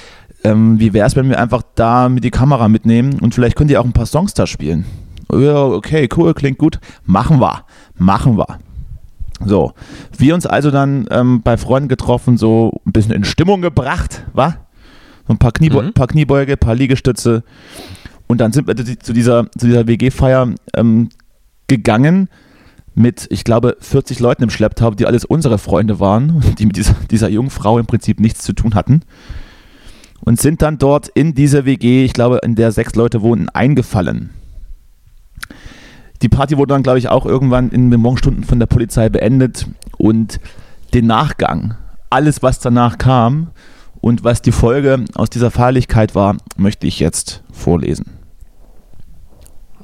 Ähm, 0.45 0.79
wie 0.79 0.93
wäre 0.93 1.07
es, 1.07 1.17
wenn 1.17 1.29
wir 1.29 1.41
einfach 1.41 1.63
da 1.75 2.09
mit 2.09 2.23
die 2.23 2.31
Kamera 2.31 2.69
mitnehmen 2.69 3.19
und 3.21 3.35
vielleicht 3.35 3.57
könnt 3.57 3.71
ihr 3.71 3.81
auch 3.81 3.85
ein 3.85 3.93
paar 3.93 4.07
Songs 4.07 4.35
da 4.35 4.47
spielen? 4.47 4.85
Ja, 5.33 5.65
okay, 5.65 6.09
cool, 6.17 6.33
klingt 6.35 6.59
gut. 6.59 6.81
Machen 7.05 7.41
wir, 7.41 7.65
machen 7.97 8.39
wir. 8.39 8.59
So, 9.45 9.72
wir 10.16 10.34
uns 10.34 10.47
also 10.47 10.70
dann 10.70 11.07
ähm, 11.11 11.43
bei 11.43 11.57
Freunden 11.57 11.89
getroffen, 11.89 12.36
so 12.36 12.80
ein 12.86 12.93
bisschen 12.93 13.12
in 13.12 13.24
Stimmung 13.24 13.62
gebracht, 13.62 14.24
wa? 14.32 14.57
So 15.26 15.34
ein 15.34 15.39
paar, 15.39 15.53
Kniebe 15.53 15.82
Mhm. 15.82 15.93
paar 15.93 16.07
Kniebeuge, 16.07 16.57
paar 16.57 16.74
Liegestütze. 16.74 17.45
Und 18.26 18.41
dann 18.41 18.53
sind 18.53 18.66
wir 18.66 18.76
zu 18.76 19.12
dieser, 19.12 19.51
zu 19.57 19.66
dieser 19.66 19.86
WG-Feier 19.86 20.55
ähm, 20.74 21.09
gegangen 21.66 22.28
mit, 22.95 23.26
ich 23.30 23.45
glaube, 23.45 23.76
40 23.80 24.18
Leuten 24.20 24.43
im 24.43 24.51
Schlepptau, 24.51 24.91
die 24.91 25.07
alles 25.07 25.24
unsere 25.24 25.59
Freunde 25.59 26.01
waren 26.01 26.30
und 26.30 26.59
die 26.59 26.66
mit 26.66 26.76
dieser, 26.76 26.95
dieser 27.11 27.28
jungen 27.28 27.51
Frau 27.51 27.78
im 27.78 27.86
Prinzip 27.86 28.20
nichts 28.20 28.43
zu 28.43 28.53
tun 28.53 28.74
hatten. 28.74 29.03
Und 30.20 30.41
sind 30.41 30.62
dann 30.62 30.78
dort 30.78 31.09
in 31.09 31.34
dieser 31.34 31.64
WG, 31.64 32.05
ich 32.05 32.12
glaube, 32.12 32.41
in 32.43 32.57
der 32.57 32.72
sechs 32.72 32.97
Leute 32.97 33.22
wohnten, 33.22 33.49
eingefallen. 33.51 34.30
Die 36.23 36.29
Party 36.29 36.57
wurde 36.57 36.75
dann, 36.75 36.83
glaube 36.83 36.99
ich, 36.99 37.09
auch 37.09 37.27
irgendwann 37.27 37.71
in 37.71 37.91
den 37.91 38.01
Morgenstunden 38.01 38.45
von 38.45 38.59
der 38.59 38.66
Polizei 38.66 39.09
beendet 39.09 39.66
und 39.97 40.41
den 40.95 41.07
Nachgang, 41.07 41.75
alles, 42.11 42.43
was 42.43 42.59
danach 42.59 42.99
kam 42.99 43.51
und 44.01 44.25
was 44.25 44.43
die 44.43 44.53
Folge 44.53 45.05
aus 45.14 45.31
dieser 45.31 45.51
Feierlichkeit 45.51 46.14
war, 46.14 46.37
möchte 46.57 46.87
ich 46.87 46.99
jetzt 46.99 47.43
vorlesen. 47.53 48.19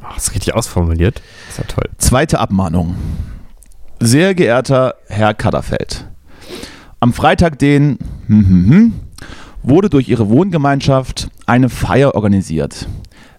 Ach, 0.02 0.14
das 0.14 0.28
ist 0.28 0.34
richtig 0.34 0.54
ausformuliert. 0.54 1.22
Das 1.46 1.58
ist 1.58 1.58
ja 1.58 1.74
toll. 1.74 1.90
Zweite 1.98 2.38
Abmahnung. 2.38 2.96
Sehr 4.00 4.34
geehrter 4.34 4.94
Herr 5.06 5.34
Kadderfeld, 5.34 6.06
am 7.00 7.12
Freitag, 7.12 7.58
den 7.58 7.98
hm, 8.26 8.48
hm, 8.48 8.70
hm, 8.70 8.92
wurde 9.62 9.88
durch 9.88 10.08
Ihre 10.08 10.28
Wohngemeinschaft 10.28 11.28
eine 11.46 11.68
Feier 11.68 12.14
organisiert, 12.14 12.88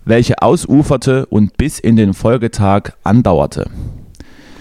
welche 0.06 0.42
ausuferte 0.42 1.26
und 1.26 1.58
bis 1.58 1.80
in 1.80 1.96
den 1.96 2.14
Folgetag 2.14 2.94
andauerte. 3.04 3.70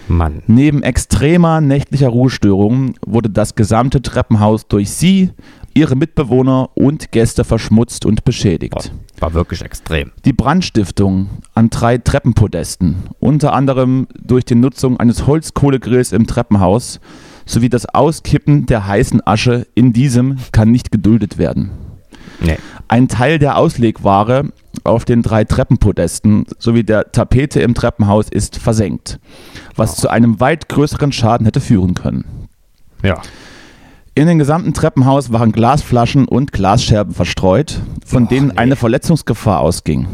Mann. 0.09 0.43
Neben 0.47 0.83
extremer 0.83 1.61
nächtlicher 1.61 2.09
Ruhestörungen 2.09 2.95
wurde 3.07 3.31
das 3.31 3.55
gesamte 3.55 4.03
Treppenhaus 4.03 4.67
durch 4.67 4.91
Sie, 4.91 5.31
Ihre 5.77 5.97
Mitbewohner 5.97 6.71
und 6.75 7.11
Gäste 7.11 7.43
verschmutzt 7.43 8.07
und 8.07 8.25
beschädigt. 8.25 8.93
War 9.19 9.35
wirklich 9.35 9.63
extrem. 9.63 10.13
Die 10.25 10.33
Brandstiftung 10.33 11.29
an 11.55 11.69
drei 11.69 11.99
Treppenpodesten, 11.99 12.97
unter 13.19 13.55
anderem 13.55 14.07
durch 14.17 14.45
die 14.45 14.55
Nutzung 14.55 15.01
eines 15.01 15.27
Holzkohlegrills 15.27 16.13
im 16.13 16.29
Treppenhaus, 16.29 17.01
sowie 17.45 17.69
das 17.69 17.87
Auskippen 17.87 18.67
der 18.67 18.87
heißen 18.87 19.27
Asche 19.27 19.67
in 19.75 19.93
diesem 19.93 20.37
kann 20.53 20.71
nicht 20.71 20.93
geduldet 20.93 21.39
werden. 21.39 21.71
Nee. 22.41 22.59
Ein 22.89 23.09
Teil 23.09 23.39
der 23.39 23.57
Auslegware 23.57 24.53
auf 24.83 25.05
den 25.05 25.23
drei 25.23 25.45
Treppenpodesten 25.45 26.47
sowie 26.59 26.85
der 26.85 27.13
Tapete 27.13 27.61
im 27.61 27.75
Treppenhaus 27.75 28.29
ist 28.29 28.59
versenkt, 28.59 29.19
was 29.77 29.97
zu 29.97 30.09
einem 30.09 30.41
weit 30.41 30.69
größeren 30.69 31.13
Schaden 31.13 31.47
hätte 31.47 31.61
führen 31.61 31.95
können. 31.95 32.49
Ja. 33.03 33.21
In 34.17 34.27
dem 34.29 34.39
gesamten 34.39 34.75
Treppenhaus 34.75 35.33
waren 35.33 35.53
Glasflaschen 35.53 36.29
und 36.29 36.53
Glasscherben 36.53 37.15
verstreut, 37.15 37.81
von 38.07 38.25
Och, 38.25 38.29
denen 38.29 38.49
nee. 38.49 38.57
eine 38.57 38.77
Verletzungsgefahr 38.77 39.61
ausging. 39.61 40.07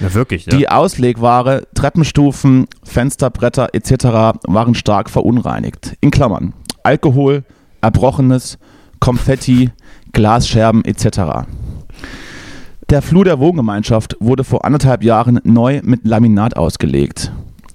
Ja, 0.00 0.14
wirklich, 0.14 0.46
ja. 0.46 0.56
Die 0.56 0.68
Auslegware, 0.68 1.66
Treppenstufen, 1.74 2.66
Fensterbretter 2.82 3.70
etc. 3.74 4.38
waren 4.46 4.74
stark 4.74 5.10
verunreinigt. 5.10 5.96
In 6.00 6.10
Klammern 6.10 6.54
Alkohol, 6.82 7.44
Erbrochenes, 7.80 8.58
Konfetti, 9.00 9.70
Glasscherben 10.12 10.84
etc. 10.84 11.46
Der 12.90 13.02
Flur 13.02 13.24
der 13.24 13.38
Wohngemeinschaft 13.38 14.16
wurde 14.20 14.44
vor 14.44 14.64
anderthalb 14.64 15.02
Jahren 15.02 15.40
neu 15.44 15.80
mit 15.82 16.04
Laminat 16.06 16.56
ausgelegt. 16.56 17.32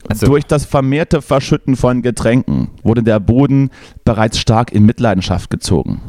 Also- 0.09 0.27
Durch 0.27 0.45
das 0.45 0.65
vermehrte 0.65 1.21
Verschütten 1.21 1.75
von 1.75 2.01
Getränken 2.01 2.69
wurde 2.83 3.03
der 3.03 3.19
Boden 3.19 3.69
bereits 4.05 4.39
stark 4.39 4.71
in 4.71 4.85
Mitleidenschaft 4.85 5.49
gezogen. 5.49 5.99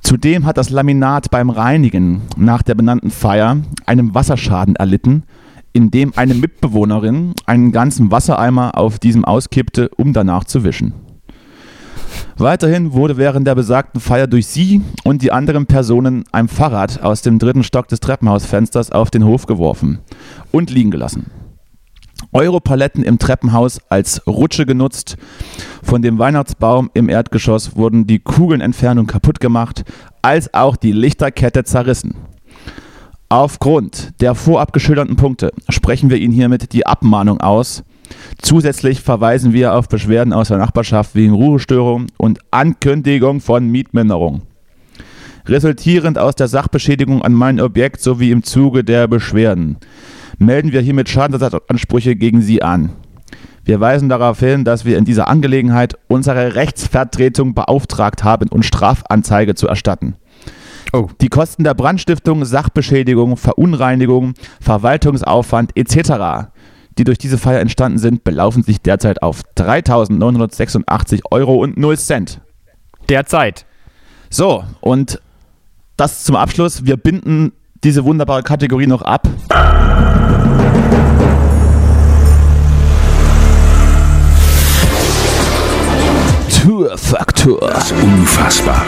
Zudem 0.00 0.46
hat 0.46 0.56
das 0.58 0.70
Laminat 0.70 1.30
beim 1.30 1.50
Reinigen 1.50 2.22
nach 2.36 2.62
der 2.62 2.74
benannten 2.74 3.10
Feier 3.10 3.58
einen 3.86 4.14
Wasserschaden 4.14 4.74
erlitten, 4.76 5.22
indem 5.72 6.12
eine 6.16 6.34
Mitbewohnerin 6.34 7.34
einen 7.46 7.70
ganzen 7.70 8.10
Wassereimer 8.10 8.76
auf 8.76 8.98
diesem 8.98 9.24
auskippte, 9.24 9.90
um 9.96 10.12
danach 10.12 10.44
zu 10.44 10.64
wischen. 10.64 10.92
Weiterhin 12.36 12.92
wurde 12.92 13.16
während 13.16 13.46
der 13.46 13.54
besagten 13.54 14.00
Feier 14.00 14.26
durch 14.26 14.46
sie 14.46 14.82
und 15.04 15.22
die 15.22 15.32
anderen 15.32 15.66
Personen 15.66 16.24
ein 16.32 16.48
Fahrrad 16.48 17.02
aus 17.02 17.22
dem 17.22 17.38
dritten 17.38 17.62
Stock 17.62 17.88
des 17.88 18.00
Treppenhausfensters 18.00 18.90
auf 18.90 19.10
den 19.10 19.24
Hof 19.24 19.46
geworfen 19.46 20.00
und 20.50 20.70
liegen 20.70 20.90
gelassen. 20.90 21.30
Europaletten 22.32 23.02
im 23.02 23.18
Treppenhaus 23.18 23.80
als 23.88 24.26
Rutsche 24.26 24.64
genutzt. 24.64 25.16
Von 25.82 26.02
dem 26.02 26.18
Weihnachtsbaum 26.18 26.90
im 26.94 27.08
Erdgeschoss 27.08 27.76
wurden 27.76 28.06
die 28.06 28.20
Kugeln 28.20 28.60
entfernt 28.60 29.00
und 29.00 29.06
kaputt 29.06 29.40
gemacht, 29.40 29.84
als 30.22 30.54
auch 30.54 30.76
die 30.76 30.92
Lichterkette 30.92 31.64
zerrissen. 31.64 32.14
Aufgrund 33.28 34.20
der 34.20 34.34
vorab 34.34 34.72
geschilderten 34.72 35.16
Punkte 35.16 35.52
sprechen 35.68 36.10
wir 36.10 36.18
Ihnen 36.18 36.34
hiermit 36.34 36.72
die 36.72 36.86
Abmahnung 36.86 37.40
aus. 37.40 37.82
Zusätzlich 38.40 39.00
verweisen 39.00 39.52
wir 39.52 39.74
auf 39.74 39.88
Beschwerden 39.88 40.32
aus 40.32 40.48
der 40.48 40.58
Nachbarschaft 40.58 41.14
wegen 41.14 41.32
Ruhestörung 41.32 42.06
und 42.16 42.38
Ankündigung 42.50 43.40
von 43.40 43.68
Mietminderung. 43.68 44.42
Resultierend 45.46 46.18
aus 46.18 46.34
der 46.34 46.48
Sachbeschädigung 46.48 47.22
an 47.22 47.32
mein 47.32 47.60
Objekt 47.60 48.00
sowie 48.00 48.30
im 48.30 48.44
Zuge 48.44 48.84
der 48.84 49.08
Beschwerden 49.08 49.76
melden 50.38 50.72
wir 50.72 50.80
hiermit 50.80 51.08
Schadensersatzansprüche 51.08 52.16
gegen 52.16 52.42
Sie 52.42 52.62
an. 52.62 52.90
Wir 53.64 53.80
weisen 53.80 54.08
darauf 54.08 54.40
hin, 54.40 54.64
dass 54.64 54.84
wir 54.84 54.98
in 54.98 55.04
dieser 55.04 55.28
Angelegenheit 55.28 55.96
unsere 56.08 56.56
Rechtsvertretung 56.56 57.54
beauftragt 57.54 58.24
haben, 58.24 58.48
uns 58.48 58.66
Strafanzeige 58.66 59.54
zu 59.54 59.68
erstatten. 59.68 60.16
Oh. 60.92 61.08
Die 61.20 61.28
Kosten 61.28 61.62
der 61.64 61.74
Brandstiftung, 61.74 62.44
Sachbeschädigung, 62.44 63.36
Verunreinigung, 63.36 64.34
Verwaltungsaufwand 64.60 65.76
etc., 65.76 66.50
die 66.98 67.04
durch 67.04 67.18
diese 67.18 67.38
Feier 67.38 67.60
entstanden 67.60 67.98
sind, 67.98 68.24
belaufen 68.24 68.62
sich 68.62 68.80
derzeit 68.80 69.22
auf 69.22 69.42
3.986 69.56 71.22
Euro 71.30 71.56
und 71.56 71.76
0 71.76 71.98
Cent. 71.98 72.40
Derzeit. 73.08 73.66
So, 74.30 74.64
und 74.80 75.20
das 75.96 76.24
zum 76.24 76.36
Abschluss. 76.36 76.84
Wir 76.84 76.96
binden 76.96 77.52
diese 77.84 78.04
wunderbare 78.04 78.42
Kategorie 78.42 78.86
noch 78.86 79.02
ab. 79.02 79.28
Tourfaktor. 86.62 87.60
Das 87.60 87.92
Unfassbare. 87.92 88.86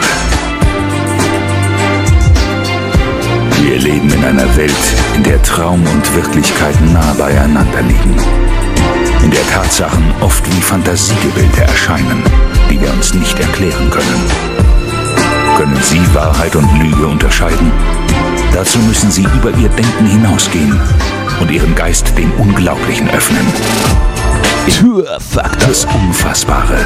Wir 3.61 3.79
leben 3.79 4.09
in 4.11 4.23
einer 4.23 4.55
Welt, 4.55 4.71
in 5.15 5.23
der 5.23 5.41
Traum 5.41 5.81
und 5.87 6.15
Wirklichkeit 6.15 6.75
nah 6.91 7.13
beieinander 7.13 7.81
liegen. 7.81 8.15
In 9.23 9.31
der 9.31 9.47
Tatsachen 9.47 10.03
oft 10.19 10.45
wie 10.53 10.61
Fantasiegebilde 10.61 11.61
erscheinen, 11.61 12.21
die 12.69 12.79
wir 12.79 12.91
uns 12.91 13.13
nicht 13.13 13.39
erklären 13.39 13.89
können. 13.89 14.21
Können 15.57 15.79
Sie 15.81 16.01
Wahrheit 16.13 16.55
und 16.55 16.69
Lüge 16.79 17.07
unterscheiden? 17.07 17.71
Dazu 18.53 18.77
müssen 18.79 19.09
Sie 19.09 19.23
über 19.23 19.51
Ihr 19.57 19.69
Denken 19.69 20.05
hinausgehen 20.05 20.77
und 21.39 21.49
Ihren 21.49 21.73
Geist 21.75 22.17
dem 22.17 22.31
Unglaublichen 22.33 23.09
öffnen. 23.09 23.45
Tourfaktor. 24.69 25.67
Das 25.67 25.85
Unfassbare. 25.85 26.85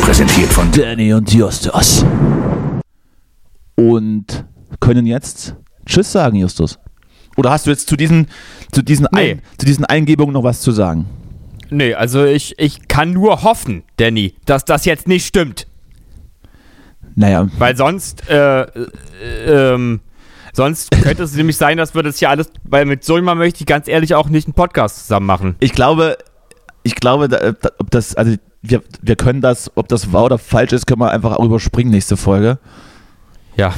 Präsentiert 0.00 0.52
von 0.52 0.70
Danny 0.70 1.12
und 1.12 1.32
Justus. 1.32 2.04
Und 3.74 4.44
können 4.78 5.06
jetzt 5.06 5.56
Tschüss 5.84 6.12
sagen, 6.12 6.36
Justus. 6.36 6.78
Oder 7.36 7.50
hast 7.50 7.66
du 7.66 7.70
jetzt 7.70 7.88
zu 7.88 7.96
diesen, 7.96 8.26
zu 8.72 8.82
diesen, 8.82 9.06
Nee. 9.12 9.32
Ein, 9.32 9.42
zu 9.58 9.66
diesen 9.66 9.84
Eingebungen 9.84 10.32
noch 10.32 10.44
was 10.44 10.60
zu 10.60 10.72
sagen? 10.72 11.06
Nee, 11.70 11.94
also 11.94 12.24
ich, 12.24 12.58
ich 12.58 12.88
kann 12.88 13.12
nur 13.12 13.42
hoffen, 13.42 13.84
Danny, 13.96 14.34
dass 14.44 14.64
das 14.64 14.84
jetzt 14.84 15.06
nicht 15.06 15.26
stimmt. 15.26 15.66
Naja, 17.14 17.48
Weil 17.58 17.76
sonst, 17.76 18.28
äh, 18.28 18.62
äh, 18.62 18.88
ähm, 19.46 20.00
sonst 20.52 20.90
könnte 20.90 21.22
es 21.22 21.34
nämlich 21.34 21.56
sein, 21.56 21.76
dass 21.76 21.94
wir 21.94 22.02
das 22.02 22.18
hier 22.18 22.30
alles, 22.30 22.50
weil 22.64 22.86
mit 22.86 23.04
so 23.04 23.16
jemandem 23.16 23.46
möchte 23.46 23.60
ich 23.60 23.66
ganz 23.66 23.88
ehrlich 23.88 24.14
auch 24.14 24.28
nicht 24.28 24.46
einen 24.46 24.54
Podcast 24.54 25.00
zusammen 25.00 25.26
machen. 25.26 25.56
ich 25.60 25.72
glaube, 25.72 26.18
ich 26.82 26.94
glaube, 26.94 27.28
da, 27.28 27.52
da, 27.52 27.70
ob 27.78 27.90
das, 27.90 28.14
also 28.14 28.34
wir, 28.62 28.82
wir 29.02 29.16
können 29.16 29.40
das, 29.40 29.70
ob 29.76 29.88
das 29.88 30.12
wahr 30.12 30.24
oder 30.24 30.38
falsch 30.38 30.72
ist, 30.72 30.86
können 30.86 31.00
wir 31.00 31.10
einfach 31.10 31.36
auch 31.36 31.44
überspringen 31.44 31.90
nächste 31.90 32.16
Folge. 32.16 32.58
Ja. 33.56 33.74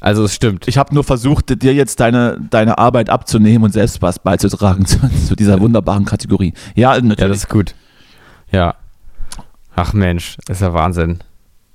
Also 0.00 0.24
es 0.24 0.34
stimmt. 0.34 0.66
Ich 0.68 0.78
habe 0.78 0.94
nur 0.94 1.04
versucht, 1.04 1.62
dir 1.62 1.74
jetzt 1.74 2.00
deine, 2.00 2.38
deine 2.50 2.78
Arbeit 2.78 3.10
abzunehmen 3.10 3.64
und 3.64 3.72
selbst 3.72 4.00
was 4.02 4.18
beizutragen 4.18 4.84
zu, 4.86 4.98
zu 5.26 5.36
dieser 5.36 5.60
wunderbaren 5.60 6.04
Kategorie. 6.04 6.54
Ja, 6.74 6.94
natürlich. 6.94 7.18
Ja, 7.18 7.28
das 7.28 7.36
ist 7.38 7.48
gut. 7.48 7.74
Ja. 8.50 8.74
Ach 9.76 9.92
Mensch, 9.92 10.36
ist 10.48 10.60
ja 10.62 10.72
Wahnsinn. 10.74 11.20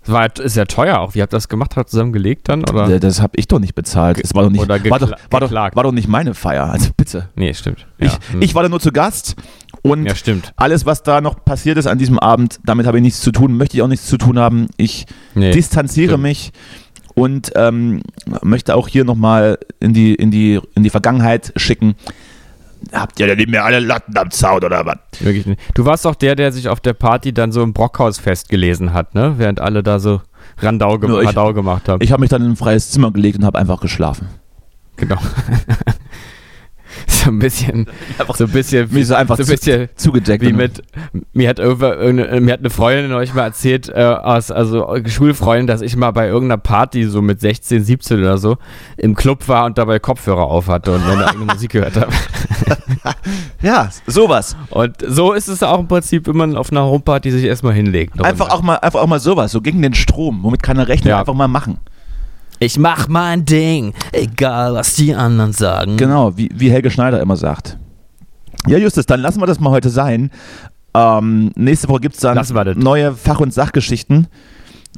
War, 0.08 0.28
ist 0.38 0.56
ja 0.56 0.66
teuer 0.66 1.00
auch. 1.00 1.16
Wie 1.16 1.22
habt 1.22 1.34
ihr 1.34 1.38
das 1.38 1.50
gemacht? 1.50 1.76
Habt 1.76 1.88
ihr 1.88 1.92
zusammen 1.92 2.14
gelegt 2.14 2.48
dann? 2.48 2.62
Oder? 2.70 3.00
Das 3.00 3.22
habe 3.22 3.34
ich 3.38 3.48
doch 3.48 3.60
nicht 3.60 3.74
bezahlt. 3.74 4.20
Es 4.24 4.36
war 4.36 4.44
doch 4.44 4.52
nicht, 4.52 4.62
Oder 4.62 4.84
war, 4.90 5.00
doch, 5.00 5.12
war, 5.32 5.40
doch, 5.40 5.52
war 5.52 5.84
doch 5.84 5.92
nicht 5.92 6.08
meine 6.08 6.36
Feier. 6.36 6.66
Also 6.66 6.92
bitte. 6.96 7.30
Nee, 7.36 7.54
stimmt. 7.56 7.88
Ich, 7.98 8.12
ja. 8.12 8.20
hm. 8.32 8.42
ich 8.42 8.54
war 8.54 8.62
da 8.62 8.70
nur 8.70 8.80
zu 8.80 8.92
Gast 8.92 9.36
und 9.82 10.06
ja, 10.06 10.14
stimmt. 10.14 10.54
alles, 10.58 10.86
was 10.86 11.02
da 11.02 11.22
noch 11.22 11.44
passiert 11.44 11.78
ist 11.78 11.88
an 11.88 11.98
diesem 11.98 12.20
Abend, 12.20 12.60
damit 12.64 12.86
habe 12.86 12.98
ich 12.98 13.04
nichts 13.04 13.22
zu 13.22 13.32
tun, 13.32 13.58
möchte 13.58 13.78
ich 13.78 13.82
auch 13.82 13.88
nichts 13.88 14.06
zu 14.06 14.18
tun 14.18 14.38
haben. 14.38 14.68
Ich 14.78 15.08
Nee. 15.34 15.52
distanziere 15.52 16.14
stimmt. 16.14 16.24
mich 16.24 16.52
und 17.16 17.52
ähm, 17.56 18.02
möchte 18.44 18.76
auch 18.76 18.88
hier 18.88 19.04
nochmal 19.06 19.58
in 19.80 19.94
die, 19.94 20.14
in, 20.16 20.32
die, 20.32 20.60
in 20.76 20.84
die 20.84 20.90
Vergangenheit 20.90 21.52
schicken. 21.56 21.96
Habt 22.94 23.20
ihr 23.20 23.26
denn 23.26 23.38
nicht 23.38 23.50
mehr 23.50 23.66
alle 23.66 23.80
Latten 23.80 24.16
am 24.18 24.30
Zaun 24.30 24.64
oder 24.64 24.86
was? 24.86 24.98
Wirklich 25.20 25.46
nicht. 25.48 25.60
Du 25.74 25.86
warst 25.86 26.06
doch 26.06 26.14
der, 26.14 26.36
der 26.36 26.52
sich 26.52 26.70
auf 26.70 26.80
der 26.80 26.94
Party 26.94 27.34
dann 27.34 27.52
so 27.52 27.64
im 27.64 27.74
Brockhaus 27.74 28.20
festgelesen 28.20 28.94
hat, 28.94 29.16
ne? 29.16 29.36
Während 29.38 29.60
alle 29.60 29.82
da 29.82 29.98
so 29.98 30.22
Randau, 30.60 31.00
ge 31.00 31.10
Ja, 31.10 31.22
ich- 31.22 31.28
Radau 31.30 31.54
gemacht 31.54 31.90
haben. 31.90 32.04
Ich 32.04 32.12
habe 32.12 32.22
mich 32.22 32.30
dann 32.30 32.44
in 32.44 32.52
ein 32.52 32.56
freies 32.56 32.92
Zimmer 32.92 33.12
gelegt 33.12 33.40
und 33.40 33.46
habe 33.46 33.58
einfach 33.58 33.80
geschlafen. 33.82 34.28
genau. 34.98 35.18
so 37.26 37.32
ein 37.32 37.40
bisschen, 37.40 37.88
so 38.36 38.44
ein 38.46 38.52
bisschen, 38.52 38.88
Mir 38.92 39.02
ist 39.02 39.12
einfach 39.12 39.36
so 39.38 39.44
ein 39.44 39.46
zu- 39.48 39.52
bisschen 39.54 39.90
Zugedeckt. 39.96 40.44
wie 40.44 40.54
mit, 40.54 40.82
mir 41.34 41.50
hat, 41.50 41.60
irgendwer- 41.60 42.40
mir 42.40 42.54
hat 42.54 42.60
eine 42.60 42.70
Freundin 42.70 43.12
euch 43.14 43.34
mal 43.34 43.44
erzählt, 43.44 43.90
äh, 43.90 44.04
aus, 44.04 44.52
also 44.52 44.88
Schulfreundin, 45.06 45.68
dass 45.68 45.82
ich 45.82 45.96
mal 45.96 46.12
bei 46.12 46.28
irgendeiner 46.28 46.62
Party 46.62 47.06
so 47.06 47.22
mit 47.22 47.42
16, 47.42 47.84
17 47.84 48.20
oder 48.20 48.38
so 48.38 48.58
im 48.98 49.16
Club 49.16 49.48
war 49.48 49.66
und 49.66 49.78
dabei 49.78 50.00
Kopfhörer 50.00 50.44
auf 50.46 50.68
hatte 50.68 50.94
und 50.94 51.06
meine 51.06 51.28
eigene 51.28 51.46
Musik 51.46 51.72
gehört 51.72 51.96
habe. 51.96 52.12
Ja, 53.62 53.90
sowas. 54.06 54.56
Und 54.70 54.96
so 55.08 55.34
ist 55.34 55.48
es 55.48 55.64
auch 55.64 55.80
im 55.80 55.88
Prinzip, 55.88 56.28
wenn 56.28 56.38
man 56.38 56.56
auf 56.56 56.72
einer 56.72 56.86
Homeparty 56.86 57.32
sich 57.32 57.44
erstmal 57.46 57.74
hinlegt. 57.74 58.24
Einfach 58.24 58.50
auch, 58.52 58.62
mal, 58.62 58.76
einfach 58.76 59.02
auch 59.02 59.08
mal 59.08 59.20
sowas, 59.20 59.52
so 59.52 59.62
gegen 59.62 59.82
den 59.82 59.94
Strom, 59.94 60.44
womit 60.44 60.62
keiner 60.62 60.88
rechnet, 60.88 61.10
Ja. 61.10 61.20
einfach 61.20 61.34
mal 61.34 61.48
machen. 61.48 61.78
Ich 62.60 62.78
mach 62.80 63.08
mein 63.08 63.46
Ding, 63.46 63.94
egal 64.12 64.74
was 64.74 64.96
die 64.96 65.14
anderen 65.14 65.52
sagen. 65.52 65.98
Genau, 65.98 66.38
wie, 66.38 66.50
wie 66.54 66.72
Helge 66.72 66.90
Schneider 66.90 67.20
immer 67.22 67.36
sagt. 67.36 67.78
Ja, 68.68 68.78
Justus, 68.78 69.06
dann 69.06 69.20
lassen 69.20 69.42
wir 69.42 69.48
das 69.48 69.60
mal 69.60 69.72
heute 69.72 69.90
sein. 69.90 70.32
Ähm, 70.94 71.52
nächste 71.56 71.90
Woche 71.90 72.02
gibt 72.02 72.16
es 72.16 72.22
dann 72.22 72.40
neue 72.78 73.14
Fach- 73.14 73.42
und 73.42 73.54
Sachgeschichten. 73.54 74.28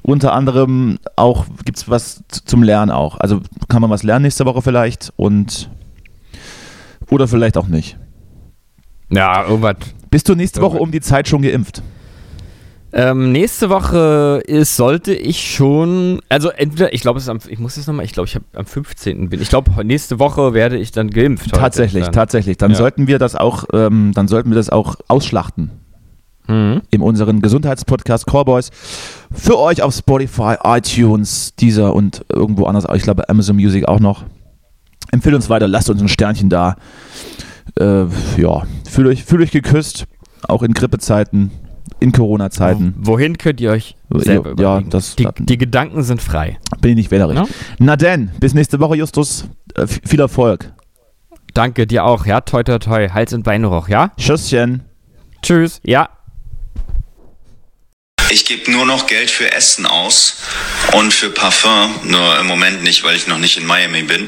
Unter 0.04 0.34
anderem 0.34 1.00
auch 1.16 1.46
gibt 1.66 1.80
es 1.80 1.90
was 1.90 2.24
zum 2.30 2.62
Lernen 2.62 2.92
auch. 2.92 3.20
Also 3.20 3.42
kann 3.68 3.82
man 3.82 3.90
was 3.90 4.04
lernen 4.04 4.24
nächste 4.24 4.46
Woche 4.46 4.62
vielleicht 4.62 5.12
und 5.16 5.70
oder 7.10 7.28
vielleicht 7.28 7.58
auch 7.58 7.68
nicht. 7.68 7.98
Ja, 9.10 9.46
irgendwas. 9.46 9.78
Bist 10.10 10.30
du 10.30 10.36
nächste 10.36 10.62
Woche 10.62 10.78
um 10.78 10.92
die 10.92 11.02
Zeit 11.02 11.28
schon 11.28 11.42
geimpft? 11.42 11.82
Ähm, 13.00 13.32
nächste 13.32 13.70
Woche 13.70 14.42
ist, 14.48 14.76
sollte 14.76 15.14
ich 15.14 15.54
schon, 15.54 16.20
also 16.30 16.50
entweder, 16.50 16.94
ich 16.94 17.02
glaube, 17.02 17.18
es 17.20 17.26
ist 17.26 17.30
am, 17.30 17.38
ich 17.48 17.60
muss 17.60 17.78
es 17.78 17.86
nochmal, 17.86 18.06
ich 18.06 18.12
glaube, 18.12 18.28
ich 18.28 18.34
habe 18.34 18.46
am 18.56 18.66
15. 18.66 19.30
bin. 19.30 19.40
Ich 19.40 19.50
glaube, 19.50 19.70
nächste 19.86 20.18
Woche 20.18 20.56
werde 20.56 20.78
ich 20.78 20.92
dann 20.92 21.12
geimpft. 21.12 21.52
tatsächlich, 21.54 22.06
dann. 22.06 22.14
tatsächlich. 22.14 22.58
Dann 22.58 22.72
Ja. 22.72 22.78
sollten 22.78 23.06
wir 23.06 23.20
das 23.20 23.36
auch, 23.36 23.66
ähm, 23.72 24.14
dann 24.16 24.28
sollten 24.28 24.50
wir 24.50 24.56
das 24.56 24.70
auch 24.72 24.96
ausschlachten. 25.08 25.70
Mhm. 26.50 26.82
in 26.92 27.02
unseren 27.02 27.42
Gesundheitspodcast 27.42 28.26
Callboys. 28.26 28.70
Für 29.34 29.60
euch 29.60 29.82
auf 29.84 29.94
Spotify, 29.94 30.56
iTunes, 30.64 31.54
dieser 31.60 31.94
und 31.94 32.24
irgendwo 32.30 32.68
anders. 32.68 32.86
Ich 32.96 33.04
glaube 33.04 33.28
Amazon 33.28 33.58
Music 33.58 33.86
auch 33.86 34.00
noch. 34.00 34.24
Empfehlt 35.12 35.36
uns 35.36 35.50
weiter, 35.50 35.68
lasst 35.68 35.90
uns 35.90 36.02
ein 36.02 36.08
Sternchen 36.08 36.50
da. 36.50 36.78
Äh, 37.78 38.06
ja, 38.38 38.64
fühlt 38.90 39.08
euch, 39.10 39.26
fühlt 39.26 39.42
euch 39.42 39.52
geküsst, 39.52 40.06
auch 40.48 40.64
in 40.64 40.72
Grippezeiten, 40.74 41.52
in 42.00 42.12
Corona-Zeiten. 42.12 42.94
Wohin 42.98 43.38
könnt 43.38 43.60
ihr 43.62 43.72
euch 43.72 43.96
selber 44.14 44.50
Ja, 44.50 44.54
überlegen? 44.74 44.90
das- 44.90 45.16
die, 45.16 45.28
die 45.40 45.58
Gedanken 45.58 46.04
sind 46.04 46.22
frei. 46.22 46.58
Bin 46.82 46.92
ich 46.92 46.98
nicht 46.98 47.12
wählerisch. 47.12 47.36
Ja. 47.38 47.46
Na 47.80 47.96
denn, 47.96 48.32
bis 48.40 48.54
nächste 48.54 48.80
Woche, 48.80 48.96
Justus. 48.96 49.46
Äh, 49.76 49.82
f- 49.84 50.00
viel 50.06 50.20
Erfolg. 50.20 50.72
Danke 51.54 51.88
dir 51.88 52.06
auch, 52.06 52.26
ja, 52.26 52.42
toi 52.42 52.64
toi 52.64 52.78
toi, 52.78 53.10
Hals- 53.10 53.34
und 53.34 53.44
Beinroch, 53.44 53.88
ja? 53.90 54.12
Tschüsschen. 54.18 54.84
Tschüss, 55.42 55.80
ja. 55.84 56.10
Ich 58.30 58.46
gebe 58.46 58.70
nur 58.72 58.86
noch 58.86 59.08
Geld 59.08 59.30
für 59.32 59.52
Essen 59.54 59.86
aus 59.86 60.36
und 60.94 61.14
für 61.14 61.30
Parfum, 61.30 61.92
nur 62.04 62.40
im 62.42 62.46
Moment 62.48 62.84
nicht, 62.84 63.04
weil 63.04 63.16
ich 63.16 63.28
noch 63.28 63.40
nicht 63.40 63.58
in 63.58 63.66
Miami 63.66 64.04
bin. 64.04 64.28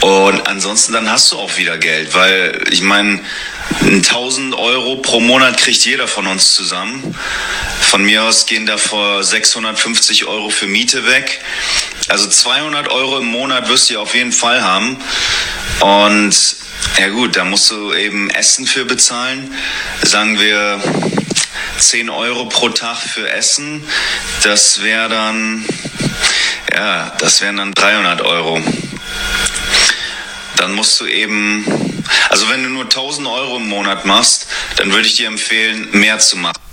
Und 0.00 0.46
ansonsten 0.46 0.92
dann 0.92 1.10
hast 1.10 1.32
du 1.32 1.38
auch 1.38 1.56
wieder 1.56 1.78
Geld, 1.78 2.14
weil 2.14 2.64
ich 2.70 2.82
meine, 2.82 3.20
1000 3.80 4.54
Euro 4.54 4.96
pro 4.96 5.20
Monat 5.20 5.58
kriegt 5.58 5.84
jeder 5.84 6.06
von 6.06 6.26
uns 6.26 6.54
zusammen. 6.54 7.16
Von 7.80 8.04
mir 8.04 8.22
aus 8.24 8.46
gehen 8.46 8.66
davor 8.66 9.24
650 9.24 10.26
Euro 10.26 10.50
für 10.50 10.66
Miete 10.66 11.06
weg. 11.06 11.40
Also 12.08 12.28
200 12.28 12.88
Euro 12.88 13.18
im 13.18 13.26
Monat 13.26 13.68
wirst 13.68 13.90
du 13.90 13.98
auf 13.98 14.14
jeden 14.14 14.32
Fall 14.32 14.62
haben. 14.62 14.96
Und 15.80 16.56
Ja 16.98 17.08
gut, 17.08 17.36
da 17.36 17.44
musst 17.44 17.70
du 17.70 17.92
eben 17.92 18.30
Essen 18.30 18.66
für 18.66 18.84
bezahlen. 18.86 19.54
Sagen 20.02 20.38
wir 20.40 20.80
10 21.78 22.08
Euro 22.08 22.46
pro 22.46 22.70
Tag 22.70 22.96
für 22.96 23.30
Essen. 23.30 23.86
Das 24.42 24.82
wäre 24.82 25.08
dann, 25.08 25.66
ja, 26.72 27.12
das 27.18 27.42
wären 27.42 27.58
dann 27.58 27.72
300 27.72 28.22
Euro. 28.22 28.62
Dann 30.56 30.72
musst 30.72 30.98
du 31.00 31.06
eben, 31.06 31.64
also 32.30 32.48
wenn 32.48 32.62
du 32.62 32.70
nur 32.70 32.84
1000 32.84 33.26
Euro 33.28 33.56
im 33.56 33.68
Monat 33.68 34.04
machst, 34.06 34.46
dann 34.76 34.92
würde 34.92 35.06
ich 35.06 35.14
dir 35.14 35.26
empfehlen, 35.26 35.88
mehr 35.92 36.18
zu 36.18 36.36
machen. 36.36 36.65